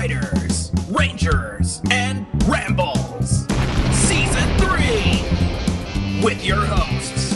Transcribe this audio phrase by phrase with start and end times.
[0.00, 3.46] Riders, Rangers, and Rambles.
[3.92, 6.24] Season 3.
[6.24, 7.34] With your hosts,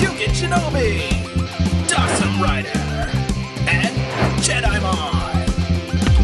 [0.00, 1.10] Shugen Shinobi,
[1.86, 3.10] Dawson Rider,
[3.68, 3.94] and
[4.40, 5.44] Jedi Mon.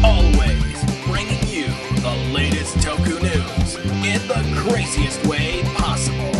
[0.03, 1.67] Always bringing you
[2.01, 6.33] the latest Toku news in the craziest way possible.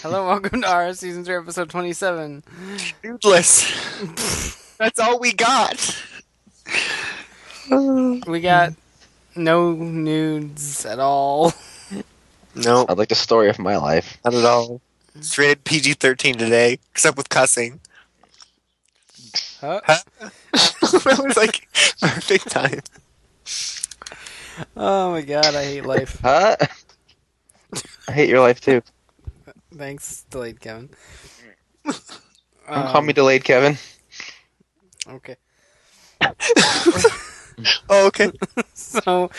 [0.00, 2.44] Hello, welcome to our season three, episode twenty-seven.
[3.02, 4.62] Nudeless.
[4.78, 6.02] That's all we got.
[8.28, 8.74] We got
[9.34, 11.52] no nudes at all.
[12.54, 14.18] No, I'd like the story of my life.
[14.24, 14.80] not at all.
[15.16, 17.80] It's rated PG 13 today, except with cussing.
[19.60, 19.80] Huh?
[20.20, 21.68] that was like
[22.00, 22.80] perfect time.
[24.76, 26.20] Oh my god, I hate life.
[26.22, 26.56] Huh?
[28.08, 28.80] I hate your life too.
[29.74, 30.88] Thanks, delayed Kevin.
[31.84, 31.96] Don't
[32.68, 33.76] call me delayed, Kevin.
[35.08, 35.36] Okay,
[37.88, 38.32] Oh, okay.
[38.74, 39.30] so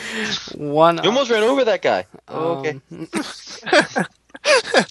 [0.56, 0.98] one.
[0.98, 2.06] You almost ran over that guy.
[2.28, 2.80] Oh, okay.
[2.92, 3.08] um,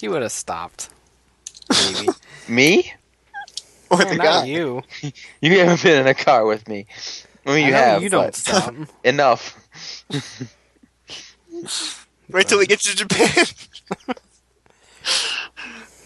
[0.00, 0.88] he would have stopped.
[1.70, 2.08] Maybe.
[2.48, 2.92] Me?
[3.88, 4.44] What No, the not guy?
[4.44, 4.82] you.
[5.40, 6.86] You haven't been in a car with me.
[7.46, 8.02] I mean, you know have.
[8.02, 8.74] You don't but stop.
[9.04, 9.54] Enough.
[12.30, 13.46] Wait till we get to Japan.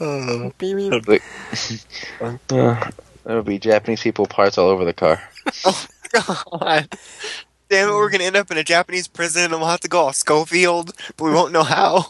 [0.00, 0.92] oh, Beep,
[3.29, 3.37] beep.
[3.37, 5.23] Like- Uh, There'll be Japanese people parts all over the car.
[5.65, 5.87] Oh
[6.59, 6.89] God.
[7.69, 10.01] Damn it, we're gonna end up in a Japanese prison and we'll have to go
[10.01, 12.06] all Schofield, but we won't know how.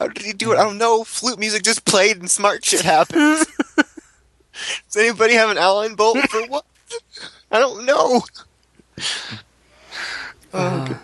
[0.00, 0.58] How did he do it?
[0.58, 1.04] I don't know.
[1.04, 3.46] Flute music just played and smart shit happened.
[3.76, 6.64] Does anybody have an Allen bolt for what?
[7.52, 8.22] I don't know.
[10.52, 10.94] Uh,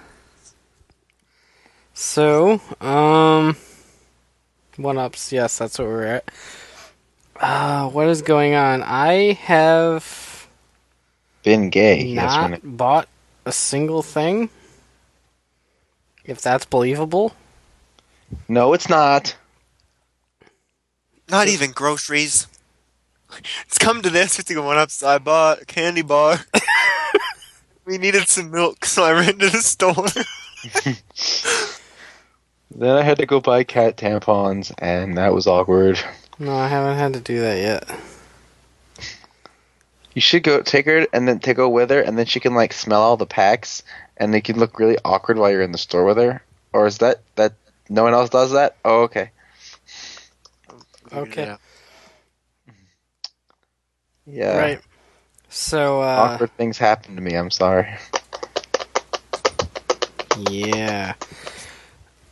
[1.95, 3.57] so, um,
[4.77, 5.31] one ups.
[5.33, 6.29] Yes, that's what we're at.
[7.41, 8.83] Uh, what is going on?
[8.83, 10.49] I have
[11.43, 12.15] Been gay.
[12.15, 13.09] That's not when bought
[13.45, 14.51] a single thing.
[16.25, 17.35] If that's believable.
[18.49, 19.37] no, it's not.
[21.29, 22.47] Not even groceries.
[23.67, 24.37] It's come to this.
[24.37, 24.91] We have to go one up.
[24.91, 26.39] So I bought a candy bar.
[27.85, 30.07] we needed some milk, so I ran to the store.
[32.75, 35.99] Then I had to go buy cat tampons, and that was awkward.
[36.39, 38.01] No, I haven't had to do that yet.
[40.13, 42.55] You should go take her and then take her with her, and then she can
[42.55, 43.83] like smell all the packs,
[44.17, 46.43] and they can look really awkward while you're in the store with her.
[46.73, 47.55] Or is that that
[47.89, 48.77] no one else does that?
[48.85, 49.31] Oh, okay.
[51.13, 51.43] Okay.
[51.45, 51.57] Yeah.
[54.27, 54.59] Yeah.
[54.59, 54.81] Right.
[55.49, 57.35] So, uh, Awkward things happen to me.
[57.35, 57.89] I'm sorry.
[60.51, 61.15] yeah.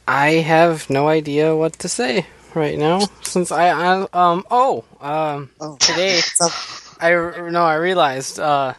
[0.07, 5.51] I have no idea what to say right now since I, I um oh um
[5.61, 5.77] Oh.
[5.77, 6.21] today
[7.01, 7.11] I
[7.51, 8.75] no I realized uh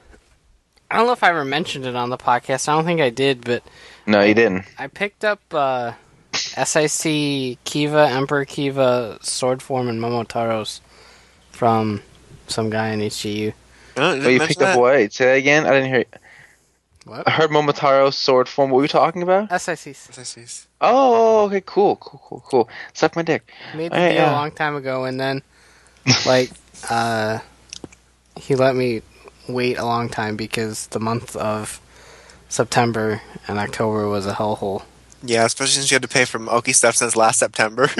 [0.90, 2.70] I don't know if I ever mentioned it on the podcast.
[2.70, 3.64] I don't think I did, but
[4.06, 4.66] No, you didn't.
[4.78, 5.94] I picked up uh
[6.34, 10.82] SIC Kiva Emperor Kiva sword form and Momotaros
[11.52, 12.02] from
[12.48, 13.54] some guy in HGU.
[13.98, 15.12] Oh, did Oh, you mention picked up what?
[15.14, 15.66] Say that again.
[15.66, 16.06] I didn't hear.
[17.06, 17.28] What?
[17.28, 18.72] I heard Momotaro sword form.
[18.72, 19.50] What were you talking about?
[19.50, 20.10] SICs.
[20.12, 20.66] SICs.
[20.82, 22.70] Oh, okay, cool, cool, cool, cool.
[22.94, 23.50] Suck my dick.
[23.76, 24.32] made the deal yeah.
[24.32, 25.44] a long time ago and then
[26.26, 26.52] like
[26.90, 27.40] uh
[28.36, 29.02] he let me
[29.48, 31.80] wait a long time because the month of
[32.50, 34.84] September and October was a hellhole.
[35.24, 37.90] Yeah, especially since you had to pay for Moki stuff since last September.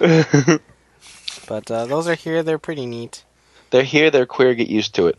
[0.00, 0.58] Yeah.
[1.46, 2.42] But uh, those are here.
[2.42, 3.24] They're pretty neat.
[3.72, 4.10] They're here.
[4.12, 4.54] They're queer.
[4.54, 5.18] Get used to it.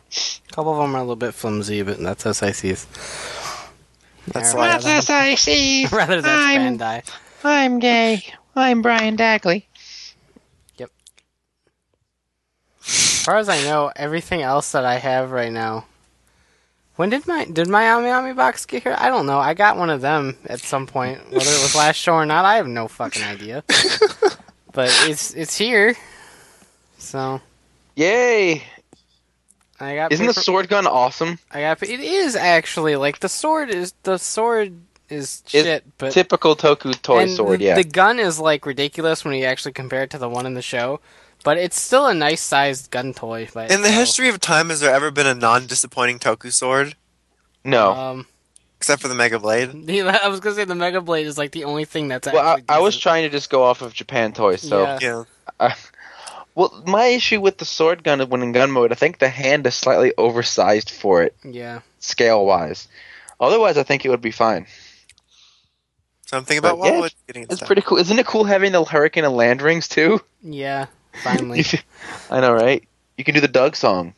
[0.49, 2.85] A couple of them are a little bit flimsy, but that's SICs.
[4.31, 5.91] That's Yeah, why- rather than- SIC.
[5.91, 7.03] Rather than I'm- Bandai.
[7.43, 8.23] I'm gay.
[8.55, 9.65] I'm Brian Dagley.
[10.77, 10.89] Yep.
[12.85, 15.85] As far as I know, everything else that I have right now.
[16.95, 18.95] When did my did my Ami Ami box get here?
[18.97, 19.39] I don't know.
[19.39, 22.45] I got one of them at some point, whether it was last show or not.
[22.45, 23.63] I have no fucking idea.
[24.73, 25.95] but it's it's here.
[26.99, 27.41] So
[27.95, 28.63] Yay!
[29.79, 30.11] I got.
[30.11, 31.39] Isn't the sword gun awesome?
[31.51, 31.83] I got.
[31.83, 34.73] It is actually like the sword is the sword
[35.09, 37.59] is shit, but Typical Toku toy and sword.
[37.59, 37.75] the, Yeah.
[37.75, 40.61] the gun is like ridiculous when you actually compare it to the one in the
[40.61, 40.99] show.
[41.43, 43.49] But it's still a nice sized gun toy.
[43.53, 46.95] By In the history of time, has there ever been a non-disappointing Toku sword?
[47.63, 47.91] no.
[47.91, 48.27] um,
[48.77, 49.71] Except for the Mega Blade?
[49.87, 52.45] the, I was gonna say the Mega Blade is like the only thing that's well,
[52.45, 52.65] I, actually.
[52.69, 54.61] I was trying to just go off of Japan toys.
[54.61, 55.23] So, Yeah.
[55.59, 55.75] Yeah.
[56.55, 59.65] Well, my issue with the sword gun when in gun mode, I think the hand
[59.67, 61.79] is slightly oversized for it, Yeah.
[61.99, 62.87] scale wise.
[63.39, 64.67] Otherwise, I think it would be fine.
[66.25, 67.97] Something about But, yeah, what getting It's pretty cool.
[67.97, 70.19] Isn't it cool having the hurricane and land rings too?
[70.41, 70.87] Yeah.
[71.23, 71.63] Finally.
[72.31, 72.83] I know, right?
[73.17, 74.15] You can do the Doug song.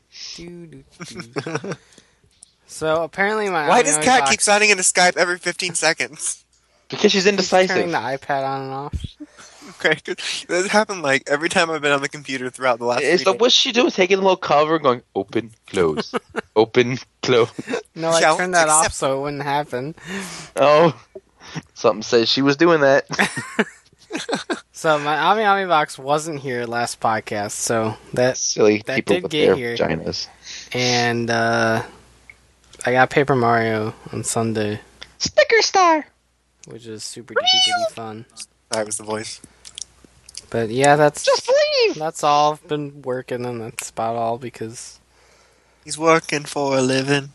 [2.68, 6.44] So apparently my Why does Ami Cat box- keep signing into Skype every 15 seconds?
[6.90, 7.70] Because she's keeps indecisive.
[7.76, 9.06] turning the iPad on and off?
[9.70, 13.02] Okay, 'cause this happened like every time I've been on the computer throughout the last.
[13.04, 13.90] Is three the, what's she doing?
[13.92, 16.14] Taking a little cover, going open, close,
[16.56, 17.50] open, close.
[17.96, 19.96] No, I Shall turned that off so it wouldn't happen.
[20.56, 21.00] Oh,
[21.74, 23.06] something says she was doing that.
[24.72, 29.24] So my Ami Ami box wasn't here last podcast, so that Silly That people did
[29.24, 29.76] with get their here.
[29.78, 30.28] vaginas.
[30.74, 31.82] and uh,
[32.86, 34.80] I got Paper Mario on Sunday,
[35.18, 36.06] Sticker star.
[36.68, 38.26] which is super duper fun.
[38.72, 39.42] That was the voice.
[40.50, 41.96] But yeah, that's Just leave.
[41.96, 45.00] that's all I've been working, and that's about all because
[45.86, 47.30] He's working for a living.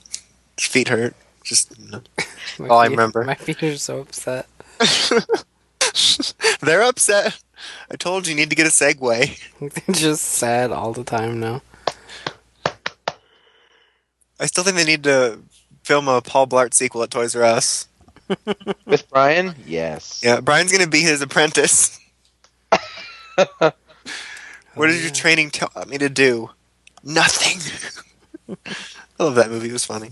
[0.58, 1.14] His feet hurt.
[1.44, 2.02] Just no.
[2.58, 3.24] my All I remember.
[3.24, 4.48] My feet are so upset.
[6.60, 7.38] they're upset.
[7.90, 9.38] I told you, you need to get a Segway.
[9.60, 11.62] They're just sad all the time now.
[14.40, 15.40] I still think they need to
[15.84, 17.86] film a Paul Blart sequel at Toys R Us.
[18.86, 20.22] With Brian, yes.
[20.24, 21.99] Yeah, Brian's gonna be his apprentice.
[23.58, 23.74] what
[24.76, 25.02] Oh, did yeah.
[25.02, 26.50] your training tell me to do?
[27.02, 27.58] Nothing.
[29.18, 29.68] I love that movie.
[29.68, 30.10] It was funny.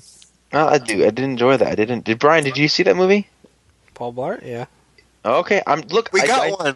[0.53, 1.03] Oh, I do.
[1.05, 1.69] I did enjoy that.
[1.69, 2.05] I didn't.
[2.05, 2.45] Did Brian?
[2.45, 3.29] Did you see that movie?
[3.95, 4.45] Paul Blart?
[4.47, 4.67] Yeah.
[5.25, 5.81] Okay, I'm.
[5.89, 6.75] Look, We I, got I, one.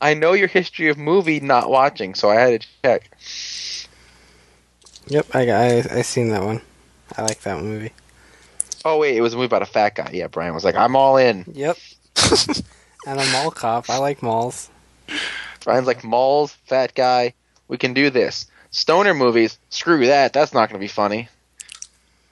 [0.00, 3.10] I know your history of movie not watching, so I had to check.
[5.06, 5.60] Yep, I got.
[5.62, 6.60] I I seen that one.
[7.16, 7.92] I like that movie.
[8.84, 10.10] Oh wait, it was a movie about a fat guy.
[10.12, 11.76] Yeah, Brian was like, "I'm all in." Yep.
[13.06, 13.88] and a mall cop.
[13.88, 14.68] I like malls.
[15.64, 17.34] Brian's like, "Malls, fat guy,
[17.68, 20.32] we can do this." Stoner movies, screw that.
[20.32, 21.28] That's not going to be funny.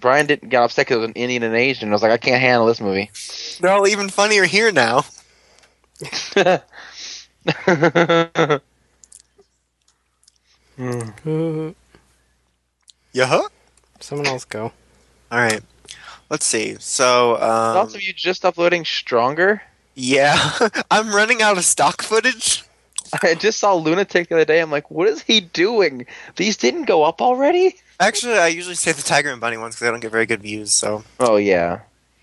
[0.00, 1.90] Brian didn't get upset because it was an Indian and Asian.
[1.90, 3.10] I was like, I can't handle this movie.
[3.60, 5.04] They're all even funnier here now.
[10.76, 11.74] Someone
[13.12, 13.42] Yeah.
[14.00, 14.72] Someone else go.
[15.30, 15.60] All right.
[16.30, 16.76] Let's see.
[16.78, 19.62] So, um, also, you just uploading Stronger.
[19.94, 20.52] yeah,
[20.90, 22.64] I'm running out of stock footage.
[23.22, 24.60] I just saw Lunatic the other day.
[24.60, 26.06] I'm like, what is he doing?
[26.36, 27.76] These didn't go up already?
[27.98, 30.42] Actually, I usually save the Tiger and Bunny ones because I don't get very good
[30.42, 30.72] views.
[30.72, 31.80] So, Oh yeah.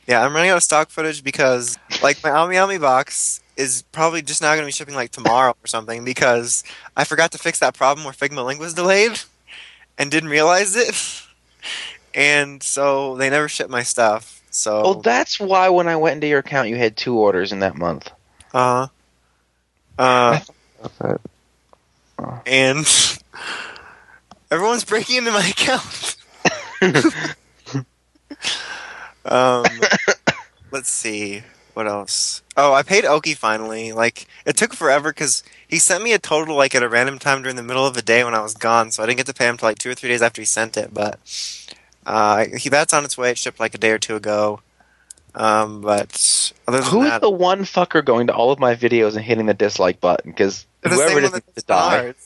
[0.08, 4.22] yeah, I'm running out of stock footage because, like, my Ami Ami box is probably
[4.22, 6.64] just now going to be shipping like tomorrow or something because
[6.96, 9.20] I forgot to fix that problem where Figma Link was delayed
[9.98, 10.96] and didn't realize it,
[12.16, 14.42] and so they never shipped my stuff.
[14.50, 17.60] So, Well, that's why when I went into your account, you had two orders in
[17.60, 18.10] that month.
[18.54, 18.88] Uh,
[20.00, 20.40] uh,
[22.46, 22.88] and
[24.52, 26.16] everyone's breaking into my account.
[29.26, 29.66] um,
[30.72, 31.44] let's see
[31.74, 32.42] what else.
[32.56, 33.92] Oh, I paid Oki finally.
[33.92, 37.42] Like it took forever because he sent me a total like at a random time
[37.42, 39.34] during the middle of the day when I was gone, so I didn't get to
[39.34, 40.94] pay him till like two or three days after he sent it.
[40.94, 41.20] But
[42.06, 43.32] uh, he that's on its way.
[43.32, 44.62] It shipped like a day or two ago.
[45.38, 48.76] Um, but other than Who is that, the one fucker going to all of my
[48.76, 50.32] videos and hitting the dislike button?
[50.32, 52.14] Because whoever it is needs to die.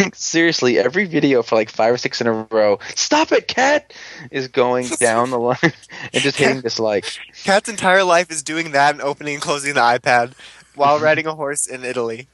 [0.00, 3.92] Like, seriously, every video for like five or six in a row, stop it, cat,
[4.30, 7.04] is going down the line and just hitting dislike.
[7.44, 10.32] Cat's entire life is doing that and opening and closing the iPad
[10.74, 12.28] while riding a horse in Italy.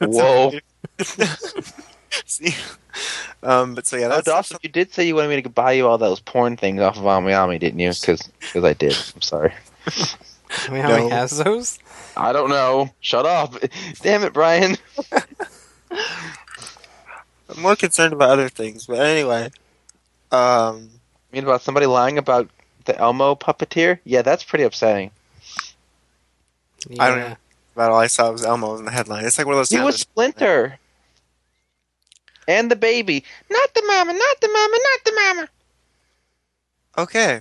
[0.00, 0.50] Whoa.
[2.26, 2.54] See?
[3.42, 5.72] Um, but so yeah, Oh, that's Dawson, you did say you wanted me to buy
[5.72, 7.90] you all those porn things off of Ami Ami, didn't you?
[7.90, 8.30] Because
[8.64, 8.96] I did.
[9.14, 9.52] I'm sorry.
[10.68, 11.04] I how No.
[11.04, 11.78] he has those?
[12.16, 12.90] I don't know.
[13.00, 13.54] Shut up.
[14.02, 14.76] Damn it, Brian.
[17.48, 18.86] I'm more concerned about other things.
[18.86, 19.50] But anyway,
[20.30, 20.90] um,
[21.32, 22.48] You mean about somebody lying about
[22.84, 23.98] the Elmo puppeteer?
[24.04, 25.10] Yeah, that's pretty upsetting.
[26.88, 27.02] Yeah.
[27.04, 27.36] I don't know.
[27.74, 29.24] about all I saw was Elmo in the headline.
[29.24, 29.70] It's like one of those.
[29.70, 30.78] He was Splinter.
[32.52, 33.24] And the baby.
[33.50, 34.12] Not the mama.
[34.12, 34.76] Not the mama.
[34.90, 35.48] Not the mama.
[36.98, 37.40] Okay.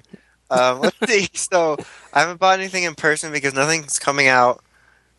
[0.49, 1.27] Um, let's see.
[1.33, 1.77] So
[2.13, 4.63] I haven't bought anything in person because nothing's coming out.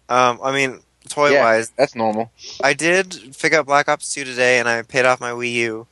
[0.08, 1.42] Um, I mean, toy Yeah.
[1.42, 2.30] wise, That's normal.
[2.62, 5.86] I did pick up Black Ops 2 today, and I paid off my Wii U.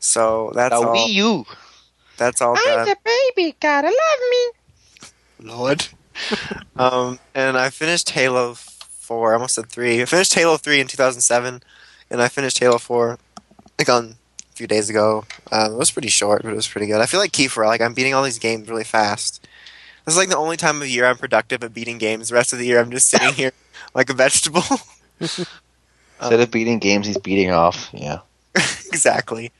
[0.00, 0.94] So that's Now, all.
[0.96, 1.44] Wii U.
[2.16, 2.86] That's all I'm done.
[2.88, 2.96] the
[3.36, 3.56] baby.
[3.60, 5.50] Gotta love me.
[5.50, 5.86] Lord.
[6.76, 9.30] um, and I finished Halo 4.
[9.30, 10.02] I almost said 3.
[10.02, 11.62] I finished Halo 3 in 2007,
[12.10, 13.18] and I finished Halo 4
[13.78, 15.24] like on a few days ago.
[15.52, 17.00] Um, it was pretty short, but it was pretty good.
[17.00, 17.66] I feel like Kiefer.
[17.66, 19.46] Like I'm beating all these games really fast.
[20.04, 22.30] This is like the only time of year I'm productive at beating games.
[22.30, 23.52] The rest of the year I'm just sitting here
[23.94, 24.62] like a vegetable.
[25.20, 27.90] Instead of beating games, he's beating off.
[27.92, 28.20] Yeah.
[28.54, 29.52] exactly.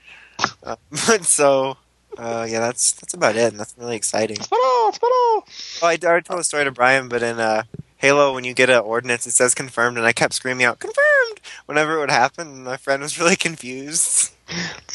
[0.62, 1.76] Uh, but so,
[2.16, 3.52] uh, yeah, that's that's about it.
[3.52, 4.37] And that's really exciting.
[4.37, 5.12] Spinal, spinal.
[5.12, 5.44] Oh,
[5.82, 7.62] I already told the story to Brian, but in uh,
[7.99, 11.40] Halo, when you get an ordinance, it says confirmed, and I kept screaming out "confirmed,"
[11.67, 12.47] whenever it would happen.
[12.49, 14.33] And My friend was really confused.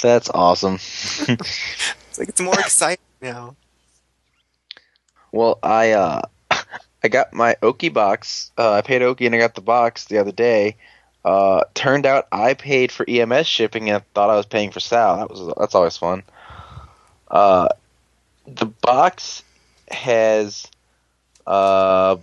[0.02, 0.80] That's awesome.
[2.14, 3.56] It's like it's more exciting now.
[5.32, 6.22] Well, I uh,
[7.04, 8.52] I got my Oki box.
[8.56, 10.78] Uh, I paid Oki and I got the box the other day.
[11.26, 14.80] Uh, turned out I paid for EMS shipping and I thought I was paying for
[14.80, 15.18] Sal.
[15.18, 16.22] That was that's always fun.
[17.32, 17.70] Uh,
[18.46, 19.42] the box
[19.90, 20.68] has
[21.48, 22.18] uh,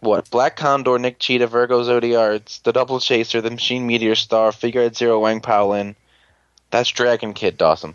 [0.00, 4.96] what Black Condor, Nick Cheetah, Virgo Zodiarts, the Double Chaser, the Machine Meteor Star, Figuarts
[4.96, 5.94] Zero, Wang Paolin.
[6.70, 7.94] That's Dragon Kid Dawson.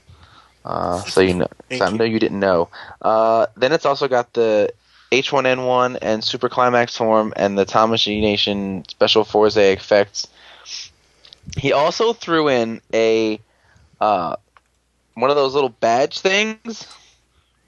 [0.63, 1.97] Uh, so you know, so I you.
[1.97, 2.69] know you didn't know.
[3.01, 4.71] Uh, then it's also got the
[5.11, 10.27] H1N1 and Super Climax form and the Tamashii Nation special Fourze effects.
[11.57, 13.39] He also threw in a
[13.99, 14.35] uh,
[15.15, 16.87] one of those little badge things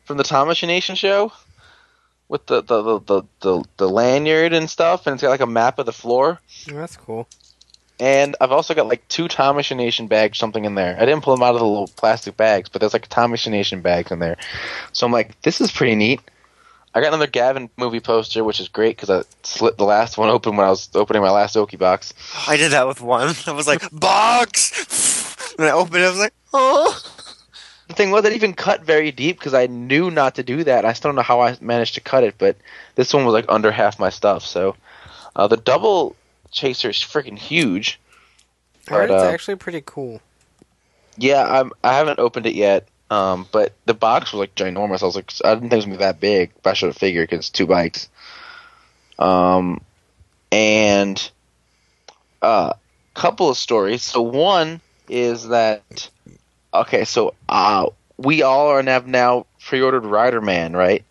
[0.06, 1.32] from the Tamashii Nation show
[2.28, 5.48] with the the, the, the, the the lanyard and stuff, and it's got like a
[5.48, 6.40] map of the floor.
[6.68, 7.28] That's cool.
[8.00, 10.98] And I've also got like two Tamashii Nation bags, something in there.
[11.00, 13.82] I didn't pull them out of the little plastic bags, but there's like Tamashii Nation
[13.82, 14.38] bags in there.
[14.92, 16.20] So I'm like, this is pretty neat.
[16.96, 20.30] I got another Gavan movie poster, which is great because I slit the last one
[20.30, 22.14] open when I was opening my last Oki box.
[22.48, 23.36] I did that with one.
[23.48, 25.30] I was like, box!
[25.56, 27.00] And I opened it, I was like, oh.
[27.88, 30.86] The thing was, it even cut very deep because I knew not to do that.
[30.86, 32.56] I still don't know how I managed to cut it, but
[32.96, 34.46] this one was like under half my stuff.
[34.46, 34.76] So
[35.36, 36.16] uh, the double
[36.52, 38.00] chaser is freaking huge.
[38.88, 40.22] But, it's uh, actually pretty cool.
[41.18, 41.72] Yeah, I'm.
[41.84, 42.88] I haven't opened it yet.
[43.10, 45.04] Um, but the box was like ginormous.
[45.04, 46.52] I was like, I didn't think it was gonna be that big.
[46.64, 48.10] But I should have figured because it's two bikes.
[49.20, 49.82] Um,
[50.52, 51.32] and
[52.42, 52.74] uh,
[53.14, 54.04] couple of stories.
[54.04, 56.10] So one is that
[56.74, 57.06] okay.
[57.06, 57.88] So uh,
[58.18, 61.04] we all are have now pre-ordered Rider Man, right?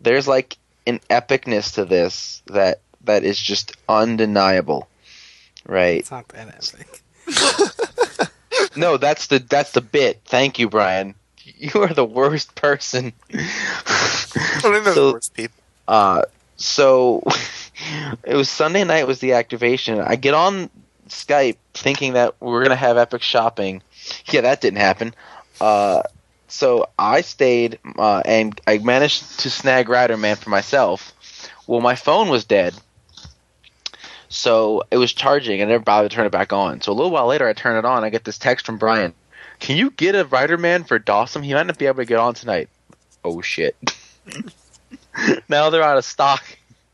[0.00, 4.88] There's like an epicness to this that that is just undeniable,
[5.66, 5.98] right?
[6.00, 6.86] It's not that epic.
[8.76, 10.20] No, that's the that's the bit.
[10.24, 11.14] Thank you, Brian.
[11.44, 13.12] You are the worst person.
[13.32, 15.56] I think those So- worst people.
[15.88, 16.22] uh,
[16.56, 17.22] so
[18.24, 20.00] it was Sunday night was the activation.
[20.00, 20.70] I get on
[21.08, 23.82] Skype thinking that we are gonna have epic shopping.
[24.32, 25.14] Yeah, that didn't happen.
[25.60, 26.02] Uh,
[26.48, 31.12] so I stayed uh, and I managed to snag Rider Man for myself.
[31.66, 32.74] Well, my phone was dead.
[34.28, 36.80] So it was charging, and I never bothered to turn it back on.
[36.80, 38.04] So a little while later, I turn it on.
[38.04, 39.12] I get this text from Brian.
[39.58, 41.42] Can you get a Rider Man for Dawson?
[41.42, 42.68] He might not be able to get on tonight.
[43.24, 43.76] Oh shit!
[45.48, 46.44] now they're out of stock.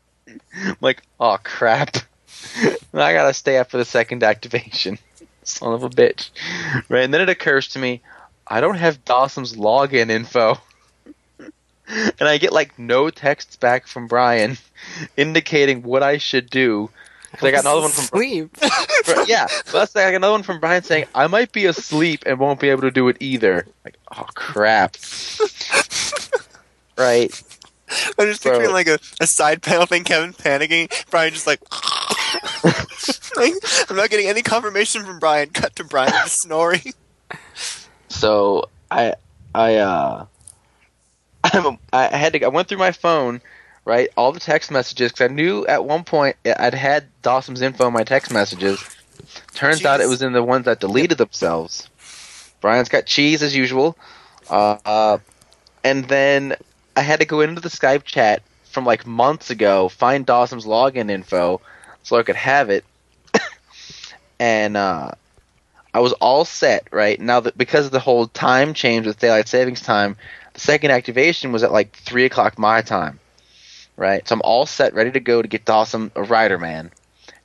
[0.27, 1.97] I'm like, oh crap!
[2.93, 4.97] I gotta stay up for the second activation.
[5.47, 6.29] Son of a bitch!
[6.89, 8.01] Right, and then it occurs to me,
[8.45, 10.57] I don't have Dawson's login info.
[12.19, 14.57] And I get like no texts back from Brian
[15.15, 16.89] indicating what I should do.
[17.31, 18.57] Because I got another one from sleep.
[19.25, 22.59] Yeah, plus I got another one from Brian saying I might be asleep and won't
[22.59, 23.65] be able to do it either.
[23.85, 24.97] Like, oh crap!
[26.97, 27.31] right?
[28.17, 28.53] I'm just Bro.
[28.53, 31.61] picturing like a, a side panel thing, Kevin panicking, Brian just like,
[33.35, 33.53] like,
[33.89, 35.49] I'm not getting any confirmation from Brian.
[35.49, 36.93] Cut to Brian just snoring.
[38.09, 39.13] So I
[39.53, 40.25] I uh
[41.43, 43.41] I'm, I had to I went through my phone,
[43.85, 44.09] right?
[44.17, 47.93] All the text messages because I knew at one point I'd had Dawson's info in
[47.93, 48.83] my text messages.
[49.53, 51.89] Turns out it was in the ones that deleted themselves.
[52.61, 53.97] Brian's got cheese as usual,
[54.49, 55.17] uh, uh,
[55.83, 56.55] and then
[56.97, 61.11] I had to go into the Skype chat from like months ago, find Dawson's login
[61.11, 61.61] info
[62.01, 62.83] so I could have it,
[64.39, 65.11] and uh,
[65.93, 69.47] I was all set right now that because of the whole time change with daylight
[69.47, 70.17] savings time,
[70.55, 73.19] the second activation was at like three o'clock my time,
[73.95, 74.27] right?
[74.27, 76.91] So I'm all set, ready to go to get Dawson a Rider Man,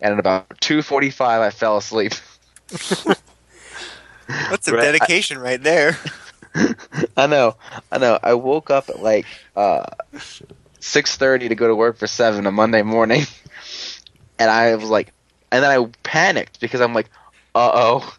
[0.01, 2.15] and at about two forty-five, I fell asleep.
[4.29, 5.99] That's a Right, I- dedication right there.
[7.17, 7.57] I know,
[7.91, 8.19] I know.
[8.23, 9.85] I woke up at like uh,
[10.81, 13.23] six thirty to go to work for seven on Monday morning,
[14.39, 15.13] and I was like,
[15.51, 17.09] and then I panicked because I'm like,
[17.55, 18.17] uh oh,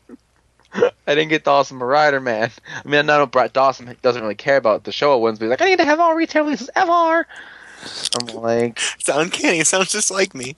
[0.74, 2.50] I didn't get Dawson a Rider Man.
[2.84, 5.50] I mean, I know Brett Dawson doesn't really care about the show wins, but he's
[5.52, 7.28] like, I need to have all retail releases ever.
[8.20, 9.60] I'm like, It's uncanny.
[9.60, 10.56] It sounds just like me.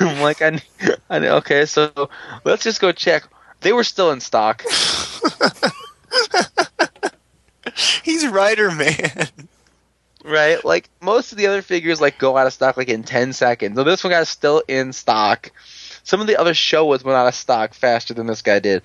[0.00, 0.60] I'm like, I,
[1.08, 1.36] I know.
[1.36, 2.08] Okay, so
[2.44, 3.24] let's just go check.
[3.60, 4.64] They were still in stock.
[8.02, 9.28] He's Rider Man.
[10.24, 10.64] right?
[10.64, 13.76] Like most of the other figures, like go out of stock like in ten seconds.
[13.76, 15.50] So this one guy's still in stock.
[16.02, 18.82] Some of the other show ones went out of stock faster than this guy did.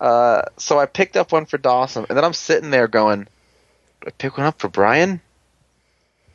[0.00, 3.28] Uh, so I picked up one for Dawson, and then I'm sitting there going,
[4.06, 5.20] I pick one up for Brian?"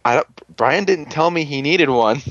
[0.05, 0.23] I
[0.55, 2.21] Brian didn't tell me he needed one.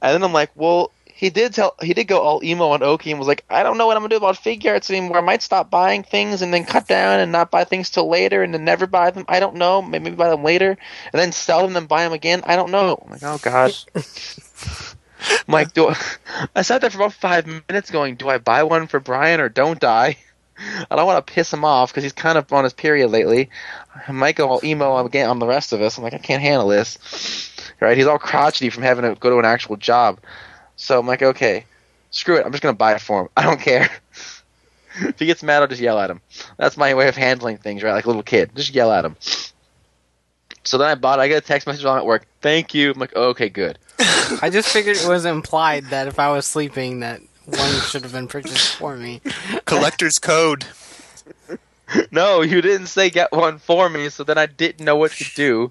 [0.00, 0.90] And then I'm like, "Well,
[1.22, 3.78] he did tell he did go all emo on Oki and was like, I don't
[3.78, 5.18] know what I'm gonna do about figure arts anymore.
[5.18, 8.42] I might stop buying things and then cut down and not buy things till later
[8.42, 9.24] and then never buy them.
[9.28, 9.82] I don't know.
[9.82, 12.42] Maybe buy them later and then sell them and buy them again.
[12.44, 13.00] I don't know.
[13.04, 13.72] I'm like, oh god.
[13.94, 15.96] I'm like, do I,
[16.56, 19.48] I sat there for about five minutes going, do I buy one for Brian or
[19.48, 20.16] don't I?
[20.90, 23.48] I don't want to piss him off because he's kind of on his period lately.
[24.08, 25.98] I might go all emo again on the rest of us.
[25.98, 26.98] I'm like, I can't handle this.
[27.78, 27.96] Right?
[27.96, 30.18] He's all crotchety from having to go to an actual job.
[30.82, 31.64] So I'm like, okay,
[32.10, 32.44] screw it.
[32.44, 33.28] I'm just gonna buy it for him.
[33.36, 33.88] I don't care.
[34.96, 36.20] if he gets mad, I'll just yell at him.
[36.58, 37.92] That's my way of handling things, right?
[37.92, 39.16] Like a little kid, just yell at him.
[40.64, 41.20] So then I bought.
[41.20, 41.22] it.
[41.22, 42.26] I get a text message while I'm at work.
[42.40, 42.90] Thank you.
[42.90, 43.78] I'm like, okay, good.
[44.42, 48.12] I just figured it was implied that if I was sleeping, that one should have
[48.12, 49.20] been purchased for me.
[49.64, 50.64] Collector's code.
[52.10, 55.32] no, you didn't say get one for me, so then I didn't know what to
[55.34, 55.70] do.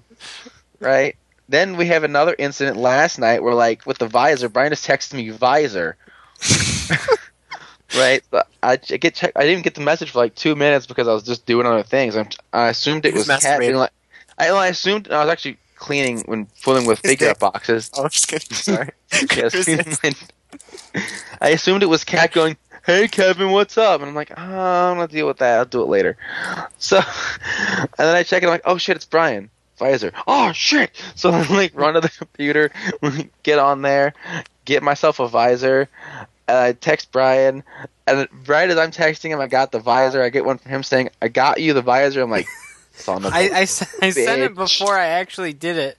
[0.80, 1.16] Right?
[1.52, 5.12] Then we have another incident last night where, like, with the visor, Brian just texted
[5.12, 5.98] me visor.
[7.94, 8.22] right?
[8.32, 11.12] I, I get check, I didn't get the message for like two minutes because I
[11.12, 12.16] was just doing other things.
[12.16, 13.90] I'm, I assumed it was cat being like.
[14.38, 17.90] I, I assumed I was actually cleaning when fooling with figure boxes.
[17.98, 18.48] Oh, I'm just kidding.
[18.56, 18.90] Sorry.
[19.36, 19.54] Yes,
[21.42, 22.56] I assumed it was Cat going,
[22.86, 25.58] "Hey Kevin, what's up?" And I'm like, oh, "I'm gonna deal with that.
[25.58, 26.16] I'll do it later."
[26.78, 30.12] So, and then I check and I'm like, "Oh shit, it's Brian." Visor.
[30.26, 30.90] Oh shit!
[31.14, 32.70] So I like run to the computer,
[33.42, 34.14] get on there,
[34.64, 35.88] get myself a visor,
[36.46, 37.62] and I text Brian.
[38.06, 40.22] And right as I'm texting him, I got the visor.
[40.22, 42.46] I get one from him saying, "I got you the visor." I'm like,
[42.92, 45.98] "Son of a I, I, s- I sent it before I actually did it.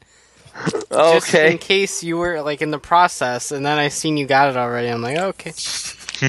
[0.92, 4.50] Just in case you were like in the process, and then I seen you got
[4.50, 4.88] it already.
[4.90, 5.54] I'm like, okay.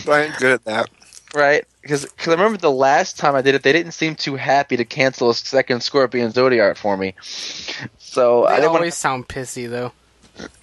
[0.05, 0.89] Brian's good at that.
[1.35, 1.65] Right?
[1.83, 4.85] Because I remember the last time I did it, they didn't seem too happy to
[4.85, 7.15] cancel a second Scorpion Zodiarts for me.
[7.99, 9.93] So I They didn't always want, sound pissy though.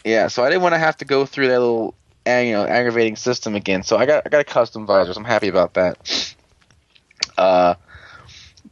[0.05, 0.27] yeah.
[0.29, 1.93] So I didn't want to have to go through that little,
[2.25, 3.83] uh, you know, aggravating system again.
[3.83, 5.17] So I got I got a custom visors.
[5.17, 6.35] I'm happy about that.
[7.37, 7.75] Uh,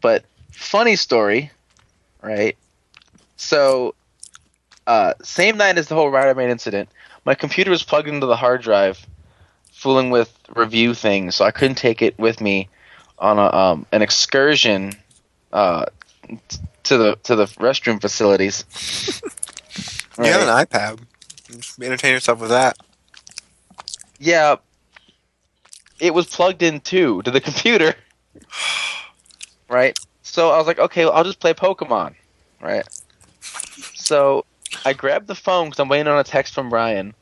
[0.02, 1.52] but funny story,
[2.22, 2.56] right?
[3.38, 3.96] So,
[4.88, 6.90] uh, same night as the whole Riderman incident,
[7.26, 9.06] my computer was plugged into the hard drive,
[9.80, 12.68] fooling with review things, so I couldn't take it with me
[13.18, 14.94] on a, um, an excursion
[15.54, 15.86] uh,
[16.28, 18.66] t- to the to the restroom facilities.
[20.18, 21.00] You have an iPad.
[21.50, 22.76] Just entertain yourself with that.
[24.20, 24.58] Yeah,
[26.02, 27.96] it was plugged in too to the computer.
[29.70, 29.98] right?
[30.24, 32.16] So I was like, okay, well, I'll just play Pokemon.
[32.62, 32.86] Right?
[33.96, 34.44] So
[34.86, 37.14] I grabbed the phone because I'm waiting on a text from Brian.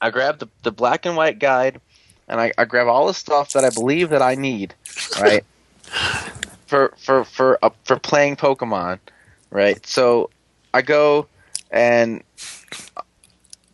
[0.00, 1.80] I grab the, the black and white guide
[2.30, 4.74] and I, I grab all the stuff that I believe that I need.
[5.20, 5.44] Right?
[6.66, 9.00] for for for uh, for playing Pokemon.
[9.50, 9.84] Right?
[9.84, 10.30] So
[10.72, 11.26] I go
[11.70, 12.22] and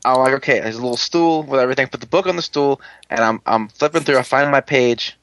[0.05, 1.89] I'm like, okay, there's a little stool with everything.
[1.89, 4.19] Put the book on the stool, and I'm I'm flipping through.
[4.19, 5.17] I find my page.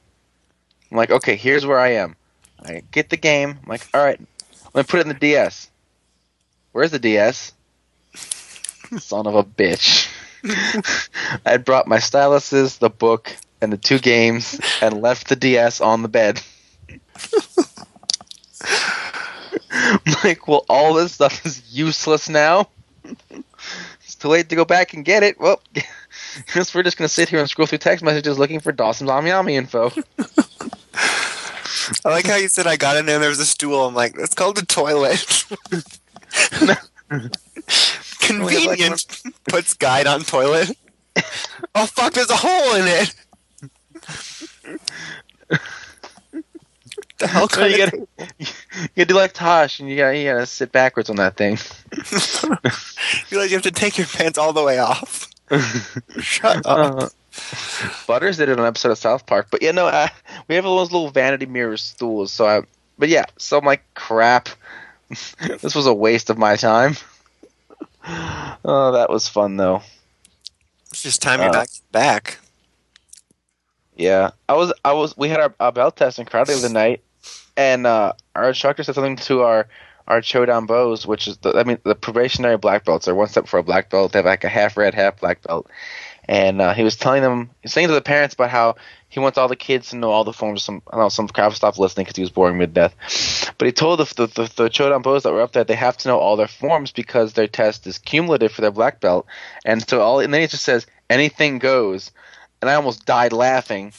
[0.90, 2.14] I'm like, okay, here's where I am.
[2.62, 3.58] I get the game.
[3.62, 4.20] I'm like, all right,
[4.72, 5.70] let me put it in the DS.
[6.70, 7.52] Where's the DS?
[8.98, 10.08] Son of a bitch.
[11.46, 15.80] I had brought my styluses, the book, and the two games, and left the DS
[15.80, 16.42] on the bed.
[19.70, 22.68] I'm like, well, all this stuff is useless now.
[24.02, 25.40] It's too late to go back and get it.
[25.40, 25.62] Well,
[26.54, 29.52] guess we're just gonna sit here and scroll through text messages looking for Dawson's Amiami
[29.52, 29.90] info.
[32.04, 33.86] I like how you said I got in there and there was a stool.
[33.86, 35.46] I'm like, that's called a toilet.
[38.26, 39.22] Convenient.
[39.48, 40.76] Puts guide on toilet.
[41.74, 43.14] oh fuck, there's a hole in it.
[47.18, 48.06] the hell you gotta,
[48.38, 48.46] you
[48.96, 51.58] gotta do like Tosh, and you gotta, you gotta sit backwards on that thing.
[51.92, 52.56] You
[53.30, 55.30] realize you have to take your pants all the way off.
[56.18, 56.66] Shut up.
[56.66, 57.08] Uh,
[58.06, 60.08] Butters did it on an episode of South Park, but yeah, no, uh,
[60.48, 62.32] we have those little vanity mirror stools.
[62.32, 62.62] So, I,
[62.98, 64.48] but yeah, so I'm like, crap,
[65.08, 66.96] this was a waste of my time.
[68.06, 69.82] Oh, that was fun though.
[70.90, 72.38] It's just time you're uh, back back.
[73.96, 75.16] Yeah, I was, I was.
[75.16, 77.02] We had our, our belt test in karate the night,
[77.56, 79.68] and uh, our instructor said something to our
[80.06, 83.46] our Chodan bows, which is the, I mean, the probationary black belts are one step
[83.46, 84.12] for a black belt.
[84.12, 85.70] They have like a half red, half black belt,
[86.28, 88.76] and uh, he was telling them, he was saying to the parents about how
[89.08, 90.62] he wants all the kids to know all the forms.
[90.62, 92.94] Some, I don't know, some crowd stopped listening because he was boring mid death.
[93.58, 95.96] But he told the the, the the Chodan bows that were up there they have
[95.98, 99.26] to know all their forms because their test is cumulative for their black belt,
[99.64, 100.20] and so all.
[100.20, 102.10] And then he just says anything goes,
[102.60, 103.92] and I almost died laughing.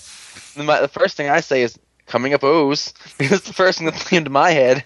[0.57, 3.95] My, the first thing I say is coming up O's because the first thing that
[3.95, 4.83] came to my head.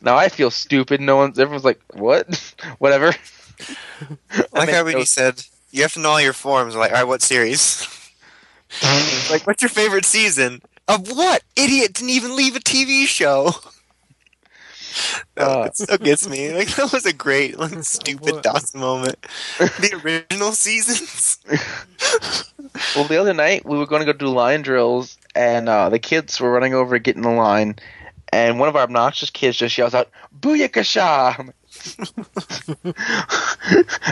[0.00, 1.00] Now I feel stupid.
[1.00, 2.54] No one's everyone's like, "What?
[2.78, 3.14] Whatever."
[4.30, 6.76] I like mean, how it when he said you have to know all your forms.
[6.76, 7.88] Like, all right, what series?
[9.30, 10.62] like, what's your favorite season?
[10.88, 11.42] Of what?
[11.56, 13.52] Idiot didn't even leave a TV show.
[15.36, 15.62] That Uh.
[15.64, 16.52] it still gets me.
[16.52, 18.42] Like that was a great, like, stupid What?
[18.42, 19.16] Dawson moment.
[19.58, 21.38] The original seasons.
[22.94, 25.98] Well, the other night we were going to go do line drills, and uh, the
[25.98, 27.76] kids were running over getting in the line,
[28.32, 31.52] and one of our obnoxious kids just yells out, "Booyakasha!"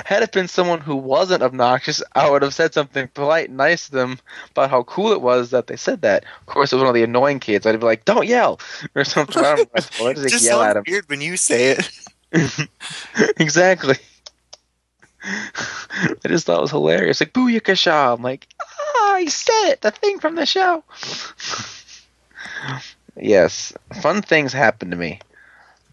[0.05, 3.87] Had it been someone who wasn't obnoxious, I would have said something polite and nice
[3.87, 4.19] to them
[4.53, 6.25] about how cool it was that they said that.
[6.41, 7.67] Of course, it was one of the annoying kids.
[7.67, 8.61] I'd be like, "Don't yell!"
[8.95, 9.45] or something.
[9.45, 10.07] I don't know.
[10.07, 10.85] I Just just yell at him.
[10.87, 11.91] weird when you say it.
[13.39, 13.97] exactly.
[15.23, 17.21] I just thought it was hilarious.
[17.21, 18.15] Like Booyakasha.
[18.15, 20.83] I'm like, ah, he said it, the thing from the show.
[23.17, 25.21] yes, fun things happen to me,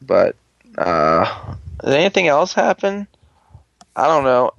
[0.01, 0.35] but
[0.77, 3.07] uh, did anything else happen?
[3.95, 4.51] I don't know.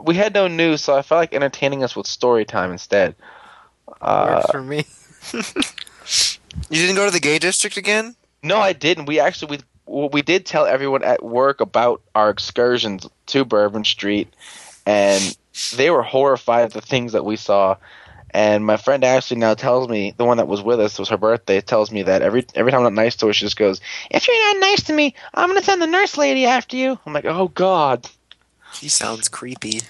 [0.00, 3.14] We had no news, so I felt like entertaining us with story time instead.
[4.00, 4.84] Uh, Works for me.
[6.68, 8.14] You didn't go to the gay district again?
[8.42, 9.06] No, I didn't.
[9.06, 14.32] We actually we we did tell everyone at work about our excursions to Bourbon Street,
[14.86, 15.36] and
[15.76, 17.76] they were horrified at the things that we saw.
[18.32, 21.08] And my friend Ashley now tells me the one that was with us it was
[21.08, 21.60] her birthday.
[21.60, 24.26] Tells me that every every time I'm not nice to her, she just goes, "If
[24.28, 27.24] you're not nice to me, I'm gonna send the nurse lady after you." I'm like,
[27.24, 28.08] "Oh God!"
[28.74, 29.80] He sounds creepy.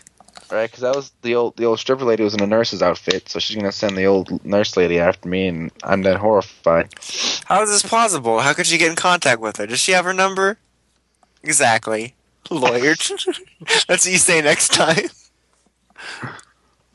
[0.50, 0.68] Right?
[0.68, 3.38] Because that was the old the old stripper lady was in a nurse's outfit, so
[3.38, 6.94] she's gonna send the old nurse lady after me, and I'm then horrified.
[7.44, 8.40] How is this plausible?
[8.40, 9.66] How could she get in contact with her?
[9.66, 10.58] Does she have her number?
[11.42, 12.14] Exactly.
[12.50, 12.94] Lawyer.
[13.86, 15.08] That's what you say next time.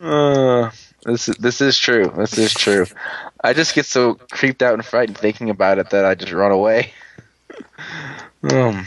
[0.02, 0.70] Uh,
[1.06, 2.12] this is this is true.
[2.18, 2.88] This is true.
[3.44, 6.52] I just get so creeped out and frightened thinking about it that I just run
[6.52, 6.92] away.
[8.52, 8.86] um,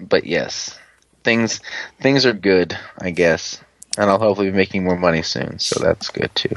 [0.00, 0.78] but yes,
[1.22, 1.60] things
[2.00, 3.60] things are good, I guess,
[3.98, 6.56] and I'll hopefully be making more money soon, so that's good too.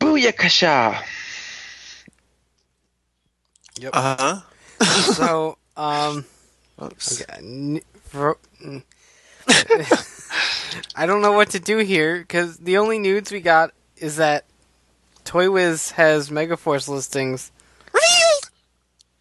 [0.00, 1.02] Booyakasha!
[3.78, 3.90] Yep.
[3.92, 4.16] Uh
[4.80, 4.84] huh.
[5.12, 6.24] so, um,
[6.82, 7.22] Oops.
[7.22, 8.82] okay, n- for- mm.
[10.96, 14.44] I don't know what to do here because the only nudes we got is that
[15.24, 17.50] Toy Wiz has Megaforce listings.
[17.92, 18.50] Revealed.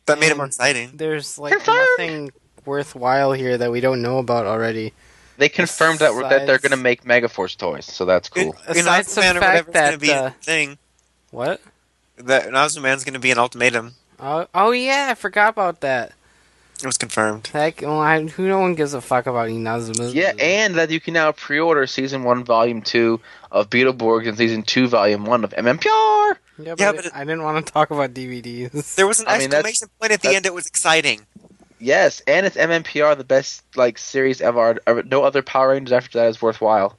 [0.06, 0.92] That made it more exciting.
[0.94, 1.88] There's like Confirmed.
[1.98, 2.32] nothing
[2.66, 4.94] worthwhile here that we don't know about already.
[5.38, 8.56] They confirmed that that they're going to make Megaforce toys, so that's cool.
[8.68, 10.78] Aside from the fact that, be uh, a thing.
[11.32, 11.62] What?
[12.18, 13.96] That Nausea Man's gonna be an ultimatum.
[14.20, 16.14] Oh, oh yeah, I forgot about that.
[16.80, 17.48] It was confirmed.
[17.48, 20.14] Heck, well, I, who no one gives a fuck about Inazuma.
[20.14, 24.62] Yeah, and that you can now pre-order season one, volume two of Beetleborgs and season
[24.64, 25.86] two, volume one of MMPR.
[25.88, 26.36] yeah,
[26.76, 28.96] but, Yeah, but it- I didn't want to talk about DVDs.
[28.96, 30.46] There was an I mean, exclamation point at the end.
[30.46, 31.26] It was exciting.
[31.80, 34.78] Yes, and it's MMPR, the best like series ever.
[35.06, 36.98] No other Power Rangers after that is worthwhile.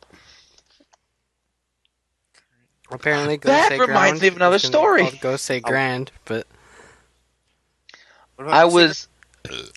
[2.91, 5.19] Apparently, That Gosei reminds Ground me of another is gonna be story.
[5.21, 5.69] Go Say oh.
[5.69, 6.47] Grand, but
[8.37, 8.75] What about I the
[9.51, 9.73] was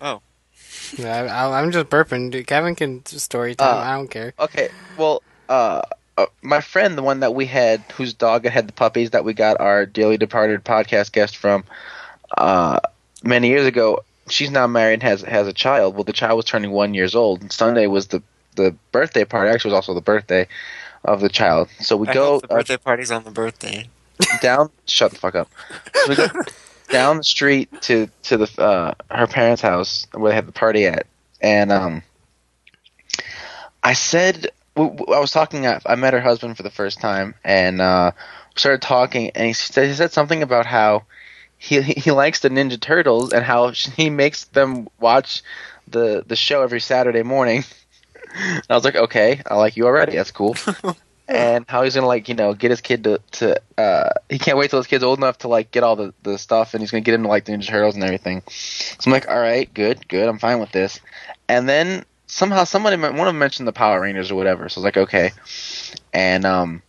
[0.96, 2.30] yeah, I, I, I'm just burping.
[2.30, 3.76] Dude, Kevin can story time.
[3.76, 4.34] Uh, I don't care.
[4.38, 4.68] okay.
[4.96, 5.82] Well, uh,
[6.16, 9.34] uh, my friend, the one that we had, whose dog had the puppies that we
[9.34, 11.64] got our dearly departed podcast guest from,
[12.36, 12.80] uh,
[13.22, 14.04] many years ago.
[14.28, 15.94] She's now married and has has a child.
[15.94, 17.42] Well, the child was turning one years old.
[17.42, 18.22] And Sunday was the
[18.56, 19.50] the birthday party.
[19.50, 20.46] Actually, it was also the birthday
[21.04, 21.68] of the child.
[21.80, 23.88] So we I go hope the uh, birthday party's on the birthday.
[24.40, 24.70] down.
[24.86, 25.48] Shut the fuck up.
[25.94, 26.28] So we go
[26.90, 30.86] down the street to to the uh, her parents' house where they had the party
[30.86, 31.06] at,
[31.40, 32.02] and um,
[33.82, 35.66] I said I was talking.
[35.66, 38.12] I I met her husband for the first time, and uh,
[38.56, 41.04] started talking, and he said he said something about how
[41.58, 45.42] he he he likes the Ninja Turtles and how he makes them watch
[45.88, 47.64] the the show every Saturday morning.
[48.34, 50.16] And I was like, okay, I like you already.
[50.16, 50.56] That's cool.
[51.30, 54.58] and how he's gonna like you know get his kid to to uh he can't
[54.58, 56.90] wait till his kid's old enough to like get all the the stuff and he's
[56.90, 58.42] gonna get him to like the Ninja Turtles and everything.
[58.48, 61.00] So I'm like, all right, good, good, I'm fine with this.
[61.48, 64.68] And then somehow somebody one of them mentioned the Power Rangers or whatever.
[64.68, 65.30] So I was like, okay.
[66.12, 66.82] And um,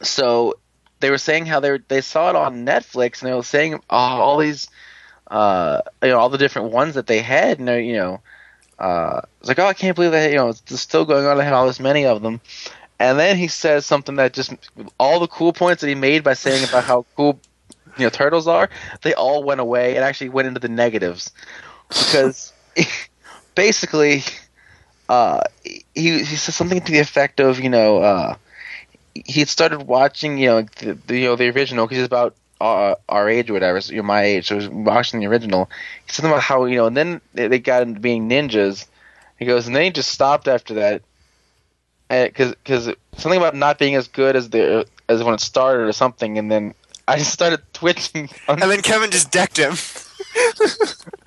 [0.00, 0.58] so
[1.00, 3.74] they were saying how they were, they saw it on Netflix and they were saying
[3.74, 4.68] oh, all these
[5.30, 8.22] uh you know all the different ones that they had and they you know
[8.78, 11.36] uh it's like oh I can't believe that you know it's still going on.
[11.36, 12.40] They had all this many of them.
[12.98, 14.52] And then he says something that just
[14.98, 17.40] all the cool points that he made by saying about how cool
[17.96, 18.68] you know turtles are,
[19.02, 19.94] they all went away.
[19.94, 21.32] And actually went into the negatives.
[21.88, 22.52] Because
[23.54, 24.22] basically
[25.08, 28.36] uh, he he said something to the effect of you know uh,
[29.14, 32.34] he had started watching you know the, the you know the original because he's about
[32.60, 35.70] uh, our age or whatever, so you're my age, so he was watching the original.
[36.06, 38.86] He said something about how you know, and then they they got into being ninjas,
[39.38, 41.02] He goes, and then he just stopped after that,
[42.08, 45.92] because because something about not being as good as the as when it started or
[45.92, 46.74] something, and then
[47.06, 48.28] I just started twitching.
[48.48, 49.72] On, And then Kevin just decked him.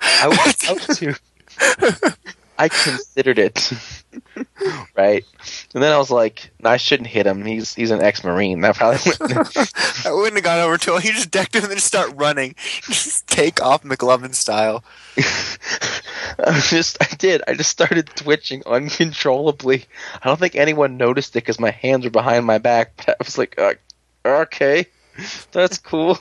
[0.00, 1.14] I was about to.
[2.58, 3.72] I considered it,
[4.96, 5.24] right?
[5.74, 7.44] And then I was like, no, I shouldn't hit him.
[7.44, 8.60] He's he's an ex-marine.
[8.60, 10.06] That probably wouldn't.
[10.06, 11.02] I wouldn't have gone over to him.
[11.02, 12.54] He just decked him and then just start running.
[12.82, 14.84] Just take off McLovin style.
[15.16, 17.42] I just I did.
[17.46, 19.84] I just started twitching uncontrollably.
[20.22, 22.92] I don't think anyone noticed it because my hands were behind my back.
[22.96, 23.74] But I was like, uh,
[24.24, 24.86] okay,
[25.52, 26.18] that's cool.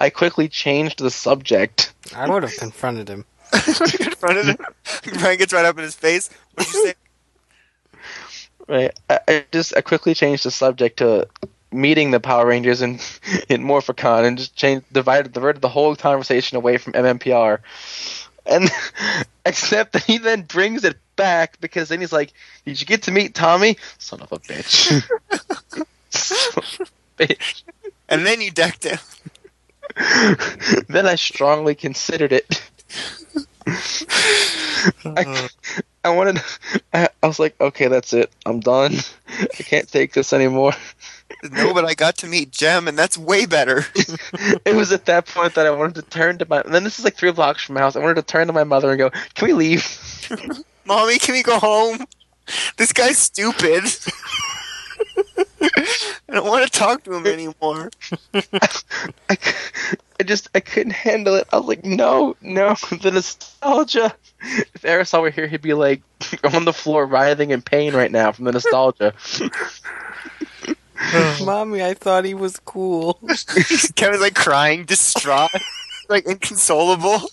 [0.00, 1.92] I quickly changed the subject.
[2.14, 3.24] I would have confronted him.
[3.52, 4.56] in front of him.
[5.18, 6.30] Brian gets right up in his face.
[6.54, 6.94] What'd you say?
[8.68, 8.98] Right.
[9.08, 11.28] I, I just I quickly changed the subject to
[11.72, 12.92] meeting the Power Rangers in
[13.48, 17.60] in Morphicon and just changed divided diverted the whole conversation away from MMPR.
[18.46, 18.70] And
[19.46, 22.32] except that he then brings it back because then he's like,
[22.64, 23.76] "Did you get to meet Tommy?
[23.98, 25.02] Son of a bitch."
[26.56, 27.62] Of a bitch.
[28.08, 28.98] And then you decked him.
[30.88, 32.62] then I strongly considered it.
[35.04, 35.48] I, uh.
[36.06, 36.40] I wanted.
[36.94, 38.30] I, I was like, okay, that's it.
[38.46, 38.94] I'm done.
[39.28, 40.72] I can't take this anymore.
[41.50, 43.84] No, but I got to meet Jem, and that's way better.
[44.64, 46.60] it was at that point that I wanted to turn to my.
[46.60, 47.96] And then this is like three blocks from my house.
[47.96, 49.84] I wanted to turn to my mother and go, "Can we leave?"
[50.86, 52.06] Mommy, can we go home?
[52.76, 53.84] This guy's stupid.
[56.28, 57.90] I don't want to talk to him anymore.
[58.34, 59.38] I,
[60.18, 61.46] I just I couldn't handle it.
[61.52, 64.14] I was like, no, no, the nostalgia.
[64.40, 66.02] If Aerosol were here, he'd be like
[66.52, 69.14] on the floor writhing in pain right now from the nostalgia.
[71.44, 73.18] Mommy, I thought he was cool.
[73.94, 75.50] Kevin's like crying, distraught,
[76.08, 77.30] like inconsolable.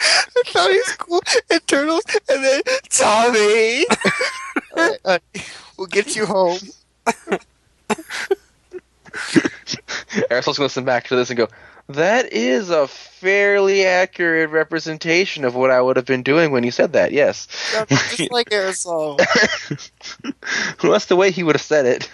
[0.00, 1.22] I thought he was cool.
[1.50, 3.86] And Turtles, and then Tommy.
[4.76, 5.18] Uh, uh,
[5.76, 6.58] we'll get you home.
[10.30, 11.48] Aristo's going to listen back to this and go,
[11.88, 16.70] that is a fairly accurate representation of what I would have been doing when you
[16.70, 17.48] said that, yes.
[17.88, 19.18] Just like aerosol.
[20.82, 22.10] well, that's the way he would have said it.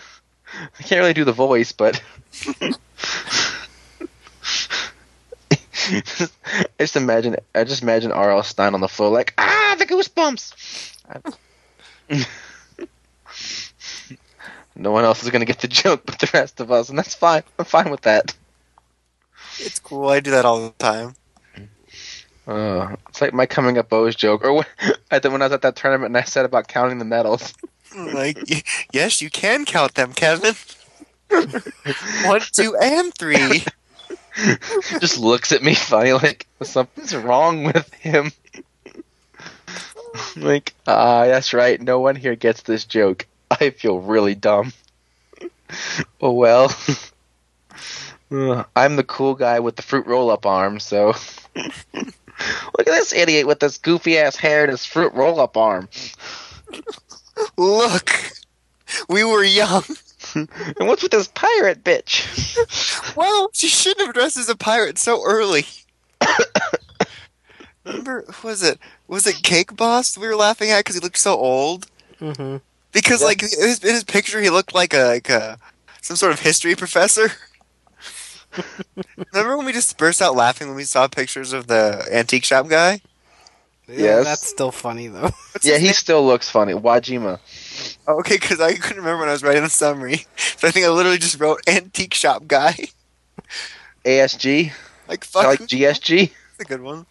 [0.78, 2.02] I can't really do the voice, but.
[5.88, 6.00] I
[6.78, 8.42] just imagine, I just imagine R.L.
[8.42, 10.92] Stine on the floor, like, ah, the goosebumps!
[14.76, 16.98] no one else is going to get the joke but the rest of us, and
[16.98, 17.42] that's fine.
[17.58, 18.34] I'm fine with that.
[19.58, 20.08] It's cool.
[20.08, 21.14] I do that all the time.
[22.46, 24.66] Uh, it's like my coming up O's joke, or when,
[25.10, 27.54] I when I was at that tournament and I said about counting the medals.
[27.96, 28.38] Like,
[28.92, 30.54] yes, you can count them, Kevin.
[32.24, 33.64] One, two, and three.
[35.00, 38.32] just looks at me funny, like something's wrong with him.
[40.36, 41.80] like, ah, that's right.
[41.80, 43.26] No one here gets this joke.
[43.50, 44.72] I feel really dumb.
[46.20, 46.74] oh well.
[48.30, 51.14] Uh, I'm the cool guy with the fruit roll-up arm, so.
[51.54, 55.88] Look at this idiot with this goofy ass hair and his fruit roll-up arm.
[57.56, 58.10] Look,
[59.08, 59.84] we were young.
[60.34, 62.45] And what's with this pirate bitch?
[63.16, 65.66] Well, she shouldn't have dressed as a pirate so early.
[67.84, 71.36] Remember, was it was it Cake Boss we were laughing at because he looked so
[71.36, 71.86] old?
[72.18, 72.56] hmm
[72.92, 73.26] Because Yeah.
[73.26, 75.58] like in his, in his picture, he looked like a like a
[76.02, 77.30] some sort of history professor.
[79.32, 82.68] Remember when we just burst out laughing when we saw pictures of the antique shop
[82.68, 83.00] guy?
[83.88, 84.24] Yeah, Yes.
[84.24, 85.30] that's still funny though.
[85.52, 85.92] What's yeah, he name?
[85.94, 86.72] still looks funny.
[86.72, 87.38] Wajima.
[88.08, 90.88] Okay, because I couldn't remember when I was writing the summary, so I think I
[90.90, 92.74] literally just wrote antique shop guy.
[94.04, 94.72] ASG?
[95.08, 96.30] Like fuck, like who's GSG?
[96.58, 97.06] a good one.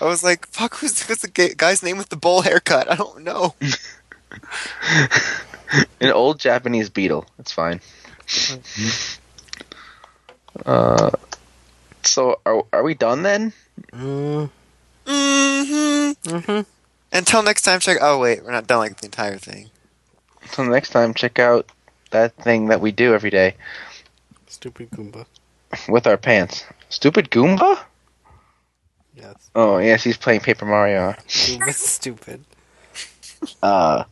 [0.00, 2.90] I was like, fuck, who's, who's the guy's name with the bowl haircut?
[2.90, 3.54] I don't know.
[6.00, 7.26] An old Japanese beetle.
[7.38, 7.80] It's fine.
[10.66, 11.10] Uh,
[12.02, 13.52] so are are we done then?
[13.92, 14.50] mm
[15.06, 16.36] Mm-hmm.
[16.38, 16.60] hmm
[17.12, 17.98] Until next time, check.
[18.00, 19.70] Oh wait, we're not done like the entire thing.
[20.50, 21.70] So next time, check out
[22.10, 23.54] that thing that we do every day
[24.46, 25.26] Stupid Goomba.
[25.88, 26.64] with our pants.
[26.88, 27.78] Stupid Goomba?
[29.14, 29.50] Yes.
[29.54, 31.14] Oh yes, he's playing Paper Mario.
[31.28, 32.44] Goomba's stupid.
[33.60, 34.04] Uh,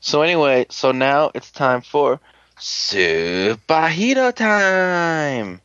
[0.00, 2.18] so anyway, so now it's time for
[2.58, 5.60] superhero time.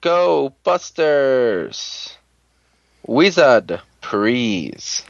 [0.00, 2.16] Go Busters!
[3.06, 5.02] Wizard, please.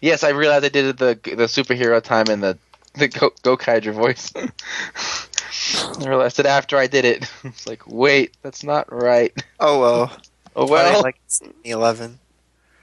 [0.00, 2.58] Yes, I realized I did the the superhero time in the
[2.94, 4.32] the Go, Go Kaiju voice.
[6.00, 7.30] I realized it after I did it.
[7.44, 9.32] It's like, wait, that's not right.
[9.58, 10.16] Oh well.
[10.56, 11.02] Oh Well, well.
[11.02, 12.18] like it's eleven.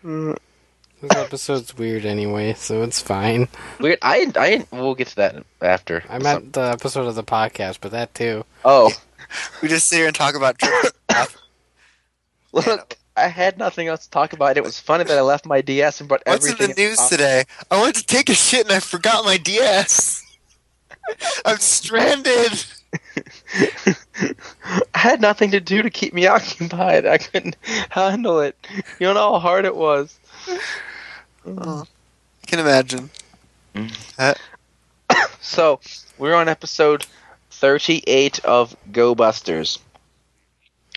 [0.04, 0.38] Mm,
[1.02, 3.50] This episode's weird anyway, so it's fine.
[3.80, 4.00] Weird.
[4.02, 6.02] I I we'll get to that after.
[6.10, 8.46] I meant the episode of the podcast, but that too.
[8.64, 8.90] Oh,
[9.62, 10.62] We just sit here and talk about
[12.54, 12.97] look.
[13.18, 14.58] I had nothing else to talk about.
[14.58, 16.52] It was funny that I left my DS and brought everything.
[16.52, 17.46] What's in the news today?
[17.72, 20.24] I went to take a shit and I forgot my DS.
[21.44, 22.64] I'm stranded.
[24.94, 27.08] I had nothing to do to keep me occupied.
[27.08, 27.58] I couldn't
[27.90, 28.56] handle it.
[29.00, 30.18] You don't know how hard it was.
[31.48, 31.84] I
[32.46, 33.10] can imagine.
[33.74, 33.98] Mm.
[34.20, 34.36] Uh,
[35.42, 35.80] so
[36.20, 37.08] we're on episode
[37.50, 39.80] thirty-eight of Go Busters,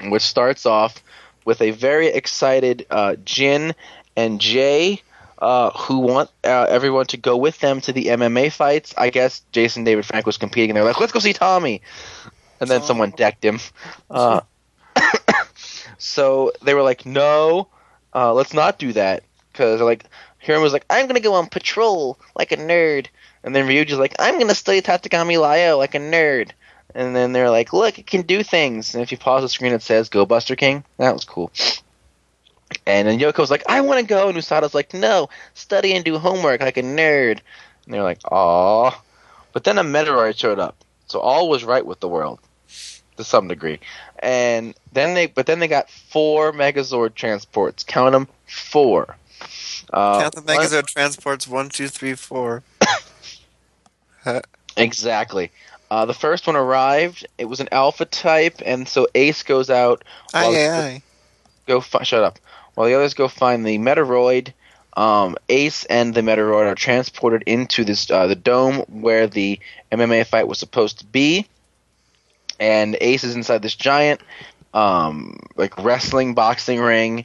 [0.02, 1.02] which starts off
[1.50, 3.74] with a very excited uh, Jin
[4.14, 5.02] and J.
[5.36, 8.94] Uh, who want uh, everyone to go with them to the MMA fights?
[8.96, 11.82] I guess Jason David Frank was competing, and they're like, "Let's go see Tommy,"
[12.60, 13.58] and then someone decked him.
[14.08, 14.42] Uh,
[15.98, 17.66] so they were like, "No,
[18.14, 20.04] uh, let's not do that," because like
[20.38, 23.08] Hiram was like, "I'm gonna go on patrol like a nerd,"
[23.42, 26.52] and then Ryuji's like, "I'm gonna study Tategami Lioh like a nerd,"
[26.94, 29.72] and then they're like, "Look, it can do things." And if you pause the screen,
[29.72, 31.50] it says "Go Buster King." That was cool.
[32.86, 36.18] And then Yoko's like, "I want to go," and Usada's like, "No, study and do
[36.18, 37.40] homework like a nerd."
[37.84, 38.90] And they're like, "Aw,"
[39.52, 40.76] but then a Metaloid showed up,
[41.06, 42.38] so all was right with the world
[43.16, 43.80] to some degree.
[44.20, 47.84] And then they, but then they got four Megazord transports.
[47.84, 49.16] Count them, four.
[49.92, 52.62] Uh, Count the one- Megazord transports one, two, three, four.
[54.76, 55.50] Exactly.
[55.90, 57.26] Uh, the first one arrived.
[57.36, 60.04] It was an alpha type, and so Ace goes out.
[60.32, 61.02] While Aye, aye,
[61.66, 62.38] Go fi- shut up.
[62.74, 64.52] While the others go find the Metaloid.
[64.96, 69.60] Um, Ace and the Metaloid are transported into this uh, the dome where the
[69.92, 71.46] MMA fight was supposed to be,
[72.58, 74.20] and Ace is inside this giant,
[74.74, 77.24] um, like wrestling boxing ring.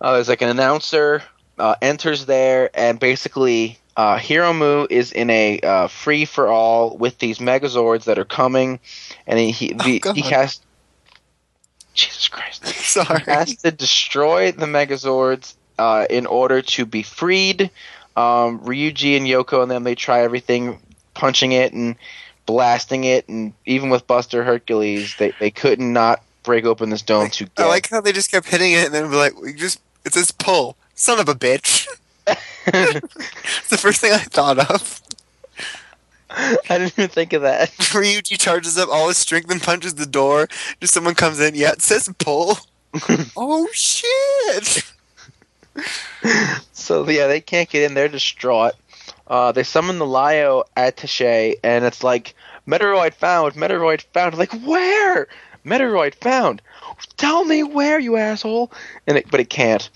[0.00, 1.22] Uh, there's like an announcer
[1.58, 7.18] uh, enters there, and basically uh, Hiromu is in a uh, free for all with
[7.18, 8.78] these Megazords that are coming,
[9.26, 10.14] and he he, the, God.
[10.14, 10.60] he has.
[11.94, 13.24] Jesus Christ Sorry.
[13.26, 17.72] has to destroy the Megazords uh, in order to be freed.
[18.16, 20.78] Um, Ryuji and Yoko and them they try everything,
[21.14, 21.96] punching it and
[22.46, 27.30] blasting it, and even with Buster Hercules, they they could not break open this dome
[27.30, 27.64] to get.
[27.64, 30.14] I like how they just kept hitting it and then be like, we just, it
[30.14, 30.76] says pull.
[30.94, 31.88] Son of a bitch.
[32.66, 35.02] it's the first thing I thought of.
[36.30, 37.70] I didn't even think of that.
[37.78, 40.48] Ryuji charges up all his strength and punches the door.
[40.80, 41.54] Just someone comes in.
[41.54, 42.58] Yeah, it says pull.
[43.36, 44.84] oh shit!
[46.72, 47.94] So yeah, they can't get in.
[47.94, 48.74] They're distraught.
[49.26, 52.34] Uh, they summon the Lio attaché, and it's like
[52.66, 54.36] Metaloid found, Metaloid found.
[54.36, 55.28] Like where?
[55.64, 56.62] Metaloid found.
[57.16, 58.72] Tell me where, you asshole!
[59.06, 59.90] And it, but it can't.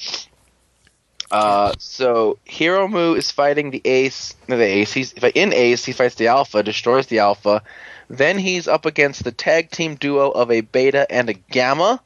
[1.33, 4.37] Uh, so Hiromu is fighting the Ace.
[4.49, 4.93] No, the Ace.
[4.93, 5.83] He's in Ace.
[5.83, 7.63] He fights the Alpha, destroys the Alpha.
[8.11, 12.03] Then he's up against the tag team duo of a Beta and a Gamma.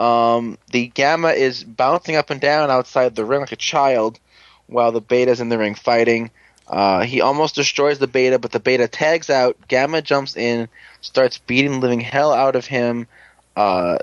[0.00, 4.18] Um, the Gamma is bouncing up and down outside the ring like a child,
[4.66, 6.32] while the Beta's in the ring fighting.
[6.66, 9.56] Uh, he almost destroys the Beta, but the Beta tags out.
[9.68, 10.68] Gamma jumps in,
[11.02, 13.06] starts beating living hell out of him.
[13.54, 13.98] Uh,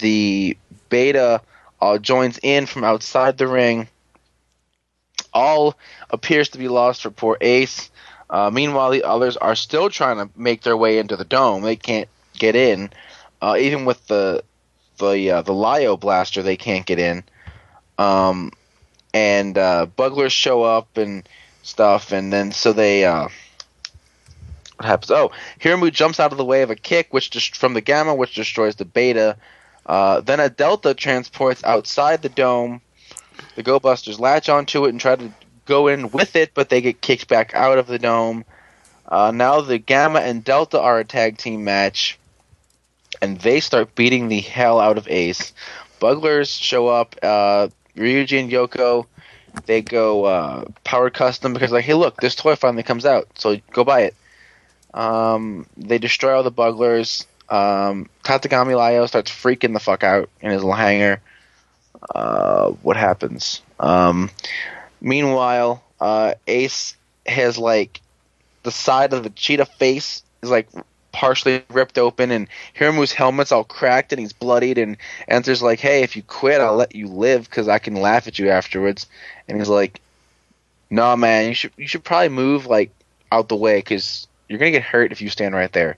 [0.00, 0.56] the
[0.88, 1.42] Beta
[1.84, 3.88] uh, joins in from outside the ring.
[5.32, 5.76] All
[6.10, 7.90] appears to be lost for poor Ace.
[8.30, 11.62] Uh, meanwhile, the others are still trying to make their way into the dome.
[11.62, 12.90] They can't get in,
[13.42, 14.42] uh, even with the
[14.98, 16.42] the uh, the Lio blaster.
[16.42, 17.22] They can't get in.
[17.98, 18.52] Um,
[19.12, 21.28] and uh, Bugglers show up and
[21.62, 23.04] stuff, and then so they.
[23.04, 23.28] Uh,
[24.76, 25.10] what happens?
[25.10, 28.14] Oh, Hiromu jumps out of the way of a kick, which just from the Gamma,
[28.14, 29.36] which destroys the Beta.
[29.86, 32.80] Uh, then a Delta transports outside the dome.
[33.56, 35.32] The Go Busters latch onto it and try to
[35.66, 38.44] go in with it, but they get kicked back out of the dome.
[39.06, 42.18] Uh, now the Gamma and Delta are a tag team match,
[43.20, 45.52] and they start beating the hell out of Ace.
[46.00, 47.16] Bugglers show up.
[47.22, 49.06] Uh, Ryuji and Yoko,
[49.66, 53.56] they go uh, power custom because like, hey, look, this toy finally comes out, so
[53.72, 54.14] go buy it.
[54.92, 57.26] Um, they destroy all the Bugglers.
[57.54, 61.20] Um, Tategami Lioh starts freaking the fuck out in his little hangar.
[62.12, 63.62] Uh, what happens?
[63.78, 64.28] Um,
[65.00, 66.96] meanwhile, uh, Ace
[67.26, 68.00] has like
[68.64, 70.66] the side of the cheetah face is like
[71.12, 74.76] partially ripped open, and Hiromu's helmet's all cracked and he's bloodied.
[74.76, 74.96] And
[75.28, 78.36] Enter's like, "Hey, if you quit, I'll let you live because I can laugh at
[78.36, 79.06] you afterwards."
[79.46, 80.00] And he's like,
[80.90, 82.90] "No, man, you should you should probably move like
[83.30, 85.96] out the way because you're gonna get hurt if you stand right there.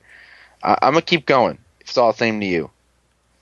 [0.63, 1.59] I- I'm gonna keep going.
[1.81, 2.71] It's all the same to you."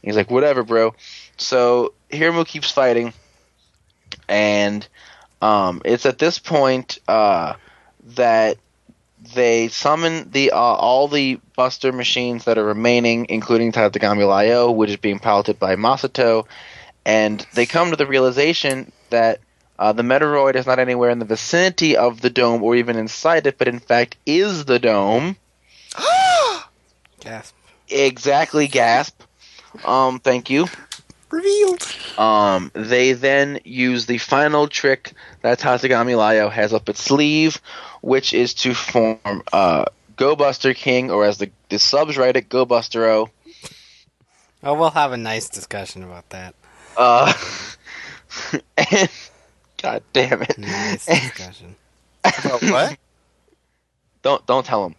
[0.02, 0.94] He's like, "Whatever, bro."
[1.36, 3.12] So Hiromu keeps fighting,
[4.28, 4.86] and
[5.42, 7.54] um, it's at this point uh,
[8.16, 8.58] that
[9.34, 14.90] they summon the uh, all the Buster machines that are remaining, including Tategami Lioh, which
[14.90, 16.46] is being piloted by Masato,
[17.04, 19.40] and they come to the realization that
[19.78, 23.46] uh, the Metaloid is not anywhere in the vicinity of the dome or even inside
[23.46, 25.36] it, but in fact is the dome.
[27.25, 27.55] Gasp.
[27.89, 29.20] Exactly, gasp.
[29.85, 30.66] Um, thank you.
[31.31, 31.83] Revealed.
[32.16, 35.12] Um, they then use the final trick
[35.43, 37.61] that Tategami Lioh has up its sleeve,
[38.03, 42.49] which is to form uh, Go Buster King, or as the, the subs write it,
[42.49, 43.31] Go Buster O.
[44.62, 46.55] Oh, we'll have a nice discussion about that.
[46.97, 47.33] Uh,
[48.77, 49.11] and,
[49.83, 50.57] God damn it!
[50.57, 51.75] Nice discussion.
[52.25, 52.97] About what?
[54.22, 54.95] Don't don't tell him.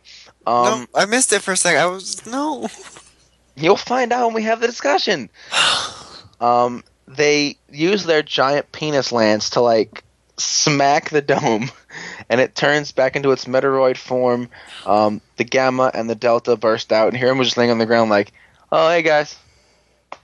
[0.48, 1.82] Um, no, I missed it for a second.
[1.82, 2.68] I was no.
[3.56, 5.30] You'll find out when we have the discussion.
[6.42, 10.04] Um, they use their giant penis lance to like
[10.38, 11.72] smack the dome,
[12.30, 14.50] and it turns back into its Metaloid form.
[14.86, 17.86] Um, the Gamma and the Delta burst out, and Hiram was just laying on the
[17.86, 18.34] ground like,
[18.70, 19.38] "Oh, hey guys,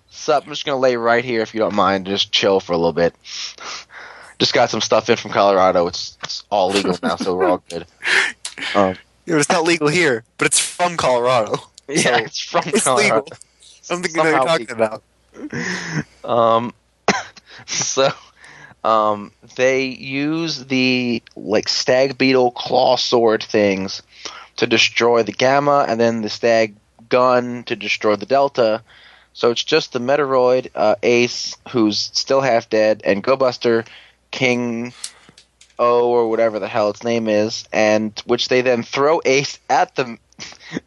[0.10, 0.44] sup?
[0.44, 2.94] I'm just gonna lay right here if you don't mind, just chill for a little
[2.94, 3.16] bit."
[4.40, 5.88] just got some stuff in from Colorado.
[5.88, 7.86] It's, it's all legal now, so we're all good.
[8.74, 8.96] Um,
[9.26, 11.56] Yeah, but it's not legal here, but it's from Colorado.
[11.88, 13.16] yeah, it's from It's Colorado.
[13.16, 13.28] legal.
[13.90, 14.76] I don't think you know what you're talking legal.
[14.76, 15.04] about.
[16.24, 16.74] Um,
[17.66, 18.10] so,
[18.84, 24.02] um, they use the like stag beetle claw sword things
[24.58, 26.76] to destroy the gamma, and then the stag
[27.10, 28.84] gun to destroy the delta.
[29.34, 33.86] So it's just the Metaloid uh, Ace, who's still half dead, and Go Buster
[34.32, 34.94] King
[35.82, 39.96] O or whatever the hell its name is, and which they then throw Ace at
[39.96, 40.18] the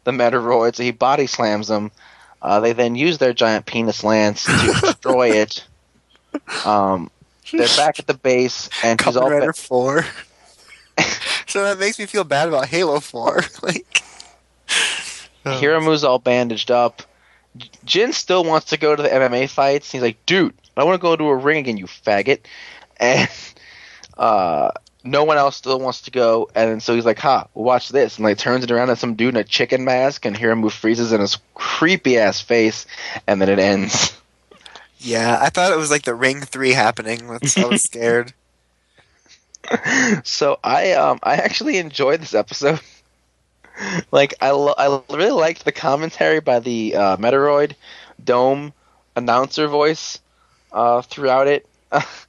[0.03, 1.91] the Metaloid, so he body slams them.
[2.41, 5.65] Uh, they then use their giant penis lance to destroy it.
[6.65, 7.09] Um,
[7.51, 10.05] they're back at the base, and she's all Four.
[11.47, 13.43] so that makes me feel bad about Halo Four.
[13.61, 14.01] like,
[15.45, 15.59] oh.
[15.59, 17.01] Hiromu's all bandaged up.
[17.85, 19.91] Jin still wants to go to the MMA fights.
[19.91, 22.41] He's like, dude, I want to go to a ring again, you faggot.
[22.97, 23.29] And
[24.17, 24.71] uh,
[25.05, 26.49] no one else still wants to go.
[26.55, 28.17] And so he's like, ha, well, watch this.
[28.17, 31.11] And like turns it around at some dude in a chicken mask, and Hiromu freezes
[31.11, 32.85] in his creepy ass face,
[33.27, 34.19] and then it ends.
[34.97, 37.27] Yeah, I thought it was like the Ring Three happening.
[37.27, 38.33] That's, I was scared.
[40.23, 42.79] so I um I actually enjoyed this episode.
[44.11, 47.67] like I lo- I really liked the commentary by the uh,
[48.23, 48.73] Dome
[49.15, 50.19] announcer voice
[50.71, 51.67] uh, throughout it,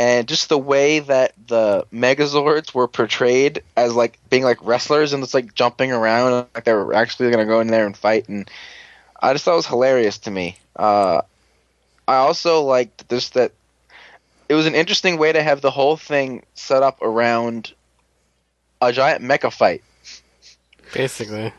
[0.00, 5.22] and just the way that the Megazords were portrayed as like being like wrestlers and
[5.22, 8.50] just like jumping around like they were actually gonna go in there and fight, and
[9.20, 10.56] I just thought it was hilarious to me.
[10.74, 11.20] Uh,
[12.08, 13.52] I also liked this that
[14.48, 17.74] it was an interesting way to have the whole thing set up around
[18.80, 19.82] a giant mecha fight.
[20.94, 21.52] Basically.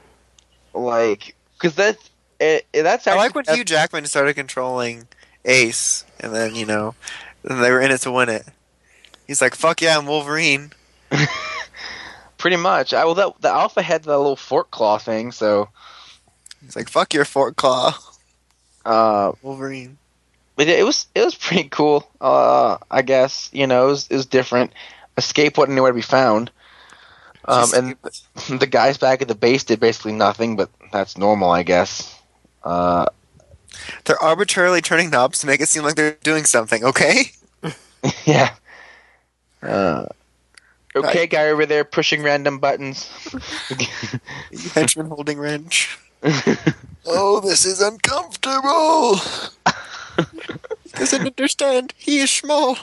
[0.74, 1.98] Like, because that
[2.40, 5.08] it, it- that's I like when Hugh Jackman started controlling
[5.46, 6.96] Ace, and then you know,
[7.44, 8.46] then they were in it to win it.
[9.28, 10.74] He's like, "Fuck yeah, I'm Wolverine."
[12.38, 12.94] pretty much.
[12.94, 15.70] I well, that the alpha had the little fork claw thing, so
[16.64, 17.98] He's like, "Fuck your fork Claw,
[18.86, 19.98] uh, Wolverine."
[20.56, 22.08] but it was it was pretty cool.
[22.20, 24.74] Uh, I guess you know it was, it was different.
[25.18, 26.52] Escape wasn't anywhere to be found.
[27.46, 27.96] Um, and
[28.60, 32.16] the guys back at the base did basically nothing, but that's normal, I guess.
[32.64, 33.08] Uh,
[34.06, 36.84] They're arbitrarily turning knobs to make it seem like they're doing something.
[36.84, 37.32] Okay.
[38.26, 38.54] yeah.
[39.64, 40.06] Uh,
[40.96, 41.30] okay, Right.
[41.30, 43.10] guy over there pushing random buttons.
[44.52, 45.98] You henchman holding wrench.
[47.08, 49.16] Oh, this is uncomfortable.
[50.94, 51.96] Doesn't understand.
[51.98, 52.78] He is small.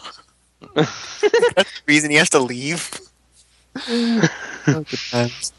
[0.75, 2.91] That's the reason he has to leave.
[3.87, 4.29] Oh,
[4.67, 5.53] good times.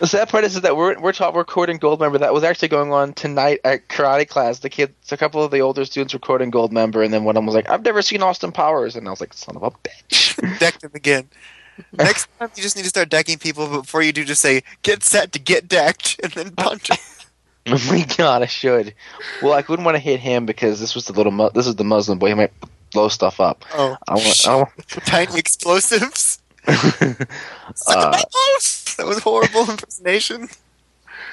[0.00, 2.18] The sad part is, is that we're we're taught we're quoting Goldmember.
[2.18, 4.58] That was actually going on tonight at karate class.
[4.58, 7.40] The kids, a couple of the older students were quoting Goldmember, and then one of
[7.40, 9.70] them was like, "I've never seen Austin Powers," and I was like, "Son of a
[9.70, 11.28] bitch." Decked him again.
[11.92, 15.02] Next time, you just need to start decking people, before you do, just say, get
[15.02, 16.98] set to get decked, and then punch him.
[17.68, 18.94] oh my god, I should.
[19.42, 21.76] Well, I wouldn't want to hit him because this was the little mu- this is
[21.76, 22.28] the Muslim boy.
[22.28, 22.52] He might
[22.92, 23.64] blow stuff up.
[23.74, 24.46] Oh, I want.
[24.48, 24.70] I want
[25.06, 26.40] tiny explosives.
[26.66, 27.28] Suck
[27.86, 28.24] Uh, a
[28.96, 30.48] That was horrible impersonation.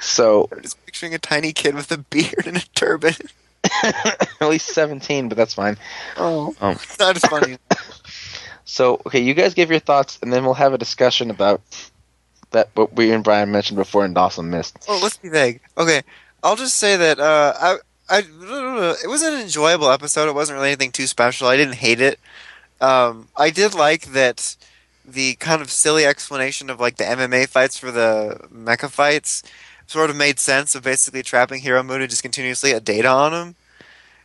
[0.00, 3.14] so I'm just picturing a tiny kid with a beard and a turban.
[3.84, 5.76] at least seventeen, but that's fine.
[6.16, 7.58] Oh, Um, not as funny.
[8.64, 11.60] So, okay, you guys give your thoughts, and then we'll have a discussion about
[12.52, 14.76] that what we and Brian mentioned before and Dawson missed.
[14.86, 15.60] Oh, let's be vague.
[15.76, 16.02] Okay,
[16.44, 17.76] I'll just say that uh, I,
[18.08, 18.18] I,
[19.02, 20.28] it was an enjoyable episode.
[20.28, 21.48] It wasn't really anything too special.
[21.48, 22.20] I didn't hate it.
[22.80, 24.54] Um, I did like that
[25.12, 29.42] the kind of silly explanation of like the MMA fights for the mecha fights
[29.86, 33.54] sort of made sense of basically trapping Hiromu and just continuously a data on him,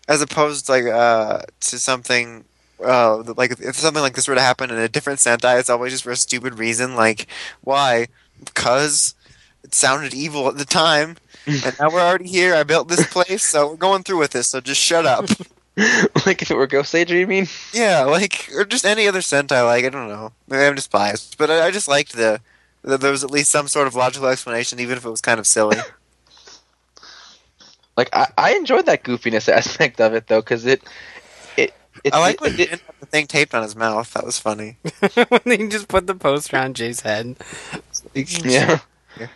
[0.08, 2.46] as opposed like uh, to something
[2.84, 5.94] uh, like if something like this were to happen in a different Sentai, it's always
[5.94, 6.96] just for a stupid reason.
[6.96, 7.28] Like
[7.62, 8.08] why?
[8.44, 9.16] Because
[9.64, 11.18] it sounded evil at the time,
[11.48, 12.54] and now we're already here.
[12.54, 14.48] I built this place, so we're going through with this.
[14.48, 15.26] So just shut up.
[16.26, 17.47] like if it were Goseiger, you mean?
[17.73, 19.65] Yeah, like or just any other Sentai.
[19.65, 20.32] Like I don't know.
[20.47, 22.39] Maybe I'm just biased, but I, I just liked the
[22.84, 25.39] that there was at least some sort of logical explanation, even if it was kind
[25.39, 25.78] of silly.
[27.97, 30.84] Like I, I enjoyed that goofiness aspect of it though, because it,
[31.55, 31.73] it,
[32.03, 34.11] it, I like it, when it, he didn't have the thing taped on his mouth.
[34.13, 34.78] That was funny.
[35.30, 37.38] when they just put the poster on J's head.
[38.13, 38.80] yeah.
[39.17, 39.28] Yeah.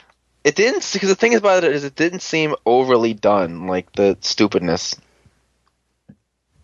[0.44, 4.18] It didn't because the thing about it is it didn't seem overly done, like the
[4.22, 5.00] stupidness.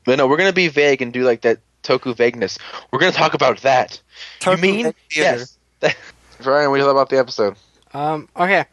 [0.06, 2.58] But no, we're gonna be vague and do like that Toku vagueness.
[2.92, 4.02] We're gonna talk about that.
[4.40, 5.58] Toku you mean yes?
[6.44, 7.56] Ryan, what do you thought about the episode?
[7.94, 8.66] Um, okay.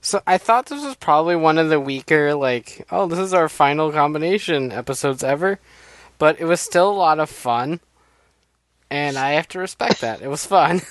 [0.00, 3.48] So I thought this was probably one of the weaker, like, oh, this is our
[3.48, 5.58] final combination episodes ever.
[6.18, 7.80] But it was still a lot of fun.
[8.90, 10.22] And I have to respect that.
[10.22, 10.82] It was fun.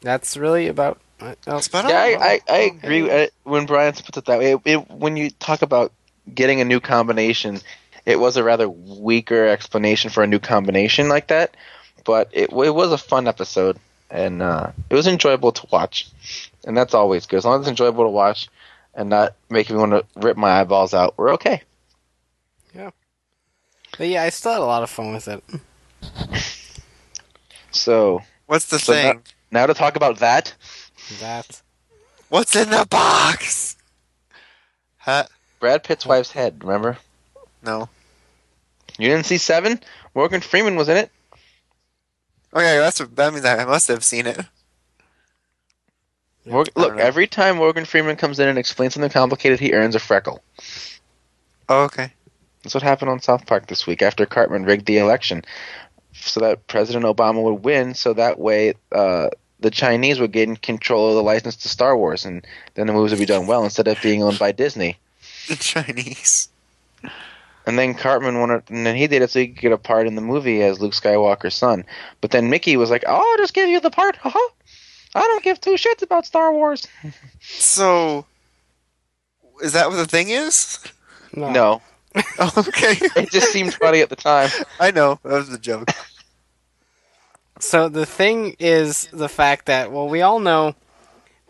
[0.00, 1.00] That's really about.
[1.20, 1.98] uh, oh, Yeah.
[1.98, 3.10] I, I, I agree.
[3.10, 5.92] uh, When Brian puts it that way, it, it, when you talk about
[6.32, 7.60] getting a new combination,
[8.06, 11.56] it was a rather weaker explanation for a new combination like that.
[12.04, 13.78] But it, it was a fun episode,
[14.10, 16.08] and uh, it was enjoyable to watch,
[16.64, 17.36] and that's always good.
[17.38, 18.48] As long as it's enjoyable to watch,
[18.94, 21.62] and not making me want to rip my eyeballs out, we're okay.
[22.74, 22.90] Yeah,
[23.96, 25.44] but yeah, I still had a lot of fun with it.
[27.70, 29.22] So What's the So thing?
[29.50, 30.54] now to talk about that,
[31.20, 31.62] That.
[32.28, 33.76] What's in the box?
[34.98, 35.24] Huh?
[35.62, 36.64] Brad Pitt's wife's head.
[36.64, 36.98] Remember?
[37.62, 37.88] No.
[38.98, 39.78] You didn't see Seven?
[40.12, 41.08] Morgan Freeman was in it.
[42.52, 44.40] Okay, that's that means I must have seen it.
[46.44, 47.00] Morgan, look, know.
[47.00, 50.42] every time Morgan Freeman comes in and explains something complicated, he earns a freckle.
[51.68, 52.12] Oh, okay.
[52.64, 55.44] That's what happened on South Park this week after Cartman rigged the election
[56.12, 59.28] so that President Obama would win, so that way uh,
[59.60, 62.44] the Chinese would gain control of the license to Star Wars, and
[62.74, 64.98] then the movies would be done well instead of being owned by Disney.
[65.48, 66.48] The Chinese.
[67.64, 70.06] And then Cartman wanted, and then he did it so he could get a part
[70.08, 71.84] in the movie as Luke Skywalker's son.
[72.20, 74.38] But then Mickey was like, "Oh, I'll just give you the part, haha.
[75.14, 76.88] I don't give two shits about Star Wars."
[77.40, 78.26] So,
[79.62, 80.80] is that what the thing is?
[81.34, 81.82] No,
[82.38, 82.92] Oh, okay.
[83.22, 84.50] it just seemed funny at the time.
[84.78, 85.18] I know.
[85.22, 85.88] That was a joke.
[87.60, 90.74] So the thing is the fact that well, we all know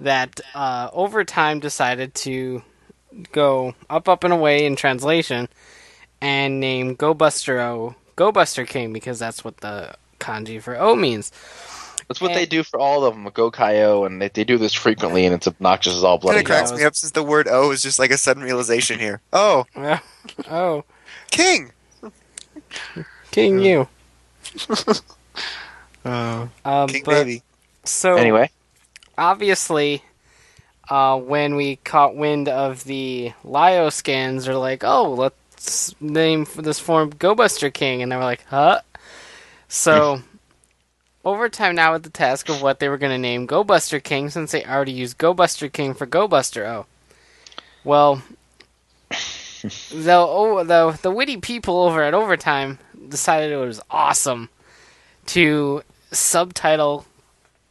[0.00, 2.62] that uh, Overtime decided to
[3.32, 5.48] go up, up, and away in translation
[6.20, 10.94] and name Go Buster O Go Buster King because that's what the kanji for O
[10.94, 11.32] means.
[12.08, 15.24] That's what they do for all of them, Gokai-Oh, and they, they do this frequently,
[15.24, 17.70] and it's obnoxious as all Kind bloody of cracks me up since the word "O"
[17.70, 19.20] is just like a sudden realization here.
[19.32, 19.64] Oh,
[20.50, 20.84] oh,
[21.30, 21.72] king.
[23.30, 23.88] King you.
[26.04, 27.42] Oh, Um, king but, baby.
[27.84, 28.50] So Anyway,
[29.16, 30.02] obviously,
[30.92, 36.78] uh, when we caught wind of the Lio scans, they're like, "Oh, let's name this
[36.78, 38.82] form Go Buster King," and they were like, "Huh?"
[39.68, 40.20] So,
[41.24, 44.28] overtime now with the task of what they were going to name Go Buster King,
[44.28, 46.84] since they already used Go Buster King for Go Buster O.
[47.84, 48.22] Well,
[49.08, 52.78] the oh, the the witty people over at Overtime
[53.08, 54.50] decided it was awesome
[55.28, 57.06] to subtitle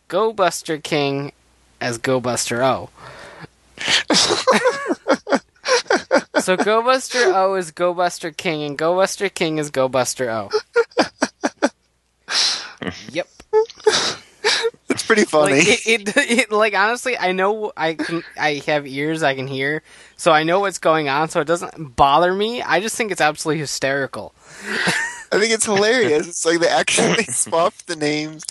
[0.07, 1.33] Go Buster King
[1.81, 2.89] as Go Buster O.
[6.39, 10.29] so Go Buster O is Go Buster King, and Go Buster King is Go Buster
[10.29, 10.49] O.
[13.11, 13.27] yep.
[14.89, 15.59] It's pretty funny.
[15.59, 19.47] Like it, it, it, like honestly, I know I can, I have ears I can
[19.47, 19.83] hear,
[20.17, 22.61] so I know what's going on, so it doesn't bother me.
[22.61, 24.33] I just think it's absolutely hysterical.
[25.31, 26.27] I think it's hilarious.
[26.27, 28.45] It's like they actually swapped the names.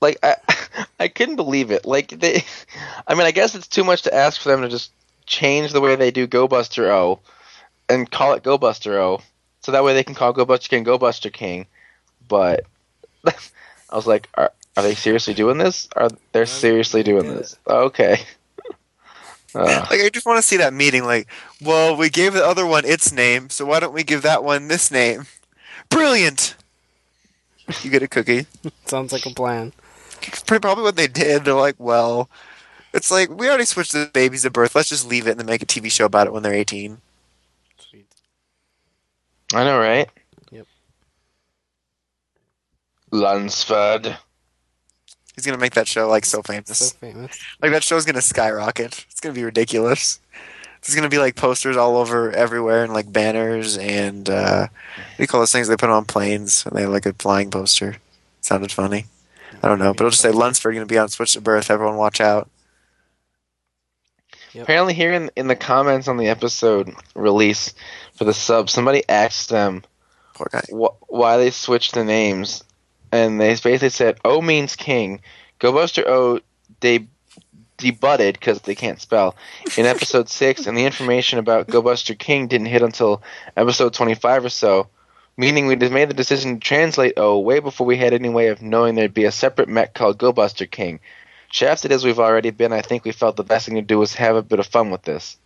[0.00, 0.36] Like I,
[1.00, 1.84] I couldn't believe it.
[1.84, 2.44] Like they,
[3.06, 4.92] I mean, I guess it's too much to ask for them to just
[5.26, 7.20] change the way they do Go Buster O,
[7.88, 9.20] and call it Go Buster O,
[9.60, 11.66] so that way they can call Go Buster King Go Buster King.
[12.26, 12.64] But
[13.26, 15.88] I was like, are, are they seriously doing this?
[15.96, 17.56] Are they're seriously doing this?
[17.66, 18.20] Okay.
[19.54, 21.04] Uh, Like I just want to see that meeting.
[21.04, 21.26] Like,
[21.62, 24.68] well, we gave the other one its name, so why don't we give that one
[24.68, 25.24] this name?
[25.88, 26.54] Brilliant.
[27.82, 28.46] You get a cookie.
[28.84, 29.72] Sounds like a plan.
[30.22, 31.44] It's pretty probably what they did.
[31.44, 32.28] They're like, well,
[32.92, 34.74] it's like we already switched the babies at birth.
[34.74, 37.00] Let's just leave it and then make a TV show about it when they're eighteen.
[39.54, 40.08] I know, right?
[40.50, 40.66] Yep.
[43.10, 44.16] Lunsford.
[45.34, 46.78] He's gonna make that show like so famous.
[46.78, 47.14] So famous.
[47.14, 47.38] famous.
[47.62, 49.06] Like that show's gonna skyrocket.
[49.10, 50.20] It's gonna be ridiculous.
[50.82, 55.22] There's gonna be like posters all over everywhere and like banners and uh, what do
[55.22, 57.96] you call those things they put on planes and they have like a flying poster.
[58.40, 59.06] Sounded funny.
[59.68, 61.70] I don't know, but it'll just say Lunsford gonna be on Switch to Birth.
[61.70, 62.48] Everyone watch out.
[64.58, 67.74] Apparently, here in in the comments on the episode release
[68.14, 69.84] for the sub, somebody asked them
[70.32, 70.62] Poor guy.
[70.72, 72.64] wh- why they switched the names,
[73.12, 75.20] and they basically said O means king.
[75.58, 76.40] Go Buster O
[76.80, 77.06] they
[77.76, 79.36] debutted because they can't spell
[79.76, 83.22] in episode six, and the information about Go Buster King didn't hit until
[83.54, 84.86] episode twenty five or so.
[85.38, 88.48] Meaning we just made the decision to translate O way before we had any way
[88.48, 90.98] of knowing there'd be a separate mech called Go Buster King.
[91.50, 94.14] Shafted as we've already been, I think we felt the best thing to do was
[94.14, 95.36] have a bit of fun with this.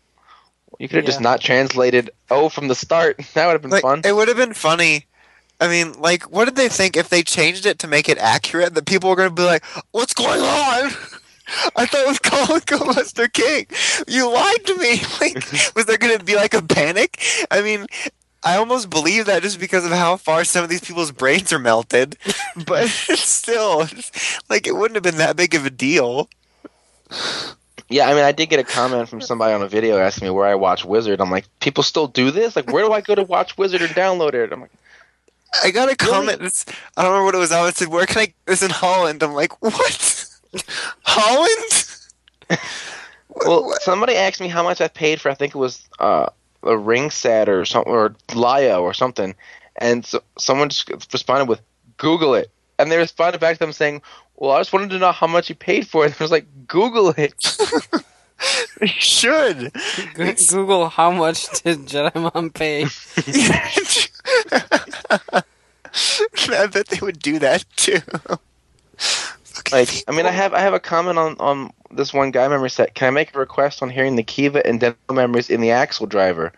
[0.78, 3.20] You could have just not translated O from the start.
[3.34, 4.01] That would have been Like, fun.
[4.05, 5.05] it would have been funny.
[5.61, 8.74] I mean, like, what did they think if they changed it to make it accurate?
[8.74, 9.62] That people were going to be like,
[9.93, 10.90] "What's going on?"
[11.76, 13.66] I thought it was called Go Buster King.
[14.09, 15.03] You lied to me.
[15.20, 15.34] Like,
[15.76, 17.22] was there going to be like a panic?
[17.51, 17.86] I mean,
[18.45, 21.59] I almost believe that just because of how far some of these people's brains are
[21.59, 22.16] melted.
[22.66, 23.86] But still,
[24.51, 26.28] like, it wouldn't have been that big of a deal.
[27.88, 30.30] Yeah, I mean, I did get a comment from somebody on a video asking me
[30.30, 31.20] where I watch Wizard.
[31.20, 32.55] I'm like, people still do this?
[32.55, 34.53] Like, where do I go to watch Wizard or download it?
[34.53, 34.70] I'm like,
[35.62, 36.40] I got a comment.
[36.97, 37.53] I don't remember what it was.
[37.53, 40.26] It said, "Where can I get this in Holland?" I'm like, "What?
[41.05, 41.99] Holland?"
[43.28, 45.30] well, somebody asked me how much I paid for.
[45.30, 46.28] I think it was uh,
[46.62, 49.34] a ring set or something, or Laya or something,
[49.76, 51.60] and so, someone just responded with,
[51.96, 54.02] "Google it," and they responded back to them saying,
[54.36, 56.46] "Well, I just wanted to know how much you paid for it." I was like,
[56.66, 57.34] "Google it."
[58.80, 59.72] You should.
[60.14, 62.86] Go- Google how much did Jedi Mom pay?
[66.50, 68.00] I bet they would do that too.
[69.72, 72.70] Like, I mean, I have I have a comment on on this one Gaia Memory
[72.70, 72.94] set.
[72.94, 76.08] Can I make a request on hearing the Kiva and Demo memories in the Accel
[76.08, 76.52] Driver?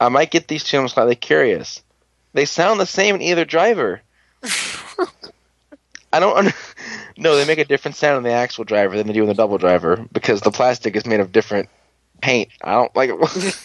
[0.00, 0.78] I might get these two.
[0.78, 1.82] I'm slightly curious.
[2.32, 4.02] They sound the same in either driver.
[6.12, 6.36] I don't.
[6.36, 6.54] Under-
[7.16, 9.34] no, they make a different sound in the Accel Driver than they do in the
[9.34, 11.68] double driver because the plastic is made of different
[12.20, 12.50] paint.
[12.62, 13.60] I don't like it.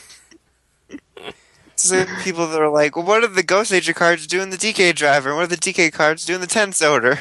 [1.75, 4.93] So people that are like, well, what do the Goseiger cards do in the DK
[4.93, 5.33] driver?
[5.33, 7.17] What do the DK cards do in the Tensouder?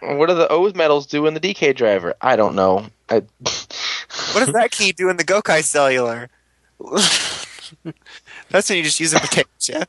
[0.00, 2.14] What do the O's medals do in the DK driver?
[2.20, 2.86] I don't know.
[3.08, 3.22] I,
[4.32, 6.28] What does that key do in the Gokai cellular?
[8.50, 9.88] That's when you just use a potato chip.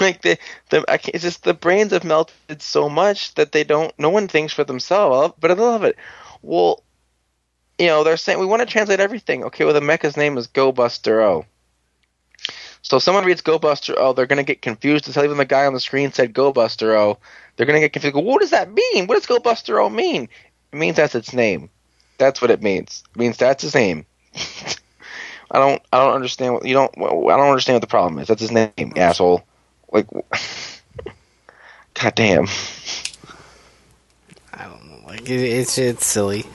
[0.00, 0.38] like the
[0.70, 3.92] the I can't, it's just the brains have melted so much that they don't.
[3.98, 5.96] No one thinks for themselves, but I love it.
[6.42, 6.82] Well,
[7.78, 9.44] you know they're saying we want to translate everything.
[9.44, 11.44] Okay, well the mecha's name is Go Buster O.
[12.82, 15.44] So if someone reads Go Buster O, oh, they're gonna get confused until even the
[15.44, 17.10] guy on the screen said Go Buster O.
[17.10, 17.18] Oh.
[17.56, 18.14] They're gonna get confused.
[18.14, 19.06] Go, what does that mean?
[19.06, 20.28] What does Go Buster O oh, mean?
[20.72, 21.70] It means that's its name.
[22.18, 23.02] That's what it means.
[23.14, 24.06] It means that's his name.
[25.50, 25.82] I don't.
[25.92, 26.92] I don't understand what you don't.
[26.96, 28.28] I don't understand what the problem is.
[28.28, 29.44] That's his name, asshole.
[29.92, 30.06] Like,
[31.94, 32.46] god damn.
[34.52, 35.06] I don't know.
[35.06, 36.46] Like it, it's it's silly.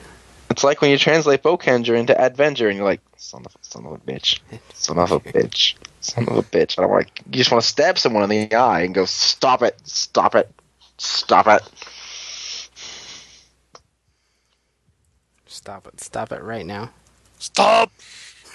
[0.50, 3.92] It's like when you translate Boukenger into Advenger, and you're like, son of, son of
[3.92, 4.40] a bitch,
[4.74, 6.78] son of a bitch, son of a bitch.
[6.78, 7.14] I don't want.
[7.14, 10.34] to, You just want to stab someone in the eye and go, stop it, stop
[10.34, 10.50] it,
[10.98, 11.62] stop it.
[15.46, 16.00] Stop it!
[16.00, 16.90] Stop it right now.
[17.38, 17.92] Stop!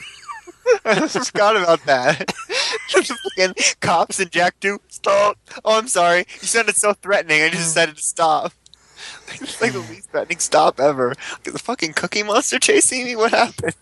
[0.85, 2.17] I just forgot about that.
[2.93, 5.37] the fucking cops and Jack do stop.
[5.63, 6.25] Oh, I'm sorry.
[6.41, 7.41] You sounded so threatening.
[7.41, 8.53] I just decided to stop.
[9.29, 11.13] It's like the least threatening stop ever.
[11.45, 13.15] Is the fucking Cookie Monster chasing me?
[13.15, 13.75] What happened?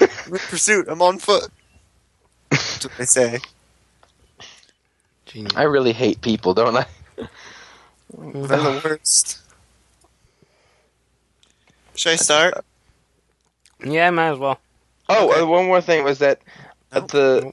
[0.00, 0.86] I'm in pursuit.
[0.88, 1.48] I'm on foot.
[2.50, 3.38] That's what they say.
[5.26, 5.52] Genius.
[5.56, 6.86] I really hate people, don't I?
[7.16, 9.40] They're the worst.
[11.94, 12.64] Should I start?
[13.84, 14.60] Yeah, might as well.
[15.08, 15.40] Oh, Okay.
[15.40, 16.40] uh, one more thing was that
[16.92, 17.10] uh, Nope.
[17.10, 17.52] the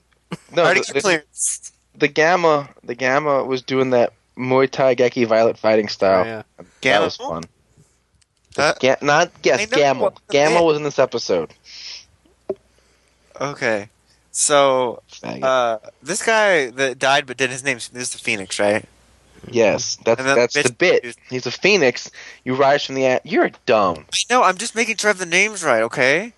[0.56, 1.24] no the, the,
[1.96, 6.24] the gamma the gamma was doing that Muay Thai Geki Violet fighting style.
[6.24, 6.44] Oh, yeah.
[6.82, 7.44] That was fun.
[8.58, 10.12] Uh, Ga- not yes, Gamma.
[10.30, 11.54] Gamma was in this episode.
[13.40, 13.90] Okay.
[14.32, 18.86] So, uh, this guy that died but did his name, this is the Phoenix, right?
[19.52, 21.18] yes, that's and that's the bit.
[21.30, 22.10] He's a phoenix.
[22.46, 24.06] You rise from the a- You're dumb.
[24.30, 26.34] No, I'm just making sure I have the names right, okay?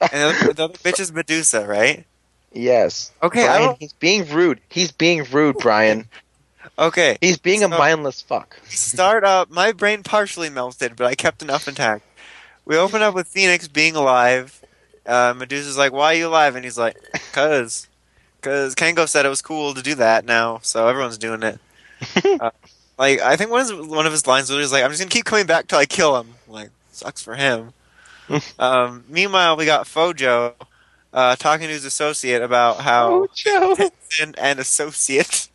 [0.00, 2.04] And the other, the other bitch is Medusa, right?
[2.52, 3.12] Yes.
[3.22, 4.60] Okay, Brian, he's being rude.
[4.68, 6.08] He's being rude, Brian.
[6.78, 7.18] Okay.
[7.20, 8.58] He's being a mindless fuck.
[8.66, 9.50] Start up.
[9.50, 12.04] My brain partially melted, but I kept enough intact.
[12.64, 14.62] We open up with Phoenix being alive,
[15.08, 16.96] uh, Medusa's like, "Why are you alive?" And he's like,
[17.32, 17.88] "Cause,
[18.42, 21.58] cause Kango said it was cool to do that now, so everyone's doing it."
[22.40, 22.50] uh,
[22.98, 25.10] like I think one of his, one of his lines was like, "I'm just gonna
[25.10, 27.72] keep coming back till I kill him." like, sucks for him.
[28.58, 30.52] um, meanwhile, we got Fojo
[31.14, 33.28] uh, talking to his associate about how
[34.20, 35.48] and, and associate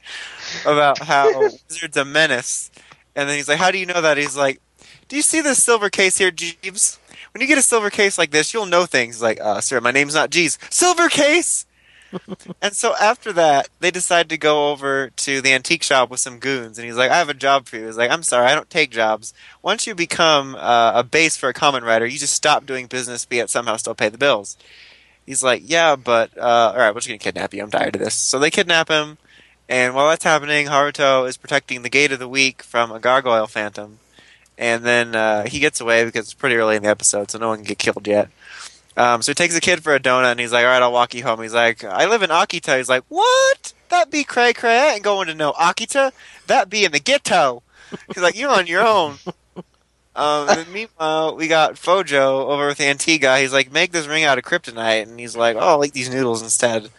[0.61, 2.71] about how Wizard's a menace.
[3.15, 4.17] And then he's like, How do you know that?
[4.17, 4.61] He's like,
[5.07, 6.99] Do you see this silver case here, Jeeves?
[7.33, 9.15] When you get a silver case like this, you'll know things.
[9.15, 10.59] He's like, uh, Sir, my name's not Jeeves.
[10.69, 11.65] Silver case!
[12.61, 16.39] and so after that, they decide to go over to the antique shop with some
[16.39, 16.77] goons.
[16.77, 17.87] And he's like, I have a job for you.
[17.87, 19.33] He's like, I'm sorry, I don't take jobs.
[19.61, 23.25] Once you become uh, a base for a Kamen Rider, you just stop doing business,
[23.25, 24.57] but yet somehow still pay the bills.
[25.25, 27.63] He's like, yeah, but uh, all right, we're just gonna kidnap you.
[27.63, 28.13] I'm tired of this.
[28.13, 29.17] So they kidnap him,
[29.69, 33.47] and while that's happening, Haruto is protecting the Gate of the Weak from a gargoyle
[33.47, 33.99] phantom,
[34.57, 37.49] and then uh, he gets away because it's pretty early in the episode, so no
[37.49, 38.29] one can get killed yet.
[38.95, 40.91] Um, so he takes the kid for a donut, and he's like, all right, I'll
[40.91, 41.41] walk you home.
[41.41, 42.77] He's like, I live in Akita.
[42.77, 43.73] He's like, what?
[43.89, 44.77] That be cray cray?
[44.77, 46.11] I ain't going to know Akita.
[46.47, 47.63] That be in the ghetto.
[48.13, 49.15] He's like, you're on your own.
[50.15, 53.39] Um, meanwhile, we got Fojo over with Antigua.
[53.39, 56.13] He's like, make this ring out of kryptonite, and he's like, oh, I'll eat these
[56.13, 56.89] noodles instead.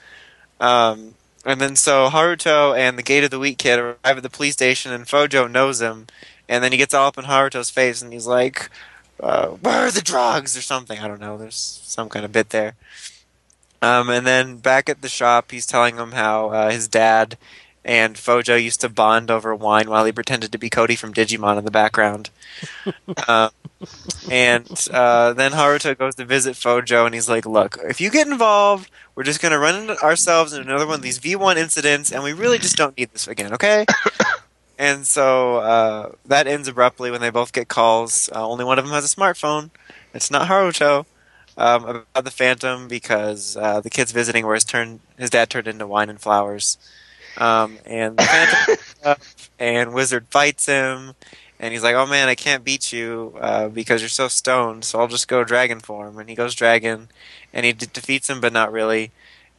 [0.61, 1.15] Um,
[1.45, 4.55] and then so Haruto and the Gate of the Weak kid arrive at the police
[4.55, 6.07] station, and Fojo knows him,
[6.49, 8.71] and then he gets all up in Haruto's face, and he's like,
[9.21, 10.99] uh, "Where are the drugs?" or something.
[10.99, 11.37] I don't know.
[11.37, 12.75] There's some kind of bit there.
[13.83, 17.37] Um, and then back at the shop, he's telling him how uh, his dad
[17.85, 21.59] and Fojo used to bond over wine while he pretended to be Cody from Digimon
[21.59, 22.31] in the background.
[23.29, 23.51] uh,
[24.31, 28.27] and uh, then Haruto goes to visit Fojo, and he's like, "Look, if you get
[28.27, 32.11] involved, we're just going to run into ourselves in another one of these V1 incidents,
[32.11, 33.85] and we really just don't need this again, okay?"
[34.79, 38.31] and so uh, that ends abruptly when they both get calls.
[38.35, 39.71] Uh, only one of them has a smartphone.
[40.15, 41.07] It's not Haruto.
[41.57, 45.69] Um, about the Phantom because uh, the kid's visiting where his turn his dad turned
[45.69, 46.79] into wine and flowers.
[47.37, 49.17] Um, and the Phantom
[49.59, 51.15] and Wizard fights him,
[51.59, 54.85] and he's like, "Oh man, I can't beat you uh, because you're so stoned.
[54.85, 57.09] So I'll just go dragon form." And he goes dragon,
[57.53, 59.11] and he de- defeats him, but not really.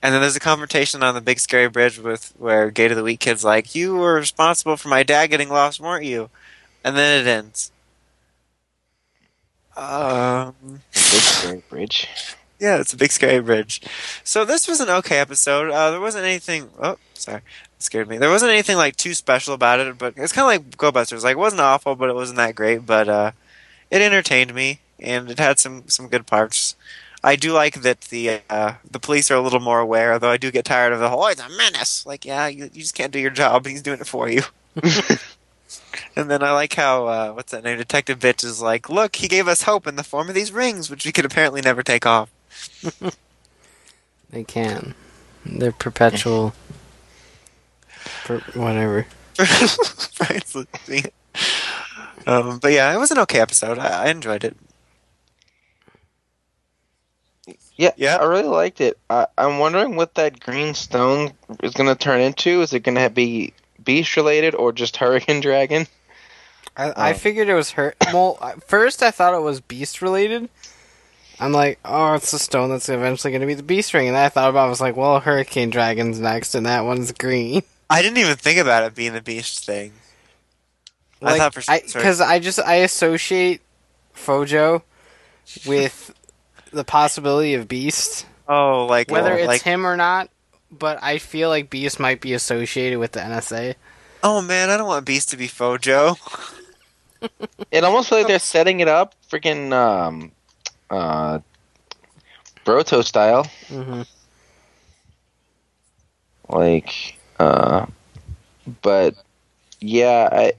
[0.01, 3.03] And then there's a confrontation on the big scary bridge with where Gate of the
[3.03, 6.29] Week kid's like, "You were responsible for my dad getting lost, weren't you?"
[6.83, 7.71] And then it ends.
[9.75, 10.53] Um,
[10.93, 12.07] Big scary bridge.
[12.59, 13.81] Yeah, it's a big scary bridge.
[14.23, 15.71] So this was an okay episode.
[15.71, 16.69] Uh, there wasn't anything.
[16.79, 18.17] Oh, sorry, it scared me.
[18.17, 21.23] There wasn't anything like too special about it, but it's kind of like Go Busters.
[21.23, 22.85] Like, it wasn't awful, but it wasn't that great.
[22.85, 23.31] But uh,
[23.91, 26.75] it entertained me, and it had some some good parts.
[27.23, 30.37] I do like that the uh, the police are a little more aware, although I
[30.37, 32.95] do get tired of the whole "Oh, he's a menace." Like, yeah, you, you just
[32.95, 33.65] can't do your job.
[33.65, 34.43] He's doing it for you.
[36.15, 37.77] and then I like how uh, what's that name?
[37.77, 40.89] Detective Bitch is like, "Look, he gave us hope in the form of these rings,
[40.89, 42.29] which we could apparently never take off."
[44.31, 44.95] They can.
[45.45, 46.53] They're perpetual.
[48.25, 49.05] per- whatever.
[52.27, 53.77] Um, but yeah, it was an okay episode.
[53.77, 54.57] I, I enjoyed it.
[57.77, 58.15] Yeah, Yeah.
[58.17, 58.97] I really liked it.
[59.09, 62.61] I, I'm wondering what that green stone is going to turn into.
[62.61, 63.53] Is it going to be
[63.83, 65.85] beast related or just Hurricane Dragon?
[66.75, 67.13] I, I Oh.
[67.13, 67.93] figured it was her.
[68.11, 68.35] Well,
[68.65, 70.49] first I thought it was beast related.
[71.39, 74.15] I'm like, oh, it's the stone that's eventually going to be the beast ring, and
[74.17, 74.63] I thought about.
[74.63, 77.63] it, I was like, well, Hurricane Dragon's next, and that one's green.
[77.89, 79.93] I didn't even think about it being the beast thing.
[81.21, 83.61] I thought for s- because I, just I associate
[84.15, 84.81] Fojo
[85.65, 86.13] with
[86.71, 90.29] the possibility of Beast, Oh, like whether oh, it's like him or not.
[90.71, 93.75] But I feel like Beast might be associated with the NSA.
[94.23, 96.17] oh man, I don't want Beast to be Fojo.
[97.71, 100.31] It almost feels like they're setting it up freaking um,
[100.89, 101.39] uh,
[102.65, 103.45] Broto style.
[103.67, 104.01] Mm-hmm.
[106.49, 107.85] Like, uh,
[108.81, 109.15] but
[109.79, 110.53] yeah, I,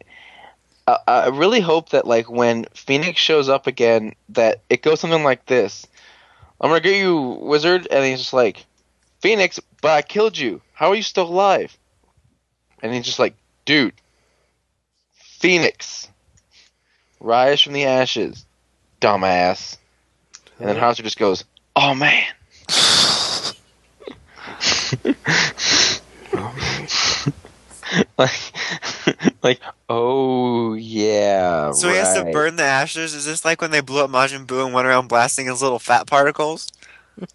[0.87, 5.25] I I really hope that like when Phoenix shows up again, that it goes something
[5.25, 5.87] like this:
[6.61, 8.65] "I'm gonna get you, wizard," and he's just like,
[9.21, 10.61] "Phoenix, but I killed you.
[10.73, 11.77] How are you still alive?"
[12.83, 13.95] And he's just like, "Dude,
[15.39, 16.09] Phoenix,
[17.21, 18.45] rise from the ashes,
[19.01, 19.77] dumbass."
[20.59, 21.45] And then Hauser just goes,
[21.75, 22.25] "Oh man."
[26.39, 26.55] Oh,
[28.19, 28.31] like,
[29.43, 31.71] like, oh yeah.
[31.73, 33.15] So he has to burn the ashes.
[33.15, 35.79] Is this like when they blew up Majin Buu and went around blasting his little
[35.79, 36.71] fat particles?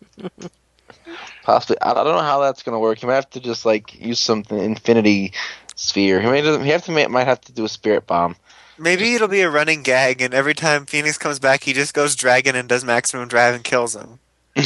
[1.44, 3.00] Possibly, I don't know how that's gonna work.
[3.00, 5.34] He might have to just like use something infinity
[5.76, 6.22] sphere.
[6.22, 8.36] He may he have to might have to do a spirit bomb.
[8.82, 12.16] Maybe it'll be a running gag, and every time Phoenix comes back, he just goes
[12.16, 14.18] dragon and does maximum drive and kills him.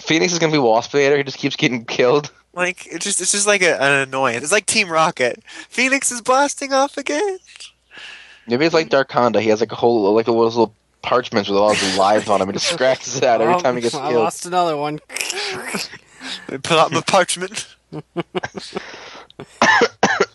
[0.00, 1.16] Phoenix is gonna be Waspinator.
[1.16, 2.32] He just keeps getting killed.
[2.52, 4.42] Like it's just it's just like a, an annoyance.
[4.42, 5.42] It's like Team Rocket.
[5.68, 7.38] Phoenix is blasting off again.
[8.48, 9.40] Maybe it's like Darkonda.
[9.40, 12.42] He has like a whole like a little, little parchments with all his lives on
[12.42, 14.22] him and just scratches it out every Oh, time he gets I killed.
[14.24, 14.98] lost another one.
[16.48, 17.74] I pull out my parchment.
[17.94, 18.02] I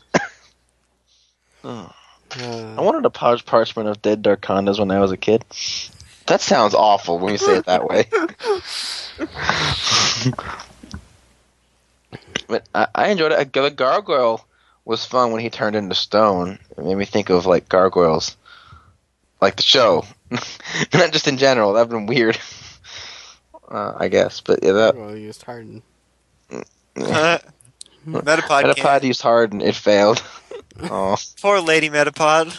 [1.66, 1.92] oh.
[2.36, 5.44] Uh, wanted a parch parchment of dead Darkondas when I was a kid.
[6.28, 8.06] That sounds awful when you say it that way.
[12.48, 13.54] but I, I enjoyed it.
[13.54, 14.46] The gargoyle
[14.84, 16.60] was fun when he turned into stone.
[16.78, 18.36] It made me think of like gargoyles,
[19.42, 21.74] like the show, not just in general.
[21.74, 22.38] That'd been weird.
[23.70, 25.84] Uh, I guess, but yeah, that well, used Harden.
[28.14, 28.64] Uh, Metapod.
[28.64, 29.04] Metapod can't.
[29.04, 30.24] used hard and it failed.
[30.84, 32.56] oh, Poor lady Metapod.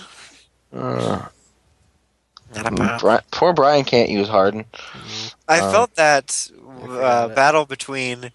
[0.72, 1.26] uh,
[2.55, 3.01] Metapod.
[3.01, 4.64] Bri- poor Brian can't use Harden.
[5.49, 6.51] I Um, felt that
[6.88, 8.26] uh, battle between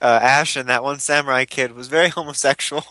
[0.00, 2.84] uh, Ash and that one samurai kid was very homosexual.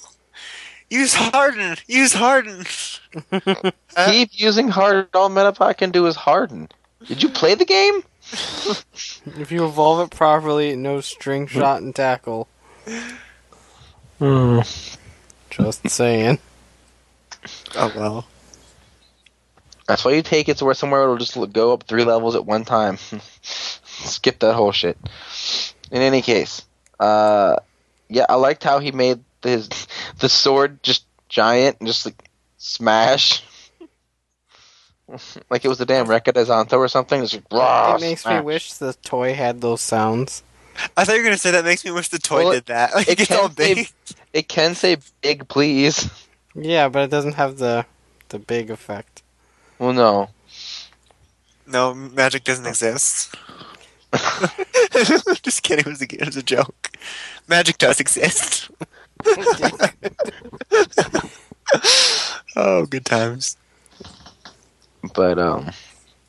[0.89, 1.78] Use Harden.
[1.88, 2.66] Use Harden.
[3.32, 3.72] Uh,
[4.12, 5.08] Keep using Harden.
[5.14, 6.68] All Metapod can do is Harden.
[7.08, 8.04] Did you play the game?
[8.32, 12.47] If you evolve it properly, no string shot and tackle.
[15.49, 16.38] Just saying.
[17.76, 18.28] Oh well.
[19.88, 22.45] That's why you take it to where somewhere it'll just go up three levels at
[22.45, 22.97] one time.
[23.41, 24.97] Skip that whole shit.
[25.91, 26.63] In any case,
[26.99, 27.57] uh,
[28.07, 29.69] yeah, I liked how he made his
[30.19, 33.43] the sword just giant and just like smash.
[35.49, 37.24] like it was the damn Rekka Daizantou or something.
[37.24, 40.43] It's like, raw, it makes me wish the toy had those sounds.
[40.97, 42.93] I thought you were gonna say that makes me wish the toy Well, did that.
[42.95, 43.89] Like it it gets can all big.
[44.34, 46.09] It can say big, please.
[46.55, 47.86] Yeah, but it doesn't have the
[48.30, 49.24] the big effect.
[49.80, 50.30] Well, no.
[51.67, 53.36] No, magic doesn't exist.
[55.41, 55.86] Just kidding.
[55.86, 56.91] It was a, it was a joke.
[57.47, 58.69] Magic does exist.
[62.55, 63.57] oh, good times.
[65.15, 65.72] But um,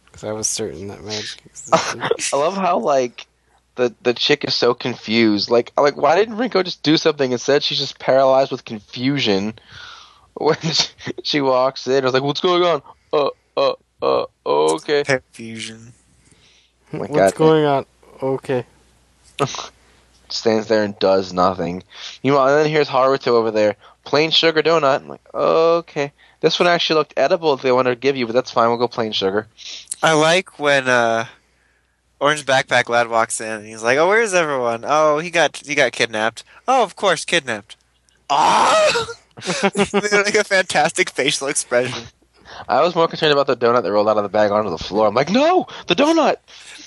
[0.06, 2.00] Because I was certain that magic existed.
[2.32, 3.26] I love how like
[3.74, 5.50] the the chick is so confused.
[5.50, 7.32] Like like why didn't Rinko just do something?
[7.32, 9.54] Instead, she's just paralyzed with confusion
[10.34, 10.88] when she,
[11.22, 12.02] she walks in.
[12.02, 14.26] I was like, "What's going on?" Uh uh uh.
[14.44, 15.04] Okay.
[15.04, 15.92] Confusion.
[16.92, 17.34] my What's God.
[17.34, 17.86] going on?
[18.22, 18.66] Okay.
[20.28, 21.82] Stands there and does nothing.
[22.24, 25.00] Meanwhile, and then here's Haruto over there, plain sugar donut.
[25.02, 26.12] I'm like, okay.
[26.40, 27.54] This one actually looked edible.
[27.54, 28.68] If they wanted to give you, but that's fine.
[28.68, 29.46] We'll go plain sugar.
[30.02, 31.26] I like when uh,
[32.22, 34.84] Orange Backpack Lad walks in and he's like, "Oh, where's everyone?
[34.86, 36.44] Oh, he got he got kidnapped.
[36.68, 37.74] Oh, of course, kidnapped.
[38.30, 42.04] Ah!" like a fantastic facial expression.
[42.68, 44.78] I was more concerned about the donut that rolled out of the bag onto the
[44.78, 45.08] floor.
[45.08, 46.36] I'm like, no, the donut.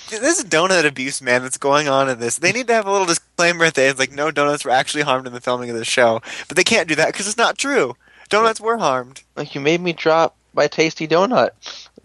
[0.09, 2.38] There's a donut abuse, man, that's going on in this.
[2.38, 5.03] They need to have a little disclaimer at the end, like no donuts were actually
[5.03, 7.57] harmed in the filming of the show, but they can't do that because it's not
[7.57, 7.97] true.
[8.29, 9.23] Donuts were harmed.
[9.36, 11.49] Like you made me drop my tasty donut,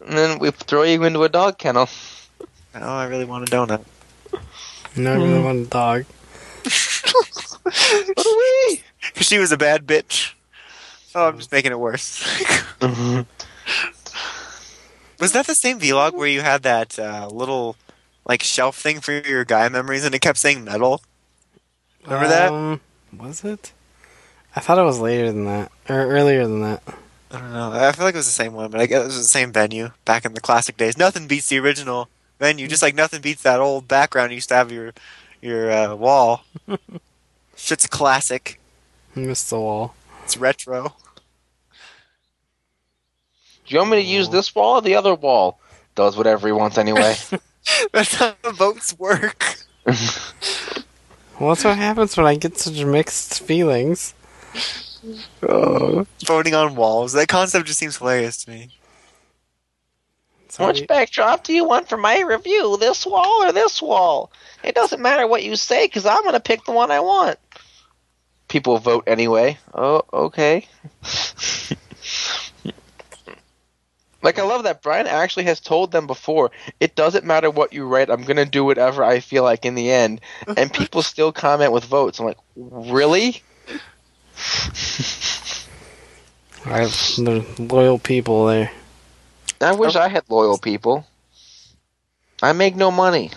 [0.04, 1.88] and then we throw you into a dog kennel.
[2.74, 3.84] Oh, I really want a donut.
[4.96, 6.04] No, I really want a dog.
[7.62, 8.82] What?
[9.12, 10.32] Because she was a bad bitch.
[11.14, 12.24] Oh, I'm just making it worse.
[15.20, 17.76] was that the same vlog where you had that uh, little
[18.24, 21.02] like shelf thing for your Gaia Memories and it kept saying metal?
[22.04, 22.52] Remember that?
[22.52, 22.80] Um,
[23.16, 23.72] was it?
[24.56, 26.82] I thought it was later than that, or earlier than that.
[27.30, 27.72] I don't know.
[27.72, 29.52] I feel like it was the same one, but I guess it was the same
[29.52, 30.98] venue back in the classic days.
[30.98, 32.08] Nothing beats the original
[32.40, 34.92] venue, just like nothing beats that old background you used to have your
[35.40, 36.44] your uh, wall.
[37.56, 38.58] Shit's classic.
[39.14, 39.94] Missed the wall.
[40.24, 40.94] It's retro.
[43.66, 45.60] Do you want me to use this wall or the other wall?
[45.94, 47.14] Does whatever he wants anyway.
[47.92, 49.44] That's how votes work.
[49.86, 54.14] Well, that's what happens when I get such mixed feelings.
[55.40, 57.12] Voting on walls.
[57.14, 58.68] That concept just seems hilarious to me.
[60.50, 62.76] So Which I- backdrop do you want for my review?
[62.78, 64.32] This wall or this wall?
[64.64, 67.38] It doesn't matter what you say because I'm going to pick the one I want.
[68.48, 69.58] People vote anyway.
[69.72, 70.66] Oh, okay.
[74.22, 77.86] like, I love that Brian actually has told them before it doesn't matter what you
[77.86, 80.20] write, I'm going to do whatever I feel like in the end.
[80.56, 82.18] And people still comment with votes.
[82.18, 83.40] I'm like, really?
[86.66, 88.72] I, have the loyal people there.
[89.60, 91.06] I wish I had loyal people.
[92.42, 93.30] I make no money.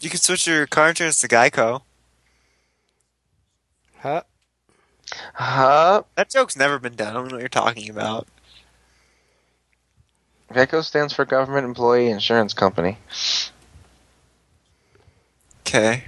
[0.00, 1.82] You can switch your car insurance to Geico.
[3.98, 4.22] Huh?
[5.34, 6.02] Huh?
[6.14, 7.08] That joke's never been done.
[7.08, 8.26] I don't know what you're talking about.
[10.52, 12.98] Gecko stands for Government Employee Insurance Company.
[15.66, 16.04] Okay.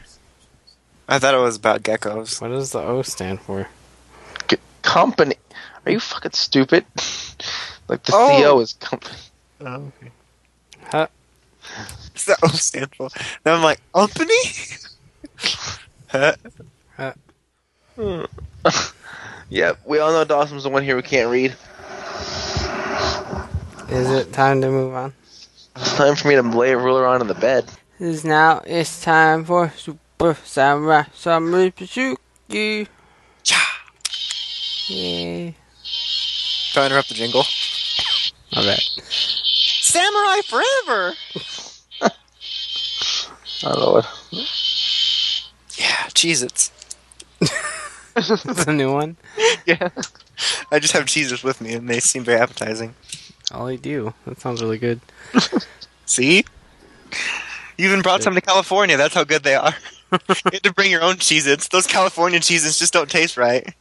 [1.08, 2.40] I thought it was about geckos.
[2.40, 3.68] What does the O stand for?
[4.48, 5.36] G- company.
[5.84, 6.84] Are you fucking stupid?
[7.88, 8.28] like the Oh.
[8.42, 9.16] CO is company.
[9.60, 9.92] Oh.
[10.90, 11.06] Huh?
[12.02, 13.08] What's that O stand for?
[13.42, 14.34] Then I'm like, company?
[16.08, 16.34] Huh?
[16.96, 17.12] Huh
[19.48, 21.54] Yep, we all know Dawson's the one here who can't read.
[23.88, 25.12] Is it time to move on?
[25.76, 27.70] It's time for me to lay a ruler onto the bed.
[28.00, 32.88] Is now it's time for Super Samurai Samurai Pasuki.
[33.44, 33.64] Yeah.
[34.88, 35.50] Yeah.
[36.72, 37.44] Try to interrupt the jingle.
[38.56, 38.80] My bad.
[39.04, 41.14] Samurai forever!
[43.64, 44.04] Oh lord.
[45.78, 46.70] Yeah, Cheez Its.
[48.68, 49.16] A new one.
[49.64, 49.88] Yeah.
[50.70, 52.94] I just have Cheez with me and they seem very appetizing.
[53.52, 54.12] Oh, All I do.
[54.26, 55.00] That sounds really good.
[56.06, 56.44] See?
[57.78, 58.96] You even brought some to California.
[58.96, 59.74] That's how good they are.
[60.12, 60.18] you
[60.52, 61.68] had to bring your own Cheez Its.
[61.68, 63.74] Those California Cheez Its just don't taste right.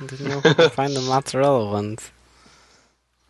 [0.00, 2.10] I didn't know if I could find the mozzarella ones.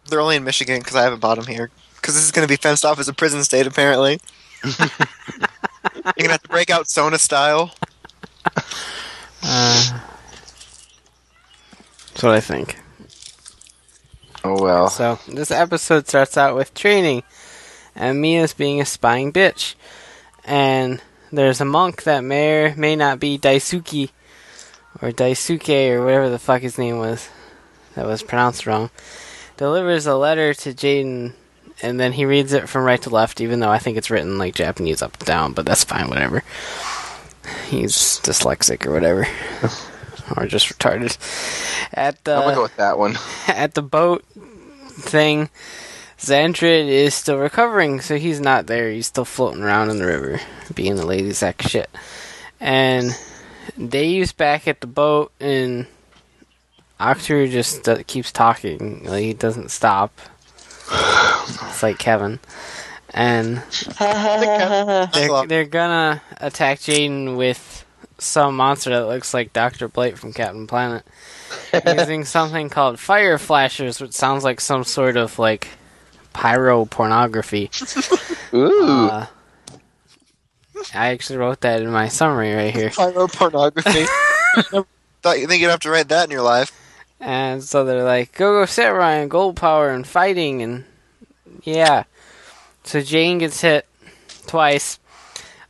[0.09, 1.71] They're only in Michigan because I haven't bought them here.
[1.97, 4.21] Because this is going to be fenced off as a prison state, apparently.
[4.65, 4.75] You're
[6.17, 7.73] going to have to break out Sona style.
[9.43, 10.01] Uh,
[12.09, 12.79] that's what I think.
[14.45, 14.89] Oh well.
[14.89, 17.23] So this episode starts out with training,
[17.95, 19.75] and Mia's being a spying bitch,
[20.45, 24.11] and there's a monk that may or may not be Daisuke
[25.03, 27.29] or Daisuke or whatever the fuck his name was
[27.95, 28.91] that was pronounced wrong.
[29.59, 31.33] Delivers a letter to Jayden,
[31.83, 34.39] and then he reads it from right to left, even though I think it's written
[34.39, 36.45] like Japanese up and down, but that's fine, whatever.
[37.67, 39.27] He's dyslexic or whatever,
[40.37, 41.19] or just retarded.
[41.93, 43.17] At the I'm gonna go with that one.
[43.49, 44.25] at the boat
[44.93, 45.51] thing,
[46.19, 48.93] Xandred is still recovering, so he's not there.
[48.93, 50.41] He's still floating around in the river,
[50.73, 51.91] being a lazy sack shit.
[52.61, 53.11] And
[53.77, 55.89] Dave's back at the boat, and
[57.01, 59.05] Octor just uh, keeps talking.
[59.05, 60.19] Like, he doesn't stop.
[60.91, 62.41] It's like Kevin.
[63.11, 63.59] And
[63.99, 67.85] they're, they're gonna attack Jayden with
[68.19, 69.89] some monster that looks like Dr.
[69.89, 71.07] Blight from Captain Planet
[71.87, 75.69] using something called fire flashers, which sounds like some sort of like
[76.33, 77.71] pyro pornography.
[78.55, 79.09] Ooh.
[79.09, 79.27] Uh,
[80.95, 82.91] I actually wrote that in my summary right here.
[82.91, 84.05] Pyro pornography.
[85.23, 86.73] Thought you think you'd have to write that in your life.
[87.21, 90.85] And so they're like, go go samurai and gold power and fighting and
[91.63, 92.05] yeah.
[92.85, 93.87] So Jane gets hit
[94.47, 94.99] twice.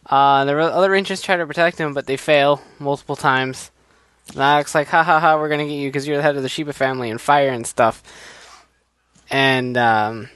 [0.06, 3.70] Uh, the other rangers try to protect him, but they fail multiple times.
[4.32, 6.42] And Alex like, ha ha ha, we're gonna get you because you're the head of
[6.42, 8.02] the Shiba family and fire and stuff.
[9.30, 10.28] And um,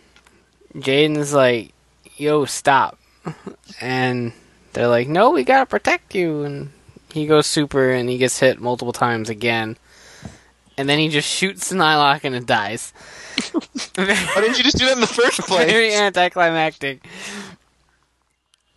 [0.75, 1.73] Jayden's like,
[2.17, 2.99] yo, stop.
[3.81, 4.33] And
[4.73, 6.43] they're like, no, we gotta protect you.
[6.43, 6.71] And
[7.13, 9.77] he goes super and he gets hit multiple times again.
[10.77, 12.93] And then he just shoots Nighlok and it dies.
[13.95, 14.07] Why
[14.37, 15.71] didn't you just do that in the first place?
[15.71, 17.07] Very anticlimactic.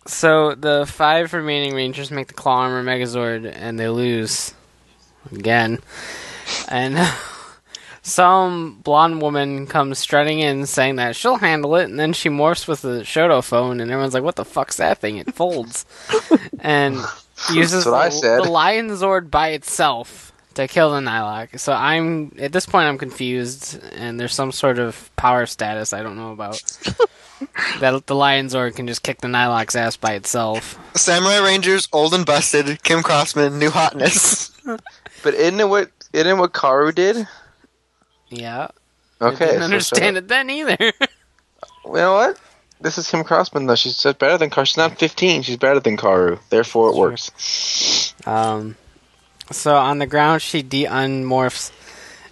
[0.06, 4.54] So the five remaining Rangers make the Claw Armor Megazord, and they lose
[5.32, 5.80] again.
[6.68, 6.96] And
[8.02, 12.68] some blonde woman comes strutting in, saying that she'll handle it, and then she morphs
[12.68, 15.16] with the Shodophone, and everyone's like, "What the fuck's that thing?
[15.16, 15.84] It folds."
[16.60, 16.98] and
[17.52, 21.58] uses That's what I the, the Lion Zord by itself to kill the Nighlok.
[21.60, 26.02] So I'm at this point I'm confused, and there's some sort of power status I
[26.02, 26.60] don't know about.
[27.80, 30.78] that the Lion Zord can just kick the Nighlok's ass by itself.
[30.96, 32.82] Samurai Rangers, old and busted.
[32.82, 34.52] Kim Crossman, new hotness.
[35.22, 37.26] But isn't it what isn't it what Kaoru did?
[38.28, 38.68] Yeah.
[39.20, 39.44] Okay.
[39.44, 40.76] I didn't so understand shut it then either.
[41.00, 41.08] up.
[41.86, 42.40] You know what?
[42.80, 43.74] This is Kim Crossman though.
[43.76, 44.66] She's just better than Kaoru.
[44.66, 45.42] She's not 15.
[45.42, 46.38] She's better than Kaoru.
[46.50, 47.00] Therefore, it Sure.
[47.10, 48.14] works.
[48.26, 48.76] um,
[49.50, 51.70] so on the ground, she de-unmorphs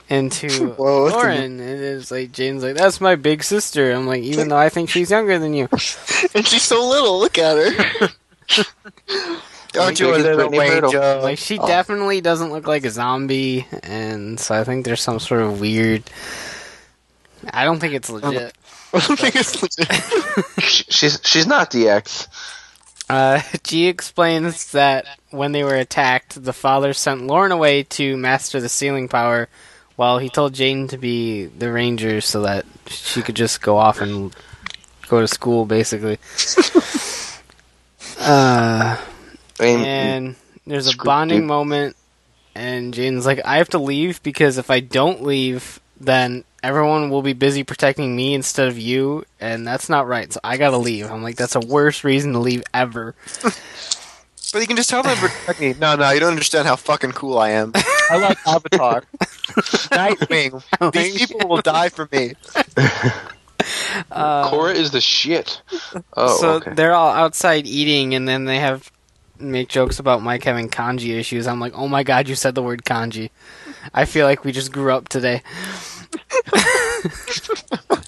[0.09, 4.07] into Whoa, that's a- Lauren, and it's like Jane's like, "That's my big sister." I'm
[4.07, 5.69] like, even though I think she's younger than you.
[6.35, 7.19] and she's so little.
[7.21, 8.09] Look at her.
[9.77, 11.23] Aren't you a little Brittany Myrtle.
[11.23, 11.67] Like she Oh.
[11.67, 16.05] definitely doesn't look like a zombie, and so I think there's some sort of weird.
[17.53, 18.55] I don't think it's legit.
[18.93, 20.63] I don't think it's legit.
[20.93, 22.29] She's she's not DX.
[23.15, 28.61] Uh, G explains that when they were attacked, the father sent Lauren away to master
[28.61, 29.49] the sealing power,
[29.95, 34.01] while he told Jane to be the ranger so that she could just go off
[34.01, 34.35] and
[35.09, 36.19] go to school, basically.
[38.19, 38.97] uh,
[39.61, 40.35] and
[40.67, 41.95] there's a bonding moment,
[42.57, 47.23] and Jane's like, "I have to leave because if I don't leave, then everyone will
[47.23, 50.33] be busy protecting me instead of you, and that's not right.
[50.33, 51.11] So I gotta leave.
[51.11, 53.15] I'm like, that's the worst reason to leave ever.
[54.53, 55.75] But you can just tell them to protect me.
[55.81, 57.73] No, no, you don't understand how fucking cool I am.
[58.09, 59.03] I like Avatar.
[59.91, 60.63] Nightwing.
[60.93, 62.35] These people will die for me.
[64.13, 65.61] Uh, Cora is the shit.
[66.17, 66.73] Oh, so okay.
[66.73, 68.93] they're all outside eating, and then they have
[69.41, 71.49] make jokes about Mike having kanji issues.
[71.49, 73.31] I'm like, oh my god, you said the word kanji.
[73.93, 75.43] I feel like we just grew up today.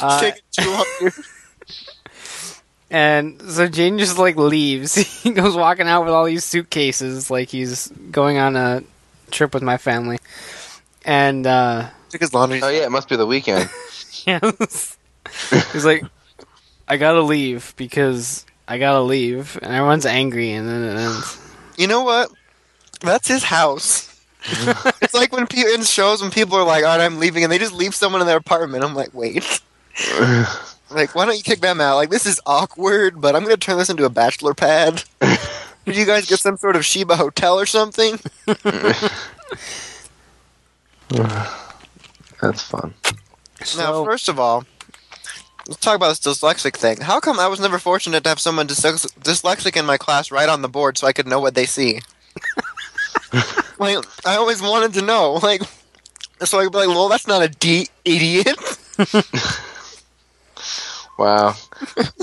[0.00, 0.86] Uh, Taking too long.
[1.00, 1.12] dude.
[2.90, 4.94] And so Jane just like leaves.
[5.22, 8.82] he goes walking out with all these suitcases, like he's going on a
[9.30, 10.18] trip with my family.
[11.06, 12.60] And uh Took his laundry.
[12.62, 13.70] oh yeah, it must be the weekend.
[14.26, 14.98] yes.
[15.72, 16.04] he's like,
[16.86, 21.38] I gotta leave because I gotta leave, and everyone's angry, and then it ends.
[21.78, 22.30] You know what?
[23.00, 24.11] That's his house.
[25.00, 27.52] it's like when people in shows when people are like, "All right, I'm leaving," and
[27.52, 28.82] they just leave someone in their apartment.
[28.84, 29.60] I'm like, wait.
[30.90, 31.96] Like, why don't you kick them out?
[31.96, 35.02] Like, this is awkward, but I'm going to turn this into a bachelor pad.
[35.86, 38.18] Did you guys get some sort of Shiba hotel or something?
[42.40, 42.92] That's fun.
[43.58, 44.64] now, So- first of all,
[45.66, 47.00] let's talk about this dyslexic thing.
[47.00, 50.48] How come I was never fortunate to have someone dyslex- dyslexic in my class right
[50.48, 52.00] on the board so I could know what they see?
[53.82, 55.34] Like, I always wanted to know.
[55.42, 55.62] Like,
[56.44, 58.56] so I'd be like, well, that's not a D idiot.
[61.18, 61.54] Wow.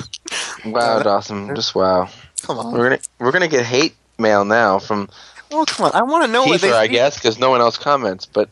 [0.66, 1.56] wow, Dawson.
[1.56, 2.10] Just wow.
[2.42, 2.74] Come on.
[2.74, 5.10] We're gonna we're gonna get hate mail now from
[5.52, 5.92] Oh, come on.
[5.94, 6.94] I want to know what they I see.
[6.94, 8.26] guess, because no one else comments.
[8.26, 8.50] But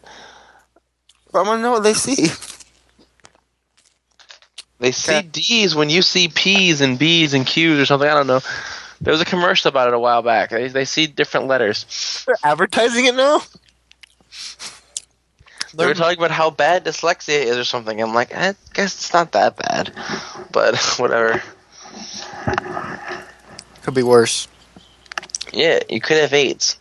[1.33, 2.27] I want to know what they see.
[4.79, 5.27] they see Okay.
[5.31, 8.07] D's when you see P's and B's and Q's or something.
[8.09, 8.41] I don't know.
[8.99, 10.49] There was a commercial about it a while back.
[10.49, 12.23] They, they see different letters.
[12.25, 13.41] They're advertising it now.
[15.73, 18.01] They were talking about how bad dyslexia is or something.
[18.01, 19.91] I'm like, I guess it's not that bad,
[20.51, 21.43] but whatever.
[23.83, 24.47] Could be worse.
[25.53, 26.79] Yeah, you could have AIDS.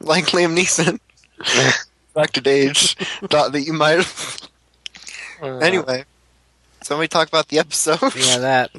[0.00, 1.00] Like Liam Neeson.
[2.14, 2.94] Factored age.
[3.28, 4.40] Thought that you might have.
[5.42, 6.04] Uh, anyway.
[6.82, 8.14] So we talk about the episode.
[8.16, 8.70] yeah, that.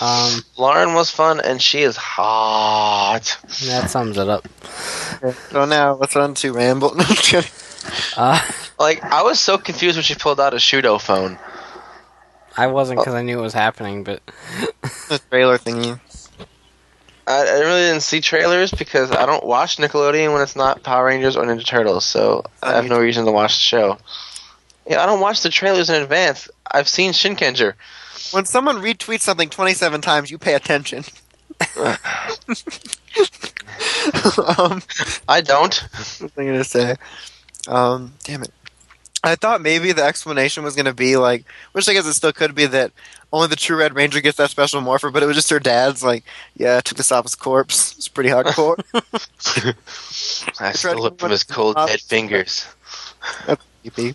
[0.00, 3.38] Um, Lauren was fun, and she is hot.
[3.66, 4.48] that sums it up.
[5.50, 6.94] So now let's run to Ramble.
[6.96, 7.50] No, kidding.
[8.16, 8.40] Uh,
[8.78, 11.38] Like, I was so confused when she pulled out a Shodophone.
[12.56, 14.20] I wasn't because I knew it was happening, but
[15.08, 15.98] the trailer thingy.
[17.26, 21.06] I, I really didn't see trailers because I don't watch Nickelodeon when it's not Power
[21.06, 23.98] Rangers or Ninja Turtles, so I have no reason to watch the show.
[24.88, 26.48] Yeah, I don't watch the trailers in advance.
[26.70, 27.74] I've seen Shinkenger.
[28.32, 31.04] When someone retweets something 27 times, you pay attention.
[34.58, 34.82] um,
[35.28, 35.74] I don't.
[35.74, 36.96] what was I gonna say?
[37.68, 38.50] Um, damn it.
[39.24, 42.54] I thought maybe the explanation was gonna be like, which I guess it still could
[42.54, 42.90] be that
[43.32, 46.02] only the true Red Ranger gets that special morpher, but it was just her dad's
[46.02, 46.24] like,
[46.56, 47.96] yeah, I took this off his corpse.
[47.96, 48.76] It's pretty hardcore.
[50.60, 52.66] I still look from his cold dead fingers.
[53.82, 54.14] Creepy.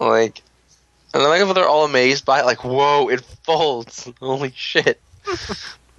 [0.00, 0.42] Like,
[1.14, 2.46] and I like how they're all amazed by it.
[2.46, 4.10] Like, whoa, it folds.
[4.20, 5.00] Holy shit!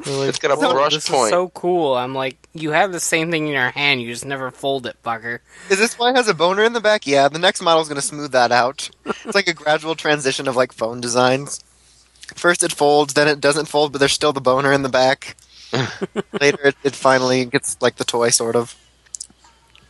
[0.05, 1.27] It's got a "Whoa, brush this point.
[1.27, 1.95] is so cool.
[1.95, 4.97] I'm like, you have the same thing in your hand, you just never fold it,
[5.05, 5.39] fucker.
[5.69, 7.07] Is this why it has a boner in the back?
[7.07, 8.89] Yeah, the next model's gonna smooth that out.
[9.05, 11.63] It's like a gradual transition of like phone designs.
[12.35, 15.37] First it folds, then it doesn't fold, but there's still the boner in the back.
[16.41, 18.75] Later it, it finally gets like the toy sort of.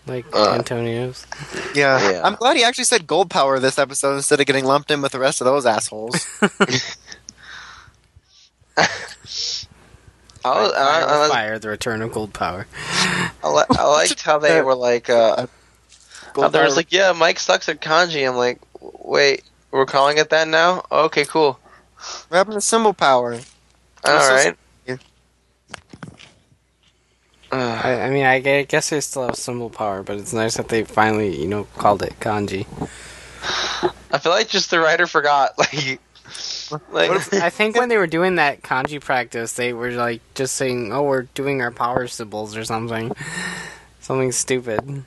[0.05, 0.51] Like Uh.
[0.53, 1.25] Antonio's.
[1.73, 2.11] Yeah.
[2.11, 2.21] Yeah.
[2.25, 5.11] I'm glad he actually said gold power this episode instead of getting lumped in with
[5.13, 6.27] the rest of those assholes.
[10.45, 12.67] I, was, I, Fire, I, was- Fire, the return of gold power.
[13.43, 15.47] I, li- I liked how they were like, uh, how
[16.33, 18.27] Gold they was like, yeah, Mike sucks at kanji.
[18.27, 20.83] I'm like, wait, we're calling it that now?
[20.91, 21.59] Okay, cool.
[22.27, 23.33] what happened to symbol power?
[23.35, 23.39] All
[24.19, 24.57] so- right.
[27.53, 27.81] Yeah.
[27.83, 30.57] Uh, I, I mean, I gue- guess they still have symbol power, but it's nice
[30.57, 32.65] that they finally, you know, called it kanji.
[34.11, 35.51] I feel like just the writer forgot.
[36.91, 40.55] Like, like I think when they were doing that kanji practice, they were like just
[40.55, 43.11] saying, "Oh, we're doing our power symbols" or something,
[43.99, 45.03] something stupid.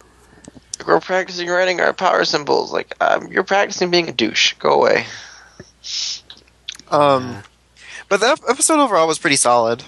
[0.87, 2.73] we're practicing writing our power symbols.
[2.73, 4.53] Like, um, you're practicing being a douche.
[4.61, 5.07] Go away.
[6.91, 7.43] Um,
[8.09, 9.83] but the episode overall was pretty solid.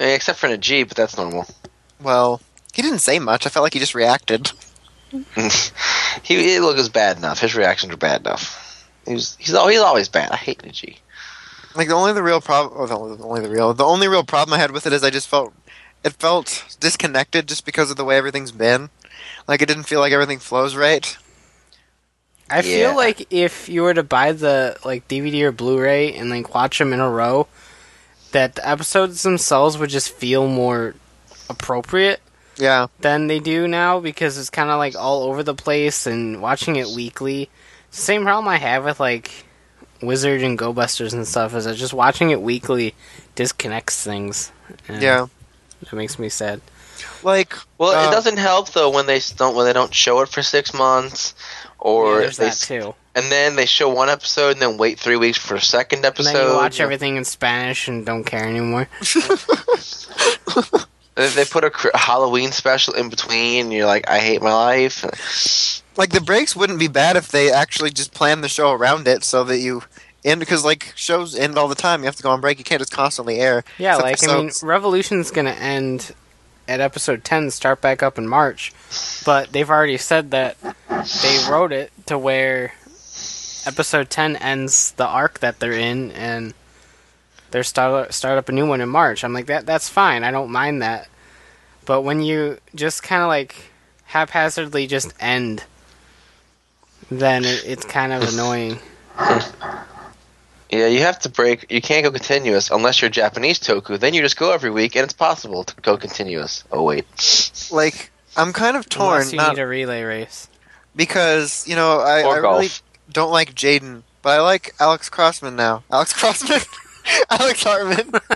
[0.00, 1.46] Except for Najee, but that's normal.
[2.02, 2.40] Well,
[2.72, 3.46] he didn't say much.
[3.46, 4.50] I felt like he just reacted.
[5.12, 5.50] he,
[6.22, 7.40] he look is bad enough.
[7.40, 8.86] His reactions are bad enough.
[9.06, 10.30] He's he's he's always bad.
[10.30, 10.96] I hate Najee.
[11.74, 14.24] Like the only the real problem, oh, only, the only the real, the only real
[14.24, 15.52] problem I had with it is I just felt
[16.02, 18.88] it felt disconnected just because of the way everything's been.
[19.46, 21.16] Like it didn't feel like everything flows right.
[22.48, 22.62] I Yeah.
[22.88, 26.78] feel like if you were to buy the like DVD or Blu-ray and like watch
[26.78, 27.46] them in a row,
[28.32, 30.94] that the episodes themselves would just feel more
[31.48, 32.20] appropriate
[32.56, 32.86] Yeah.
[33.00, 36.76] than they do now because it's kind of like all over the place and watching
[36.76, 37.50] it weekly.
[37.90, 39.30] Same problem I have with like
[40.02, 42.94] Wizard and Go Busters and stuff is that just watching it weekly
[43.34, 44.52] disconnects things.
[44.88, 45.26] Yeah.
[45.80, 46.60] that makes me sad.
[47.22, 50.28] Like Well, Uh, it doesn't help though when they don't when they don't show it
[50.28, 51.34] for six months,
[51.78, 52.94] or yeah, there's they that too.
[53.14, 56.06] And then they show one episode and then wait three weeks for a second And
[56.06, 56.32] episode.
[56.34, 58.88] then you watch everything in Spanish and don't care anymore.
[61.16, 63.66] They- They put a Halloween special in between.
[63.66, 65.04] And you're like, I hate my life.
[65.96, 69.22] like the breaks wouldn't be bad if they actually just planned the show around it
[69.24, 69.82] so that you
[70.24, 72.00] end because like shows end all the time.
[72.00, 72.58] You have to go on break.
[72.58, 73.64] You can't just constantly air.
[73.76, 76.14] Yeah, Some like I mean, episodes- Revolution's gonna end
[76.68, 78.72] at episode ten, start back up in March,
[79.26, 80.56] but they've already said that
[81.22, 82.72] they wrote it to where
[83.66, 86.54] episode ten ends the arc that they're in, and
[87.50, 89.24] they're start start up a new one in March.
[89.24, 89.66] I'm like that.
[89.66, 90.24] That's fine.
[90.24, 91.08] I don't mind that.
[91.86, 93.54] But when you just kind of like
[94.04, 95.64] haphazardly just end,
[97.10, 98.78] then it, it's kind of annoying.
[100.72, 101.66] Yeah, you have to break.
[101.68, 103.98] You can't go continuous unless you're Japanese toku.
[103.98, 106.62] Then you just go every week, and it's possible to go continuous.
[106.70, 107.04] Oh wait,
[107.72, 110.46] Like I'm kind of torn, Unless you not need a relay race.
[110.94, 112.58] because you know I, or I golf.
[112.60, 112.70] really
[113.12, 115.84] don't like Jayden, but I like Alex Crossman now.
[115.90, 116.60] Alex Crossman,
[117.30, 118.20] Alex Heartman.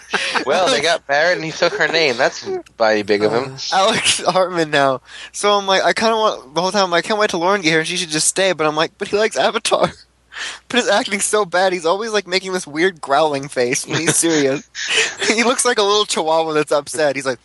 [0.46, 2.16] Well, they got married, and he took her name.
[2.18, 2.46] That's
[2.78, 3.56] mighty big of him.
[3.72, 5.00] Alex Heartman now.
[5.32, 6.84] So I'm like, I kind of want the whole time.
[6.84, 8.52] I'm like, I can't wait till Lauren get here, and she should just stay.
[8.52, 9.90] But I'm like, but he likes Avatar.
[10.68, 11.72] But his acting's so bad.
[11.72, 14.68] He's always like making this weird growling face when he's serious.
[15.28, 17.16] he looks like a little chihuahua that's upset.
[17.16, 17.38] He's like.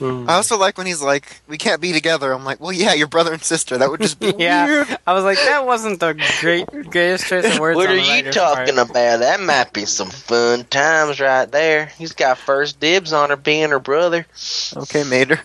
[0.00, 2.94] "Eh." I also like when he's like, "We can't be together." I'm like, "Well, yeah,
[2.94, 3.78] you're brother and sister.
[3.78, 4.66] That would just be Yeah.
[4.66, 7.76] weird." I was like, that wasn't the great greatest choice of words.
[7.76, 8.90] What on are the you talking part.
[8.90, 9.18] about?
[9.20, 11.86] That might be some fun times right there.
[11.98, 14.26] He's got first dibs on her being her brother.
[14.76, 15.40] Okay, Mater.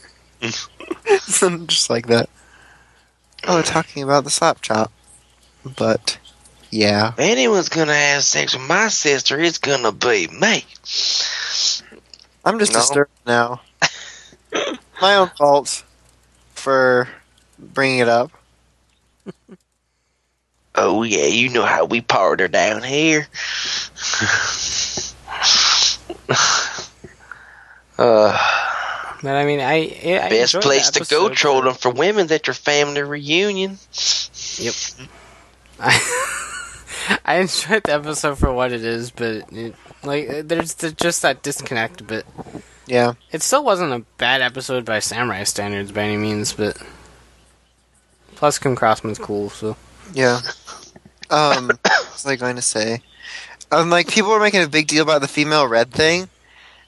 [1.20, 2.30] Something just like that.
[3.48, 4.92] Oh, they're talking about the slap chop.
[5.78, 6.18] But,
[6.72, 7.10] yeah.
[7.14, 10.66] If anyone's gonna have sex with my sister, it's gonna be me.
[12.46, 12.80] I'm just No.
[12.80, 13.62] disturbed now.
[15.02, 15.84] My own fault
[16.54, 17.08] for
[17.58, 18.32] bringing it up.
[20.76, 23.28] Oh yeah, you know how we part her down here.
[27.98, 28.38] uh,
[29.22, 31.34] But I mean, I, I I best enjoyed the place to go episode.
[31.34, 33.78] trolling for women's at your family reunion.
[34.58, 34.76] Yep.
[35.80, 41.22] I I enjoyed the episode for what it is, but it, like, there's the, just
[41.24, 42.08] that disconnect.
[42.08, 42.26] But
[42.90, 43.14] Yeah.
[43.32, 46.54] it still wasn't a bad episode by samurai standards by any means.
[46.54, 46.82] But
[48.36, 49.78] plus, Kim Crossman's cool, so
[50.14, 50.40] Yeah.
[51.30, 53.02] Um, what was I going to say?
[53.72, 56.28] Um, like, people were making a big deal about the female red thing.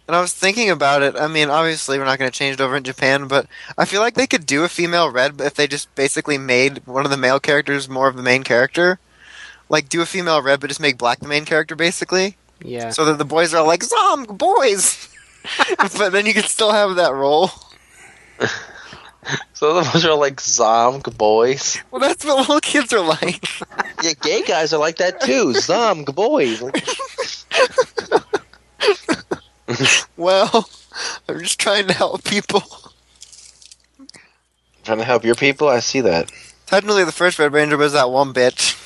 [0.07, 1.15] And I was thinking about it.
[1.15, 3.45] I mean, obviously, we're not going to change it over in Japan, but
[3.77, 7.05] I feel like they could do a female red if they just basically made one
[7.05, 8.99] of the male characters more of the main character.
[9.69, 12.35] Like, do a female red, but just make black the main character, basically.
[12.61, 12.89] yeah.
[12.89, 15.07] So that the boys are all like, Zom, boys!
[15.77, 17.49] but then you can still have that role.
[19.53, 21.77] So those are like Zomg boys.
[21.91, 23.45] Well, that's what little kids are like.
[24.01, 25.53] Yeah, gay guys are like that too.
[25.53, 26.61] Zomg boys.
[30.17, 30.67] well,
[31.29, 32.63] I'm just trying to help people.
[34.83, 35.67] Trying to help your people.
[35.67, 36.31] I see that.
[36.65, 38.77] Technically, the first Red Ranger was that one bitch.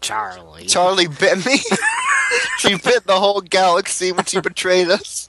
[0.00, 0.66] Charlie.
[0.66, 1.58] Charlie bit me.
[2.58, 5.28] she bit the whole galaxy when she betrayed us.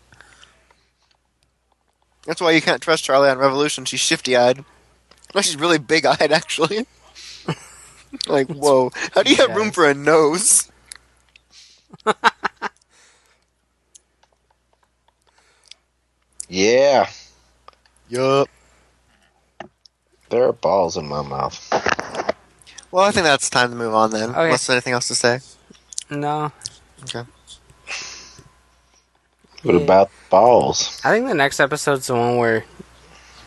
[2.26, 3.86] That's why you can't trust Charlie on Revolution.
[3.86, 4.64] She's shifty eyed.
[5.34, 6.86] No, she's really big eyed, actually.
[8.28, 8.92] like, whoa.
[9.14, 10.72] How do you have room for a nose?
[16.54, 17.10] Yeah,
[18.10, 18.50] Yup.
[20.30, 21.66] there are balls in my mouth.
[22.92, 24.32] Well, I think that's time to move on then.
[24.32, 24.44] Okay.
[24.44, 25.40] Unless there's anything else to say.
[26.10, 26.52] No,
[29.64, 29.82] What Yeah.
[29.82, 31.00] about balls?
[31.04, 32.66] I think the next episode's the one where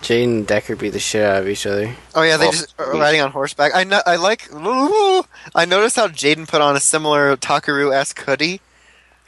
[0.02, 1.94] Jade and Deker beat the shit out of each other.
[2.14, 3.72] Oh yeah, they Well, just are riding on horseback.
[3.74, 4.02] I know.
[4.06, 4.48] I like.
[5.54, 8.60] I noticed how Jayden put on a similar Takeru esque hoodie.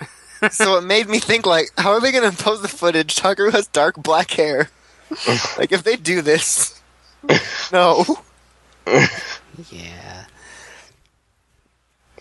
[0.51, 3.17] so it made me think like, how are they going to impose the footage?
[3.17, 4.69] Takeru has dark black hair.
[5.57, 6.81] like if they do this,
[7.73, 8.05] no.
[9.71, 10.25] Yeah.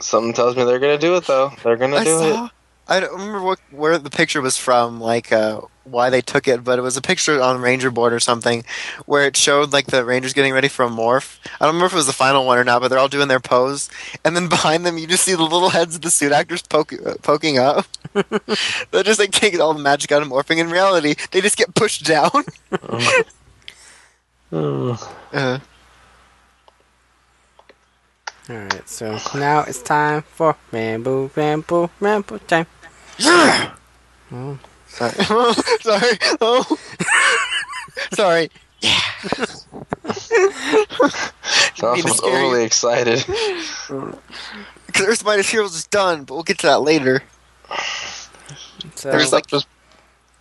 [0.06, 1.52] Something tells me they're gonna do it though.
[1.64, 2.52] They're gonna I do it.
[2.88, 5.02] I don't remember what where the picture was from.
[5.02, 8.19] Like, uh, why they took it, but it was a picture on Ranger board or
[8.19, 8.64] something
[9.07, 11.40] where it showed like the Rangers getting ready for a morph.
[11.60, 13.27] I don't remember if it was the final one or not, but they're all doing
[13.27, 13.90] their pose,
[14.23, 16.94] and then behind them you just see the little heads of the suit actors poke,
[16.94, 17.88] uh, poking up.
[18.91, 20.60] they're just like taking all the magic out of morphing.
[20.60, 22.30] In reality, they just get pushed down.
[24.52, 25.60] Uh,
[28.49, 32.67] Alright, so now it's time for ramble, ramble, ramble time.
[33.17, 33.69] sorry,
[34.31, 36.77] Oh, sorry, oh,
[38.13, 38.49] sorry.
[41.77, 42.34] Dawson was scary.
[42.45, 43.23] overly excited.
[43.26, 47.23] Because Earth Mightiest Heroes is done, but we'll get to that later.
[48.95, 49.67] so, There's like- just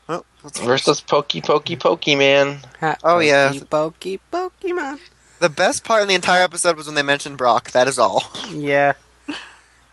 [0.09, 2.60] Oh, what's- versus Pokey Pokey Pokey Man.
[2.81, 3.52] Ha- Oh, yeah.
[3.70, 4.98] Pokey, Pokey, Pokemon.
[5.44, 7.72] The best part in the entire episode was when they mentioned Brock.
[7.72, 8.22] That is all.
[8.50, 8.94] Yeah.
[9.28, 9.32] I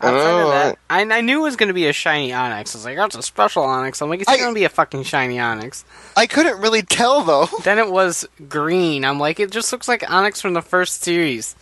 [0.00, 2.74] Outside know, of that, I, I knew it was going to be a shiny Onix.
[2.74, 4.00] I was like, that's a special Onix.
[4.00, 5.84] I'm like, it's I- going to be a fucking shiny Onix.
[6.16, 7.48] I couldn't really tell though.
[7.64, 9.04] Then it was green.
[9.04, 11.54] I'm like, it just looks like Onix from the first series.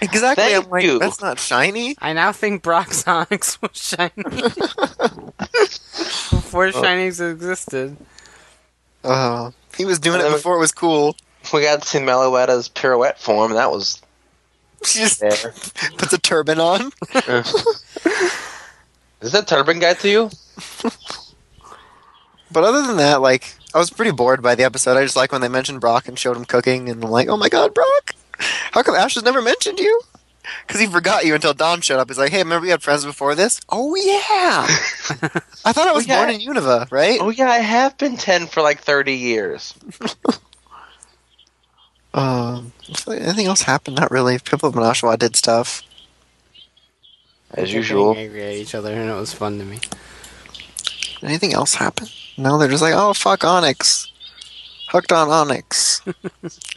[0.00, 0.44] Exactly.
[0.44, 0.98] Thank I'm like, you.
[0.98, 1.94] that's not shiny.
[2.00, 4.22] I now think Brock's Onix was shiny.
[6.30, 7.94] Before shinies existed.
[9.04, 11.14] Uh, he was doing it Uh, before it was cool.
[11.52, 13.52] We got to see Meloetta's pirouette form.
[13.54, 14.00] That was
[14.84, 15.30] She just there.
[15.98, 16.92] puts a turban on.
[19.20, 20.30] Is that turban guy to you?
[22.50, 24.98] But other than that, like, I was pretty bored by the episode.
[24.98, 27.38] I just like when they mentioned Brock and showed him cooking, and I'm like, oh
[27.38, 28.14] my god, Brock!
[28.72, 30.02] How come Ash has never mentioned you?
[30.66, 32.08] Because he forgot you until Dom showed up.
[32.10, 33.58] He's like, hey, remember we had friends before this?
[33.70, 34.66] Oh yeah!
[35.64, 36.26] I thought I was Oh, yeah.
[36.26, 37.18] born in Unova, right?
[37.22, 39.72] Oh yeah, I have been ten for like thirty years.
[42.14, 42.72] Um,
[43.08, 43.96] anything else happened?
[43.96, 44.38] Not really.
[44.38, 45.82] People of Menashawa did stuff.
[47.50, 48.14] As They're usual.
[48.14, 49.80] getting angry at each other, and it was fun to me.
[51.22, 52.08] Anything else happen?
[52.36, 54.08] No, they're just like, oh fuck Onix,
[54.88, 56.00] hooked on Onix.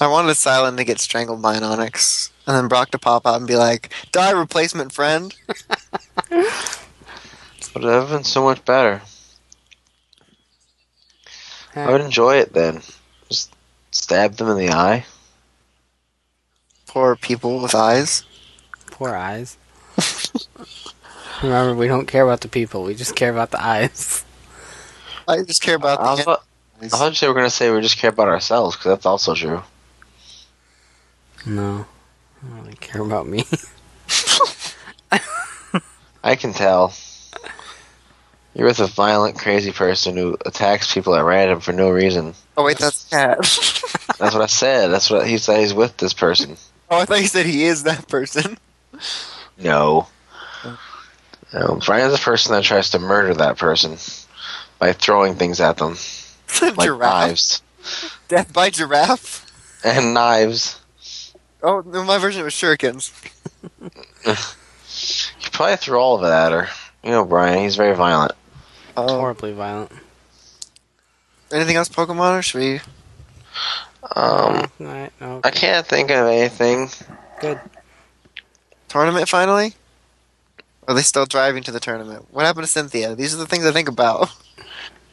[0.00, 3.36] I wanted Cilan to get strangled by an Onix, and then Brock to pop out
[3.36, 5.34] and be like, "Die, replacement friend."
[6.30, 6.40] but
[7.74, 9.02] Would have been so much better.
[11.74, 12.80] I would enjoy it then.
[13.28, 13.54] Just
[13.96, 15.06] stab them in the eye.
[16.86, 18.24] Poor people with eyes.
[18.90, 19.56] Poor eyes.
[21.42, 22.84] Remember, we don't care about the people.
[22.84, 24.24] We just care about the eyes.
[25.28, 26.44] I just care about I the thought,
[26.80, 26.90] I eyes.
[26.92, 29.62] thought you were going to say we just care about ourselves, because that's also true.
[31.44, 31.86] No,
[32.42, 33.44] I don't really care about me.
[36.24, 36.92] I can tell.
[38.54, 42.34] You're with a violent, crazy person who attacks people at random for no reason.
[42.56, 43.38] Oh wait, that's cat.
[44.18, 44.86] That's what I said.
[44.88, 45.60] That's what he said.
[45.60, 46.56] He's with this person.
[46.90, 48.56] oh, I thought you said he is that person.
[49.58, 50.06] No.
[51.52, 53.96] No, Brian's the person that tries to murder that person
[54.78, 55.96] by throwing things at them,
[56.76, 57.00] like giraffe.
[57.28, 57.62] knives
[58.28, 59.44] Death by giraffe.
[59.84, 60.80] and knives.
[61.62, 63.12] Oh, no, my version was shurikens.
[64.24, 66.68] You probably threw all of it at her.
[67.04, 67.62] You know, Brian.
[67.62, 68.32] He's very violent.
[68.96, 69.92] Oh, Horribly violent.
[71.52, 72.80] Anything else, Pokemon, or should we?
[74.14, 75.40] Um, Alright, no.
[75.42, 76.88] I can't think of anything.
[77.40, 77.60] Good.
[78.88, 79.74] Tournament finally?
[80.86, 82.26] Or are they still driving to the tournament?
[82.30, 83.14] What happened to Cynthia?
[83.14, 84.28] These are the things I think about.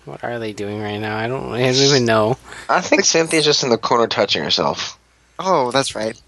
[0.06, 1.18] What are they doing right now?
[1.18, 2.38] I don't, I don't even know.
[2.70, 5.00] I think Cynthia's just in the corner touching herself.
[5.40, 6.22] Oh, that's right.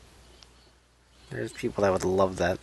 [1.30, 2.57] There's people that would love that.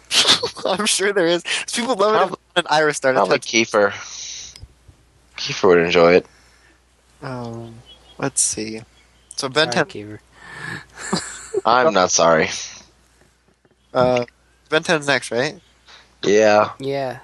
[0.64, 1.42] I'm sure there is.
[1.72, 3.64] People love it Probably- when an Iris started Probably touching.
[3.64, 3.90] Kiefer.
[5.36, 6.26] Kiefer would enjoy it.
[7.24, 7.76] Um,
[8.18, 8.82] let's see.
[9.36, 10.20] So Ben Sorry, 10, Keever.
[11.64, 12.50] I'm not sorry.
[13.94, 14.26] uh,
[14.68, 15.58] Ben 10's next, right?
[16.22, 16.72] Yeah.
[16.78, 17.20] Yeah.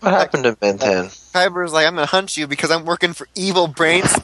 [0.00, 1.04] What happened to Ben 10?
[1.06, 4.14] Khyber's like, I'm gonna hunt you because I'm working for Evil Brains.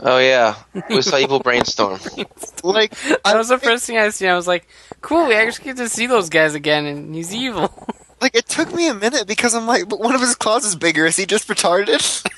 [0.00, 0.54] Oh, yeah.
[0.88, 1.98] We saw Evil Brainstorm.
[2.62, 2.94] like,
[3.24, 4.28] That was the first thing I seen.
[4.28, 4.68] I was like,
[5.00, 7.72] cool, we actually get to see those guys again, and he's evil.
[8.20, 10.76] Like it took me a minute because I'm like, but one of his claws is
[10.76, 11.06] bigger.
[11.06, 12.24] Is he just retarded?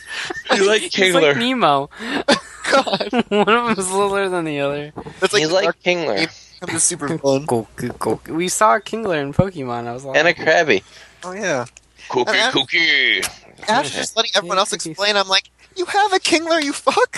[0.55, 0.95] You like Kingler?
[1.05, 1.89] He's like Nemo.
[2.73, 4.93] God, One of them is littler than the other.
[5.21, 6.29] that's like, He's like dark Kingler.
[6.63, 7.47] of the super villain.
[7.47, 8.35] Goku, Goku.
[8.35, 9.87] We saw a Kingler in Pokemon.
[9.87, 10.83] I was like, And a Krabby.
[11.23, 11.67] Oh yeah.
[12.09, 13.23] Cookie, And- cookie.
[13.69, 17.17] After just letting everyone Yeah, else explain, I'm like, you have a Kingler, you fuck.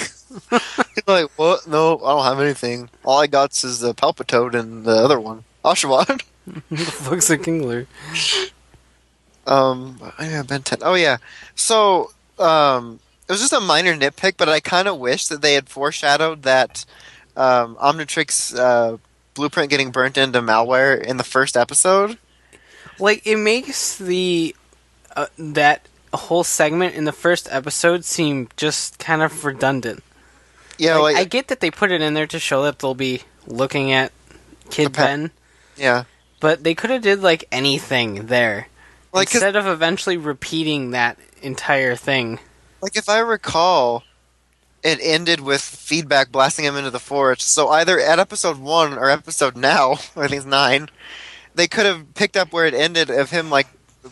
[0.94, 1.66] He's like, what?
[1.66, 2.90] No, I don't have anything.
[3.04, 6.22] All I got is the Palpitoad and the other one, Oshawott.
[6.70, 7.86] the fuck's a Kingler?
[9.46, 10.78] Um, yeah, Ben 10.
[10.82, 11.18] Oh yeah.
[11.54, 15.54] So, um, it was just a minor nitpick, but I kind of wish that they
[15.54, 16.84] had foreshadowed that
[17.36, 18.98] um, Omnitrix uh,
[19.34, 22.18] blueprint getting burnt into malware in the first episode.
[22.98, 24.54] Like, it makes the
[25.16, 30.02] uh, that whole segment in the first episode seem just kind of redundant.
[30.78, 32.94] Yeah, Like, like, I get that they put it in there to show that they'll
[32.94, 34.12] be looking at
[34.70, 35.02] Kid Okay.
[35.02, 35.30] Ben,
[35.76, 36.04] yeah,
[36.42, 38.66] but they could have did like anything there
[39.12, 42.38] like instead of eventually repeating that entire thing.
[42.80, 44.02] like if I recall,
[44.82, 47.42] it ended with feedback blasting him into the forest.
[47.42, 50.88] So either at episode one or episode now, I think it's nine,
[51.54, 53.68] they could have picked up where it ended of him like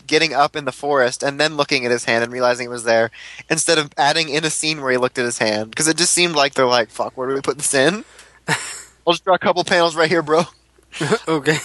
[0.07, 2.85] getting up in the forest and then looking at his hand and realizing it was
[2.85, 3.11] there,
[3.49, 6.13] instead of adding in a scene where he looked at his hand because it just
[6.13, 8.05] seemed like they're like, "Fuck, where do we put this in?"
[8.47, 10.43] I'll just draw a couple panels right here, bro.
[11.27, 11.57] okay.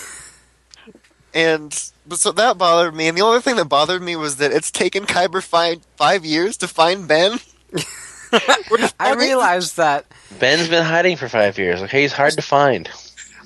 [1.37, 3.09] And but so that bothered me.
[3.09, 6.57] And the only thing that bothered me was that it's taken Khyber five five years
[6.57, 7.39] to find Ben.
[8.99, 10.07] I realized that.
[10.41, 11.83] Ben's been hiding for five years.
[11.83, 12.89] Okay, he's hard to find.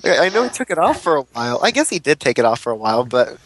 [0.05, 1.59] I I know he took it off for a while.
[1.65, 3.39] I guess he did take it off for a while, but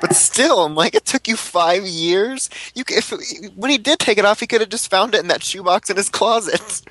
[0.00, 2.50] but still, I'm like, it took you five years.
[2.74, 3.12] You if
[3.54, 5.90] when he did take it off, he could have just found it in that shoebox
[5.90, 6.82] in his closet.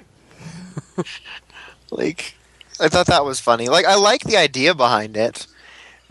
[1.92, 2.36] like,
[2.80, 3.68] I thought that was funny.
[3.68, 5.46] Like, I like the idea behind it.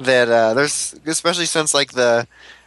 [0.00, 2.26] That uh, there's especially since like the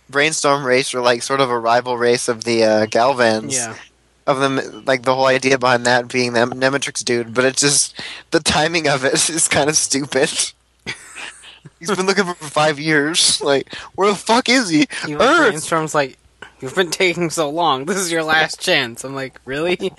[0.10, 3.76] brainstorm race or like sort of a rival race of the uh, Galvans Yeah.
[4.28, 8.00] of them like the whole idea behind that being the Nemetrix dude, but it's just
[8.32, 10.30] the timing of it is kind of stupid.
[11.80, 13.42] He's been looking for for five years.
[13.42, 14.86] Like, where the fuck is he?
[15.08, 15.52] Even Earth.
[15.54, 16.18] Brainstorm's like,
[16.62, 17.86] "You've been taking so long.
[17.86, 19.92] This is your last chance." I'm like, "Really?"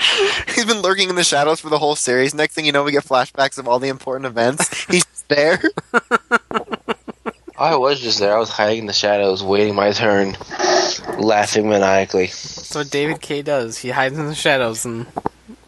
[0.54, 2.34] He's been lurking in the shadows for the whole series.
[2.34, 4.84] Next thing you know, we get flashbacks of all the important events.
[4.90, 5.60] He's there.
[7.58, 8.34] I was just there.
[8.34, 10.36] I was hiding in the shadows, waiting my turn,
[11.18, 12.26] laughing maniacally.
[12.26, 13.78] That's what David K does.
[13.78, 15.06] He hides in the shadows and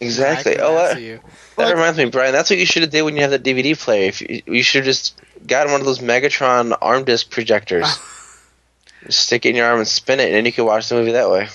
[0.00, 0.56] Exactly.
[0.58, 1.20] Oh, that, you.
[1.56, 2.32] that Like- reminds me, Brian.
[2.32, 4.08] That's what you should have did when you have that DVD player.
[4.08, 7.86] If you, you should have just gotten one of those Megatron arm disc projectors.
[9.08, 11.12] Stick it in your arm and spin it, and then you can watch the movie
[11.12, 11.48] that way.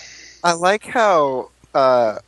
[0.44, 2.20] I like how uh,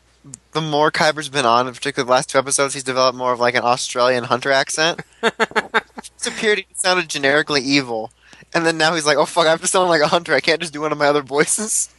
[0.60, 3.40] the more Khyber's been on, in particular the last two episodes, he's developed more of
[3.40, 5.02] like an Australian hunter accent.
[5.22, 8.12] First appeared, he sounded generically evil,
[8.54, 10.34] and then now he's like, "Oh fuck, I have to sound like a hunter.
[10.34, 11.94] I can't just do one of my other voices."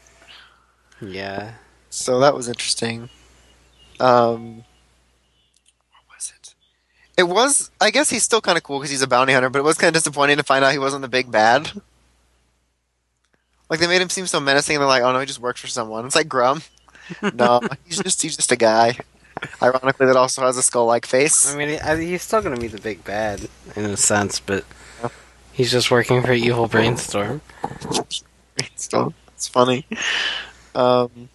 [1.00, 1.54] Yeah.
[1.88, 3.08] So that was interesting.
[3.98, 4.64] Um,
[5.90, 6.54] what was it?
[7.16, 7.70] It was.
[7.80, 9.78] I guess he's still kind of cool because he's a bounty hunter, but it was
[9.78, 11.72] kind of disappointing to find out he wasn't the big bad.
[13.70, 15.60] Like they made him seem so menacing, and they're like, "Oh no, he just works
[15.60, 16.62] for someone." It's like Grum.
[17.34, 18.98] No, he's just he's just a guy.
[19.62, 21.52] Ironically, that also has a skull-like face.
[21.52, 24.64] I mean, I, he's still gonna be the big bad in a sense, but
[25.52, 27.40] he's just working for evil Brainstorm.
[28.76, 29.86] Still, it's funny.
[30.74, 31.28] Um,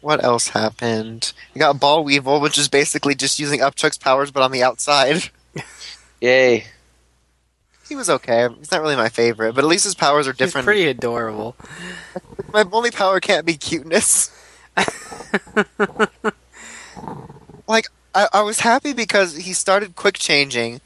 [0.00, 1.32] what else happened?
[1.54, 5.30] You got Ball Weevil, which is basically just using Upchuck's powers, but on the outside.
[6.20, 6.66] Yay!
[7.88, 8.48] He was okay.
[8.58, 10.64] He's not really my favorite, but at least his powers are He's different.
[10.64, 11.54] pretty adorable.
[12.52, 14.30] My only power can't be cuteness.
[17.66, 20.80] Like I, I was happy because he started quick changing,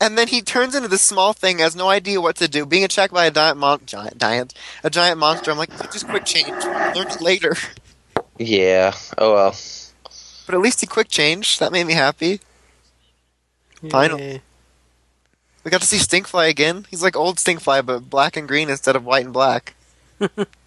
[0.00, 2.84] and then he turns into this small thing, has no idea what to do, being
[2.84, 4.54] attacked by a giant, mon- giant, giant,
[4.84, 5.50] a giant monster.
[5.50, 7.56] I'm like, just quick change, learn it later.
[8.38, 8.94] Yeah.
[9.18, 9.56] Oh well.
[10.46, 11.60] But at least he quick changed.
[11.60, 12.40] That made me happy.
[13.88, 14.42] Finally.
[15.62, 16.86] We got to see Stinkfly again.
[16.90, 19.74] He's like old Stinkfly, but black and green instead of white and black.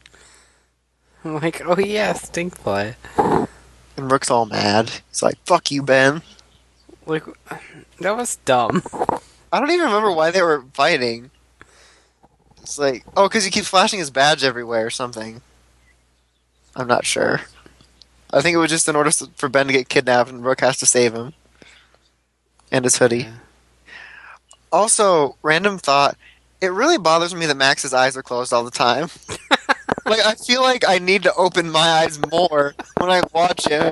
[1.26, 2.96] I'm like, oh yeah, Stinkfly.
[3.96, 4.92] And Rook's all mad.
[5.10, 6.22] He's like, "Fuck you, Ben."
[7.06, 7.24] Like,
[8.00, 8.82] that was dumb.
[9.52, 11.32] I don't even remember why they were fighting.
[12.62, 15.42] It's like, oh, because he keeps flashing his badge everywhere or something.
[16.76, 17.42] I'm not sure.
[18.32, 20.78] I think it was just in order for Ben to get kidnapped and Rook has
[20.78, 21.34] to save him.
[22.72, 23.18] And his hoodie.
[23.20, 23.34] Yeah.
[24.72, 26.18] Also, random thought.
[26.60, 29.10] It really bothers me that Max's eyes are closed all the time.
[30.06, 33.92] like, I feel like I need to open my eyes more when I watch him.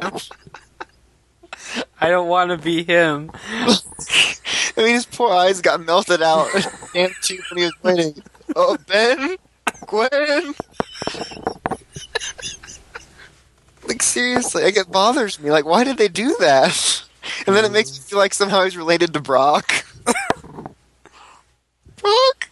[2.00, 3.32] I don't want to be him.
[4.78, 6.50] I mean, his poor eyes got melted out.
[6.94, 8.24] Damn cheap when he was waiting.
[8.56, 9.38] Oh, Ben?
[9.86, 10.54] Gwen?
[13.88, 15.52] like, seriously, like, it bothers me.
[15.52, 17.04] Like, why did they do that?
[17.46, 19.86] And then it makes me feel like somehow he's related to Brock.
[22.02, 22.50] Brock?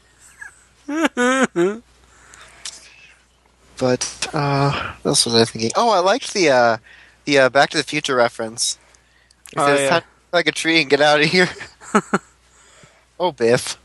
[3.79, 5.71] But, uh, what else was I thinking?
[5.75, 6.77] Oh, I liked the, uh,
[7.25, 8.77] the, uh, Back to the Future reference.
[9.51, 9.89] He Oh, says, yeah.
[9.89, 11.49] "Time to like a tree and get out of here.
[13.19, 13.77] oh, Biff.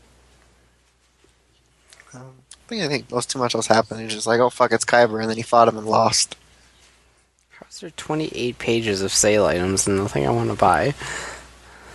[2.13, 4.01] Um, I think I think most too much else happened.
[4.01, 6.35] He's just like, oh fuck, it's Khyber, and then he fought him and lost.
[7.49, 10.93] How's there 28 pages of sale items and nothing I want to buy?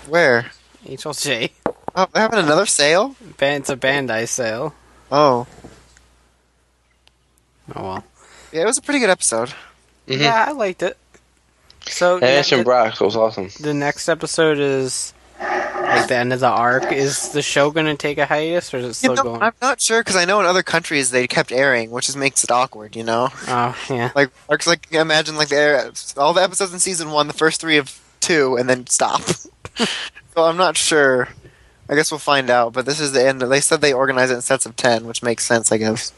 [0.09, 0.51] Where?
[0.87, 1.51] HLJ.
[1.95, 3.15] Oh, they're having another sale.
[3.41, 4.75] It's a Bandai sale.
[5.13, 5.47] Oh,
[7.77, 8.05] Oh well.
[8.53, 9.51] Yeah, it was a pretty good episode.
[10.09, 10.21] Mhm.
[10.21, 10.97] Yeah, I liked it.
[11.87, 13.51] So And yeah, Ash and the, Brock was awesome.
[13.61, 16.93] the next episode is like the end of the arc.
[16.93, 19.43] Is the show going to take a hiatus, or is it You still know, going?
[19.43, 22.45] I'm not sure because I know in other countries they kept airing, which just makes
[22.45, 22.97] it awkward.
[22.97, 24.11] You know, Oh yeah.
[24.15, 27.61] like arcs like imagine like they air all the episodes in season one, the first
[27.61, 29.23] three of two, and then stop.
[29.77, 29.87] so
[30.45, 31.29] I'm not sure.
[31.89, 32.73] I guess we'll find out.
[32.73, 33.41] But this is the end.
[33.41, 36.13] They said they organize it in sets of ten, which makes sense, I guess.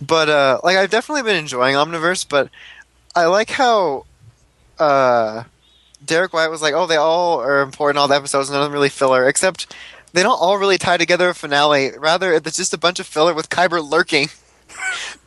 [0.00, 2.50] But uh, like I've definitely been enjoying Omniverse, but
[3.14, 4.06] I like how
[4.78, 5.44] uh,
[6.04, 8.72] Derrick Wyatt was like, "Oh, they all are important, all the episodes, none of them
[8.72, 9.74] really filler, except
[10.12, 11.90] they don't all really tie together a finale.
[11.98, 14.28] Rather, it's just a bunch of filler with Khyber lurking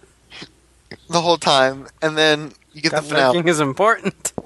[1.09, 3.35] the whole time, and then you get the finale.
[3.35, 4.33] lurking is important.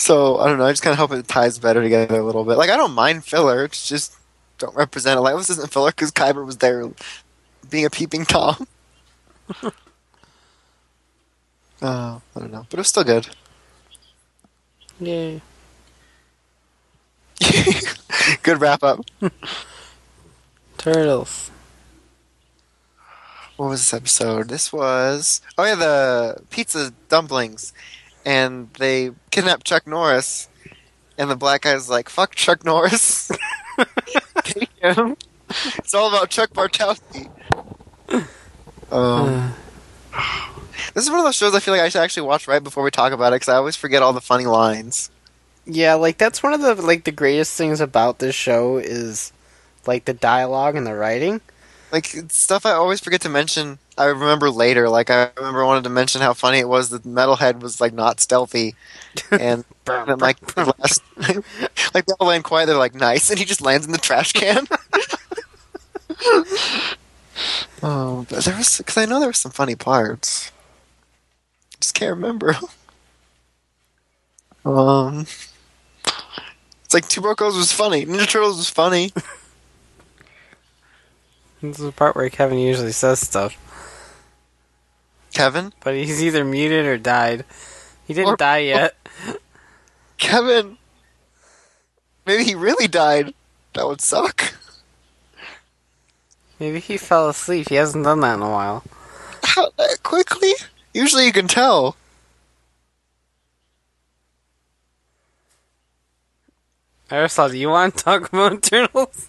[0.00, 0.64] So I don't know.
[0.64, 2.56] I just kind of hope it ties better together a little bit.
[2.56, 3.64] Like I don't mind filler.
[3.64, 4.16] It's just
[4.56, 5.20] don't represent it.
[5.20, 6.90] Like this isn't filler because Khyber was there,
[7.70, 8.66] being a peeping tom.
[9.62, 9.70] uh,
[11.82, 13.28] I don't know, but it was still good.
[15.00, 15.40] Yay.
[18.42, 19.00] good wrap up.
[20.76, 21.50] Turtles.
[23.56, 24.48] What was this episode?
[24.48, 27.74] This was oh yeah, the pizza dumplings,
[28.24, 30.48] and they kidnap Chuck Norris,
[31.18, 33.30] and the black guy's like, "Fuck Chuck Norris."
[34.44, 35.16] Take him.
[35.76, 37.28] It's all about Chuck Bartowski.
[38.90, 39.54] Um,
[40.94, 42.82] this is one of those shows I feel like I should actually watch right before
[42.82, 45.10] we talk about it because I always forget all the funny lines.
[45.66, 49.32] Yeah, like that's one of the like the greatest things about this show is
[49.86, 51.40] like the dialogue and the writing.
[51.92, 53.78] Like stuff I always forget to mention.
[53.98, 54.88] I remember later.
[54.88, 58.20] Like I remember wanted to mention how funny it was that Metalhead was like not
[58.20, 58.74] stealthy,
[59.30, 61.02] and then like the last,
[61.94, 62.66] like they all land quiet.
[62.66, 64.66] They're like nice, and he just lands in the trash can.
[67.82, 70.52] oh, but there was because I know there were some funny parts.
[71.80, 72.54] Just can't remember.
[74.64, 75.26] um,
[76.84, 78.06] it's like Two Broke Girls was funny.
[78.06, 79.12] Ninja Turtles was funny.
[81.62, 83.54] This is the part where Kevin usually says stuff,
[85.34, 87.44] Kevin, but he's either muted or died.
[88.06, 88.96] He didn't Or- die yet.
[90.16, 90.78] Kevin.
[92.24, 93.34] Maybe he really died.
[93.74, 94.54] That would suck.
[96.60, 97.70] Maybe he fell asleep.
[97.70, 98.84] He hasn't done that in a while.
[99.42, 100.52] How that quickly?
[100.92, 101.96] Usually you can tell.
[107.10, 109.28] Aristotle, do you want to talk about turtles?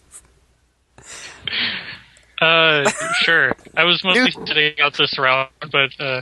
[2.39, 2.89] Uh,
[3.21, 3.53] sure.
[3.75, 4.47] I was mostly Dude.
[4.47, 6.21] sitting out this round, but uh,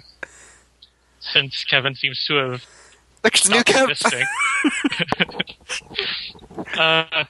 [1.20, 2.66] since Kevin seems to have
[3.24, 3.90] Look, it's new stopped Kevin.
[3.92, 4.26] existing,
[6.78, 7.26] uh,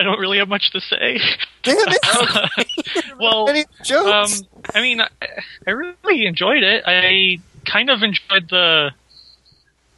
[0.00, 1.20] I don't really have much to say.
[1.62, 3.04] Damn it!
[3.20, 3.64] well, Any
[3.96, 4.26] um.
[4.74, 5.08] I mean, I,
[5.66, 6.84] I really enjoyed it.
[6.86, 7.38] I
[7.70, 8.92] kind of enjoyed the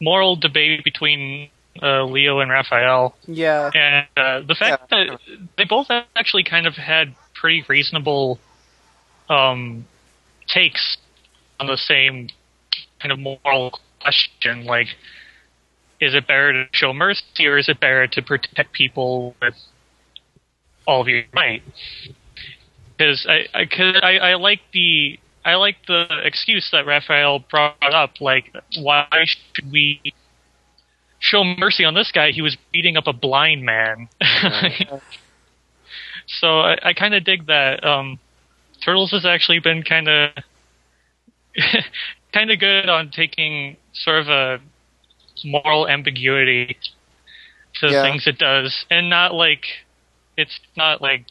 [0.00, 1.50] moral debate between
[1.80, 3.14] uh, Leo and Raphael.
[3.26, 3.70] Yeah.
[3.72, 5.04] And uh, the fact Yeah.
[5.04, 5.18] that
[5.56, 8.40] they both actually kind of had pretty reasonable
[9.28, 9.86] um,
[10.48, 10.96] takes
[11.60, 12.28] on the same
[13.00, 14.88] kind of moral question, like,
[16.00, 19.54] is it better to show mercy or is it better to protect people with
[20.86, 21.62] all of you might?
[22.96, 27.76] Because I, I, cause I, I like the I like the excuse that Raphael brought
[27.82, 28.20] up.
[28.20, 30.14] Like, why should we
[31.18, 32.30] show mercy on this guy?
[32.30, 34.08] He was beating up a blind man.
[36.26, 37.84] so I, I kind of dig that.
[37.84, 38.18] Um,
[38.84, 40.30] Turtles has actually been kind of
[42.32, 44.58] kind of good on taking sort of a
[45.44, 46.76] moral ambiguity
[47.80, 48.02] to Yeah.
[48.02, 49.64] things it does, and not like
[50.36, 51.26] it's not like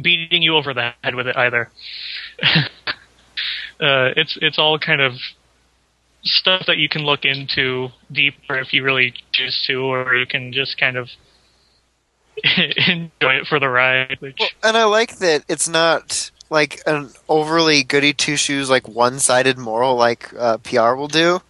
[0.00, 1.70] beating you over the head with it either.
[2.42, 2.68] uh,
[4.16, 5.14] it's it's all kind of
[6.22, 10.52] stuff that you can look into deeper if you really choose to, or you can
[10.52, 11.08] just kind of
[12.56, 14.16] enjoy it for the ride.
[14.20, 18.88] Which Well, and I like that it's not like an overly goody two shoes, like
[18.88, 21.40] one sided moral, like uh, PR will do,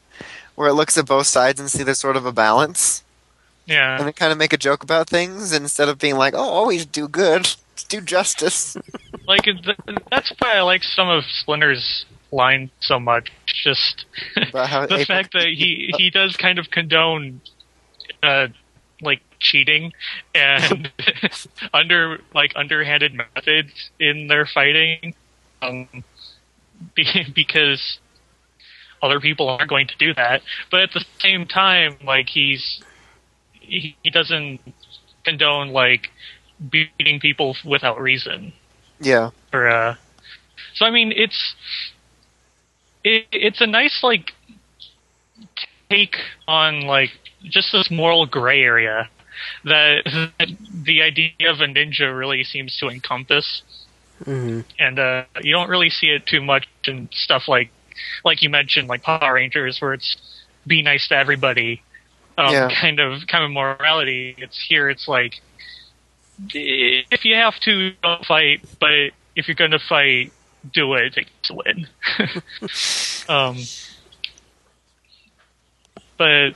[0.54, 3.04] where it looks at both sides and see there's sort of a balance,
[3.69, 6.39] yeah, and then kind of make a joke about things instead of being like, "Oh,
[6.39, 7.55] always do good,
[7.89, 8.77] do justice."
[9.27, 9.77] like th-
[10.11, 13.31] that's why I like some of Splinter's line so much.
[13.47, 17.43] Just the fact that he he does kind of condone
[18.23, 18.49] uh
[19.01, 19.93] like cheating
[20.35, 20.90] and
[21.73, 25.15] under like underhanded methods in their fighting
[25.62, 25.86] um
[26.95, 27.99] be, because
[29.01, 32.82] other people aren't going to do that but at the same time like he's
[33.69, 34.61] he, he doesn't
[35.24, 36.11] condone like
[36.70, 38.53] beating people without reason.
[39.01, 39.31] Yeah.
[39.53, 39.95] Or uh,
[40.74, 41.55] so I mean, it's
[43.05, 44.32] it, it's a nice like
[45.90, 46.16] take
[46.47, 47.11] on like
[47.45, 49.09] just this moral gray area
[49.65, 50.03] that,
[50.39, 50.49] that
[50.85, 53.62] the idea of a ninja really seems to encompass.
[54.24, 57.70] Hmm and uh, you don't really see it too much in stuff like
[58.24, 60.16] like you mentioned like Power Rangers where it's
[60.66, 61.82] be nice to everybody
[62.39, 62.70] um, Yeah.
[62.81, 65.35] kind of kind of morality it's here it's like
[66.55, 70.32] if you have to don't fight but if you're going to fight
[70.73, 71.86] do it to win
[73.28, 73.56] um
[76.16, 76.55] but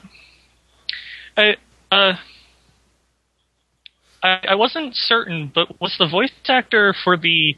[1.36, 1.56] I
[1.90, 2.14] uh
[4.22, 7.56] I, I wasn't certain, but was the voice actor for the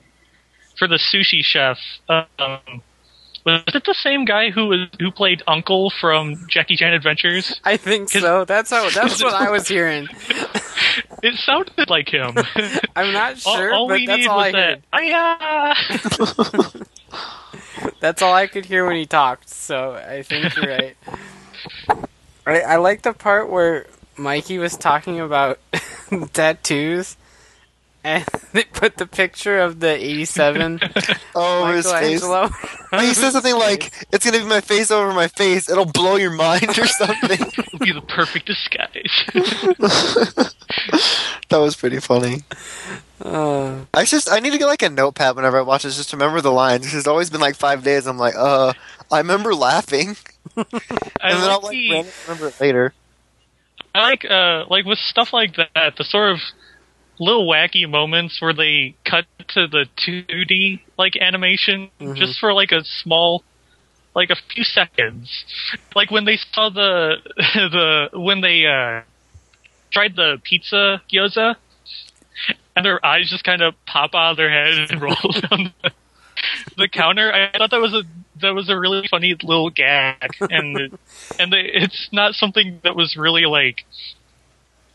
[0.78, 1.78] for the sushi chef
[2.08, 2.82] um,
[3.44, 7.60] was it the same guy who was who played Uncle from Jackie Chan Adventures?
[7.64, 8.44] I think so.
[8.44, 8.88] That's how.
[8.90, 10.08] That's what I was hearing.
[11.22, 12.34] It sounded like him.
[12.96, 14.82] I'm not sure, all but we that's need all I that.
[18.00, 19.48] That's all I could hear when he talked.
[19.48, 20.96] So I think you're right.
[22.46, 23.86] I, I like the part where
[24.18, 25.58] Mikey was talking about
[26.34, 27.16] tattoos,
[28.04, 30.80] and they put the picture of the '87
[31.34, 32.22] Oh, his face.
[32.22, 35.68] He said something like, "It's gonna be my face over my face.
[35.68, 37.40] It'll blow your mind" or something.
[37.58, 39.24] It'll be the perfect disguise.
[41.48, 42.42] that was pretty funny.
[43.20, 46.10] Uh, I just I need to get like a notepad whenever I watch this just
[46.10, 46.94] to remember the lines.
[46.94, 48.06] It's always been like five days.
[48.06, 48.72] I'm like, uh,
[49.10, 50.16] I remember laughing,
[50.56, 50.72] I and
[51.40, 52.94] then I'll like like the- remember it later.
[53.94, 56.38] I like uh like with stuff like that, the sort of
[57.18, 62.82] little wacky moments where they cut to the 2D like animation just for like a
[62.84, 63.44] small
[64.14, 65.44] like a few seconds.
[65.94, 69.02] Like when they saw the the when they uh
[69.92, 71.56] tried the pizza gyoza
[72.76, 75.90] and their eyes just kind of pop out of their head and roll down the,
[76.76, 77.32] the counter.
[77.32, 78.02] I thought that was a
[78.40, 80.98] that was a really funny little gag, and
[81.38, 83.84] and they, it's not something that was really like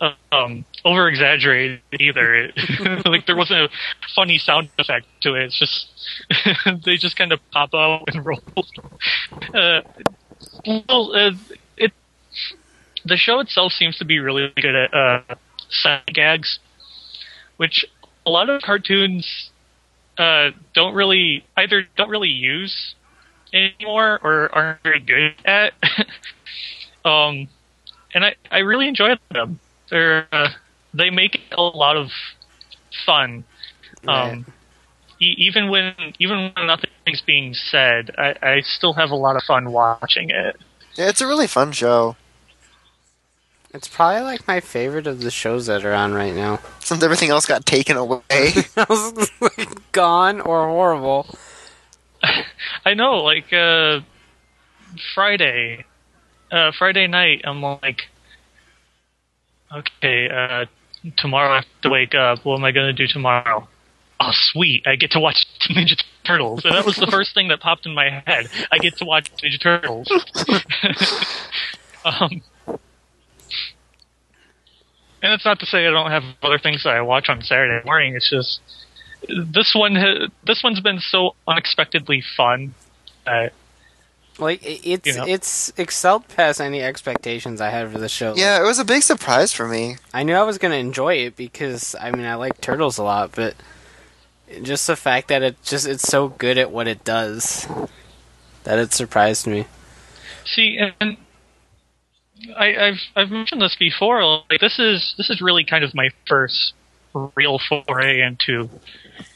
[0.02, 2.36] um over exaggerated either.
[2.36, 3.70] It, like there wasn't a
[4.16, 5.46] funny sound effect to it.
[5.46, 5.88] It's just
[6.86, 8.42] they just kind of pop out and roll.
[9.54, 9.82] Uh,
[10.66, 11.32] well, uh,
[11.78, 11.94] it
[13.06, 15.36] the show itself seems to be really good at uh,
[15.70, 16.60] side gags,
[17.58, 17.86] which
[18.26, 19.52] a lot of cartoons
[20.18, 22.96] uh, don't really either don't really use
[23.54, 25.74] anymore or aren't very good at.
[27.06, 27.48] um,
[28.14, 29.60] and I, I really enjoy them.
[29.90, 30.50] They're uh,
[30.94, 32.10] they make it a lot of
[33.06, 33.44] fun.
[34.08, 34.46] Um,
[35.20, 39.44] e- even when even when nothing's being said, I, I still have a lot of
[39.44, 40.58] fun watching it.
[40.96, 42.16] Yeah, it's a really fun show.
[43.74, 46.60] it's probably like my favorite of the shows that are on right now.
[46.80, 48.54] Since everything else got taken away.
[49.92, 51.28] gone or horrible.
[52.86, 54.02] I know, like uh,
[55.14, 55.86] Friday,
[56.52, 57.42] uh, Friday night.
[57.44, 58.10] I'm like,
[59.74, 60.66] okay, uh,
[61.18, 62.46] tomorrow I have to wake up.
[62.46, 63.68] What am I gonna do tomorrow?
[64.22, 64.86] Oh, sweet!
[64.86, 67.94] I get to watch Ninja Turtles, and that was the first thing that popped in
[67.94, 68.48] my head.
[68.72, 70.10] I get to watch Ninja Turtles.
[72.06, 72.42] um,
[75.22, 77.84] and it's not to say I don't have other things that I watch on Saturday
[77.86, 78.16] morning.
[78.16, 78.60] It's just
[79.28, 79.96] this one.
[79.96, 82.74] ha- This one's been so unexpectedly fun.
[83.26, 83.48] Uh,
[84.40, 85.26] Like it's You know?
[85.28, 88.36] it's excelled past any expectations I had for the show.
[88.36, 89.98] yeah, it was a big surprise for me.
[90.14, 93.32] I knew I was gonna enjoy it because I mean I like turtles a lot,
[93.36, 93.56] but
[94.64, 97.68] just the fact that it just it's so good at what it does
[98.64, 99.66] that it surprised me.
[100.46, 101.18] See, and
[102.58, 104.24] I, I've I've mentioned this before.
[104.50, 106.74] Like this is this is really kind of my first
[107.36, 108.70] real foray into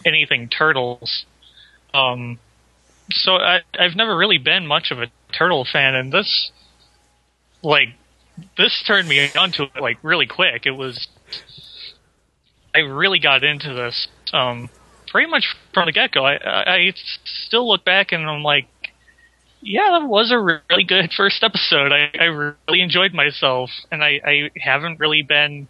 [0.05, 1.25] anything turtles.
[1.93, 2.39] Um,
[3.11, 5.07] so I I've never really been much of a
[5.37, 6.51] turtle fan, and this
[7.61, 7.89] like
[8.57, 10.65] this turned me onto it like really quick.
[10.65, 11.07] It was
[12.75, 14.69] I really got into this um
[15.07, 16.25] pretty much from the get go.
[16.25, 16.93] I, I I
[17.25, 18.67] still look back and I'm like
[19.63, 21.91] yeah, that was a really good first episode.
[21.93, 25.67] I, I really enjoyed myself, and I, I haven't really been.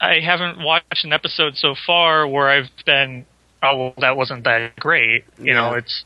[0.00, 3.24] I haven't watched an episode so far where I've been,
[3.64, 5.24] oh, well, that wasn't that great.
[5.38, 6.04] You know, it's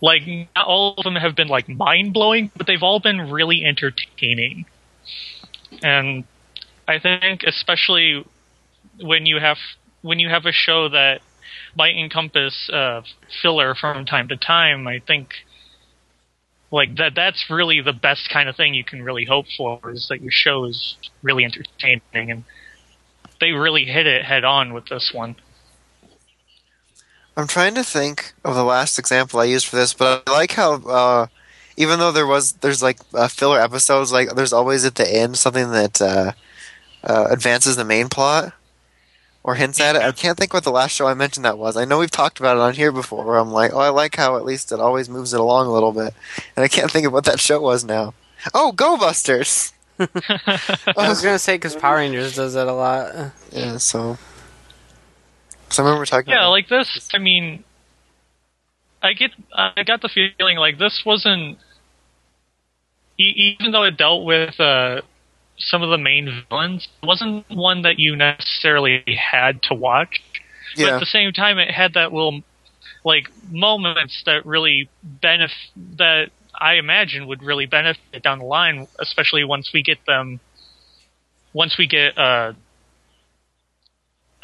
[0.00, 3.64] like not all of them have been like mind blowing, but they've all been really
[3.64, 4.66] entertaining.
[5.82, 6.24] And
[6.86, 8.24] I think, especially
[9.00, 9.58] when you have
[10.02, 11.20] when you have a show that
[11.76, 13.02] might encompass uh,
[13.42, 14.86] filler from time to time.
[14.86, 15.28] I think
[16.70, 20.06] like that that's really the best kind of thing you can really hope for is
[20.10, 22.44] that your show is really entertaining and
[23.40, 25.36] they really hit it head on with this one.
[27.38, 30.50] I'm trying to think of the last example I used for this, but I like
[30.50, 31.26] how uh,
[31.76, 35.38] even though there was there's like uh, filler episodes, like there's always at the end
[35.38, 36.32] something that uh,
[37.04, 38.54] uh, advances the main plot
[39.44, 40.02] or hints at it.
[40.02, 41.76] I can't think what the last show I mentioned that was.
[41.76, 43.24] I know we've talked about it on here before.
[43.24, 45.72] Where I'm like, oh, I like how at least it always moves it along a
[45.72, 46.14] little bit,
[46.56, 48.14] and I can't think of what that show was now.
[48.52, 49.72] Oh, Go Busters.
[50.00, 53.32] I was gonna say because Power Rangers does that a lot.
[53.52, 54.18] Yeah, so.
[55.70, 56.32] So I remember talking.
[56.32, 57.10] yeah, like this.
[57.14, 57.64] I mean,
[59.02, 61.58] I get, I got the feeling like this wasn't,
[63.18, 65.02] even though it dealt with uh,
[65.58, 70.22] some of the main villains, it wasn't one that you necessarily had to watch.
[70.76, 72.42] But yeah, at the same time, it had that little,
[73.04, 75.56] like, moments that really benefit
[75.96, 80.40] that I imagine would really benefit down the line, especially once we get them.
[81.52, 82.52] Once we get, uh,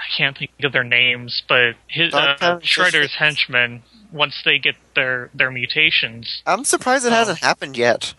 [0.05, 3.83] I can't think of their names, but his uh, Shredder's henchmen.
[4.13, 7.17] Once they get their their mutations, I'm surprised it Oh.
[7.17, 8.15] hasn't happened yet.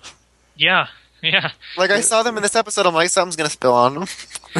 [0.57, 0.87] yeah,
[1.21, 4.03] yeah, Like I saw them in this episode, I'm like, something's gonna spill on them.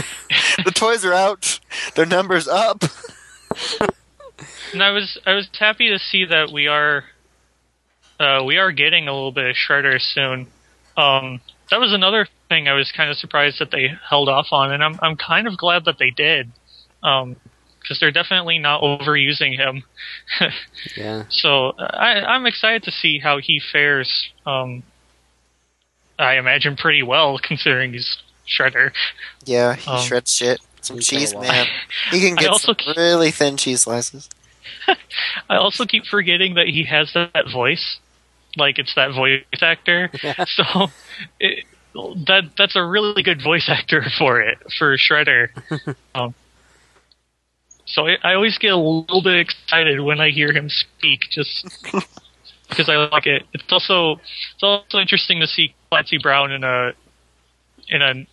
[0.64, 1.60] the toys are out,
[1.96, 2.84] their numbers up.
[4.74, 7.04] and I was I was happy to see that we are,
[8.20, 10.48] uh, we are getting a little bit of Shredder soon.
[10.98, 14.72] Um, that was another thing I was kind of surprised that they held off on,
[14.72, 16.52] and I'm I'm kind of glad that they did,
[17.80, 19.84] because they're definitely not overusing him.
[20.98, 21.26] Yeah.
[21.30, 24.30] so I, I'm excited to see how he fares.
[24.46, 24.84] Um,
[26.18, 28.18] I imagine pretty well considering he's
[28.48, 28.92] Shredder.
[29.46, 30.60] Yeah, he Um, shreds shit.
[30.82, 31.52] Some cheese, got a lot.
[31.52, 31.68] man.
[32.12, 34.30] He can get also some keep- really thin cheese slices.
[35.50, 37.98] I also keep forgetting that he has that voice,
[38.56, 40.12] like it's that voice actor.
[40.24, 40.46] Yeah.
[40.46, 40.88] So
[41.40, 41.66] it,
[42.28, 45.50] that that's a really good voice actor for it for Shredder.
[46.14, 46.36] um,
[47.86, 51.66] so I, I always get a little bit excited when I hear him speak, just
[52.70, 53.44] because I like it.
[53.54, 54.14] It's also
[54.54, 56.94] it's also interesting to see Clancy Brown in a
[57.88, 58.26] in a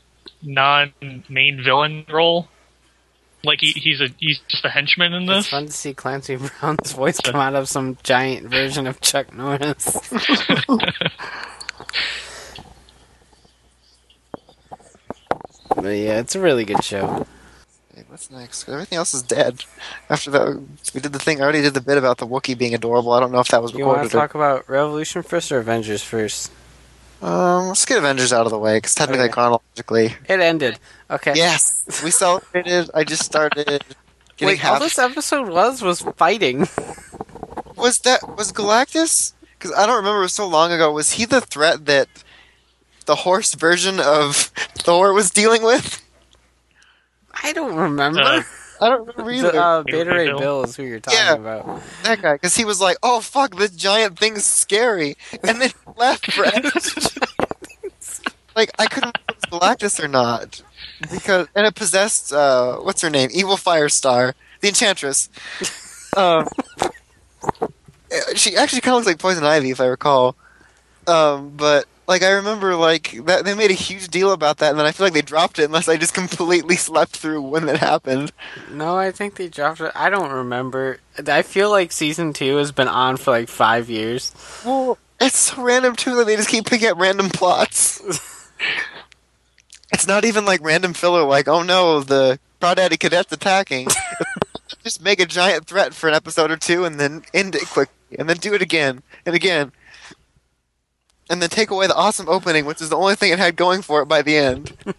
[0.43, 2.49] non-main villain role.
[3.45, 5.49] Like he, he's a he's just a henchman in It's this.
[5.49, 9.99] fun to see Clancy Brown's voice come out of some giant version of Chuck Norris.
[15.75, 17.27] but yeah, it's a really good show.
[18.09, 18.69] What's next?
[18.69, 19.65] Everything else is dead.
[20.09, 20.63] After that,
[20.95, 21.41] we did the thing.
[21.41, 23.13] I already did the bit about the Wookiee being adorable.
[23.13, 23.79] I don't know if that was recorded.
[23.79, 26.51] You want to or- talk about Revolution first or Avengers first?
[27.21, 29.33] Um, let's get Avengers out of the way because technically, Okay.
[29.33, 30.79] chronologically, It ended.
[31.11, 31.35] Okay.
[31.37, 32.91] yes, we celebrated.
[32.95, 33.85] I just started
[34.37, 36.69] getting Wait, all this episode was was fighting.
[37.77, 39.35] Was that was Galactus?
[39.59, 40.19] Because I don't remember.
[40.21, 40.91] It was so long ago.
[40.91, 42.09] Was he the threat that
[43.07, 44.35] the horse version of
[44.79, 46.03] Thor was dealing with?
[47.43, 48.21] I don't remember.
[48.21, 48.43] Uh,
[48.81, 49.53] I don't remember either.
[49.53, 50.39] The, uh, Beta Beta Ray Ray Bill.
[50.39, 51.35] Bill is who you're talking Yeah.
[51.35, 51.83] about.
[52.03, 55.75] that guy, because he was like, "Oh fuck, this giant thing's scary," and then he
[55.97, 56.45] left for
[58.57, 60.63] like I couldn't remember if it was Galactus or not
[61.11, 65.29] because and it possessed uh, what's her name, Evil Firestar, the Enchantress.
[66.17, 66.47] Um,
[68.35, 70.37] she actually kind of looks like Poison Ivy, if I recall.
[71.07, 74.79] Um, but like I remember, like that they made a huge deal about that, and
[74.79, 77.79] then I feel like they dropped it unless I just completely slept through when that
[77.79, 78.33] happened.
[78.71, 79.93] No, I think they dropped it.
[79.95, 80.99] I don't remember.
[81.27, 84.33] I feel like season two has been on for like five years.
[84.65, 88.01] Well, it's so random too that they just keep picking up random plots.
[89.93, 93.89] it's not even like random filler, like oh no, the crawdaddy cadet's attacking.
[94.83, 98.17] just make a giant threat for an episode or two, and then end it quickly,
[98.19, 99.73] and then do it again and again,
[101.33, 103.81] and then take away the awesome opening, which is the only thing it had going
[103.81, 104.77] for it by the end.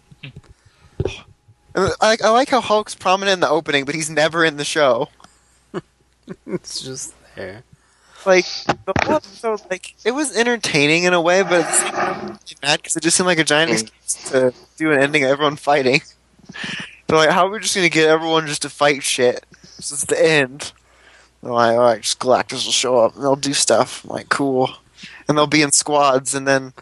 [1.76, 4.64] And I, I like how Hulk's prominent in the opening, but he's never in the
[4.64, 5.08] show.
[6.46, 7.64] It's just there.
[8.24, 11.92] like the whole episode, like it was entertaining in a way, but at the same
[11.92, 14.92] time, I was really mad because it just seemed like a giant excuse to do
[14.92, 16.00] an ending of everyone fighting.
[17.08, 19.44] They're like, how are we just gonna get everyone just to fight shit?
[19.76, 20.72] This is the end.
[21.42, 24.04] They're like, all right, just Galactus will show up and they'll do stuff.
[24.04, 24.70] I'm like, cool,
[25.28, 26.72] and they'll be in squads, and then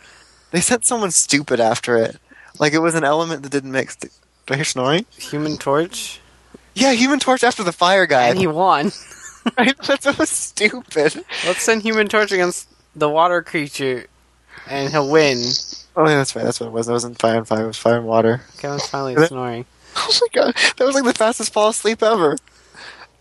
[0.50, 2.16] they sent someone stupid after it.
[2.58, 3.96] Like it was an element that didn't mix.
[3.96, 4.10] Did
[4.48, 5.06] I hear snoring?
[5.18, 6.20] Human Torch,
[6.74, 8.28] Yeah, Human Torch after the fire guy.
[8.28, 8.90] and he won.
[9.58, 9.76] Right?
[9.88, 11.24] That's so stupid.
[11.44, 14.06] Let's send Human Torch against the water creature,
[14.68, 15.42] and he'll win.
[15.96, 16.44] Oh yeah, that's right.
[16.44, 16.88] That's what it was.
[16.88, 17.64] It wasn't fire and fire.
[17.64, 18.42] It was fire and water.
[18.58, 19.64] Kevin's finally That- snoring.
[19.96, 22.36] Oh my god, that was like the fastest fall asleep ever.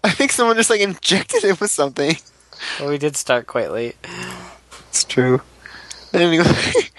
[0.03, 2.15] I think someone just like injected it with something.
[2.79, 3.95] But we did start quite late.
[4.91, 5.39] It's true.
[6.13, 6.43] Anyway,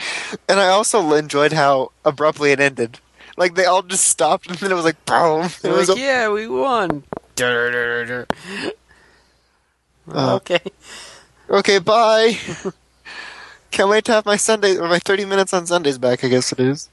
[0.49, 3.01] and I also enjoyed how abruptly it ended.
[3.37, 5.51] Like they all just stopped, and then it was like boom.
[5.63, 7.05] It was like, a- yeah, we won.
[10.11, 10.61] Uh, okay.
[11.51, 12.39] Okay, bye.
[13.71, 16.51] Can't wait to have my Sunday or my 30 minutes on Sundays back, I guess
[16.51, 16.89] it is.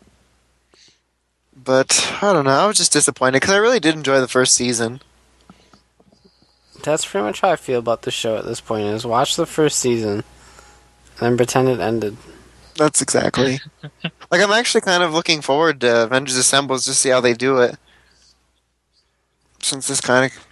[1.56, 2.52] But I don't know.
[2.52, 5.02] I was just disappointed because I really did enjoy the first season.
[6.84, 8.86] That's pretty much how I feel about the show at this point.
[8.86, 10.24] Is watch the first season,
[11.20, 12.18] and then pretend it ended.
[12.76, 13.60] That's exactly.
[14.32, 17.58] like I'm actually kind of looking forward to Avengers Assembles to see how they do
[17.58, 17.76] it.
[19.62, 20.48] Since this kind of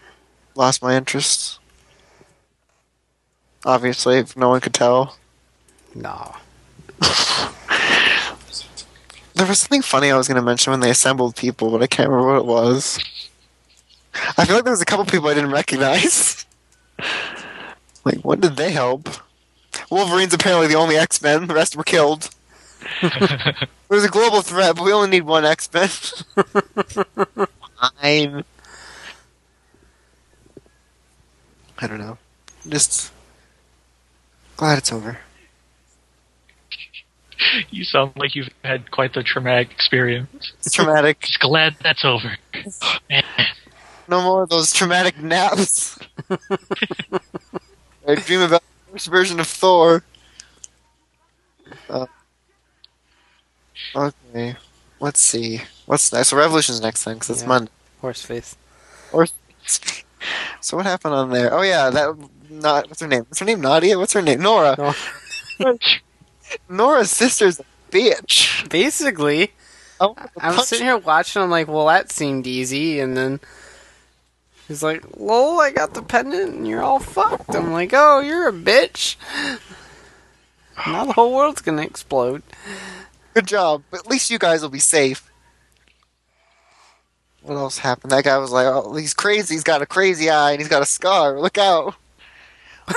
[0.56, 1.60] lost my interest.
[3.66, 5.18] Obviously, if no one could tell.
[5.96, 6.36] No.
[9.38, 11.86] There was something funny I was going to mention when they assembled people, but I
[11.86, 12.98] can't remember what it was.
[14.36, 16.44] I feel like there was a couple people I didn't recognize.
[18.04, 19.08] like, when did they help?
[19.90, 21.48] Wolverine's apparently the only X Men.
[21.48, 22.30] The rest were killed.
[23.02, 25.88] There's a global threat, but we only need one X Men.
[28.02, 28.44] Fine.
[31.80, 32.18] I don't know.
[32.68, 33.12] Just
[34.58, 35.20] glad it's over.
[37.70, 40.54] You sound like you've had quite the traumatic experience.
[40.60, 41.20] It's traumatic.
[41.20, 42.36] Just glad that's over.
[43.10, 43.24] Man,
[44.08, 46.00] No more of those traumatic naps.
[48.08, 48.67] I dream about the first
[49.08, 50.04] version of Thor.
[51.90, 52.06] Uh,
[53.96, 54.56] okay,
[55.00, 55.62] let's see.
[55.86, 56.30] What's next?
[56.30, 57.48] So Revolution's next thing, because it's Yeah.
[57.48, 57.72] Monday.
[58.02, 58.56] Horse face.
[59.12, 59.34] Horse.
[60.60, 61.54] So what happened on there?
[61.54, 62.18] Oh yeah, that
[62.50, 63.24] not what's her name?
[63.30, 63.62] What's her name?
[63.62, 63.98] Nadia?
[64.00, 64.42] What's her name?
[64.42, 64.76] Nora.
[65.60, 65.78] No.
[66.70, 68.68] Nora's sister's a bitch.
[68.70, 69.52] Basically,
[70.02, 71.42] Oh, I was sitting here watching.
[71.42, 73.40] I'm like, well, that seemed easy, and then
[74.68, 78.48] he's like, "Lol, I got the pendant, and you're all fucked." I'm like, "Oh, you're
[78.48, 79.16] a bitch."
[80.86, 82.44] Now the whole world's gonna explode.
[83.34, 83.82] Good job.
[83.92, 85.28] At least you guys will be safe.
[87.42, 88.12] What else happened?
[88.12, 89.56] That guy was like, "Oh, he's crazy.
[89.56, 91.40] He's got a crazy eye and he's got a scar.
[91.40, 91.96] Look out!"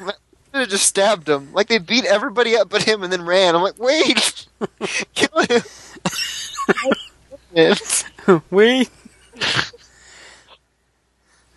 [0.00, 0.16] Like,
[0.54, 1.52] could have just stabbed him.
[1.52, 3.54] Like they beat everybody up but him and then ran.
[3.54, 4.46] I'm like, wait,
[5.14, 5.62] kill him.
[8.50, 8.90] Wait,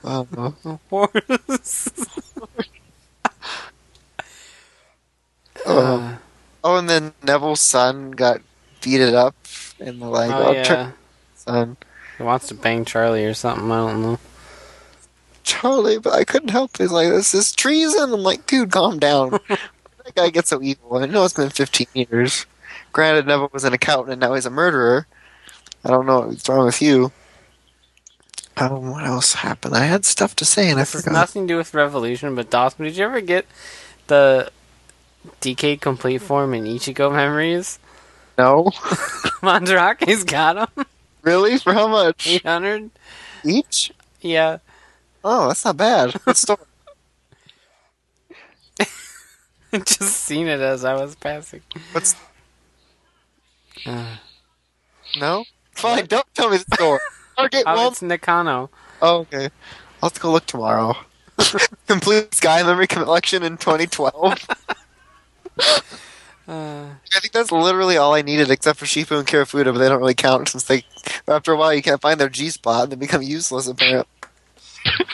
[0.03, 0.23] Uh,
[0.89, 1.89] horse.
[5.65, 6.15] uh,
[6.63, 8.41] oh, and then Neville's son got
[8.81, 9.35] beated up
[9.79, 10.91] in the like, oh oh, yeah,
[11.35, 11.77] son.
[12.17, 13.71] he wants to bang Charlie or something.
[13.71, 14.19] I don't know.
[15.43, 16.83] Charlie, but I couldn't help it.
[16.83, 18.13] He's like, this is treason.
[18.13, 19.31] I'm like, dude, calm down.
[19.47, 20.97] that guy gets so evil.
[20.97, 22.45] I know it's been 15 years.
[22.91, 25.07] Granted, Neville was an accountant and now he's a murderer.
[25.85, 27.11] I don't know what's wrong with you.
[28.59, 29.75] Um, what else happened?
[29.75, 31.19] I had stuff to say and I This has forgot.
[31.19, 33.45] nothing to do with Revolution, but Dawson, did you ever get
[34.07, 34.51] the
[35.41, 37.79] DK complete form in Ichigo memories?
[38.39, 38.65] No?
[39.41, 40.85] Mandarake's got them.
[41.23, 41.57] really?
[41.57, 42.27] For how much?
[42.27, 42.91] 800?
[43.43, 43.91] Each?
[44.21, 44.59] Yeah.
[45.23, 46.13] Oh, that's not bad.
[46.23, 46.37] What?
[49.73, 51.61] Just seen it as I was passing.
[51.93, 52.15] What's
[53.87, 54.17] Uh,
[55.19, 55.43] no?
[55.71, 56.99] Fine, don't tell me the story.
[57.39, 58.69] Okay, oh, well, it's Nakano.
[59.01, 59.49] oh, okay.
[60.01, 60.95] I'll have to go look tomorrow.
[61.87, 64.47] Complete Sky Memory Collection in 2012.
[65.59, 65.79] Uh,
[66.47, 69.99] I think that's literally all I needed, except for Shifu and Kirafuda, but they don't
[69.99, 70.83] really count since they,
[71.27, 73.67] after a while, you can't find their G spot and they become useless.
[73.67, 74.05] Apparently.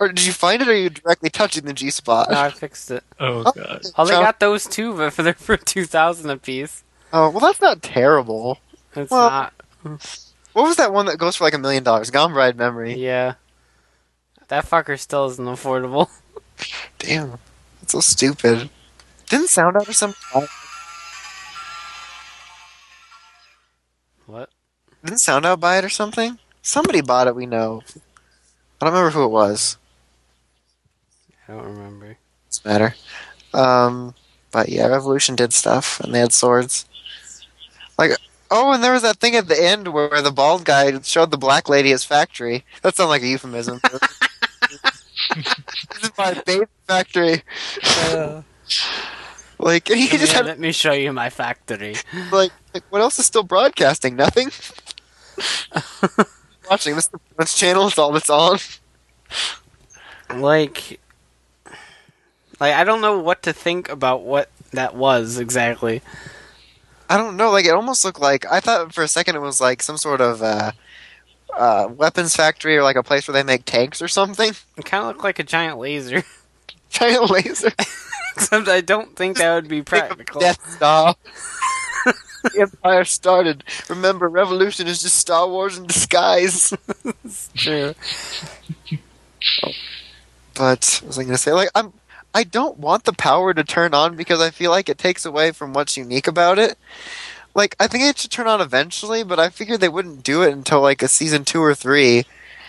[0.00, 2.30] or did you find it, or are you directly touching the G spot?
[2.30, 3.04] no, I fixed it.
[3.20, 3.82] oh Oh, god.
[3.96, 6.84] Oh, they got those too, but for they're for 2000 apiece.
[7.12, 8.58] Oh, well, that's not terrible.
[8.94, 9.54] It's Well- not.
[9.82, 12.10] What was that one that goes for like a million dollars?
[12.10, 12.94] Gone Bride Memory.
[12.94, 13.34] Yeah.
[14.48, 16.08] That fucker still isn't affordable.
[16.98, 17.38] Damn,
[17.80, 18.70] that's so stupid.
[19.28, 20.48] Didn't sound out or something.
[24.26, 24.50] What?
[25.04, 26.38] Didn't sound out buy it or something?
[26.62, 27.36] Somebody bought it.
[27.36, 27.82] We know.
[28.80, 29.76] I don't remember who it was.
[31.46, 32.16] I don't remember.
[32.50, 32.94] Doesn't matter.
[33.54, 34.14] Um,
[34.50, 36.86] but yeah, Revolution did stuff, and they had swords.
[37.98, 38.12] Like,
[38.50, 41.38] oh, and there was that thing at the end where the bald guy showed the
[41.38, 42.64] black lady his factory.
[42.82, 43.80] That sounds like a euphemism.
[45.34, 47.42] this is my baby factory.
[47.84, 48.42] Uh,
[49.58, 51.96] like, he just had let me show you my factory.
[52.32, 54.16] like, like, what else is still broadcasting?
[54.16, 54.50] Nothing.
[56.70, 58.58] Watching this, this channel is all that's on.
[60.34, 61.00] like
[62.60, 66.02] like I don't know what to think about what that was exactly.
[67.08, 67.50] I don't know.
[67.50, 70.20] Like, it almost looked like I thought for a second it was like some sort
[70.20, 70.72] of uh,
[71.56, 74.52] uh, weapons factory or like a place where they make tanks or something.
[74.76, 76.22] It kind of looked like a giant laser,
[76.90, 77.70] Giant laser.
[78.36, 80.40] except I don't think that would be practical.
[80.40, 81.16] Death Star.
[82.04, 83.64] the Empire started.
[83.88, 86.72] Remember, Revolution is just Star Wars in disguise.
[87.24, 87.94] it's True.
[90.54, 91.52] But what was I going to say?
[91.52, 91.92] Like, I'm.
[92.38, 95.50] I don't want the power to turn on because I feel like it takes away
[95.50, 96.78] from what's unique about it.
[97.52, 100.52] Like, I think it should turn on eventually, but I figured they wouldn't do it
[100.52, 102.26] until like a season two or three.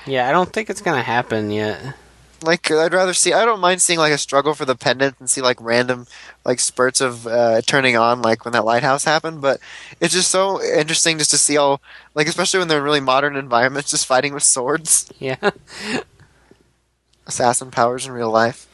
[0.07, 1.93] Yeah, I don't think it's gonna happen yet.
[2.41, 3.31] Like, I'd rather see.
[3.31, 6.07] I don't mind seeing like a struggle for the pendant and see like random
[6.43, 9.39] like spurts of uh, turning on, like when that lighthouse happened.
[9.39, 9.59] But
[10.01, 11.79] it's just so interesting just to see all
[12.15, 15.35] like, especially when they're in really modern environments, just fighting with swords, Yeah.
[17.27, 18.65] assassin powers in real life.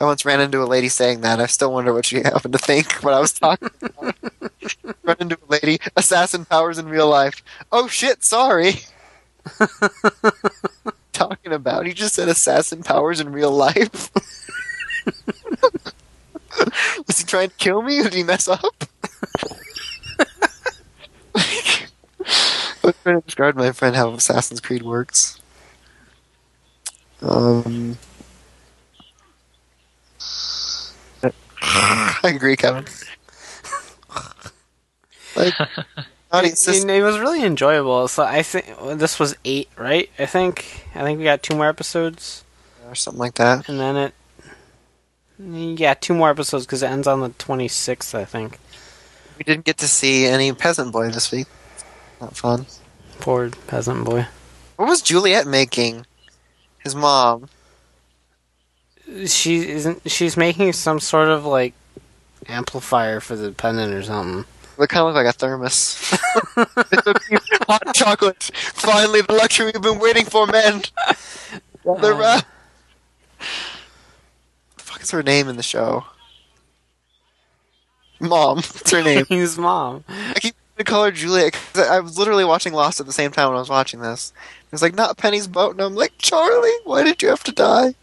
[0.00, 1.40] I once ran into a lady saying that.
[1.40, 3.70] I still wonder what she happened to think when I was talking.
[5.02, 7.42] Run into a lady, assassin powers in real life.
[7.70, 8.24] Oh shit!
[8.24, 8.74] Sorry.
[11.12, 11.86] talking about?
[11.86, 14.10] He just said assassin powers in real life.
[17.06, 18.02] Was he trying to kill me?
[18.02, 18.84] Did he mess up?
[21.36, 25.40] I was trying to describe my friend how Assassin's Creed works.
[27.22, 27.96] Um,
[32.22, 32.84] I agree, Kevin.
[35.36, 35.54] Like,
[36.32, 38.06] not It, just, it was really enjoyable.
[38.08, 38.66] So I think
[39.00, 40.08] this was eight, right?
[40.18, 42.44] I think I think we got two more episodes,
[42.86, 43.68] or something like that.
[43.68, 44.14] and then it.
[45.38, 48.14] Yeah, two more episodes because it ends on the twenty sixth.
[48.14, 48.58] I think.
[49.38, 51.48] We didn't get to see any peasant boy this week.
[52.20, 52.66] Not fun.
[53.20, 54.28] Poor peasant boy.
[54.76, 56.06] What was Juliet making?
[56.78, 57.48] His mom.
[59.26, 60.10] She isn't.
[60.10, 61.74] She's making some sort of like
[62.48, 64.44] amplifier for the pendant or something.
[64.78, 65.96] They kind of look like a thermos.
[67.68, 68.50] Hot chocolate.
[68.54, 70.82] Finally, the luxury we've been waiting for, men.
[71.84, 72.40] They're, uh,
[73.38, 76.04] the fuck is her name in the show?
[78.20, 78.56] Mom.
[78.56, 79.26] What's her name?
[79.28, 80.02] His mom.
[80.08, 81.52] I keep to call her Juliet.
[81.52, 84.00] 'cause I I was literally watching Lost at the same time when I was watching
[84.00, 84.32] this.
[84.72, 85.72] It's like, not Penny's boat.
[85.72, 87.94] And I'm like, Charlie, why did you have to die?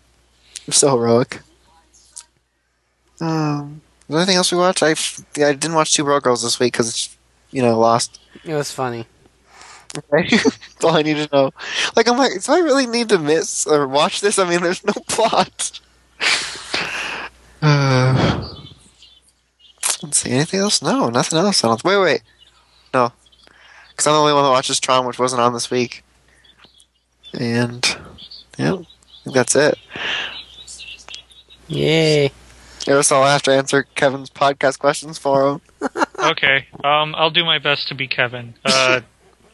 [0.65, 1.41] You're so heroic.
[3.19, 4.83] Um, is there anything else we watched?
[4.83, 7.15] I, f- yeah, I didn't watch Two Broke Girls this week because,
[7.51, 8.19] you know, Lost.
[8.43, 9.05] It was funny.
[9.97, 10.27] Okay?
[10.38, 11.51] That's all I need to know.
[11.95, 14.39] Like, I'm like, do I really need to miss or watch this?
[14.39, 15.79] I mean, there's no plot.
[17.63, 18.55] Uh,
[20.01, 20.81] let's see, anything else?
[20.81, 21.63] No, nothing else.
[21.63, 22.23] I don't, wait, wait.
[22.91, 23.13] No.
[23.89, 26.03] Because I'm the only one that watches Tron, which wasn't on this week.
[27.35, 27.85] And,
[28.57, 29.77] yeah, I think that's it.
[31.72, 32.31] Yay.
[32.81, 35.61] Aerosol, I'll have to answer Kevin's podcast questions for him.
[36.22, 36.68] Okay.
[36.84, 38.53] Um, I'll do my best to be Kevin.
[38.64, 39.02] Uh,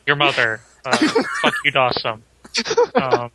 [0.06, 0.60] your mother.
[0.85, 0.98] Uh,
[1.41, 2.22] fuck you, Dawson.
[2.94, 3.31] Um,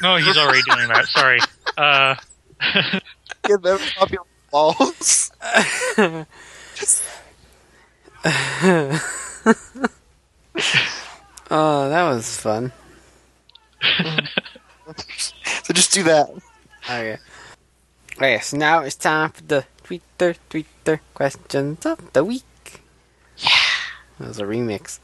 [0.00, 1.04] no, he's already doing that.
[1.08, 1.38] Sorry.
[1.76, 2.14] Uh,
[3.42, 5.30] Get them popular balls.
[11.52, 12.72] Oh, that was fun.
[15.64, 16.30] So just do that.
[16.84, 17.18] Okay.
[18.16, 22.82] Okay, so now it's time for the Twitter, Twitter questions of the week.
[23.38, 23.48] Yeah.
[24.18, 24.98] That was a remix.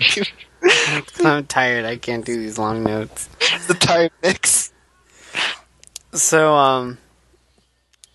[1.24, 1.84] I'm tired.
[1.84, 3.26] I can't do these long notes.
[3.68, 4.72] the tired mix.
[6.12, 6.98] So, um,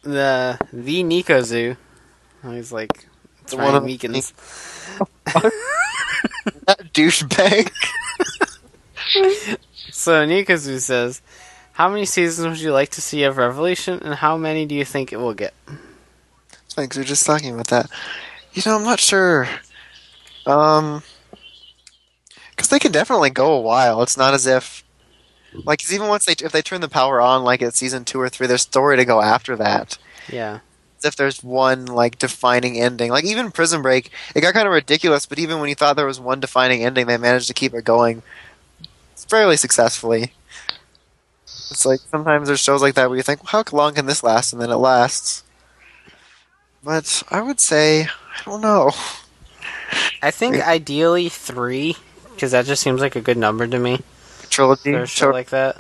[0.04, 1.78] the the Nikozu,
[2.44, 3.08] he's like
[3.42, 4.34] it's The one of- Meekins.
[6.66, 7.72] That douchebag.
[9.92, 11.22] So Nikozu says,
[11.78, 14.84] "How many seasons would you like to see of Revolution, and how many do you
[14.86, 15.54] think it will get?"
[16.72, 17.90] Thanks, we were just talking about that.
[18.54, 19.48] You know, I'm not sure.
[20.46, 21.04] Um,
[22.52, 24.02] because they can definitely go a while.
[24.02, 24.84] It's not as if,
[25.66, 28.20] like, 'cause even once they if they turn the power on, like at season two
[28.20, 29.98] or three, there's story to go after that.
[30.30, 30.60] Yeah,
[31.00, 33.12] As if there's one like defining ending.
[33.12, 35.26] Like even Prison Break, it got kind of ridiculous.
[35.28, 37.86] But even when you thought there was one defining ending, they managed to keep it
[37.86, 38.24] going
[39.16, 40.34] fairly successfully.
[41.70, 44.24] It's like sometimes there's shows like that where you think, well, how long can this
[44.24, 44.54] last?
[44.54, 45.44] And then it lasts.
[46.84, 48.92] But I would say, I don't know.
[50.22, 51.96] I think ideally three,
[52.34, 54.02] because that just seems like a good number to me.
[54.50, 54.92] Trilogy.
[54.94, 55.34] for a show Sure.
[55.34, 55.78] like that.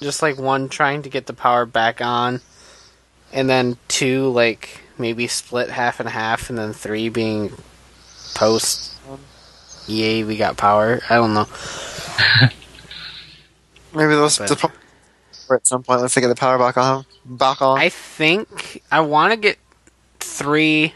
[0.00, 2.40] Just like one trying to get the power back on,
[3.32, 7.52] and then two like maybe split half and half, and then three being
[8.34, 8.94] post.
[9.10, 9.20] Um.
[9.86, 11.00] Yay, we got power.
[11.10, 11.46] I don't know.
[13.94, 14.70] Maybe those But- the
[15.54, 16.00] at some point.
[16.00, 17.04] Let's get the power back on.
[17.24, 17.78] Back on.
[17.78, 19.58] I think I want to get
[20.20, 20.94] three.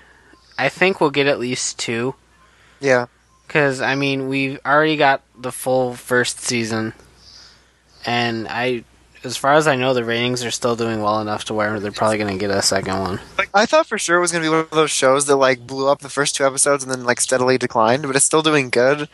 [0.58, 2.14] I think we'll get at least two.
[2.80, 3.06] yeah.
[3.46, 6.94] Because, I mean, we've already got the full first season.
[8.06, 8.84] And I,
[9.22, 11.92] as far as I know, the ratings are still doing well enough to where they're
[11.92, 13.20] probably going to get a second one.
[13.36, 15.36] Like, I thought for sure it was going to be one of those shows that
[15.36, 18.42] like blew up the first two episodes and then like steadily declined, but it's still
[18.42, 19.08] doing good.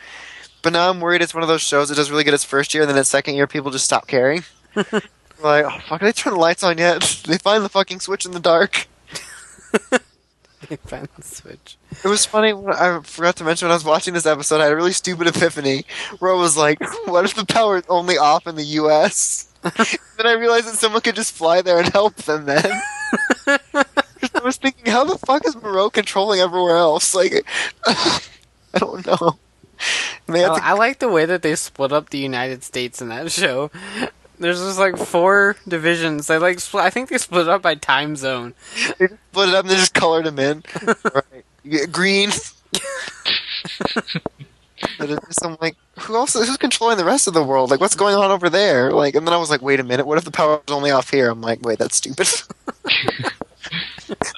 [0.62, 2.74] But now I'm worried it's one of those shows that does really good its first
[2.74, 4.44] year, and then its second year people just stop caring.
[4.74, 7.22] like, oh fuck, they turn the lights on yet?
[7.26, 8.86] they find the fucking switch in the dark.
[10.68, 11.78] They found the switch.
[12.04, 12.52] It was funny.
[12.52, 14.92] When I forgot to mention when I was watching this episode, I had a really
[14.92, 15.84] stupid epiphany
[16.20, 20.26] where I was like, "What if the power is only off in the U.S.?" then
[20.26, 22.44] I realized that someone could just fly there and help them.
[22.44, 22.80] Then
[24.34, 27.14] I was thinking, how the fuck is Monroe controlling everywhere else?
[27.14, 27.44] Like,
[27.86, 28.20] I
[28.78, 29.38] don't know.
[30.28, 33.30] Oh, to- I like the way that they split up the United States in that
[33.32, 33.70] show.
[34.38, 36.26] There's just like four divisions.
[36.26, 38.54] They like split, I think they split it up by time zone.
[38.98, 40.62] they split it up and they just colored them in.
[41.14, 41.92] right.
[41.92, 42.30] Green.
[44.98, 46.32] But it's just, I'm like, who else?
[46.32, 47.70] Who's controlling the rest of the world?
[47.70, 48.92] Like, what's going on over there?
[48.92, 50.90] Like, and then I was like, wait a minute, what if the power is only
[50.90, 51.28] off here?
[51.28, 52.28] I'm like, wait, that's stupid.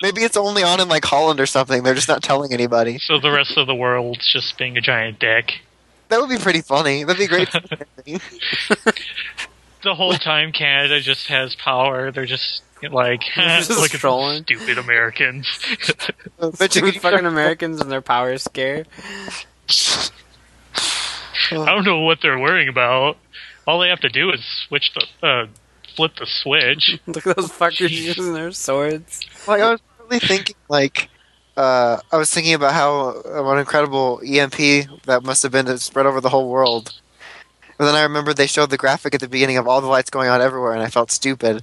[0.02, 1.82] Maybe it's only on in like Holland or something.
[1.82, 2.98] They're just not telling anybody.
[2.98, 5.60] So the rest of the world's just being a giant dick.
[6.08, 7.04] That would be pretty funny.
[7.04, 7.48] That'd be great.
[9.82, 12.12] The whole time Canada just has power.
[12.12, 12.62] They're just
[12.92, 14.44] like, Just look at trolling.
[14.48, 15.48] those stupid Americans.
[16.40, 18.84] Bet you Stupid fucking Americans and their power scare.
[21.50, 23.16] I don't know what they're worrying about.
[23.66, 25.46] All they have to do is switch the uh,
[25.94, 26.98] flip the switch.
[27.06, 29.20] Look at those fuckers using their swords.
[29.46, 31.08] Like I was really thinking, like
[31.56, 34.56] uh, I was thinking about how uh, what incredible EMP
[35.04, 36.92] that must have been to spread over the whole world.
[37.78, 40.10] But then I remembered they showed the graphic at the beginning of all the lights
[40.10, 41.62] going on everywhere, and I felt stupid.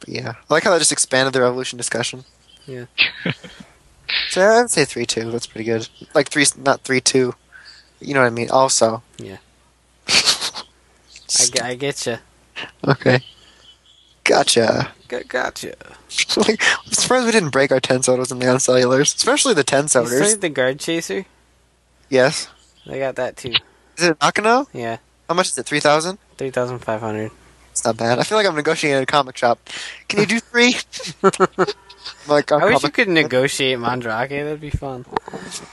[0.00, 2.24] But yeah, I like how that just expanded the revolution discussion.
[2.66, 2.86] Yeah.
[4.30, 5.30] so I would say three two.
[5.30, 5.88] That's pretty good.
[6.14, 7.34] Like three, not three two.
[8.00, 8.50] You know what I mean?
[8.50, 9.02] Also.
[9.18, 9.36] Yeah.
[10.08, 10.62] I,
[11.62, 12.18] I get you.
[12.88, 13.20] okay.
[14.30, 14.92] Gotcha.
[15.26, 15.74] Gotcha.
[16.36, 20.40] like, I'm surprised we didn't break our Tensouders and the uncellulars, especially the Tensouders.
[20.40, 21.26] the guard chaser?
[22.08, 22.48] Yes.
[22.88, 23.54] I got that too.
[23.98, 24.68] Is it Nakano?
[24.72, 24.98] Yeah.
[25.28, 25.66] How much is it?
[25.66, 26.18] Three thousand?
[26.38, 27.32] 3,500.
[27.72, 28.20] It's not bad.
[28.20, 29.68] I feel like I'm negotiating at a comic shop.
[30.08, 30.76] Can you do three?
[32.28, 34.28] like I wish you could negotiate Mandarake.
[34.30, 35.04] That'd be fun.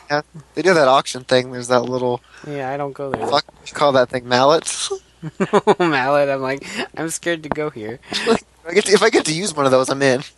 [0.09, 0.21] Yeah,
[0.55, 1.51] they do that auction thing.
[1.51, 3.27] There's that little Yeah, I don't go there.
[3.27, 3.45] fuck.
[3.67, 4.65] You call that thing mallet?
[5.79, 7.99] Mallet, I'm like, I'm scared to go here.
[8.11, 10.21] if, I get to, if I get to use one of those, I'm in.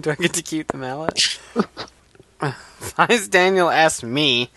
[0.00, 1.38] Do I get to keep the mallet?
[2.96, 4.50] Vice Daniel asked me,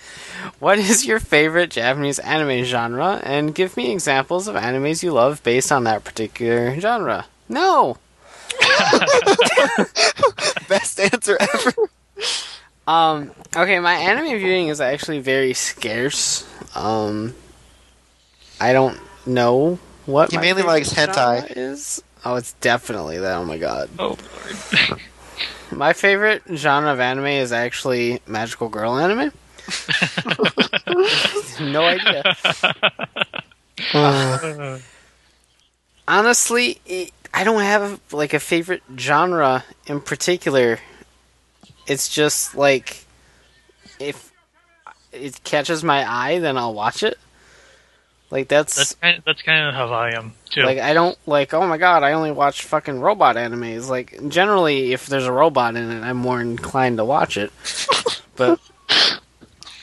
[0.60, 3.22] What is your favorite Japanese anime genre?
[3.24, 7.28] And give me examples of animes you love based on that particular genre.
[7.48, 7.98] No!
[10.68, 11.74] Best answer ever.
[12.88, 16.48] Um, okay, my anime viewing is actually very scarce.
[16.78, 17.34] Um,
[18.60, 21.52] I don't know what He my mainly likes hentai.
[21.56, 22.02] is.
[22.24, 23.36] Oh, it's definitely that.
[23.38, 23.90] Oh my god.
[24.00, 24.18] Oh,
[24.90, 25.02] Lord.
[25.72, 29.34] My favorite genre of anime is actually magical girl anime.
[31.60, 32.24] no idea.
[36.08, 40.80] Honestly, it, I don't have like a favorite genre in particular.
[41.86, 43.06] It's just like
[44.00, 44.27] if
[45.20, 47.18] it catches my eye, then I'll watch it.
[48.30, 49.24] Like that's, That's kind.
[49.26, 50.62] that's kind of how I am too.
[50.64, 51.54] like I don't like.
[51.54, 53.88] Oh my god, I only watch fucking robot animes.
[53.90, 57.54] Like generally, if there's a robot in it, I'm more inclined to watch it.
[58.36, 58.60] but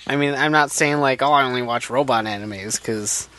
[0.07, 3.31] I mean, I'm not saying like, oh, I only watch robot animes because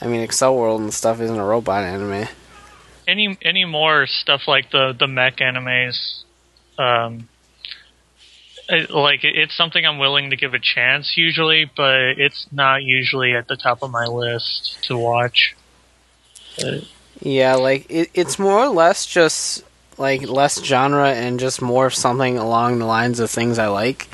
[0.00, 2.28] I mean, Accel World and stuff isn't a robot anime.
[3.08, 6.22] any any more stuff like the the mech animes,
[6.78, 7.28] um,
[8.90, 13.48] like it's something I'm willing to give a chance usually, but it's not usually at
[13.48, 15.54] the top of my list to watch.
[16.62, 16.78] Uh,
[17.20, 19.64] Yeah, like it, it's more or less just
[19.98, 24.08] like less genre and just more of something along the lines of things I like.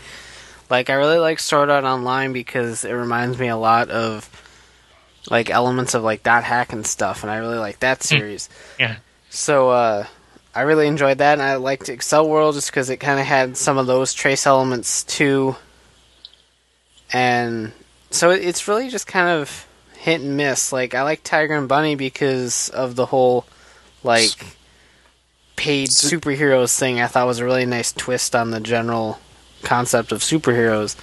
[0.69, 4.29] Like I really like Sword Art Online because it reminds me a lot of
[5.31, 8.49] like elements of like dot hack and stuff, and I really like that series.
[8.79, 8.97] yeah.
[9.31, 10.07] So uh,
[10.57, 13.59] I really enjoyed that, and I liked Accel World just because it kind of had
[13.59, 15.55] some of those trace elements too.
[17.13, 17.73] And
[18.11, 19.69] so it's really just kind of
[19.99, 20.73] hit and miss.
[20.73, 23.45] Like I like Tiger and Bunny because of the whole
[24.03, 24.31] like
[25.57, 27.03] paid superheroes thing.
[27.03, 29.21] I thought was a really nice twist on the general
[29.63, 30.97] concept of superheroes.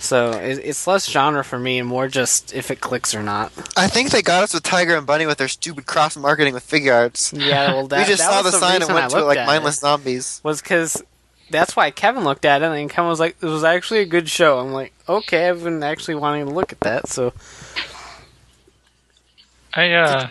[0.00, 3.52] So it's less genre for me and more just if it clicks or not.
[3.76, 6.68] I think they got us with Tiger and Bunny with their stupid cross marketing with
[6.68, 7.36] Figuarts.
[7.36, 9.38] Yeah, well, that, we just that saw was the sign and went to it like
[9.38, 10.40] at mindless zombies.
[10.44, 11.02] was because
[11.50, 14.28] that's why Kevin looked at it, and Kevin was like, "It was actually a good
[14.28, 17.32] show." I'm like, "Okay, I've been actually wanting to look at that." So
[19.74, 20.28] I uh,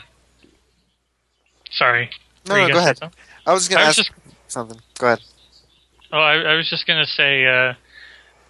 [1.72, 2.10] sorry.
[2.48, 2.98] No, no, go ahead.
[2.98, 3.20] something?
[3.46, 4.12] I was just gonna ask just
[4.48, 4.80] something.
[4.98, 5.20] Go ahead.
[6.12, 7.74] Oh, I, I was just gonna say, uh,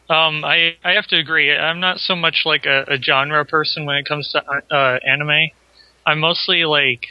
[0.09, 1.53] Um, I I have to agree.
[1.53, 4.41] I'm not so much like a, a genre person when it comes to
[4.73, 5.49] uh, anime.
[6.05, 7.07] I'm mostly like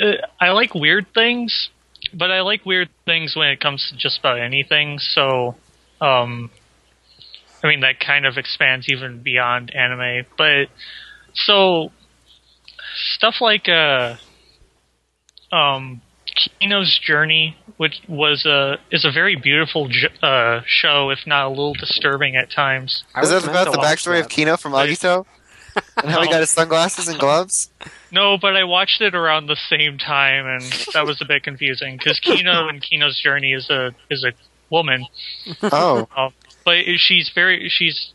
[0.00, 1.70] uh, I like weird things,
[2.14, 4.98] but I like weird things when it comes to just about anything.
[4.98, 5.56] So,
[6.00, 6.50] um,
[7.62, 10.26] I mean that kind of expands even beyond anime.
[10.38, 10.68] But
[11.34, 11.92] so
[13.14, 14.16] stuff like uh,
[15.54, 16.00] um,
[16.60, 21.48] Kino's Journey, which was a is a very beautiful j- uh, show, if not a
[21.48, 23.04] little disturbing at times.
[23.16, 24.28] Is was that about the backstory of.
[24.28, 25.26] Kino from Agito?
[26.02, 27.70] and how he got his sunglasses and gloves?
[28.10, 30.62] No, but I watched it around the same time, and
[30.92, 34.32] that was a bit confusing because Kino and Kino's Journey is a is a
[34.70, 35.06] woman,
[35.62, 36.06] Oh.
[36.16, 36.32] um,
[36.64, 38.12] but she's very she's.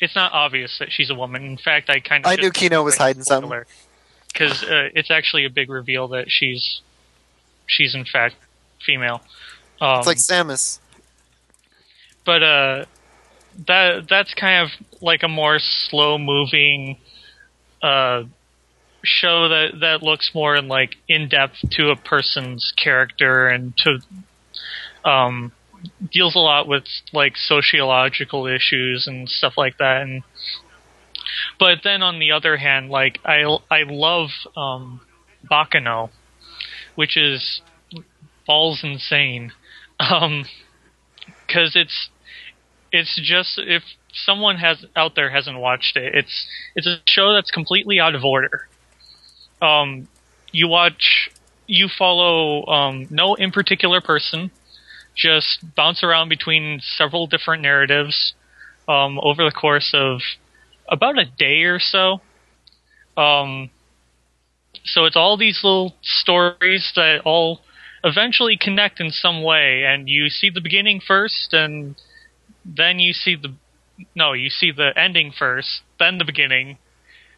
[0.00, 1.44] It's not obvious that she's a woman.
[1.44, 3.62] In fact, I kind of I knew Kino was hiding something.
[4.32, 6.80] because uh, it's actually a big reveal that she's
[7.66, 8.36] she's in fact
[8.86, 9.20] female.
[9.80, 10.78] Um, It's like Samus.
[12.24, 12.84] but uh,
[13.66, 16.96] that that's kind of like a more slow moving
[17.82, 18.22] uh
[19.04, 23.98] show that that looks more in like in depth to a person's character and to
[25.08, 25.52] um
[26.10, 30.22] deals a lot with like sociological issues and stuff like that and
[31.58, 35.00] but then on the other hand like i i love um
[35.48, 36.10] Baccano
[36.96, 37.60] which is
[38.46, 39.52] balls insane
[40.00, 40.44] um
[41.48, 42.10] cuz it's
[42.92, 43.82] it's just if
[44.24, 48.24] someone has out there hasn't watched it, it's it's a show that's completely out of
[48.24, 48.68] order.
[49.60, 50.08] Um,
[50.52, 51.30] you watch,
[51.66, 54.50] you follow um, no in particular person,
[55.14, 58.34] just bounce around between several different narratives
[58.88, 60.20] um, over the course of
[60.88, 62.20] about a day or so.
[63.16, 63.70] Um,
[64.84, 67.60] so it's all these little stories that all
[68.06, 71.96] eventually connect in some way, and you see the beginning first, and
[72.64, 73.52] then you see the
[74.14, 76.78] no, you see the ending first, then the beginning,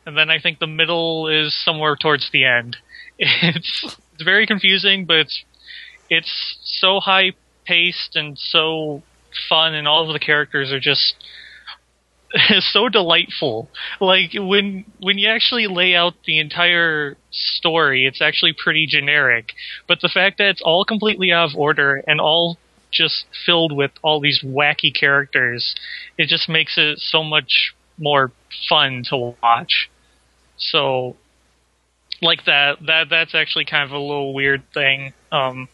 [0.04, 2.76] and then I think the middle is somewhere towards the end.
[3.18, 5.44] It's it's very confusing, but it's
[6.08, 7.32] it's so high
[7.64, 9.02] paced and so
[9.48, 11.14] fun, and all of the characters are just
[12.60, 13.68] so delightful.
[14.00, 19.52] Like when when you actually lay out the entire story, it's actually pretty generic.
[19.86, 22.58] But the fact that it's all completely out of order and all
[22.90, 25.74] just filled with all these wacky characters,
[26.16, 28.32] it just makes it so much more
[28.68, 29.90] fun to watch.
[30.56, 31.16] So
[32.20, 35.12] like that that that's actually kind of a little weird thing.
[35.32, 35.68] Um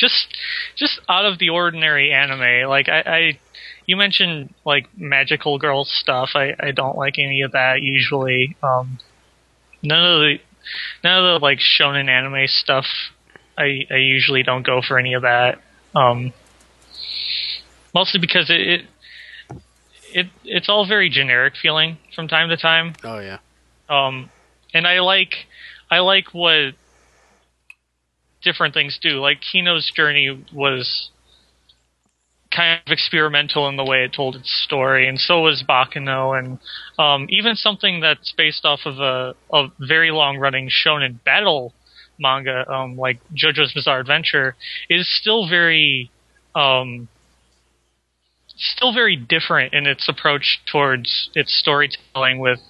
[0.00, 0.36] just
[0.74, 2.68] just out of the ordinary anime.
[2.68, 3.38] Like I, I
[3.86, 6.30] you mentioned like magical girl stuff.
[6.34, 8.56] I, I don't like any of that usually.
[8.62, 8.98] Um
[9.82, 10.38] none of the
[11.04, 12.86] none of the like shonen anime stuff
[13.60, 15.60] I, I usually don't go for any of that.
[15.94, 16.32] Um,
[17.94, 18.84] mostly because it, it
[20.12, 22.94] it it's all very generic feeling from time to time.
[23.04, 23.38] Oh yeah.
[23.88, 24.30] Um,
[24.72, 25.46] and I like
[25.90, 26.74] I like what
[28.42, 29.20] different things do.
[29.20, 31.10] Like Kino's journey was
[32.54, 36.58] kind of experimental in the way it told its story, and so was Baccano, and
[36.98, 41.72] um, even something that's based off of a, a very long running shonen battle
[42.20, 44.54] manga, um, like JoJo's Bizarre Adventure,
[44.88, 46.10] is still very,
[46.54, 47.08] um,
[48.56, 52.38] still very different in its approach towards its storytelling.
[52.38, 52.60] With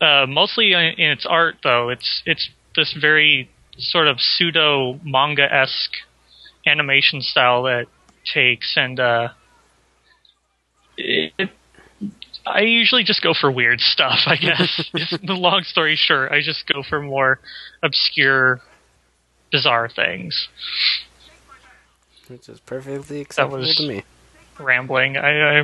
[0.00, 5.52] uh, mostly in, in its art, though, it's it's this very sort of pseudo manga
[5.52, 5.92] esque
[6.66, 7.86] animation style that
[8.32, 9.28] takes, and uh,
[10.96, 11.50] it,
[12.46, 14.90] I usually just go for weird stuff, I guess.
[14.94, 17.40] It's the long story short, I just go for more
[17.82, 18.60] obscure,
[19.50, 20.48] bizarre things.
[22.28, 24.02] Which is perfectly acceptable was- to me.
[24.58, 25.16] Rambling.
[25.16, 25.60] I, I,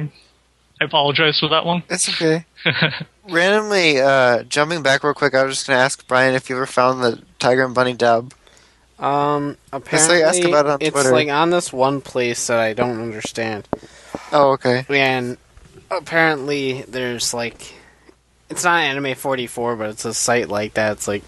[0.81, 1.85] I apologize for that one.
[1.89, 2.45] It's okay.
[3.29, 6.57] Randomly, uh, jumping back real quick, I was just going to ask Brian if you
[6.57, 8.33] ever found the Tiger and Bunny dub.
[8.99, 11.11] Um, apparently, ask about it on it's Twitter.
[11.13, 13.67] like on this one place that I don't understand,
[14.31, 14.85] Oh, okay.
[14.91, 15.39] and
[15.91, 17.75] apparently there's like,
[18.51, 20.93] it's not Anime 44, but it's a site like that.
[20.93, 21.23] It's like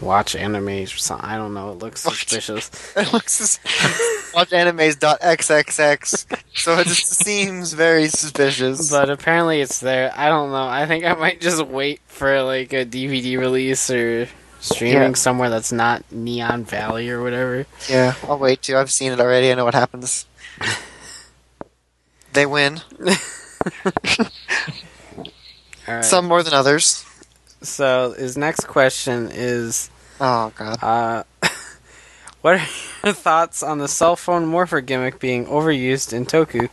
[0.00, 1.28] watch animes or something.
[1.28, 1.72] I don't know.
[1.72, 2.70] It looks Watch- suspicious.
[2.96, 3.58] It looks
[4.34, 4.62] watch as-
[5.02, 8.90] watchanimes.xxx, so it just seems very suspicious.
[8.90, 10.12] But apparently it's there.
[10.16, 10.66] I don't know.
[10.68, 14.28] I think I might just wait for like a DVD release or
[14.62, 15.12] streaming Yeah.
[15.14, 17.66] somewhere that's not Neon Alley or whatever.
[17.90, 18.76] yeah, I'll wait too.
[18.78, 19.50] I've seen it already.
[19.52, 20.24] I know what happens.
[22.32, 22.80] They win.
[25.86, 26.04] All right.
[26.04, 27.04] Some more than others.
[27.60, 29.90] so his next question is,
[30.20, 30.78] Oh god.
[30.82, 31.24] uh,
[32.40, 32.66] what are
[33.04, 36.68] your thoughts on the cell phone morpher gimmick being overused in Toku?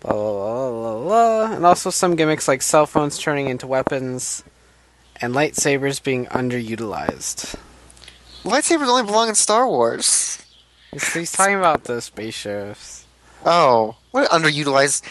[0.00, 1.02] Blah, blah, blah, blah,
[1.48, 1.56] blah.
[1.56, 4.44] And also some gimmicks like cell phones turning into weapons
[5.20, 7.56] and lightsabers being underutilized.
[8.42, 10.44] Lightsabers only belong in Star Wars.
[10.92, 13.06] He's, he's talking about the spaceships.
[13.44, 15.02] Oh, what underutilized?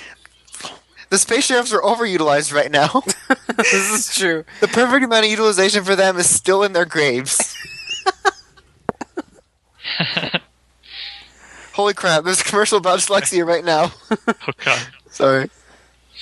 [1.09, 2.87] The space sheriffs are overutilized right now.
[3.57, 4.45] this is true.
[4.61, 7.55] the perfect amount of utilization for them is still in their graves.
[11.73, 12.23] Holy crap!
[12.23, 13.91] There's a commercial about dyslexia right now.
[14.11, 14.87] Oh god.
[15.09, 15.49] Sorry.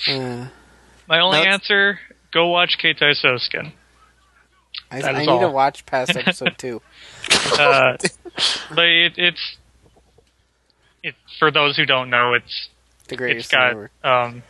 [0.08, 0.46] Uh,
[1.08, 1.98] My only That's- answer:
[2.32, 3.72] go watch Keitai Sousakan.
[4.90, 6.80] I, I need to watch past episode two.
[7.58, 7.96] Uh,
[8.74, 9.56] but it, it's
[11.02, 12.68] it for those who don't know, it's
[13.08, 14.24] The it's greatest got thing ever.
[14.24, 14.42] um,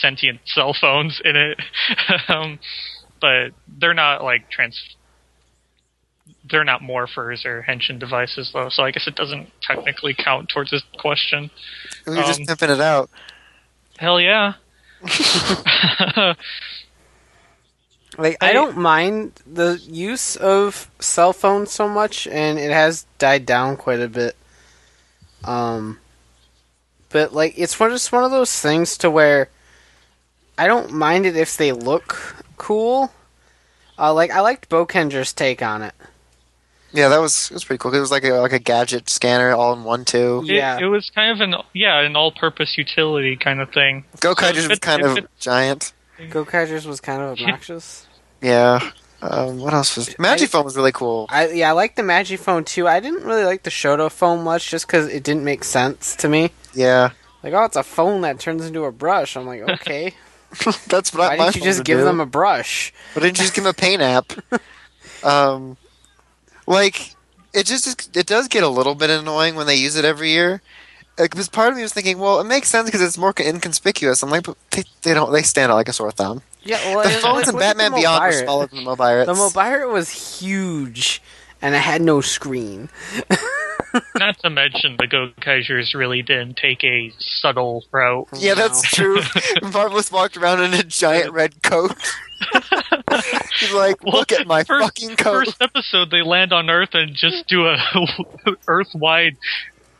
[0.00, 1.58] sentient cell phones in it,
[2.28, 2.58] um,
[3.20, 4.78] but they're not like trans.
[6.50, 10.70] They're not morphers or henshin devices though, so I guess it doesn't technically count towards
[10.70, 11.50] this question.
[12.06, 13.10] We were just Um, pimping it out.
[13.98, 14.54] Hell yeah!
[18.18, 23.06] Like I I- don't mind the use of cell phones so much, and it has
[23.18, 24.36] died down quite a bit.
[25.44, 25.98] Um,
[27.10, 29.48] but like it's one just one of those things to where
[30.58, 33.12] I don't mind it if they look cool.
[33.98, 35.94] Uh, like I liked Boukenger's take on it.
[36.92, 37.94] Yeah, that was it was pretty cool.
[37.94, 40.42] It was like a like a gadget scanner all in one too.
[40.48, 40.78] It, Yeah.
[40.80, 44.04] it was kind of an yeah an all-purpose utility kind of thing.
[44.20, 45.92] Go So Kaiju was kind if of it- giant.
[46.18, 48.04] Gokaiger's was kind of obnoxious.
[48.40, 48.90] Yeah.
[49.20, 51.26] Um, what else was Magiphone was really cool.
[51.28, 52.86] I yeah, I like the Magiphone too.
[52.86, 56.52] I didn't really like the Shodophone much, just because it didn't make sense to me.
[56.72, 57.10] Yeah,
[57.42, 59.36] Like, oh, it's a phone that turns into a brush.
[59.36, 60.14] I'm like, okay.
[60.86, 61.36] that's what I.
[61.36, 62.04] Why didn't you just give do.
[62.04, 62.92] them a brush?
[63.14, 64.32] Why didn't you just give him a paint app?
[65.24, 65.76] um,
[66.68, 67.16] like
[67.52, 70.62] it just it does get a little bit annoying when they use it every year.
[71.16, 74.22] Because part of me was thinking, well, it makes sense because it's more inconspicuous.
[74.22, 75.32] I'm like, but they, they don't.
[75.32, 76.42] They stand out like a sore thumb.
[76.68, 78.84] Yeah, well, The and, phones like, in look at the Batman Beyond were smaller than
[78.84, 79.26] the Mobirates.
[79.26, 81.22] The Mobirate was huge,
[81.62, 82.88] and it had no screen.
[84.16, 88.28] Not to mention the Gokaigers really didn't take a subtle route.
[88.36, 89.20] yeah, that's true.
[89.62, 91.92] Marvelous walked around in a giant red coat.
[93.58, 95.46] He's like, Well, look at my first, fucking coat.
[95.46, 97.78] First episode, they land on Earth and just do a
[98.68, 99.38] Earth-wide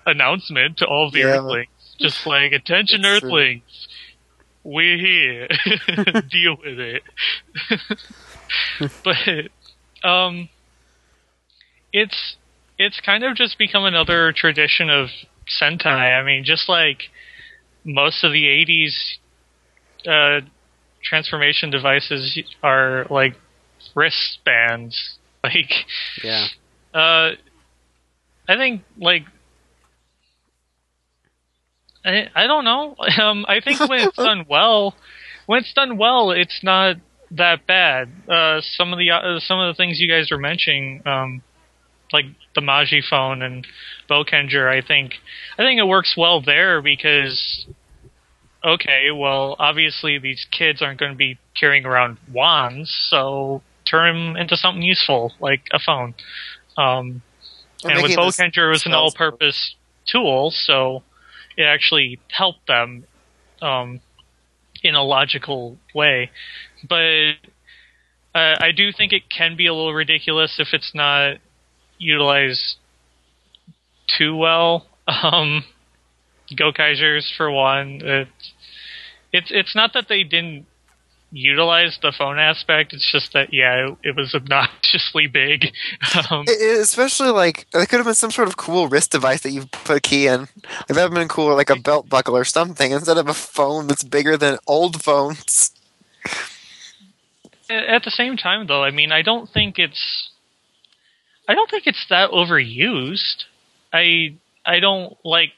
[0.07, 1.39] announcement to all the Yeah.
[1.39, 1.69] Earthlings,
[1.99, 3.31] just like "Attention, It's true.
[4.71, 5.49] We're here.
[6.31, 7.03] Deal with it."
[9.05, 10.49] but um,
[11.93, 12.37] it's
[12.79, 15.09] it's kind of just become another tradition of
[15.61, 15.87] Sentai.
[16.21, 16.99] I mean, just like
[17.85, 19.17] most of the '80s
[20.07, 20.47] uh,
[21.03, 23.35] transformation devices are like
[23.95, 25.15] wristbands.
[25.45, 25.71] Like,
[26.25, 26.47] Yeah.
[26.93, 27.31] uh,
[28.49, 29.23] I think like
[32.05, 32.97] I I don't know.
[33.21, 34.95] Um, I think when it's done well,
[35.47, 36.97] when it's done well, it's not
[37.33, 38.11] that bad.
[38.29, 41.43] Uh, some of the uh, some of the things you guys were mentioning, um,
[42.13, 43.67] like the Magiphone and
[44.09, 45.15] Boukenger, I think
[45.59, 47.67] I think it works well there because
[48.65, 54.37] okay, well, obviously these kids aren't going to be carrying around wands, so turn them
[54.37, 56.15] into something useful like a phone.
[56.77, 57.23] Um,
[57.85, 59.77] and with Boukenger, it was an all-purpose
[60.07, 61.03] tool, so
[61.59, 63.05] it actually helped them
[63.61, 64.01] um,
[64.83, 66.31] in a logical way.
[66.89, 67.33] But
[68.33, 71.39] uh, I do think it can be a little ridiculous if it's not
[71.99, 72.77] utilized
[74.17, 74.87] too well.
[75.11, 75.65] Um,
[76.53, 78.53] Gokaigers, for one, it's
[79.33, 80.67] it's it's not that they didn't
[81.31, 82.93] utilize the phone aspect.
[82.93, 85.67] It's just that yeah, it, it was obnoxiously big.
[86.31, 89.43] Um, It- it- especially like it could have been some sort of cool wrist device
[89.43, 90.41] that you put a key in.
[90.41, 90.49] Like
[90.89, 93.87] that would have been cool, like a belt buckle or something, instead of a phone
[93.87, 95.73] that's bigger than old phones.
[97.71, 100.31] at the same time though i mean i don't think it's
[101.47, 103.45] i don't think it's that overused
[103.93, 104.35] i
[104.65, 105.53] i don't like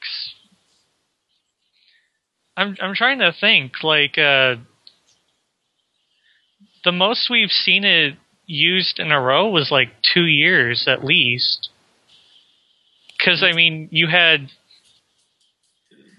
[2.57, 4.57] i'm i'm trying to think like uh
[6.85, 8.15] the most we've seen it
[8.47, 11.69] used in a row was like 2 years at least
[13.25, 14.51] cuz i mean you had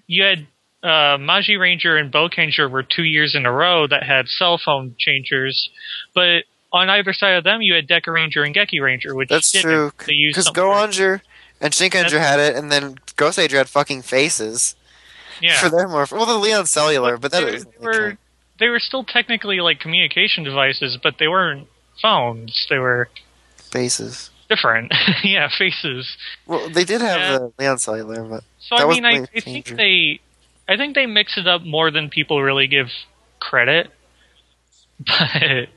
[0.07, 0.47] you had
[0.83, 4.95] uh, Maji Ranger and Boukenger were two years in a row that had cell phone
[4.97, 5.69] changers,
[6.13, 6.43] but
[6.73, 9.91] on either side of them you had Deca Ranger and Geki Ranger, which That's true.
[9.97, 11.21] Because Go-Onger
[11.59, 14.75] and Shinkenger had it, and then Goseiger had fucking faces
[15.39, 15.59] yeah.
[15.61, 16.07] for their more.
[16.11, 18.17] Well, the Leon Cellular, but that they, is they were
[18.61, 21.67] they were still technically like communication devices, but they weren't
[22.01, 22.67] phones.
[22.69, 23.09] They were
[23.71, 24.29] faces.
[24.47, 24.93] different.
[25.23, 26.15] yeah, faces.
[26.45, 27.37] Well, they did have Yeah.
[27.39, 30.19] the Leon Cellular, but So I mean, I, I think they,
[30.69, 32.87] I think they mix it up more than people really give
[33.39, 33.91] credit.
[35.07, 35.69] But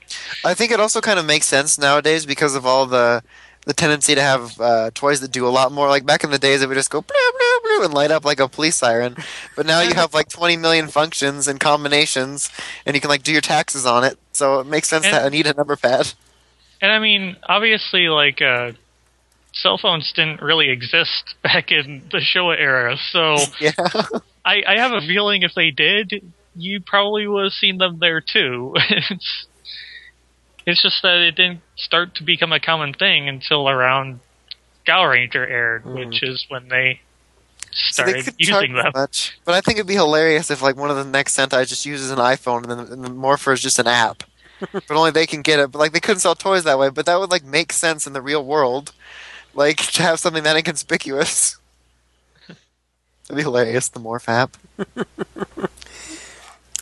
[0.44, 3.23] I think it also kind of makes sense nowadays because of all the
[3.65, 5.89] the tendency to have uh, toys that do a lot more.
[5.89, 8.24] Like back in the days, it would just go blue, blue, blue, and light up
[8.24, 9.16] like a police siren.
[9.57, 12.51] But now you have like 20 million functions and combinations,
[12.86, 14.19] and you can like do your taxes on it.
[14.32, 16.12] So it makes sense And- to need a number pad.
[16.82, 18.73] and I mean, obviously, like uh,
[19.53, 23.73] cell phones didn't really exist back in the Showa era, so Yeah.
[24.45, 26.23] I, I have a feeling if they did,
[26.55, 28.74] you probably would have seen them there too.
[30.66, 34.20] it's, it's just that it didn't start to become a common thing until around
[34.86, 35.95] Gao Ranger aired, hmm.
[35.95, 37.01] which is when they
[37.73, 38.93] So they started using them.
[38.95, 39.39] much.
[39.45, 42.11] But I think it'd be hilarious if like one of the next Sentai just uses
[42.11, 44.23] an iPhone and then and the Morpher is just an app.
[44.73, 45.70] but only they can get it.
[45.70, 46.91] But like they couldn't sell toys that way.
[46.91, 48.93] But that would like make sense in the real world.
[49.55, 51.57] Like to have something that inconspicuous.
[52.47, 54.57] That'd be hilarious, the Morph app.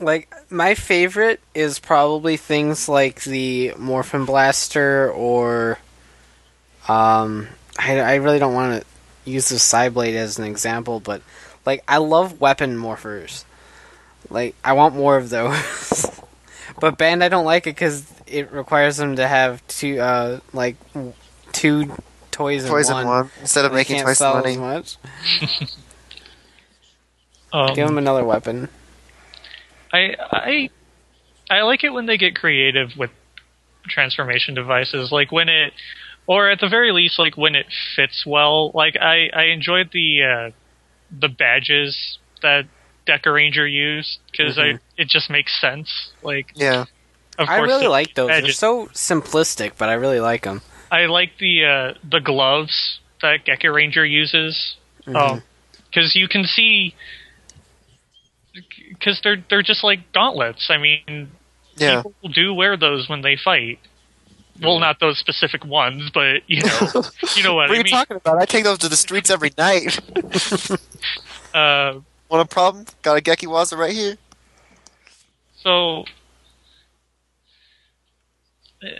[0.03, 5.79] Like my favorite is probably things like the Morphin Blaster or
[6.89, 7.49] um
[7.79, 11.23] I, I really don't want to use the Psyblade as an example, but
[11.65, 13.45] like I love weapon morphers.
[14.29, 16.11] Like I want more of those.
[16.81, 20.77] but Band I don't like it cuz it requires them to have two uh like
[21.53, 21.87] two
[22.31, 23.25] toys, Toys in in one.
[23.25, 24.53] one instead of making can't twice the sell money.
[24.53, 24.97] as much.
[27.55, 28.71] Um, Give them another weapon.
[29.93, 30.71] I I
[31.51, 33.11] I like it when they get creative with
[33.89, 35.73] transformation devices, like when it,
[36.27, 37.67] or at the very least, like when it
[37.97, 38.71] fits well.
[38.73, 40.51] Like I I enjoyed the uh,
[41.21, 42.65] the badges that
[43.07, 46.13] Deca Ranger used because I it just makes sense.
[46.23, 46.85] Like Yeah.
[47.39, 48.29] of I really the like those.
[48.29, 50.63] They're so simplistic, but I really like them.
[50.91, 56.95] I like the uh, the gloves that Geki Ranger uses, because you can see,
[58.99, 60.69] because they're they're just like gauntlets.
[60.71, 61.31] I mean,
[61.77, 62.03] Yeah.
[62.03, 63.79] people do wear those when they fight.
[64.61, 66.79] Well, not those specific ones, but you know,
[67.37, 67.93] you know what, What are I you mean.
[67.93, 68.39] talking about?
[68.39, 69.99] I take those to the streets every night.
[71.55, 71.99] uh,
[72.29, 72.85] Want a problem?
[73.03, 74.17] Got a Gekiwaza right here.
[75.63, 76.05] So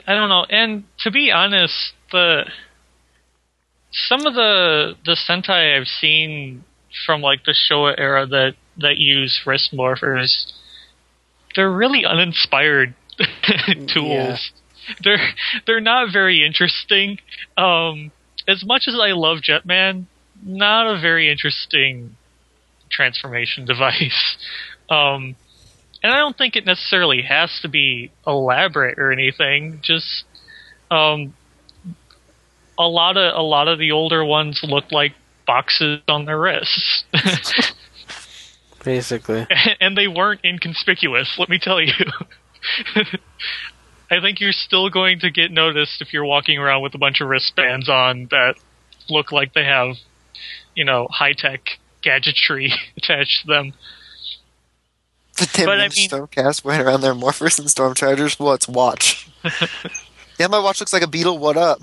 [0.07, 0.45] I don't know.
[0.49, 1.75] And to be honest,
[2.13, 2.45] the
[4.09, 6.65] some of the the Sentai I've seen
[7.07, 10.53] from like the Showa era that that use wrist morphers,
[11.55, 12.95] they're really uninspired
[13.93, 14.53] tools.
[15.03, 15.29] They're
[15.67, 17.19] they're not very interesting.
[17.57, 18.11] Um,
[18.49, 20.07] as much as I love Jetman,
[20.43, 22.17] not a very interesting
[22.91, 24.37] transformation device.
[24.91, 25.37] Um,
[26.03, 29.81] and I don't think it necessarily has to be elaborate or anything.
[29.83, 30.25] Just
[30.91, 31.33] um,
[32.79, 35.13] a lot of a lot of the older ones look like
[35.47, 37.05] boxes on their wrists,
[38.85, 39.47] Basically.
[39.81, 41.37] and they weren't inconspicuous.
[41.39, 41.93] Let me tell you.
[44.11, 47.21] I think you're still going to get noticed if you're walking around with a bunch
[47.21, 48.57] of wristbands on that
[49.09, 49.97] look like they have,
[50.75, 51.61] you know, high tech
[52.03, 53.73] gadgetry attached to them.
[55.39, 58.39] The Tim But I mean- Stormcast wearing around their Morphers and Storm Chargers.
[58.39, 59.31] What's watch?
[60.39, 61.39] yeah, my watch looks like a beetle.
[61.39, 61.81] What up?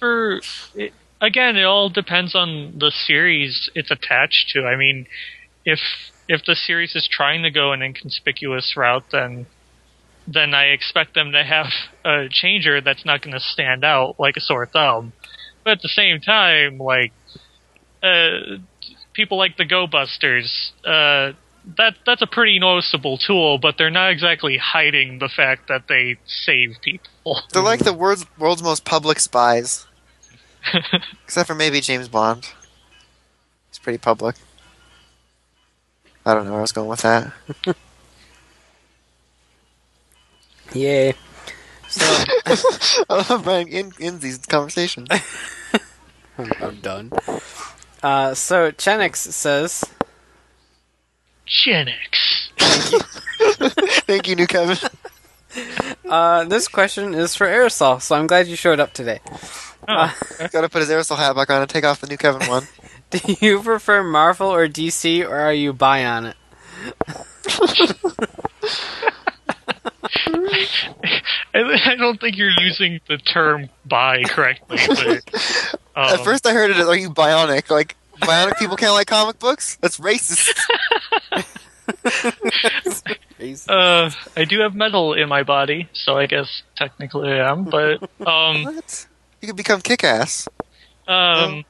[0.00, 0.40] for
[0.74, 0.92] it,
[1.22, 4.66] again, it all depends on the series it's attached to.
[4.66, 5.06] I mean,
[5.64, 5.80] if
[6.28, 9.46] if the series is trying to go an inconspicuous route, then
[10.26, 11.66] then I expect them to have
[12.04, 15.12] a changer that's not going to stand out like a sore thumb.
[15.64, 17.12] But at the same time, like
[18.02, 18.56] uh,
[19.12, 21.32] people like the Go Busters, uh,
[21.76, 26.16] that that's a pretty noticeable tool, but they're not exactly hiding the fact that they
[26.26, 27.40] save people.
[27.52, 29.86] They're like the world's world's most public spies,
[31.24, 32.50] except for maybe James Bond.
[33.70, 34.36] He's pretty public.
[36.26, 37.32] I don't know where I was going with that.
[40.72, 41.14] Yay.
[41.88, 42.04] So
[43.08, 45.08] I love Brian in, in these conversations.
[46.38, 47.12] I'm done.
[48.02, 49.84] Uh, so Chenix says,
[51.46, 52.50] Gen X.
[54.06, 54.76] Thank you, new Kevin.
[56.08, 59.20] uh, "This question is for Aerosol, so I'm glad you showed up today.
[59.86, 60.16] Oh,
[60.50, 62.64] Got to put his aerosol hat back on and take off the new Kevin one.
[63.14, 66.36] Do you prefer Marvel or DC, or are you bi on it?"
[71.54, 74.78] I, I don't think you're using the term "bi" correctly.
[74.88, 75.22] But,
[75.96, 79.06] um, At first, I heard it as, "Are you bionic?" Like bionic people can't like
[79.06, 79.76] comic books.
[79.80, 80.58] That's racist.
[83.68, 87.64] uh, I do have metal in my body, so I guess technically I am.
[87.64, 89.06] But um, What?
[89.40, 90.48] You could become kick-ass.
[91.06, 91.64] um,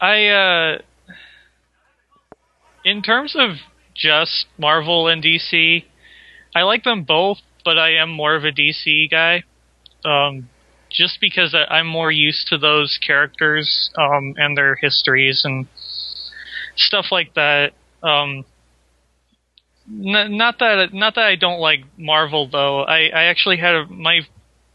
[0.00, 0.78] I uh,
[2.84, 3.56] in terms of
[3.94, 5.84] just Marvel and DC,
[6.54, 9.44] I like them both, but I am more of a DC guy.
[10.04, 10.48] Um,
[10.90, 15.66] just because I, I'm more used to those characters um, and their histories and
[16.76, 17.72] stuff like that.
[18.02, 18.44] Um,
[19.88, 22.82] n- not that not that I don't like Marvel though.
[22.82, 24.20] I, I actually had a, my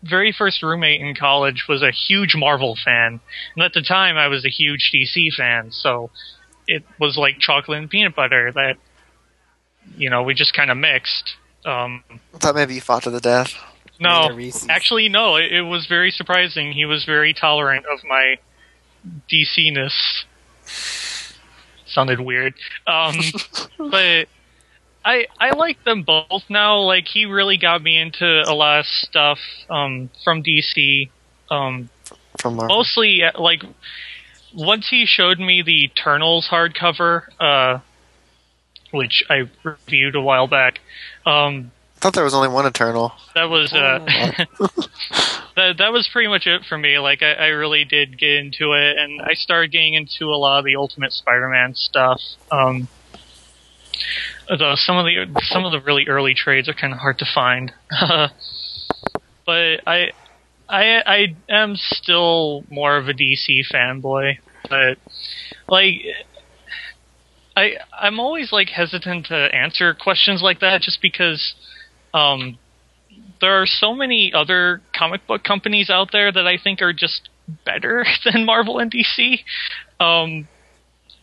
[0.04, 3.20] very first roommate in college was a huge Marvel fan,
[3.56, 5.72] and at the time I was a huge DC fan.
[5.72, 6.10] So
[6.68, 8.76] it was like chocolate and peanut butter that
[9.98, 11.36] you know we just kind of mixed.
[11.66, 12.04] Um,
[12.34, 13.54] I thought maybe you fought to the death.
[14.00, 14.70] no, Made a Reese's.
[14.70, 15.36] actually, no.
[15.36, 16.72] It, it was very surprising.
[16.72, 18.38] He was very tolerant of my
[19.30, 20.26] DC ness.
[21.88, 22.54] Sounded weird,
[22.86, 23.16] um,
[23.92, 24.28] but
[25.04, 26.80] I I like them both now.
[26.80, 29.40] Like he really got me into a lot of stuff
[29.70, 31.10] um, from DC.
[31.50, 31.90] Um,
[32.40, 32.78] From Marvel.
[32.78, 33.64] mostly uh, like
[34.54, 37.80] once he showed me the Eternals hardcover, uh,
[38.92, 40.80] which I reviewed a while back.
[41.26, 43.12] Um, I thought there was only one Eternal.
[43.36, 44.00] that was uh,
[45.56, 46.98] that that was pretty much it for me.
[47.00, 50.60] Like I, I really did get into it, and I started getting into a lot
[50.60, 52.22] of the Ultimate Spider-Man stuff.
[52.52, 52.88] Um,
[54.58, 57.26] though some of the some of the really early trades are kind of hard to
[57.34, 57.72] find,
[59.46, 60.12] but I
[60.68, 64.38] I I am still more of a DC fanboy,
[64.70, 64.98] but
[65.70, 66.02] like.
[67.58, 71.56] I I'm always like hesitant to answer questions like that just because
[72.14, 72.58] um,
[73.42, 77.30] there are so many other comic book companies out there that I think are just
[77.66, 79.40] better than Marvel and DC.
[80.00, 80.48] Um,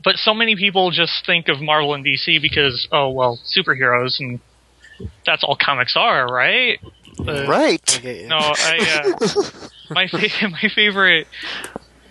[0.06, 4.38] but so many people just think of Marvel and DC because, oh, well, superheroes and
[5.26, 6.78] that's all comics are, right?
[7.18, 7.82] Uh, right.
[7.92, 8.28] I get you.
[8.28, 11.26] No, I, uh, my, fa- my favorite,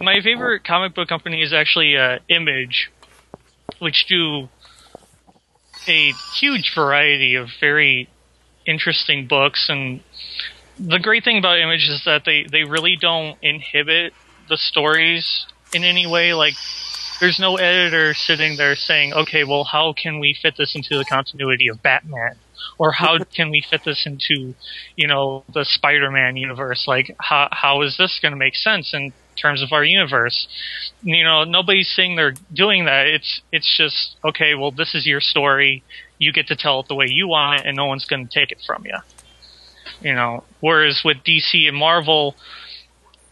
[0.01, 2.91] my favorite comic book company is actually, uh, Image,
[3.80, 4.49] which do
[5.88, 8.09] a huge variety of very
[8.67, 10.01] interesting books and
[10.77, 14.11] the great thing about Image is that they, they really don't inhibit
[14.49, 16.34] the stories in any way.
[16.34, 16.55] Like,
[17.19, 21.05] there's no editor sitting there saying, okay, well, how can we fit this into the
[21.05, 22.35] continuity of Batman?
[22.77, 24.53] Or how can we fit this into,
[24.95, 26.85] you know, the Spider-Man universe?
[26.87, 30.47] Like, how, how is this going to make sense in terms of our universe?
[31.01, 33.07] You know, nobody's saying they're doing that.
[33.07, 35.83] It's, it's just, okay, well, this is your story.
[36.17, 38.39] You get to tell it the way you want it and no one's going to
[38.39, 38.97] take it from you.
[40.01, 42.35] You know, whereas with DC and Marvel,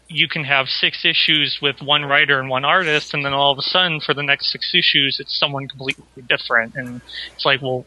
[0.08, 3.58] you can have six issues with one writer and one artist, and then all of
[3.58, 7.00] a sudden, for the next six issues, it's someone completely different, and
[7.34, 7.84] it's like, well,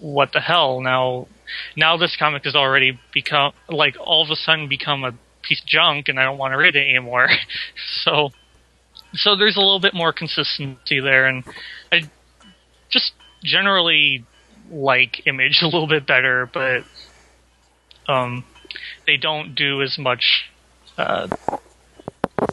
[0.00, 0.80] what the hell?
[0.80, 1.26] Now,
[1.76, 5.12] now this comic has already become like all of a sudden become a
[5.42, 7.28] piece of junk, and I don't want to read it anymore.
[8.02, 8.30] so,
[9.14, 11.44] so there's a little bit more consistency there, and
[11.90, 12.02] I
[12.88, 13.12] just
[13.42, 14.24] generally
[14.70, 16.84] like Image a little bit better, but
[18.06, 18.44] um,
[19.06, 20.50] they don't do as much
[20.98, 21.28] uh,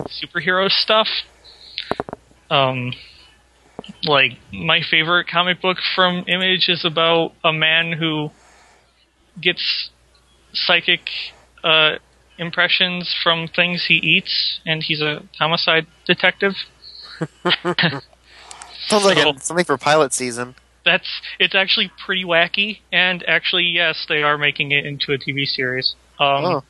[0.08, 1.08] superhero stuff.
[2.50, 2.94] Um,
[4.04, 8.32] like my favorite comic book from Image is about a man who
[9.42, 9.90] gets
[10.54, 11.02] psychic
[11.64, 11.96] uh,
[12.38, 16.54] impressions from things he eats, and he's a homicide detective.
[17.64, 20.56] Sounds like So- something for pilot season.
[20.86, 21.10] That's
[21.40, 25.96] it's actually pretty wacky, and actually, yes, they are making it into a TV series.
[26.20, 26.64] Um, Oh.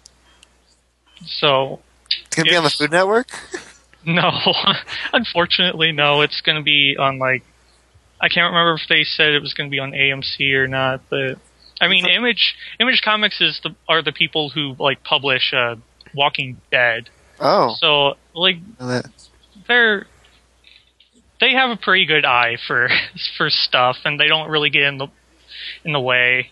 [1.26, 1.80] So
[2.27, 3.27] It's gonna be on the Food Network.
[4.06, 4.31] No,
[5.14, 6.22] unfortunately, no.
[6.22, 7.43] It's going to be on like
[8.22, 11.02] I can't remember if they said it was going to be on AMC or not,
[11.10, 11.38] but
[11.81, 15.76] I mean, Image Image Comics is the are the people who like publish uh,
[16.14, 17.10] Walking Dead.
[17.39, 18.57] Oh, So like
[19.68, 20.06] they're
[21.41, 22.89] they have a pretty good eye for
[23.38, 25.07] for stuff, and they don't really get in the
[25.84, 26.52] in the way.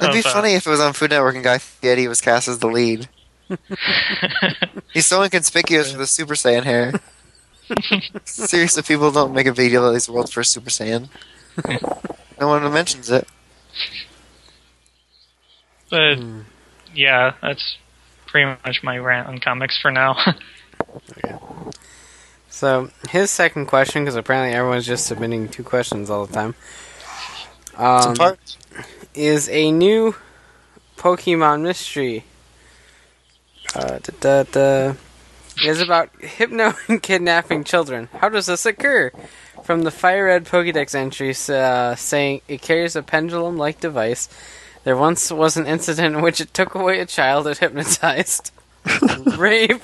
[0.00, 2.48] it'd be uh, funny if it was on Food Network and Guy Fieri was cast
[2.48, 3.08] as the lead.
[4.92, 6.92] He's so inconspicuous with his Super Saiyan hair.
[8.24, 11.08] Seriously, people don't make a big deal that he's the world's first Super Saiyan.
[12.40, 13.26] no one mentions it.
[15.90, 16.40] But Hmm.
[16.94, 17.76] yeah, that's
[18.26, 20.16] pretty much my rant on comics for now.
[22.48, 26.54] So his second question, because apparently everyone's just submitting two questions all the time,
[27.76, 28.58] um, Some parts.
[29.14, 30.14] is a new
[30.98, 32.24] Pokemon mystery.
[33.74, 34.94] Uh, da, da, da,
[35.64, 38.08] is about hypno and kidnapping children.
[38.18, 39.10] How does this occur?
[39.62, 44.28] From the Fire Red Pokédex entry uh, saying it carries a pendulum-like device.
[44.84, 48.50] There once was an incident in which it took away a child it hypnotized.
[49.36, 49.80] rape.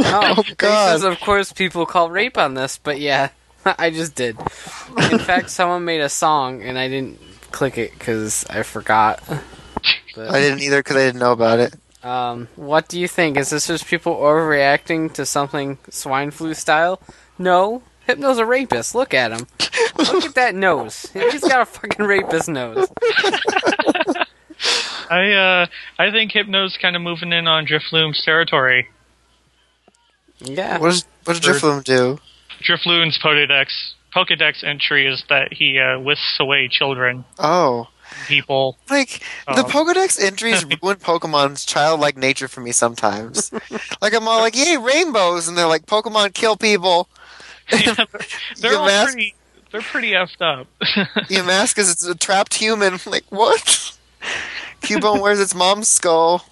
[0.00, 0.44] Oh, God.
[0.48, 3.28] Because of course people call rape on this, but yeah.
[3.78, 4.38] I just did.
[5.10, 7.20] In fact, someone made a song and I didn't
[7.50, 9.22] click it because I forgot.
[10.14, 11.74] But, I didn't either because I didn't know about it.
[12.06, 13.36] Um, what do you think?
[13.36, 17.00] Is this just people overreacting to something swine flu style?
[17.38, 17.82] No.
[18.06, 18.94] Hypno's a rapist.
[18.94, 19.46] Look at him.
[19.98, 21.10] Look at that nose.
[21.12, 22.88] He's got a fucking rapist nose.
[25.10, 25.66] I uh,
[25.98, 28.88] I think Hypno's kind of moving in on Drifloon's territory.
[30.38, 30.78] Yeah.
[30.78, 32.18] What does what does Drifloom do?
[32.62, 37.88] Drifloon's Pokedex Pokedex entry is that he uh, whisks away children, Oh,
[38.26, 38.78] people.
[38.90, 39.64] like the Oh.
[39.64, 43.52] Pokedex entries ruin Pokemon's childlike nature for me sometimes.
[44.00, 47.08] like I'm all like, "Yay, rainbows!" and they're like, "Pokemon kill people."
[47.72, 47.94] Yeah,
[48.60, 49.34] they're You all mask- pretty.
[49.72, 50.68] They're pretty effed up.
[51.28, 52.98] Yamask's it's a trapped human.
[53.04, 53.92] Like what?
[54.82, 56.44] Cubone wears its mom's skull.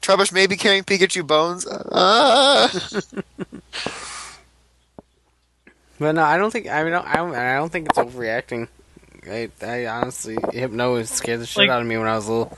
[0.00, 1.66] Trubbish may be carrying Pikachu bones.
[1.92, 2.70] Ah.
[5.98, 6.68] But no, I don't think.
[6.68, 7.34] I mean, I don't.
[7.34, 8.68] I don't think it's overreacting.
[9.28, 12.56] I, I honestly, Hypno scared the shit Like- out of me when I was little.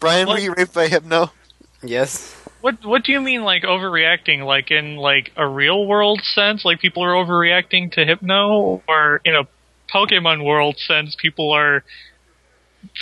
[0.00, 1.30] Brian, were you raped by Hypno?
[1.82, 2.34] Yes.
[2.60, 4.44] What What do you mean, like overreacting?
[4.44, 9.34] Like in like a real world sense, like people are overreacting to Hypno, or in
[9.34, 9.46] a
[9.92, 11.82] Pokemon world sense, people are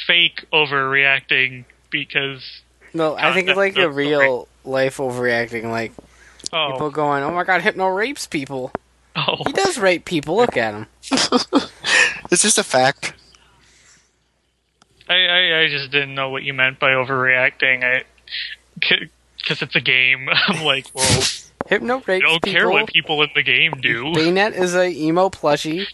[0.06, 2.42] fake overreacting because
[2.94, 5.64] No, I think it's like a real life overreacting.
[5.64, 5.92] Like
[6.52, 8.72] oh people going, "Oh my god, Hypno rapes people.
[9.16, 10.36] Oh He does rape people.
[10.36, 10.86] Look at him."
[12.30, 13.12] It's just a fact.
[15.08, 17.82] I, I I just didn't know what you meant by overreacting.
[17.82, 18.04] I
[18.78, 20.28] because it's a game.
[20.48, 21.22] I'm like, well,
[21.66, 22.52] Hypno I rapes don't people.
[22.52, 24.04] care what people in the game do.
[24.14, 25.86] Banette is a emo plushie,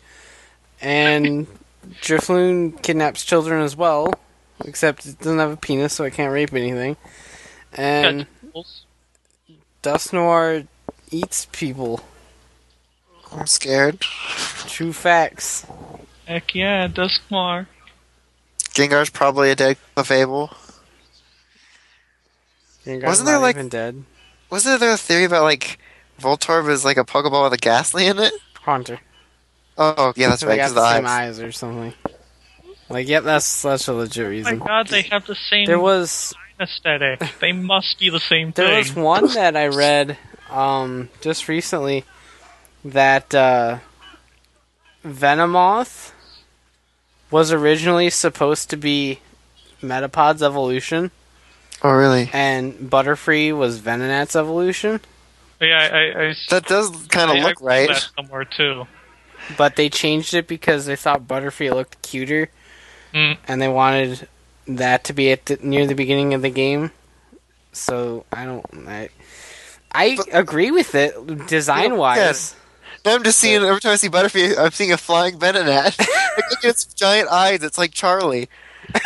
[0.82, 1.46] and
[2.02, 4.12] Drifloon kidnaps children as well.
[4.64, 6.96] Except it doesn't have a penis, so it can't rape anything.
[7.72, 8.26] And
[9.82, 10.66] Dusknoir
[11.10, 12.00] eats people.
[13.36, 14.00] I'm scared.
[14.00, 15.66] True facts.
[16.26, 17.66] Heck yeah, Dusknoir.
[18.74, 20.54] Gengar's probably a dead Clefable.
[22.84, 24.04] Gengar's Wasn't there, not like- even dead?
[24.50, 25.78] Wasn't there a theory about like
[26.20, 28.32] Voltorb is like a Pokeball with a Gastly in it?
[28.62, 29.00] Haunter.
[29.76, 30.50] Oh yeah, that's right.
[30.50, 31.38] they got Because the the same eyes.
[31.38, 31.92] eyes or something.
[32.88, 34.58] Like, yep, that's that's a legit Oh my reason.
[34.60, 37.20] god, they have the same There was aesthetic.
[37.40, 38.64] They must be the same thing.
[38.64, 38.94] There thing.
[38.94, 40.16] was one that I read
[40.50, 42.04] um, just recently
[42.92, 43.78] that uh,
[45.04, 46.12] Venomoth
[47.30, 49.20] was originally supposed to be
[49.82, 51.10] Metapod's evolution,
[51.82, 52.30] Oh really?
[52.32, 55.00] and Butterfree was Venonat's evolution.
[55.60, 57.88] yeah, I, I, I That does kind of look I right.
[57.88, 58.86] That somewhere too.
[59.56, 62.48] But they changed it because they thought Butterfree looked cuter,
[63.14, 63.38] Mm.
[63.46, 64.28] and they wanted
[64.66, 66.90] that to be at the, near the beginning of the game.
[67.72, 68.66] So I don't.
[68.88, 69.08] I,
[69.92, 72.54] I But- agree with it design wise.
[72.54, 72.60] Now
[73.06, 75.98] I'm just seeing every time I see Butterfree, I'm seeing a flying Venonat.
[76.36, 77.62] like look at its giant eyes.
[77.62, 78.48] It's like Charlie.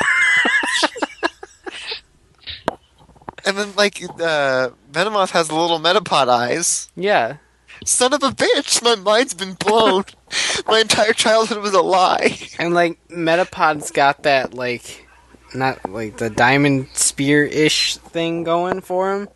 [3.45, 6.91] and then like uh, Venomoth has the little Metapod eyes.
[6.97, 7.37] Yeah.
[7.85, 8.83] Son of a bitch!
[8.83, 10.05] My mind's been blown.
[10.67, 12.39] My entire childhood was a lie.
[12.59, 15.07] And like Metapod's got that like
[15.55, 19.29] not like the diamond spear ish thing going for him.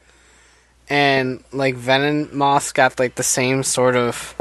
[0.89, 4.34] And like Venomoth's got like the same sort of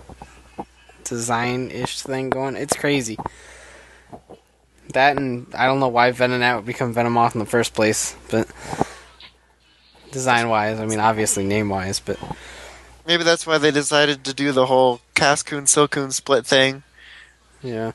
[1.03, 2.55] design ish thing going.
[2.55, 3.17] It's crazy.
[4.93, 8.47] That and I don't know why Venonat would become Venomoth in the first place, but
[10.11, 12.19] design wise, I mean obviously name wise, but
[13.05, 16.83] Maybe that's why they decided to do the whole Cascoon Silcoon split thing
[17.61, 17.91] yeah.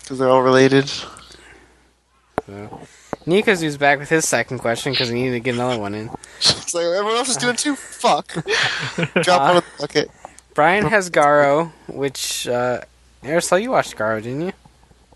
[0.00, 0.88] because they're all related.
[0.88, 2.80] So.
[3.26, 6.10] Nikazu's back with his second question because he needed to get another one in.
[6.40, 7.74] It's like everyone else is doing too.
[7.74, 8.32] Fuck.
[9.22, 10.10] Drop one of the bucket.
[10.54, 12.80] Brian has Garo, which uh
[13.22, 14.52] Aerosol, you watched Garo, didn't you?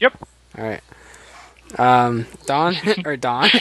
[0.00, 0.14] Yep.
[0.58, 0.80] Alright.
[1.78, 3.48] Um Dawn or Dawn.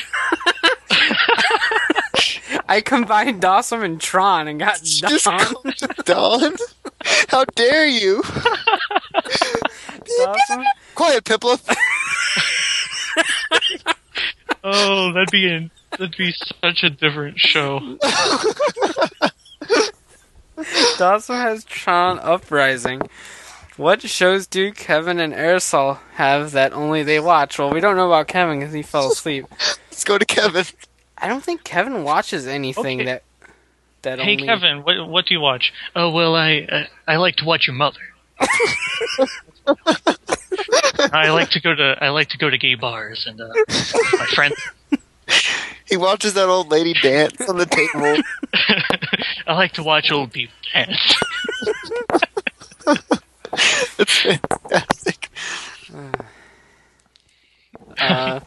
[2.70, 5.40] I combined Dawson and Tron and got Just Dawn.
[5.40, 6.56] called Dawn.
[7.30, 8.24] How dare you?
[10.18, 10.64] Dawson.
[10.96, 11.60] Quiet, Piplup.
[14.64, 17.98] Oh, that'd be an, that'd be such a different show.
[20.98, 23.02] Dawson has Tron Uprising.
[23.78, 27.58] What shows do Kevin and Aerosol have that only they watch?
[27.58, 29.46] Well, we don't know about Kevin because he fell asleep.
[29.90, 30.66] Let's go to Kevin.
[31.18, 33.06] I don't think Kevin watches anything Okay.
[33.06, 33.24] that
[34.04, 34.46] that Hey only.
[34.46, 35.74] Kevin, what what do you watch?
[35.96, 38.00] Oh well, I uh, I like to watch your mother.
[41.12, 43.48] I like to go to I like to go to gay bars and uh,
[44.18, 44.56] my friends.
[45.90, 48.24] he watches that old lady dance on the table.
[49.48, 51.16] I like to watch old people dance.
[54.00, 55.30] it's fantastic.
[58.00, 58.40] Uh,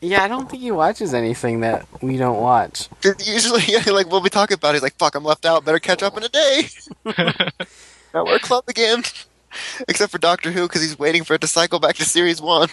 [0.00, 2.88] yeah, I don't think he watches anything that we don't watch.
[3.24, 5.64] Usually, yeah, like when we talk about, it, he's like, "Fuck, I'm left out.
[5.64, 6.68] Better catch up in a day."
[8.12, 9.04] now we're club again,
[9.88, 12.68] except for Doctor Who because he's waiting for it to cycle back to series one.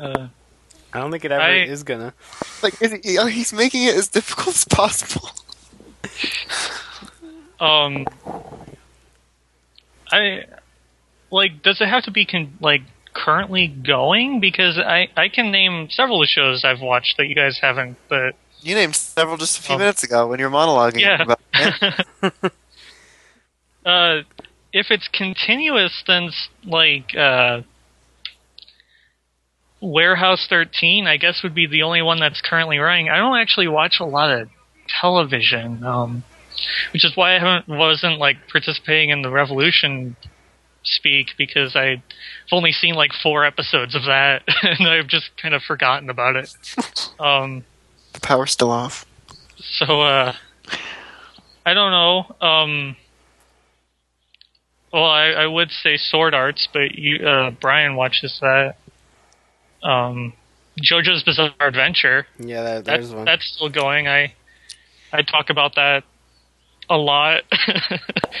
[0.00, 0.28] Uh,
[0.92, 2.14] I don't think it ever I- is gonna.
[2.62, 5.28] Like, is he, he's making it as difficult as possible.
[7.60, 8.06] um,
[10.10, 10.44] I
[11.30, 11.62] like.
[11.62, 12.82] Does it have to be con- like
[13.14, 14.40] currently going?
[14.40, 17.96] Because I I can name several of the shows I've watched that you guys haven't.
[18.08, 19.78] But You named several just a few Oh.
[19.78, 21.22] minutes ago when you were monologuing Yeah.
[21.22, 21.92] about it.
[23.86, 24.22] uh,
[24.72, 27.62] if it's continuous, then s- like uh,
[29.80, 33.08] Warehouse 13, I guess would be the only one that's currently running.
[33.08, 34.48] I don't actually watch a lot of
[35.00, 36.22] television, um,
[36.92, 40.16] which is why I haven't wasn't like participating in the Revolution
[40.82, 42.00] speak because I've
[42.52, 46.50] only seen like four episodes of that and I've just kind of forgotten about it.
[47.18, 47.64] Um,
[48.14, 49.04] The power's still off.
[49.58, 50.32] so uh
[51.66, 52.36] I don't know.
[52.46, 52.96] Um
[54.92, 58.76] well I, I would say sword arts, but you uh Brian watches that.
[59.82, 60.32] Um
[60.80, 62.26] JoJo's Bizarre Adventure.
[62.38, 63.24] Yeah, that, That's there's one.
[63.24, 64.08] that's still going.
[64.08, 64.34] I
[65.12, 66.04] I talk about that
[66.88, 67.42] a lot.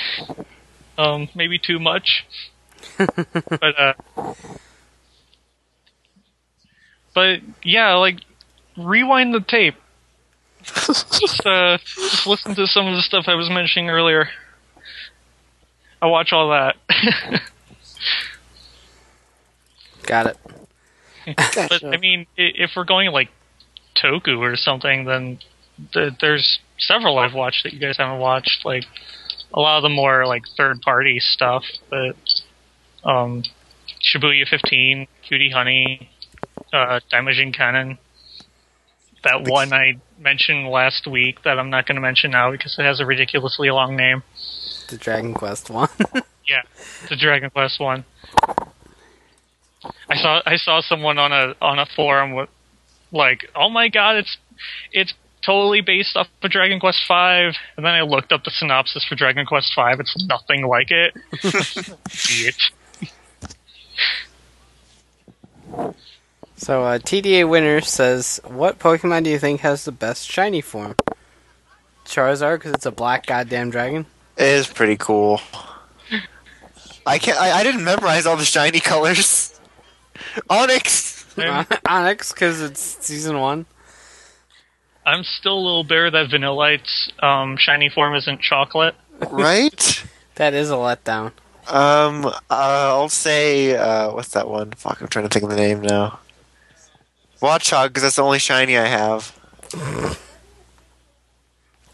[0.98, 2.24] um maybe too much.
[2.96, 3.94] but uh
[7.14, 8.20] But yeah, like
[8.76, 9.74] rewind the tape
[10.62, 14.28] just uh, just listen to some of the stuff I was mentioning earlier.
[16.02, 16.76] I watch all that,
[20.06, 20.36] Got it.
[21.26, 23.28] But I mean, if we're going like
[24.02, 25.38] Toku or something, then
[25.92, 28.64] th- there's several I've watched that you guys haven't watched.
[28.64, 28.84] Like
[29.52, 32.16] a lot of the more like third party stuff, but
[33.04, 33.42] um,
[34.00, 36.10] Shibuya 15, Cutie Honey,
[36.72, 37.98] uh, Daimajin Kanon.
[39.22, 42.84] That one I mentioned last week that I'm not going to mention now because it
[42.84, 44.22] has a ridiculously long name.
[44.88, 45.88] The Dragon Quest one.
[46.48, 46.62] Yeah,
[47.08, 48.04] the Dragon Quest one.
[50.08, 52.48] I saw I saw someone on a on a forum with
[53.12, 54.36] like, "Oh my god, it's
[54.92, 59.04] it's totally based off of Dragon Quest Five." And then I looked up the synopsis
[59.04, 60.00] for Dragon Quest Five.
[60.00, 61.14] It's nothing like it.
[62.30, 62.56] Idiot.
[66.56, 70.96] so uh, TDA winner says, "What Pokemon do you think has the best shiny form?"
[72.04, 74.04] Charizard, because it's a black goddamn dragon.
[74.36, 75.40] It is pretty cool.
[77.06, 77.40] I can't.
[77.40, 79.49] I, I didn't memorize all the shiny colors.
[80.48, 81.38] Onix.
[81.38, 83.66] I'm, Onix, because it's season one.
[85.06, 88.94] I'm still a little bitter that Vanillite's um, shiny form isn't chocolate.
[89.30, 90.04] right?
[90.36, 91.32] That is a letdown.
[91.68, 94.70] Um, uh, I'll say, uh, what's that one?
[94.70, 96.18] Fuck, I'm trying to think of the name now.
[97.42, 99.38] Watchog, because that's the only shiny I have.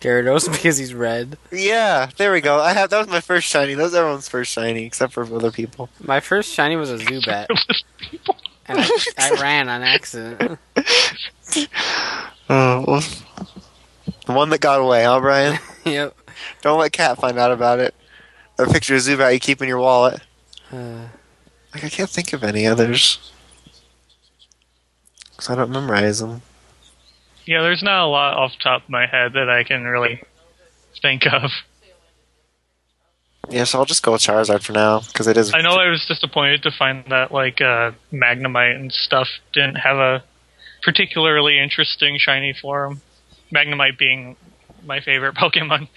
[0.01, 1.39] Gyarados, because he's red.
[1.51, 2.61] Yeah, there we go.
[2.61, 3.75] I have that was my first shiny.
[3.75, 5.89] That was everyone's first shiny, except for other people.
[6.03, 7.47] My first shiny was a Zubat,
[8.67, 10.59] and I, I ran on accident.
[12.49, 13.01] Oh, well,
[14.27, 15.59] the one that got away, huh, Brian?
[15.85, 16.17] yep.
[16.63, 17.95] Don't let Cat find out about it.
[18.57, 20.21] That picture of Zubat you keep in your wallet.
[20.73, 21.07] Uh,
[21.75, 23.33] Like I can't think of any others.
[25.37, 26.43] Cause I don't memorize them.
[27.47, 30.23] Yeah, there's not a lot off the top of my head that I can really
[31.01, 31.51] think of.
[33.49, 35.55] Yeah, so I'll just go with Charizard for now, because it is.
[35.55, 39.99] I know I was disappointed to find that like uh, Magnemite and stuff didn't have
[39.99, 40.25] a
[40.83, 43.01] particularly interesting shiny form.
[43.55, 44.35] Magnemite being
[44.85, 45.89] my favorite Pokemon.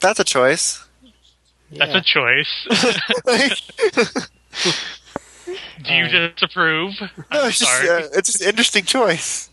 [0.00, 0.84] That's a choice.
[1.72, 1.98] That's yeah.
[1.98, 2.68] a choice.
[5.84, 6.92] Do you disapprove?
[7.00, 7.88] no, I'm it's just, sorry.
[7.88, 9.48] uh, it's just an interesting choice.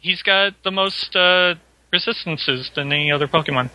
[0.00, 1.54] He's got the most uh,
[1.92, 3.70] resistances than any other Pokemon.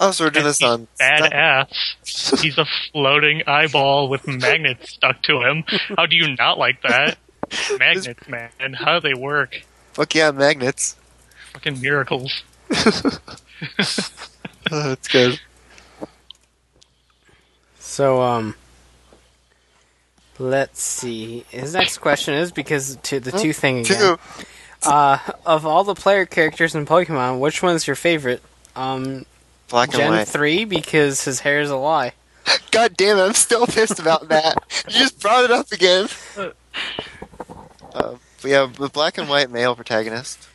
[0.00, 0.80] Oh, so we're doing And this on.
[0.80, 2.40] he's badass.
[2.40, 5.64] He's a floating eyeball with magnets stuck to him.
[5.96, 7.18] How do you not like that?
[7.78, 8.72] Magnets, man.
[8.72, 9.62] How do they work?
[9.92, 10.96] Fuck yeah, magnets.
[11.52, 12.42] Fucking miracles.
[14.70, 15.38] Oh, that's good.
[17.78, 18.54] So, um,
[20.42, 21.44] let's see.
[21.50, 23.98] His next question is because to the two thing again.
[23.98, 24.18] Two.
[24.88, 28.42] Uh, of all the player characters in Pokemon, which one's your favorite?
[28.74, 29.24] Um,
[29.68, 30.28] Black and Gen white.
[30.28, 32.12] three because his hair is a lie.
[32.72, 34.56] God damn it, I'm still pissed about that.
[34.88, 36.08] you just brought it up again.
[37.94, 40.48] Uh, but yeah, the black and white male protagonist.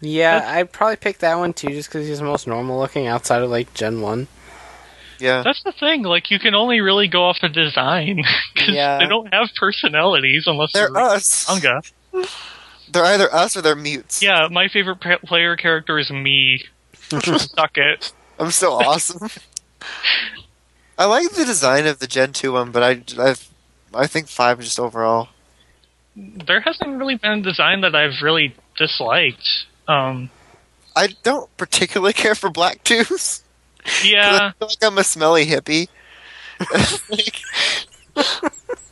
[0.00, 3.42] Yeah, I'd probably pick that one too, just because he's the most normal looking outside
[3.42, 4.28] of like Gen one.
[5.24, 6.02] Yeah, that's the thing.
[6.02, 8.16] Like you can only really go off the design
[8.54, 8.98] because yeah.
[8.98, 11.48] they don't have personalities unless they're, they're us.
[11.48, 11.82] Manga.
[12.92, 14.22] they're either us or they're mutes.
[14.22, 16.62] Yeah, my favorite player character is me.
[17.08, 18.12] Suck it.
[18.38, 19.30] I'm so awesome.
[20.98, 23.34] I like the design of the Gen 2 one, but I, i
[23.94, 25.28] I think 5 just overall.
[26.14, 29.48] There hasn't really been a design that I've really disliked.
[29.88, 30.28] Um,
[30.94, 33.43] I don't particularly care for Black 2s
[34.04, 35.88] yeah, I feel like I'm a smelly hippie.
[37.10, 37.40] like,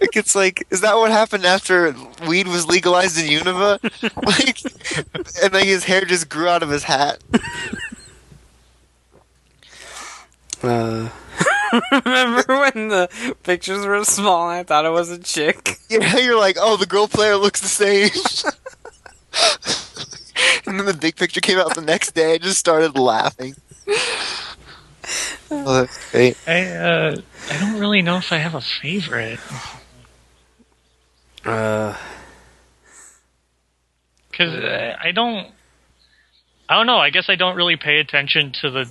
[0.00, 1.94] like, it's like, is that what happened after
[2.26, 3.78] weed was legalized in Unova?
[4.26, 4.58] like,
[5.42, 7.22] and then his hair just grew out of his hat.
[10.62, 11.08] Uh,
[12.04, 15.78] remember when the pictures were small and I thought it was a chick?
[15.88, 18.10] Yeah, you're like, oh, the girl player looks the same.
[20.66, 22.34] and then the big picture came out the next day.
[22.34, 23.54] I just started laughing.
[25.50, 26.36] Oh, that's great.
[26.47, 27.16] I uh,
[27.50, 29.41] I don't really know if I have a favorite
[31.44, 31.97] Uh,
[34.31, 35.49] because uh, I don't.
[36.68, 36.99] I don't know.
[36.99, 38.91] I guess I don't really pay attention to the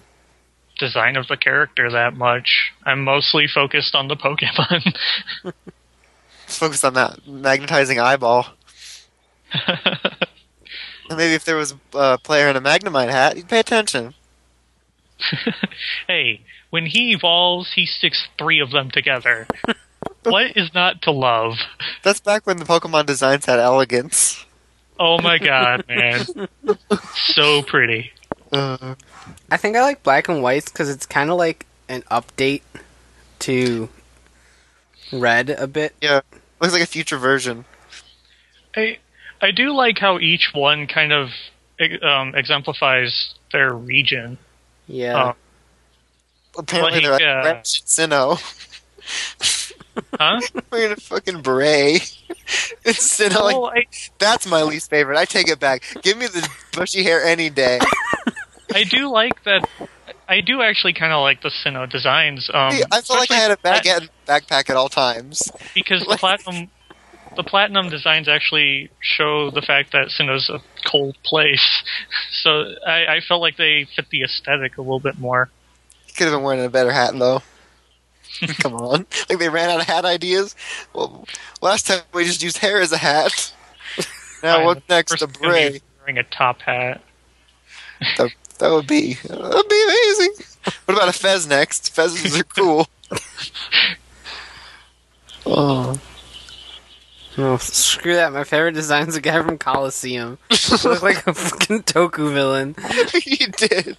[0.77, 2.73] design of the character that much.
[2.85, 4.95] I'm mostly focused on the Pokemon.
[6.45, 8.47] Just focus on that magnetizing eyeball.
[9.67, 10.17] And
[11.17, 14.13] maybe if there was a player in a Magnemite hat, you'd pay attention.
[16.07, 19.47] hey, when he evolves, he sticks three of them together.
[20.23, 21.55] what is not to love?
[22.03, 24.45] That's back when the Pokemon designs had elegance.
[24.99, 26.25] Oh my god, man.
[27.15, 28.11] so pretty.
[28.51, 28.95] Uh,
[29.49, 32.61] I think I like black and white because it's kind of like an update
[33.39, 33.89] to
[35.11, 35.95] red a bit.
[36.01, 36.21] yeah,
[36.59, 37.65] looks like a future version.
[38.75, 38.99] I
[39.41, 41.29] I do like how each one kind of
[42.01, 44.37] um, exemplifies their region.
[44.91, 45.23] Yeah.
[45.29, 45.35] Um,
[46.57, 48.39] Apparently, Like, they're like uh, French Sinnoh.
[50.17, 50.39] Huh?
[50.71, 52.15] Wearing a fucking beret.
[52.85, 53.61] It's Sinnoh.
[53.63, 55.17] Like, I, that's my least favorite.
[55.17, 55.83] I take it back.
[56.01, 57.79] Give me the bushy hair any day.
[58.73, 59.67] I do like that.
[60.29, 62.49] I do actually kind of like the Sinnoh designs.
[62.53, 65.51] Um, See, I felt like I had a especially baguette backpack at all times.
[65.73, 66.69] because the like- platinum
[67.35, 71.83] the platinum designs actually show the fact that Sinnoh's a cold place.
[72.43, 75.51] So I, I felt like they fit the aesthetic a little bit more.
[76.07, 77.43] He could have been wearing a better hat though.
[78.59, 80.55] Come on, like they ran out of hat ideas.
[80.93, 81.27] Well,
[81.61, 83.53] last time we just used hair as a hat.
[84.43, 85.21] Now Fine, what's next?
[85.21, 85.83] A beret.
[85.99, 87.03] Wearing a top hat.
[88.17, 90.45] That, that would be that would be amazing.
[90.85, 91.95] What about a fez next?
[91.95, 92.87] Fezzes are cool.
[95.45, 96.01] oh,
[97.37, 98.33] No, screw that.
[98.33, 100.37] My favorite design's a guy from Colosseum.
[100.83, 102.75] Look like a fucking Toku villain.
[103.23, 103.97] he did.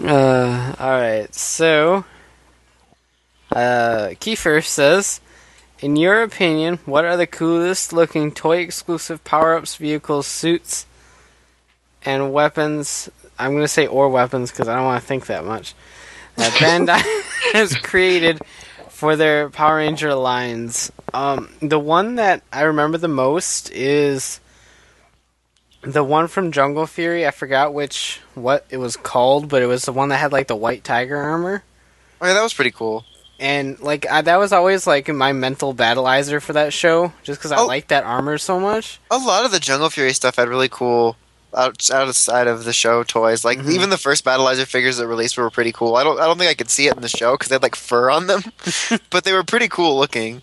[0.00, 2.04] Uh, alright, so.
[3.50, 5.20] Uh, Kiefer says,
[5.80, 10.86] In your opinion, what are the coolest looking toy exclusive power ups, vehicles, suits,
[12.04, 13.10] and weapons?
[13.38, 15.74] I'm gonna say or weapons because I don't want to think that much.
[16.38, 17.02] That Bandai
[17.52, 18.40] has created
[18.90, 20.90] for their Power Ranger lines.
[21.14, 24.40] Um, the one that I remember the most is
[25.82, 27.26] the one from Jungle Fury.
[27.26, 30.46] I forgot which what it was called, but it was the one that had like
[30.48, 31.62] the white tiger armor.
[32.20, 33.04] Oh yeah, that was pretty cool.
[33.40, 37.52] And like I, that was always like my mental battleizer for that show, just because
[37.52, 37.66] I Oh.
[37.66, 38.98] liked that armor so much.
[39.12, 41.16] A lot of the Jungle Fury stuff had really cool
[41.54, 43.44] out, outside of the show toys.
[43.44, 43.70] Like Mhm.
[43.72, 45.96] even the first Battleizer figures that released were pretty cool.
[45.96, 47.62] I don't I don't think I could see it in the show because they had
[47.62, 48.42] like fur on them,
[49.10, 50.42] but they were pretty cool looking.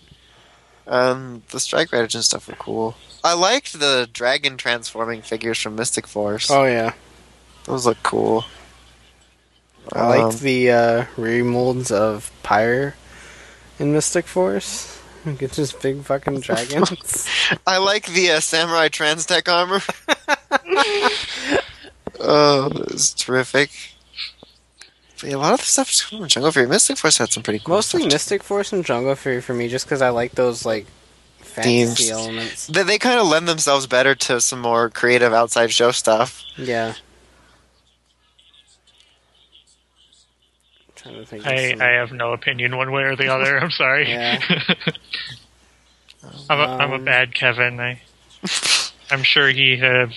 [0.88, 2.96] Um, the Strike Riders and stuff were cool.
[3.24, 6.48] I liked the dragon transforming figures from Mystic Force.
[6.50, 6.92] Oh yeah,
[7.64, 8.44] Those look cool.
[9.92, 12.94] I liked Um, the uh, remolds of Pyre
[13.80, 14.98] in Mystic Force.
[15.40, 17.28] It's just big fucking dragons.
[17.66, 19.80] I like the uh, Samurai Trans Tech armor.
[22.20, 23.70] oh, it's terrific.
[25.20, 26.68] But yeah, a lot of the stuff is cool in Jungle Fury.
[26.68, 28.12] Mystic Force had some pretty cool Mostly stuff.
[28.12, 30.86] Mystic Force and Jungle Fury for me, just because I like those like
[31.40, 32.10] fantasy Themes.
[32.10, 32.66] elements.
[32.68, 36.44] They, they kind of lend themselves better to some more creative outside show stuff.
[36.56, 36.94] Yeah.
[41.14, 41.46] To think.
[41.46, 43.58] I, I have no opinion one way or the other.
[43.58, 44.08] I'm sorry.
[44.10, 44.40] Yeah.
[46.50, 47.78] I'm, a, I'm a Um, bad Kevin.
[47.78, 48.00] I,
[49.12, 50.12] I'm sure he had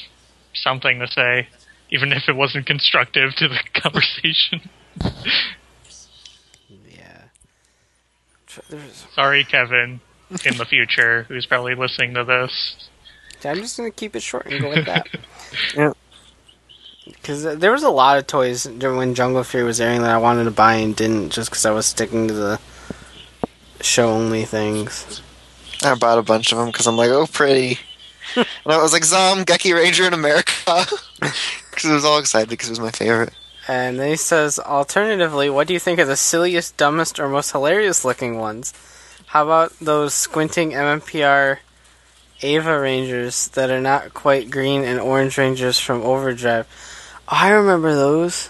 [0.56, 1.48] something to say,
[1.92, 4.70] even if it wasn't constructive to the conversation.
[6.90, 7.22] yeah.
[8.70, 10.00] There's, Sorry, Kevin,
[10.46, 12.90] in the future, who's probably listening to this.
[13.44, 15.08] I'm just gonna keep it short and go with that.
[15.76, 15.94] Yeah.
[17.12, 20.18] Because there was a lot of toys during when Jungle Fury was airing that I
[20.18, 22.60] wanted to buy and didn't just because I was sticking to the
[23.82, 25.22] show only things.
[25.84, 27.80] I bought a bunch of them because I'm like, oh, pretty.
[28.36, 30.86] and I was like, Zom, Geki Ranger in America.
[31.70, 33.34] Because I was all excited because it was my favorite.
[33.66, 37.52] And then he says, alternatively, what do you think are the silliest, dumbest, or most
[37.52, 38.74] hilarious looking ones?
[39.28, 41.60] How about those squinting MMPR
[42.42, 46.68] Ava Rangers that are not quite green and orange Rangers from Overdrive?
[47.32, 48.50] I remember those.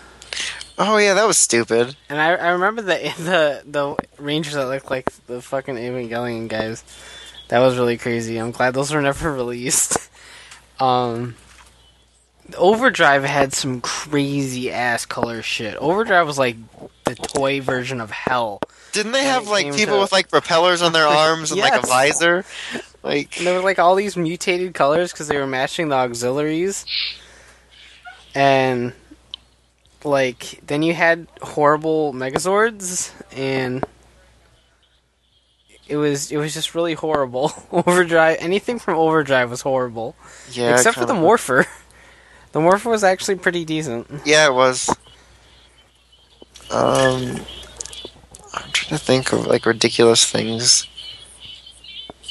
[0.78, 1.96] Oh, yeah, that was stupid.
[2.08, 6.84] And I, I remember the the the Rangers that look like the fucking Evangelion guys.
[7.50, 8.38] That was really crazy.
[8.38, 9.98] I'm glad those were never released.
[10.80, 11.36] Um,
[12.58, 15.76] Overdrive had some crazy ass color shit.
[15.78, 16.56] Overdrive was like
[17.06, 18.60] the toy version of hell.
[18.92, 21.86] Didn't they have like people to- with like propellers on their arms and like a
[21.86, 22.46] visor?
[23.04, 26.86] Like, And there were like all these mutated colors because they were matching the auxiliaries.
[28.36, 28.94] And
[30.04, 33.84] like then you had horrible Megazords and
[35.88, 37.52] it was it was just really horrible.
[37.72, 40.16] Overdrive anything from Overdrive was horrible.
[40.52, 41.66] yeah, Except for the Morpher.
[42.52, 44.10] The Morpher was actually pretty decent.
[44.26, 44.90] Yeah, it was.
[46.72, 47.46] Um,
[48.56, 50.88] I'm trying to think of like ridiculous things.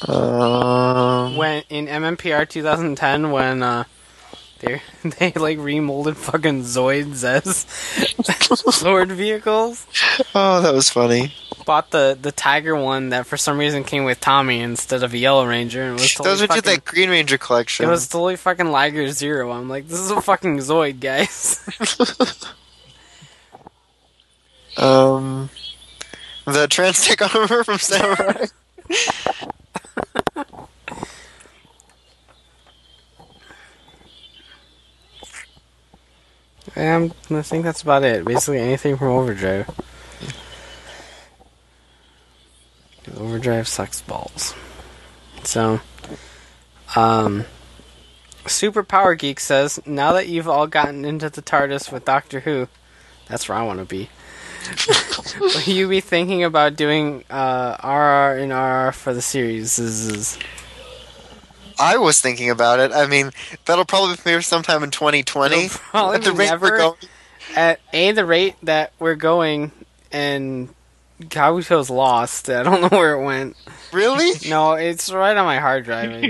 [0.08, 3.84] Um, When in MMPR 2010 when uh
[4.60, 7.66] they they like remolded fucking Zoids as
[8.74, 9.86] sword vehicles.
[10.34, 11.32] oh, that was funny.
[11.64, 15.18] bought the the tiger one that for some reason came with Tommy instead of a
[15.18, 15.82] Yellow Ranger.
[15.82, 17.86] And was totally Those fucking, just that Green Ranger collection.
[17.86, 19.52] It was totally fucking Liger Zero.
[19.52, 21.62] I'm like, this is a fucking Zoid, guys.
[24.76, 25.50] um,
[26.44, 28.46] the Transtech armor from Samurai.
[36.78, 38.24] Um, I think that's about it.
[38.24, 39.68] Basically, anything from Overdrive.
[43.16, 44.54] Overdrive sucks balls.
[45.44, 45.80] So,
[46.94, 47.44] um,
[48.46, 52.68] Super Power Geek says, now that you've all gotten into the TARDIS with Doctor Who,
[53.26, 54.08] that's where I want to be.
[55.40, 60.38] Will you be thinking about doing uh, RR and RR for the series?
[61.78, 62.92] I was thinking about it.
[62.92, 63.30] I mean,
[63.64, 65.54] that'll probably premiere sometime in 2020.
[65.66, 66.70] It'll probably At the rate never.
[66.70, 66.96] we're going.
[67.56, 69.72] At a the rate that we're going,
[70.12, 70.68] and
[71.22, 72.50] Kabuto's lost.
[72.50, 73.56] I don't know where it went.
[73.92, 74.32] Really?
[74.48, 76.22] No, it's right on my hard drive.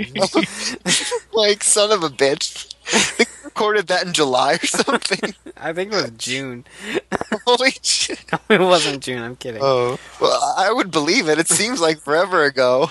[1.33, 2.73] like, son of a bitch.
[3.17, 5.33] They recorded that in July or something.
[5.57, 6.65] I think it was June.
[7.45, 8.23] Holy shit.
[8.49, 9.21] it wasn't June.
[9.21, 9.61] I'm kidding.
[9.63, 9.99] Oh.
[10.19, 11.37] Well, I would believe it.
[11.37, 12.89] It seems like forever ago.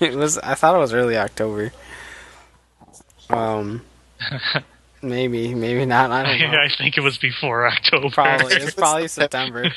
[0.00, 0.36] It was.
[0.38, 1.72] I thought it was early October.
[3.32, 3.82] Um,
[5.02, 6.10] maybe, maybe not.
[6.10, 6.58] I don't know.
[6.58, 8.10] I think it was before October.
[8.10, 9.72] Probably it's probably September.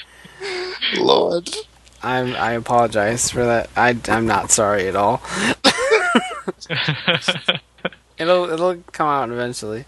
[0.98, 1.50] Lord.
[2.04, 2.36] I'm.
[2.36, 3.70] I apologize for that.
[3.76, 3.98] I.
[4.10, 5.22] I'm not sorry at all.
[8.18, 8.50] It'll.
[8.50, 9.86] It'll come out eventually.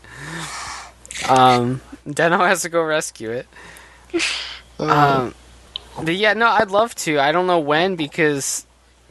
[1.27, 3.47] Um, Deno has to go rescue it.
[4.79, 5.33] Um,
[6.03, 7.19] but yeah, no, I'd love to.
[7.19, 8.66] I don't know when because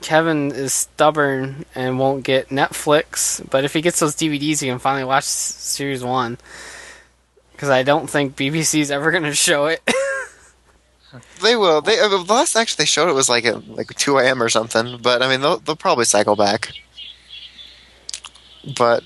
[0.06, 3.44] Kevin is stubborn and won't get Netflix.
[3.50, 6.38] But if he gets those DVDs, he can finally watch series one.
[7.50, 9.82] Because I don't think BBC's ever going to show it.
[11.42, 11.80] They will.
[11.80, 14.40] They uh, the last actually they showed it was like at like 2 a.m.
[14.40, 14.98] or something.
[15.02, 16.70] But I mean, they'll, they'll probably cycle back.
[18.78, 19.02] But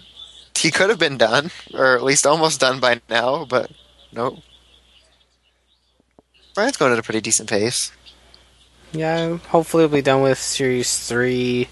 [0.55, 3.47] he could have been done, or at least almost done by now.
[3.47, 3.71] But
[4.13, 4.41] nope.
[6.55, 7.91] Brian's going at a pretty decent pace.
[8.93, 11.69] Yeah, hopefully we'll be done with series three.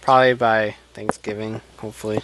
[0.00, 1.60] Probably by Thanksgiving.
[1.78, 2.20] Hopefully,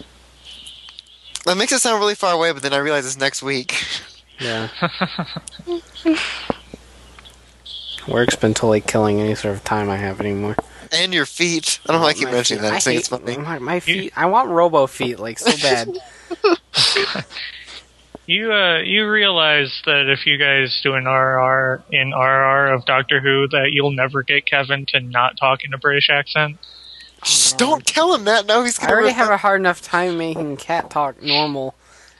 [1.45, 3.83] That makes it sound really far away, but then I realize it's next week.
[4.39, 4.69] yeah.
[8.07, 10.55] Work's been totally killing any sort of time I have anymore.
[10.93, 11.79] And your feet.
[11.87, 12.75] I don't like why I keep My mentioning feet- that.
[12.75, 13.37] I, think it's funny.
[13.37, 14.13] My, my feet.
[14.15, 15.89] I want Robo feet like so bad.
[18.27, 23.21] You uh, you realize that if you guys do an RR in RR of Doctor
[23.21, 26.57] Who, that you'll never get Kevin to not talk in a British accent.
[27.23, 28.45] Shh, don't tell him that.
[28.45, 28.93] No, he's I gonna.
[28.93, 31.73] already have a hard enough time making cat talk normal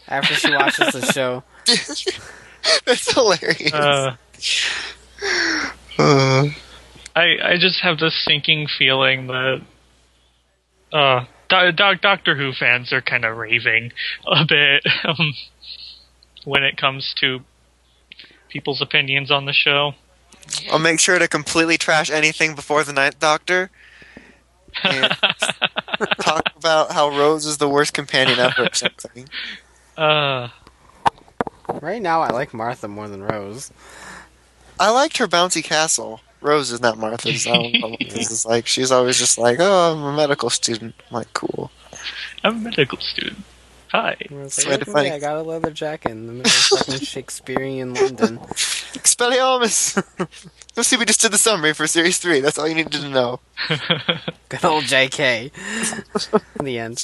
[0.07, 1.43] after she watches the show.
[2.85, 3.73] That's hilarious.
[3.73, 4.15] Uh,
[5.99, 6.45] Uh,
[7.15, 9.61] I I just have this sinking feeling that
[10.93, 13.91] uh, Do- Do- Doctor Who fans are kind of raving
[14.25, 15.33] a bit um,
[16.47, 17.41] when it comes to
[18.49, 19.93] people's opinions on the show.
[20.71, 23.69] I'll make sure to completely trash anything before the Ninth Doctor.
[24.83, 25.11] And
[26.21, 29.27] talk about how Rose is the worst companion ever or something.
[29.97, 30.47] Uh,
[31.81, 33.71] Right now, I like Martha more than Rose.
[34.79, 36.21] I liked her bouncy castle.
[36.39, 37.45] Rose is not Martha's.
[37.47, 38.67] I don't know what this is like.
[38.67, 40.95] She's always just like, oh, I'm a medical student.
[41.09, 41.71] I'm like, cool.
[42.43, 43.43] I'm a medical student.
[43.91, 44.17] Hi.
[44.29, 45.11] I was like, to "Look at me, funny.
[45.11, 46.51] I got a leather jacket in the middle of
[46.85, 48.37] fucking Shakespearean London.
[48.97, 50.03] Expelliarmus!
[50.75, 52.41] Let's see, we just did the summary for Series 3.
[52.41, 53.39] That's all you needed to know.
[54.49, 55.51] Good old JK.
[56.59, 57.03] In the end.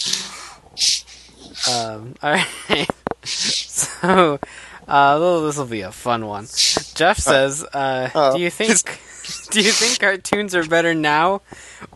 [1.72, 2.90] Um, alright.
[3.24, 4.40] So,
[4.88, 6.48] uh, this will be a fun one.
[6.96, 8.36] Jeff says, uh, oh.
[8.36, 9.00] do you think,
[9.52, 11.42] do you think cartoons are better now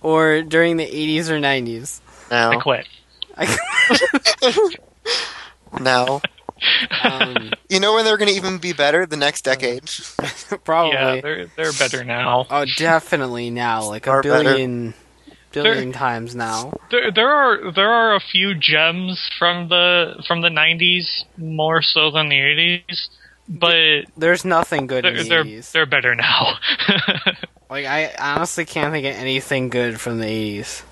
[0.02, 2.00] or during the 80s or 90s?
[2.32, 2.52] Now.
[2.52, 2.88] I quit.
[5.80, 6.22] Now.
[7.04, 9.06] Um, You know when they're going to even be better?
[9.06, 9.84] The next decade.
[10.64, 10.94] probably.
[10.94, 12.48] Yeah, they're they're better now.
[12.50, 14.44] Oh, definitely now, like a Far better.
[14.44, 14.94] billion,
[15.52, 16.74] billion times now.
[16.90, 22.10] There, there are there are a few gems from the from the '90s more so
[22.10, 23.10] than the '80s,
[23.48, 25.72] but There's nothing good in they're the they're, 80s.
[25.74, 26.56] they're better now.
[27.70, 30.84] Like I honestly can't think of anything good from the 80s.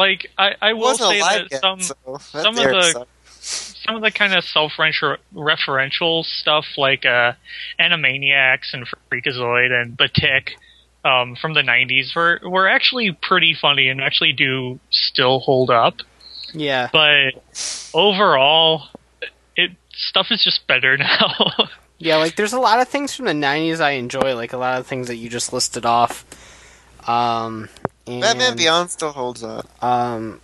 [0.00, 3.76] Like I, I will say alive that yet, some so that some of the- sucked.
[3.84, 7.32] some of the kind of self-referential stuff like uh,
[7.78, 10.52] Animaniacs and Freakazoid and The Tick
[11.04, 15.94] um, from the '90s were were actually pretty funny and actually do still hold up.
[16.52, 16.88] Yeah.
[16.92, 17.42] But
[17.94, 18.88] overall,
[19.56, 21.68] it stuff is just better now.
[21.98, 24.78] Yeah, like there's a lot of things from the '90s I enjoy, like a lot
[24.78, 26.24] of things that you just listed off.
[27.08, 27.68] Um,
[28.06, 29.66] and, Batman Beyond still holds up.
[29.82, 30.40] Um,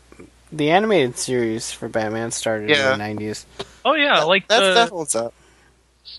[0.52, 2.92] the animated series for Batman started Yeah.
[2.92, 3.44] in the '90s.
[3.84, 5.34] oh yeah, like That, the, that holds up.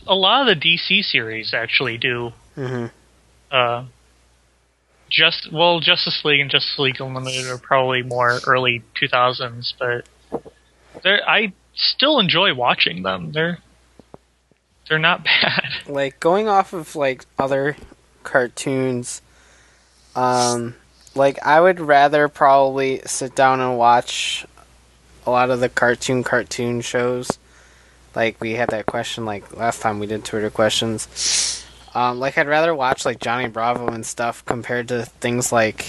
[0.05, 2.33] a lot of the DC series actually do.
[2.55, 2.87] hmm
[3.51, 3.85] Uh,
[5.09, 10.05] just well, Justice League and Justice League Unlimited are probably more early 2000s, but
[11.01, 13.31] they're I still enjoy watching them.
[13.31, 13.59] They're
[14.89, 15.63] they're not bad.
[15.87, 17.77] Like going off of like other
[18.23, 19.21] cartoons,
[20.15, 20.75] um,
[21.17, 24.45] like I would rather probably sit down and watch
[25.25, 27.37] a lot of the cartoon cartoon shows.
[28.15, 31.65] Like we had that question like last time we did Twitter questions.
[31.93, 35.85] Um, like I'd rather watch like Johnny Bravo and stuff compared to things like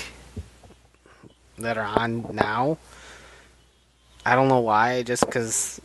[1.59, 2.79] that are on now.
[4.25, 5.81] I don't know why, just because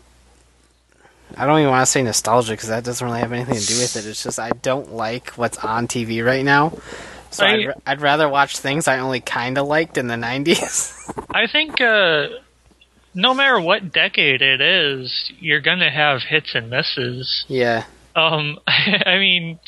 [1.38, 3.80] I don't even want to say nostalgia because that doesn't really have anything to do
[3.80, 4.06] with it.
[4.06, 6.74] It's just I don't like what's on TV right now.
[7.34, 10.16] So I- I'd, ra- I'd rather watch things I only kind of liked in the
[10.16, 11.26] 90s.
[11.32, 12.28] I think uh,
[13.14, 17.46] no matter what decade it is, you're gonna have hits and misses.
[17.48, 17.86] yeah.
[18.16, 19.60] Um, I mean,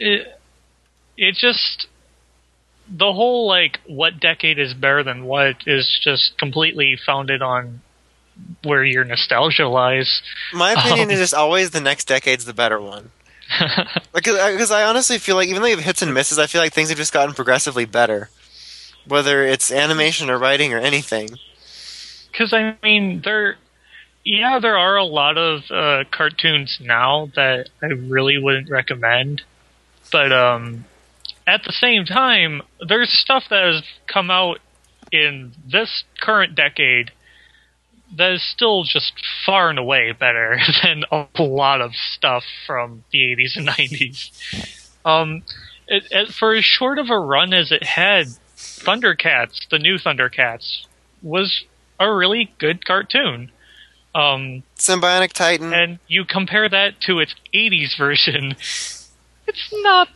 [0.00, 0.40] it
[1.16, 1.86] it just
[2.88, 7.80] the whole like what decade is better than what is just completely founded on
[8.64, 10.22] where your nostalgia lies.
[10.52, 13.10] My opinion Um, is just always the next decade's the better one.
[14.12, 16.72] Because I honestly feel like even though you have hits and misses, I feel like
[16.72, 18.30] things have just gotten progressively better.
[19.06, 21.28] Whether it's animation or writing or anything.
[22.30, 23.56] Because I mean, there,
[24.24, 29.42] yeah, there are a lot of uh, cartoons now that I really wouldn't recommend,
[30.10, 30.86] but um,
[31.46, 34.58] at the same time, there's stuff that has come out
[35.12, 37.12] in this current decade
[38.16, 39.12] that is still just
[39.44, 44.90] far and away better than a lot of stuff from the 80s and 90s.
[45.04, 45.42] Um,
[45.86, 50.86] it, it, for as short of a run as it had, Thundercats, the new Thundercats,
[51.22, 51.64] was
[51.98, 53.50] a really good cartoon.
[54.14, 55.72] Um, Sym-Bionic Titan.
[55.72, 58.52] and you compare that to its 80s version,
[59.46, 60.08] it's not.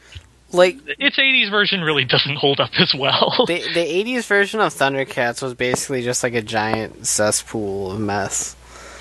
[0.50, 3.44] Like, Its 80s version really doesn't hold up as well.
[3.46, 8.54] the, the 80s version of Thundercats was basically just like a giant cesspool of mess.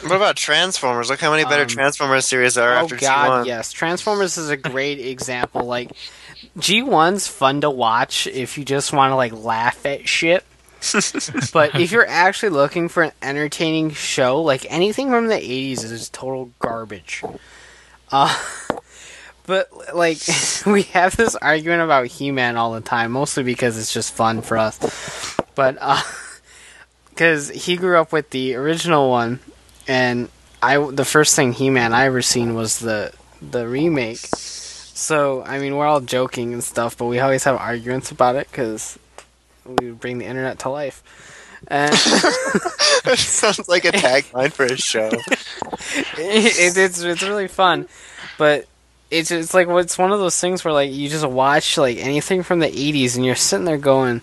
[0.04, 1.10] What about Transformers?
[1.10, 3.48] Look how many better Um, Transformers series there are Oh after god, G1.
[3.48, 3.72] yes.
[3.72, 5.64] Transformers is a great example.
[5.64, 5.92] Like
[6.60, 10.44] G1's fun to watch if you just want to like laugh at shit.
[11.54, 16.10] but if you're actually looking for an entertaining show, like anything from the 80s is
[16.10, 17.24] total garbage.
[18.12, 18.38] Uh
[19.48, 20.20] but like
[20.68, 24.58] we have this argument about He-Man all the time, mostly because it's just fun for
[24.58, 24.78] us.
[25.56, 26.02] But uh
[27.16, 29.40] cuz he grew up with the original one
[29.88, 30.30] and
[30.62, 33.12] I the first thing He-Man I ever seen was the
[33.42, 34.28] the remake.
[34.28, 38.48] So I mean, we're all joking and stuff, but we always have arguments about it
[38.52, 39.00] because
[39.66, 41.02] we bring the internet to life.
[41.70, 41.92] And
[43.08, 45.10] That sounds like a tagline for a show.
[46.18, 47.88] it, it's it's really fun,
[48.38, 48.68] but
[49.10, 52.44] it's it's like it's one of those things where like you just watch like anything
[52.44, 54.22] from the '80s and you're sitting there going,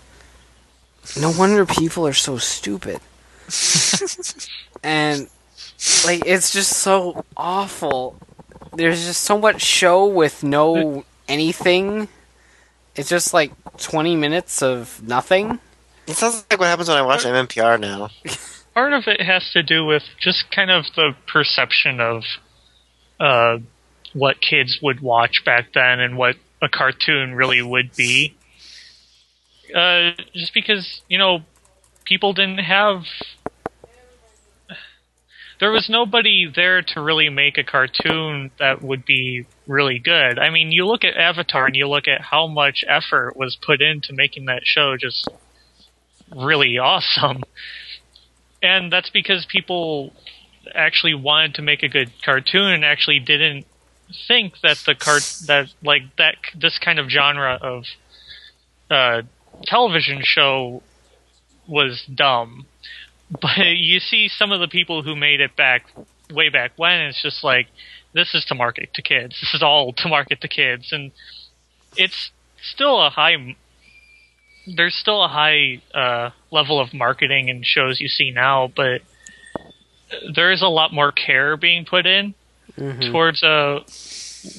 [1.19, 2.99] "No wonder people are so stupid."
[4.83, 5.27] and
[6.05, 8.17] like it's just so awful.
[8.73, 12.07] There's just so much show with no anything.
[12.95, 15.59] It's just like 20 minutes of nothing.
[16.07, 18.09] It sounds like what happens when I watch MMPR now.
[18.73, 22.23] part of it has to do with just kind of the perception of
[23.19, 23.57] uh,
[24.15, 28.33] what kids would watch back then and what a cartoon really would be.
[29.75, 31.39] Uh, just because you know
[32.05, 33.03] people didn't have
[35.59, 40.37] there was nobody there to really make a cartoon that would be really good.
[40.37, 43.81] I mean, you look at Avatar and you look at how much effort was put
[43.81, 45.29] into making that show just
[46.35, 47.43] really awesome.
[48.61, 50.13] And that's because people
[50.73, 53.65] actually wanted to make a good cartoon and actually didn't
[54.27, 57.85] think that the cart that like that this kind of genre of
[58.89, 59.21] uh,
[59.63, 60.83] television show
[61.67, 62.65] was dumb.
[63.41, 65.85] But you see some of the people who made it back
[66.31, 67.67] way back when, it's just like
[68.13, 69.39] this is to market to kids.
[69.41, 71.11] This is all to market to kids, and
[71.97, 73.55] it's still a high.
[74.67, 79.01] There's still a high uh, level of marketing in shows you see now, but
[80.33, 82.35] there is a lot more care being put in
[82.75, 83.79] towards uh,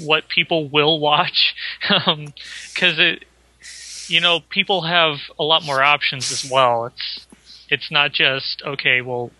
[0.00, 1.54] what people will watch,
[1.88, 3.24] because it,
[4.08, 6.86] you know, people have a lot more options as well.
[6.86, 7.26] It's
[7.68, 9.00] it's not just okay.
[9.00, 9.30] Well,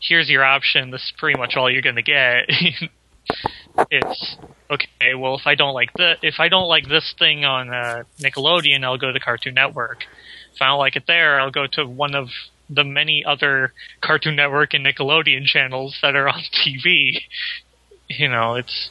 [0.00, 0.90] here's your option.
[0.90, 2.48] This is pretty much all you're going to get.
[3.90, 4.36] it's
[4.70, 5.14] okay.
[5.16, 8.84] Well, if I don't like the if I don't like this thing on uh, Nickelodeon,
[8.84, 10.04] I'll go to Cartoon Network.
[10.54, 12.28] If I don't like it there, I'll go to one of
[12.68, 17.20] the many other Cartoon Network and Nickelodeon channels that are on TV.
[18.08, 18.90] You know, it's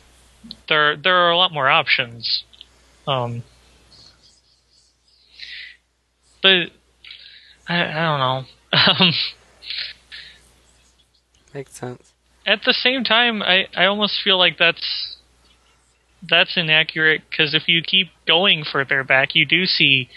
[0.67, 0.95] there.
[0.95, 2.43] There are a lot more options.
[3.07, 3.43] Um,
[6.41, 6.71] but
[7.67, 8.43] I, I don't know.
[8.73, 9.11] Um,
[11.53, 12.13] Makes sense.
[12.45, 15.17] at the same time, I, I almost feel like that's
[16.27, 20.07] that's inaccurate because if you keep going further back, you do see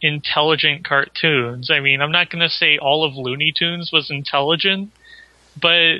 [0.00, 1.70] intelligent cartoons.
[1.70, 4.90] I mean, I'm not going to say all of Looney Tunes was intelligent,
[5.60, 5.98] but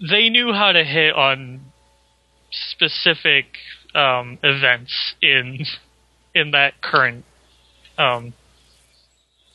[0.00, 1.60] they knew how to hit on
[2.50, 3.46] specific
[3.94, 5.64] um, events in
[6.34, 7.24] in that current
[7.98, 8.32] um,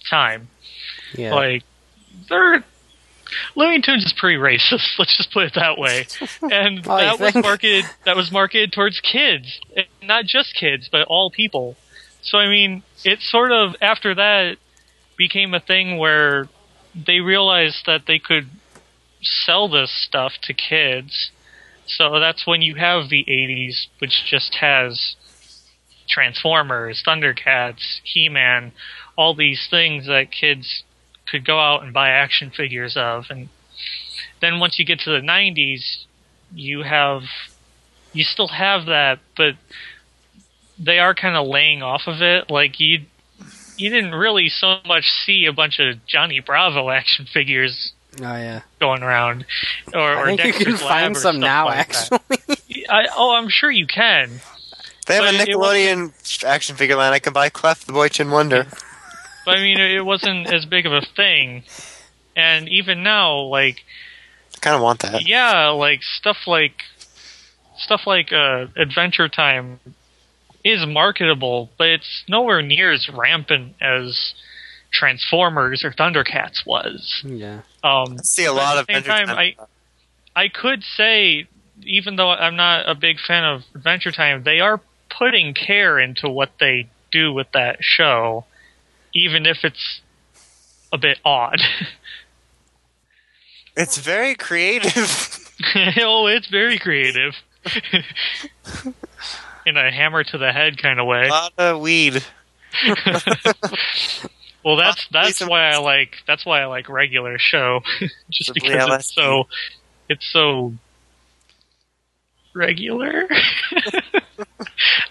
[0.10, 0.50] time.
[1.14, 1.34] Yeah.
[1.34, 1.64] Like,
[2.30, 2.64] they're
[3.56, 4.86] Looney Tunes is pretty racist.
[5.00, 6.06] Let's just put it that way.
[6.42, 7.46] And Oh, that was think?
[7.46, 7.86] marketed.
[8.06, 11.76] That was marketed towards kids, and not just kids, but all people.
[12.22, 14.58] So I mean, it sort of after that
[15.18, 16.48] became a thing where
[16.96, 18.50] they realized that they could
[19.26, 21.32] sell this stuff to kids.
[21.88, 25.16] So that's when you have the 80s, which just has
[26.08, 28.72] Transformers, Thundercats, He-Man,
[29.18, 30.84] all these things that kids
[31.30, 33.26] could go out and buy action figures of.
[33.30, 33.50] And
[34.42, 36.06] then once you get to the 90s,
[36.54, 37.24] you have,
[38.14, 39.56] you still have that, but
[40.78, 42.50] they are kind of laying off of it.
[42.50, 43.06] Like you,
[43.78, 48.62] you didn't really so much see a bunch of Johnny Bravo action figures Oh yeah.
[48.80, 49.46] going around,
[49.94, 51.66] or, I or think you can find some now.
[51.66, 54.30] like actually, I, oh, I'm sure you can.
[55.08, 57.14] They have But a Nickelodeon action figure line.
[57.14, 58.66] I can buy Cleft the Boy Chin Wonder.
[59.46, 61.66] But I mean, it wasn't as big of a thing.
[62.36, 63.78] And even now, like,
[64.56, 65.28] I kind of want that.
[65.28, 66.82] yeah, like stuff like
[67.78, 69.80] stuff like uh, Adventure Time
[70.64, 74.34] is marketable, but it's nowhere near as rampant as
[74.98, 77.22] Transformers or Thundercats was.
[77.26, 77.62] yeah.
[77.84, 79.56] Um, I see a lot at of same Adventure time, Time.
[80.36, 81.48] I I could say,
[81.84, 86.30] even though I'm not a big fan of Adventure Time, they are putting care into
[86.30, 88.46] what they do with that show,
[89.14, 90.02] even if it's
[90.92, 91.62] a bit odd.
[93.78, 94.94] It's very creative.
[96.00, 97.36] oh, it's very creative.
[99.66, 101.26] In a hammer to the head kind of way.
[101.28, 102.24] a lot of weed.
[104.66, 107.82] Well, that's that's why I like that's why I like regular show,
[108.32, 108.96] just Possibly because LSD.
[109.00, 109.48] it's so
[110.10, 110.74] it's so
[112.56, 113.28] regular.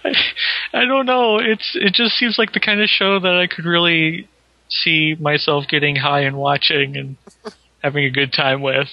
[0.05, 0.15] I,
[0.73, 1.39] I don't know.
[1.39, 4.29] It's it just seems like the kind of show that I could really
[4.69, 7.17] see myself getting high and watching and
[7.83, 8.89] having a good time with.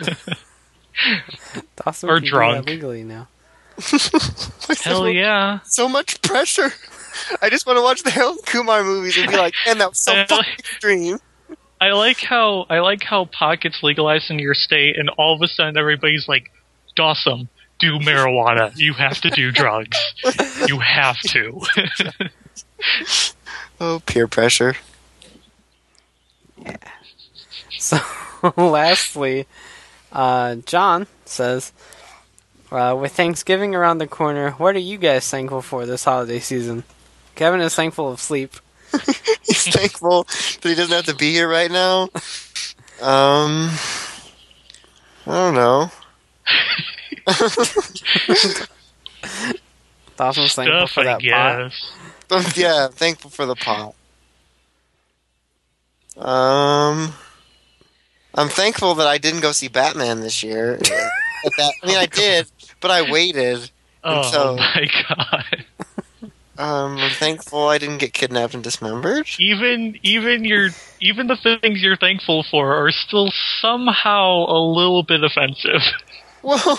[1.76, 2.66] Dawson Or can do drunk.
[2.66, 3.28] legally now.
[4.82, 5.58] Hell yeah!
[5.64, 6.72] So much pressure.
[7.42, 9.98] I just want to watch the Harold Kumar movies and be like, and that was
[9.98, 11.18] so fucking extreme.
[11.80, 15.42] I like how I like how pot gets legalized in your state, and all of
[15.42, 16.50] a sudden everybody's like,
[16.94, 18.74] "Dawson, do marijuana.
[18.76, 19.98] You have to do drugs.
[20.66, 21.60] You have to."
[23.78, 24.74] Oh, peer pressure.
[26.58, 26.76] Yeah.
[27.78, 27.98] So,
[28.56, 29.46] lastly,
[30.12, 31.72] Uh, John says,
[32.70, 36.84] uh, with Thanksgiving around the corner, what are you guys thankful for this holiday season?
[37.36, 38.54] Kevin is thankful of sleep.
[39.42, 42.02] He's thankful that he doesn't have to be here right now.
[43.02, 43.70] Um,
[45.26, 45.90] I don't know.
[50.16, 51.72] Dawson's thankful Stuff, for I that pot.
[52.30, 52.56] guess.
[52.56, 53.94] yeah, thankful for the pot.
[56.16, 57.12] Um,
[58.34, 60.78] I'm thankful that I didn't go see Batman this year.
[60.78, 62.46] But that, I mean, I did,
[62.80, 63.70] but I waited.
[64.02, 65.64] Oh so- my god!
[66.58, 69.28] Um, I'm thankful I didn't get kidnapped and dismembered.
[69.38, 70.70] Even even your
[71.00, 75.82] even the things you're thankful for are still somehow a little bit offensive.
[76.42, 76.78] Well.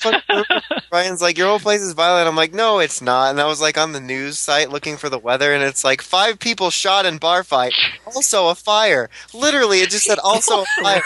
[0.90, 2.28] Brian's like, your whole place is violent.
[2.28, 3.30] I'm like, no, it's not.
[3.30, 6.02] And I was like on the news site looking for the weather, and it's like
[6.02, 7.72] five people shot in bar fight.
[8.04, 9.08] Also a fire.
[9.32, 11.02] Literally, it just said also a fire.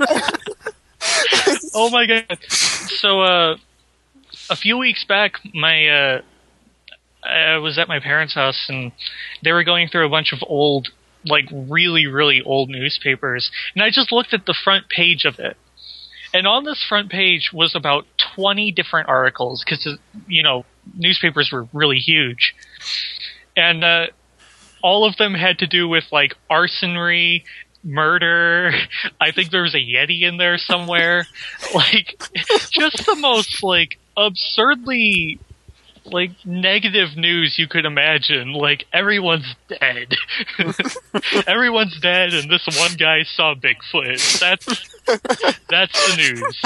[1.74, 2.38] oh my god!
[2.48, 3.56] So uh,
[4.50, 6.22] a few weeks back, my uh,
[7.26, 8.92] I was at my parents' house and
[9.42, 10.88] they were going through a bunch of old,
[11.24, 15.56] like really really old newspapers, and I just looked at the front page of it.
[16.36, 21.66] And on this front page was about 20 different articles because, you know, newspapers were
[21.72, 22.54] really huge.
[23.56, 24.06] And uh,
[24.82, 27.44] all of them had to do with like arsonry,
[27.82, 28.72] murder.
[29.20, 31.26] I think there was a Yeti in there somewhere.
[31.74, 32.22] like,
[32.70, 35.38] just the most like absurdly
[36.12, 38.52] like negative news you could imagine.
[38.52, 40.14] Like everyone's dead.
[41.46, 44.40] everyone's dead and this one guy saw Bigfoot.
[44.40, 44.66] That's
[45.68, 46.62] that's the news.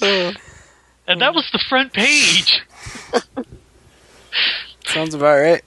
[1.06, 2.62] and that was the front page.
[4.86, 5.64] Sounds about right.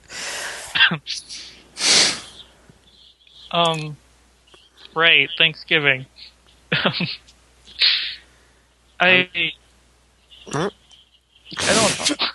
[3.52, 3.96] Um,
[4.94, 6.08] right, Thanksgiving.
[9.00, 9.30] I,
[10.48, 10.70] Huh?
[11.60, 12.28] I don't know.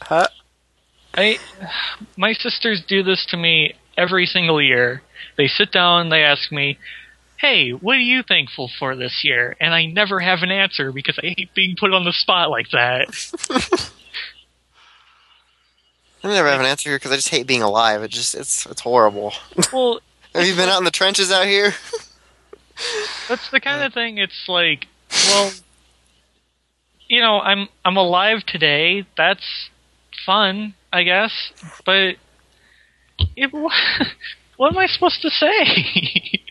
[0.00, 0.26] Huh?
[1.14, 1.38] I,
[2.16, 5.02] my sisters do this to me every single year.
[5.36, 6.78] They sit down, and they ask me,
[7.38, 11.18] "Hey, what are you thankful for this year?" And I never have an answer because
[11.18, 13.06] I hate being put on the spot like that.
[16.24, 18.02] I never have an answer here because I just hate being alive.
[18.02, 19.32] It just it's it's horrible.
[19.72, 20.00] well,
[20.34, 21.74] Have you been out in the trenches out here?
[23.28, 24.16] That's the kind of thing.
[24.18, 24.86] It's like,
[25.26, 25.52] well,
[27.12, 29.04] you know, I'm I'm alive today.
[29.18, 29.68] That's
[30.24, 31.52] fun, I guess.
[31.84, 32.16] But
[33.36, 33.52] it,
[34.56, 36.40] what am I supposed to say?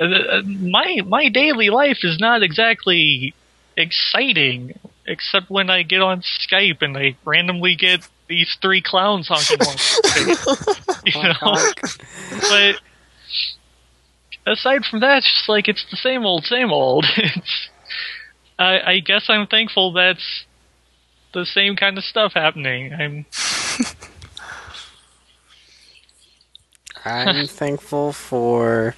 [0.00, 3.32] Uh, my my daily life is not exactly
[3.76, 4.76] exciting,
[5.06, 9.76] except when I get on Skype and I randomly get these three clowns honking one.
[11.06, 11.56] you know,
[12.50, 12.80] but
[14.52, 17.06] aside from that, it's just like it's the same old, same old.
[17.16, 17.68] It's,
[18.58, 20.44] I, I guess I'm thankful that's
[21.32, 22.92] the same kind of stuff happening.
[22.92, 23.26] I'm
[27.04, 28.94] I'm thankful for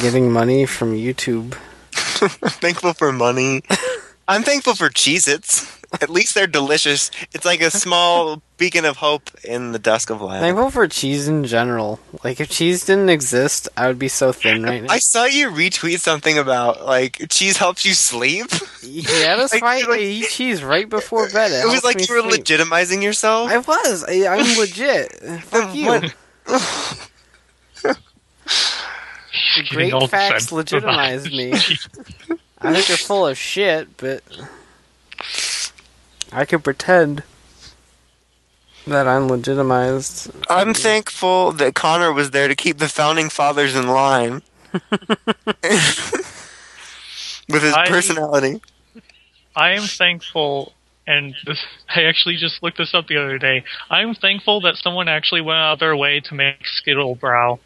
[0.00, 1.54] getting money from YouTube.
[1.92, 3.62] thankful for money.
[4.28, 5.74] I'm thankful for Cheez Its.
[6.02, 7.12] At least they're delicious.
[7.32, 10.40] It's like a small beacon of hope in the dusk of life.
[10.40, 12.00] Thankful for cheese in general.
[12.24, 14.92] Like if cheese didn't exist, I would be so thin right now.
[14.92, 18.46] I saw you retweet something about like cheese helps you sleep.
[18.82, 21.52] yeah, that's like, why like- I eat cheese right before bed.
[21.52, 22.44] It, It was like you were sleep.
[22.44, 23.48] legitimizing yourself.
[23.50, 24.04] I was.
[24.08, 25.12] I, I'm legit.
[25.44, 26.00] Fuck you.
[29.70, 31.52] Great facts defensive legitimize me.
[32.66, 32.70] It.
[32.70, 34.22] I think you're full of shit, but
[36.32, 37.22] I can pretend
[38.86, 40.30] that I'm legitimized.
[40.48, 44.42] I'm thankful that Connor was there to keep the founding fathers in line.
[47.48, 48.60] With his I- personality.
[49.54, 50.74] I am thankful,
[51.06, 53.64] and this, I actually just looked this up the other day.
[53.88, 57.58] I'm thankful that someone actually went out of their way to make Skittlebrau.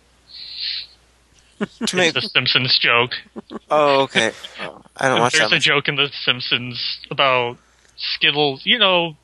[1.86, 3.12] To make- the Simpsons joke.
[3.70, 4.32] oh, okay.
[4.60, 5.52] Oh, I don't watch There's that.
[5.52, 5.62] a much.
[5.62, 7.58] joke in The Simpsons about
[7.96, 8.62] Skittles.
[8.64, 9.16] You know,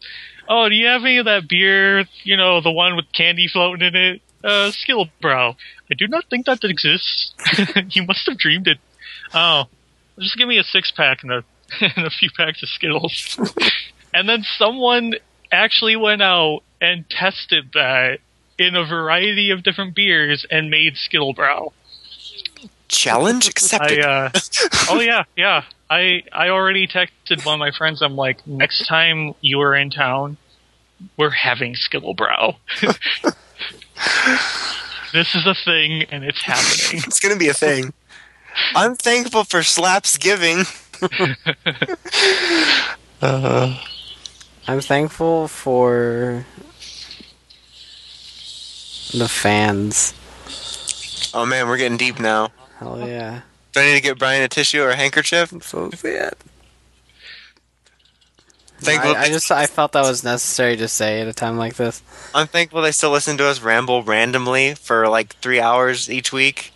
[0.49, 2.05] oh, do you have any of that beer?
[2.25, 4.23] You know, the one with candy floating in it?
[4.45, 5.57] Uh, Skittle Brow.
[5.91, 7.33] I do not think that exists.
[7.91, 8.79] you must have dreamed it.
[9.35, 9.65] Oh,
[10.19, 11.45] just give me a six pack and a,
[11.81, 13.39] and a few packs of Skittles.
[14.15, 15.15] and then someone
[15.51, 18.19] actually went out and tested that
[18.59, 21.73] in a variety of different beers and made Skittlebrau.
[22.89, 24.01] Challenge I accepted.
[24.05, 24.31] uh
[24.91, 28.03] oh yeah yeah I I already texted one of my friends.
[28.03, 30.37] I'm like next time you are in town,
[31.17, 32.57] we're having Skittlebrau.
[35.13, 37.03] This is a thing, and it's happening.
[37.07, 37.95] It's gonna be a thing.
[38.75, 40.65] I'm thankful for slaps giving.
[43.23, 43.81] uh,
[44.69, 46.45] I'm thankful for
[49.15, 50.13] the fans.
[51.33, 52.51] oh man, we're getting deep now.
[52.79, 53.43] Hell yeah.
[53.73, 55.53] Do I need to get Brian a tissue or a handkerchief?
[55.53, 56.35] I'm so sad.
[58.79, 61.77] Thankful I, I just I felt that was necessary to say at a time like
[61.77, 62.03] this.
[62.35, 66.73] I'm thankful they still listen to us ramble randomly for like three hours each week.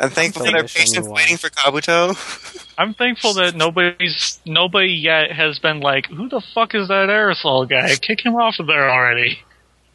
[0.00, 2.64] I'm thankful for their Don't wish patience waiting for Kabuto.
[2.78, 7.68] I'm thankful that nobody's nobody yet has been like, "Who the fuck is that aerosol
[7.68, 7.96] guy?
[7.96, 9.40] Kick him off of there already."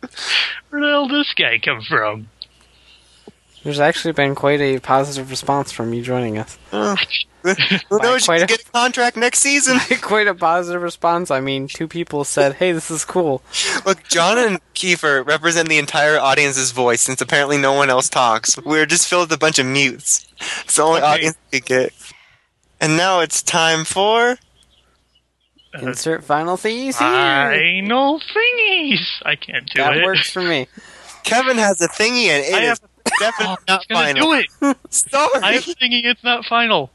[0.69, 2.27] Where the hell did this guy come from?
[3.64, 6.58] There's actually been quite a positive response from you joining us.
[6.72, 8.22] Who knows?
[8.22, 9.80] You quite a- get a contract next season.
[10.01, 11.32] quite a positive response.
[11.32, 13.42] I mean, two people said, "Hey, this is cool."
[13.85, 18.58] Look, John and Kiefer represent the entire audience's voice since apparently no one else talks.
[18.64, 20.27] We're just filled with a bunch of mutes.
[20.64, 21.08] It's the only Okay.
[21.11, 21.93] audience we get.
[22.82, 24.38] And now it's time for.
[25.75, 27.82] Uh, Insert final thingies here.
[27.82, 29.06] Final thingies.
[29.25, 30.03] I can't do that it.
[30.03, 30.67] works for me.
[31.24, 32.82] Kevin has a thingy and it I is have-
[33.19, 34.32] definitely Oh, not final.
[34.32, 34.77] do it.
[34.90, 35.42] Sorry.
[35.42, 36.90] I am thinking it's not final.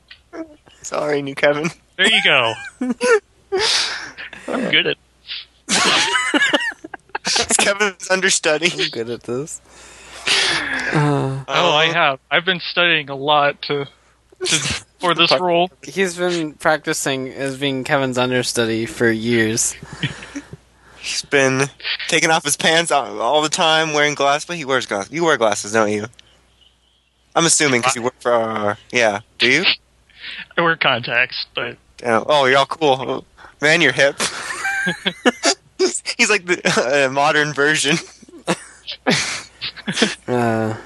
[0.83, 1.71] Sorry, new Kevin.
[1.97, 2.55] There you go.
[4.49, 4.97] I'm good at.
[7.59, 8.71] Kevin's understudy.
[8.73, 9.61] I'm good at this.
[10.93, 12.19] Uh, Oh, I have.
[12.31, 13.87] I've been studying a lot to,
[14.45, 15.71] to for this role.
[15.83, 19.75] he's been practicing as being Kevin's understudy for years.
[21.01, 21.63] He's been
[22.09, 24.45] taking off his pants all, all the time, wearing glasses.
[24.47, 25.13] But he wears glasses.
[25.13, 26.07] You wear glasses, don't you?
[27.35, 28.33] I'm assuming because you work for.
[28.33, 29.21] Uh, yeah.
[29.39, 29.65] Do you?
[30.57, 32.23] I wear contacts, but Yeah.
[32.27, 33.25] Oh, you're all cool.
[33.61, 34.17] Man, you're hip.
[35.79, 37.97] He's like the uh, modern version.
[40.27, 40.77] Uh,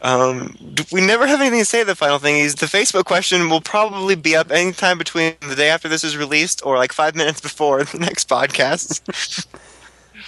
[0.00, 0.56] Um,
[0.92, 1.82] we never have anything to say.
[1.82, 5.68] The final thing is the Facebook question will probably be up anytime between the day
[5.70, 9.02] after this is released or like five minutes before the next podcast.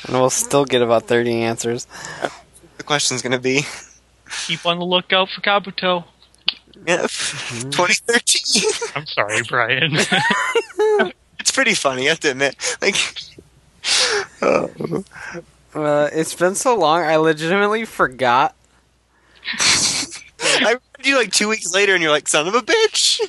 [0.08, 1.86] and we'll still get about 30 answers.
[2.78, 3.62] the question's gonna be,
[4.47, 6.05] keep on the lookout for Kabuto.
[6.86, 8.70] yeah, 2013.
[8.97, 9.92] I'm sorry, Brian.
[11.39, 12.57] it's pretty funny, I have to admit.
[12.82, 12.97] Like,
[15.73, 18.57] Uh, it's been so long, I legitimately forgot.
[19.59, 23.20] I read you like two weeks later, and you're like, "Son of a bitch."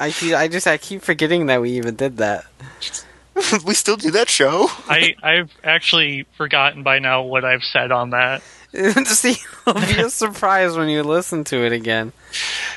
[0.00, 2.44] I keep, I just I keep forgetting that we even did that.
[3.64, 4.68] we still do that show.
[4.88, 8.42] I I've actually forgotten by now what I've said on that.
[8.72, 12.12] See, it'll be a surprise when you listen to it again.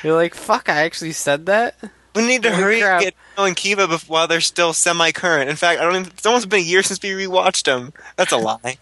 [0.02, 0.68] You're like, "Fuck!
[0.68, 1.74] I actually said that."
[2.14, 2.94] We need to Holy hurry crap.
[3.02, 5.48] and get Den-O and Kiva bef- while they're still semi-current.
[5.50, 5.94] In fact, I don't.
[5.96, 7.92] Even, it's almost been a year since we rewatched them.
[8.16, 8.78] That's a lie.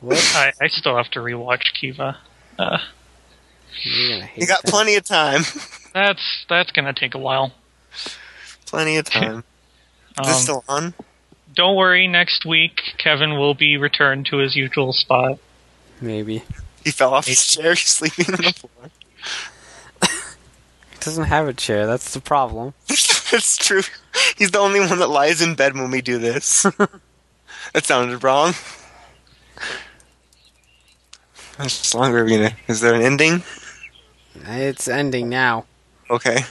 [0.00, 0.32] What?
[0.34, 2.16] I, I still have to rewatch Kiva.
[2.58, 2.93] Uh, You're gonna hate
[3.82, 4.70] You got that.
[4.70, 5.42] plenty of time.
[5.94, 7.52] that's that's gonna take a while.
[8.66, 9.44] plenty of time.
[10.12, 10.94] Is Um, this still on?
[11.54, 15.38] don't worry, next week Kevin will be returned to his usual spot.
[16.00, 16.42] Maybe
[16.84, 17.74] He fell off his chair.
[17.76, 18.90] Sleeping on the floor.
[20.02, 21.86] he doesn't have a chair.
[21.86, 22.74] That's the problem.
[22.88, 23.82] That's true.
[24.36, 26.62] He's the only one that lies in bed when we do this.
[27.72, 28.54] that sounded wrong.
[31.56, 32.56] How much longer are we gonna?
[32.68, 33.42] Is there an ending?
[34.34, 35.66] It's ending now.
[36.10, 36.44] Okay.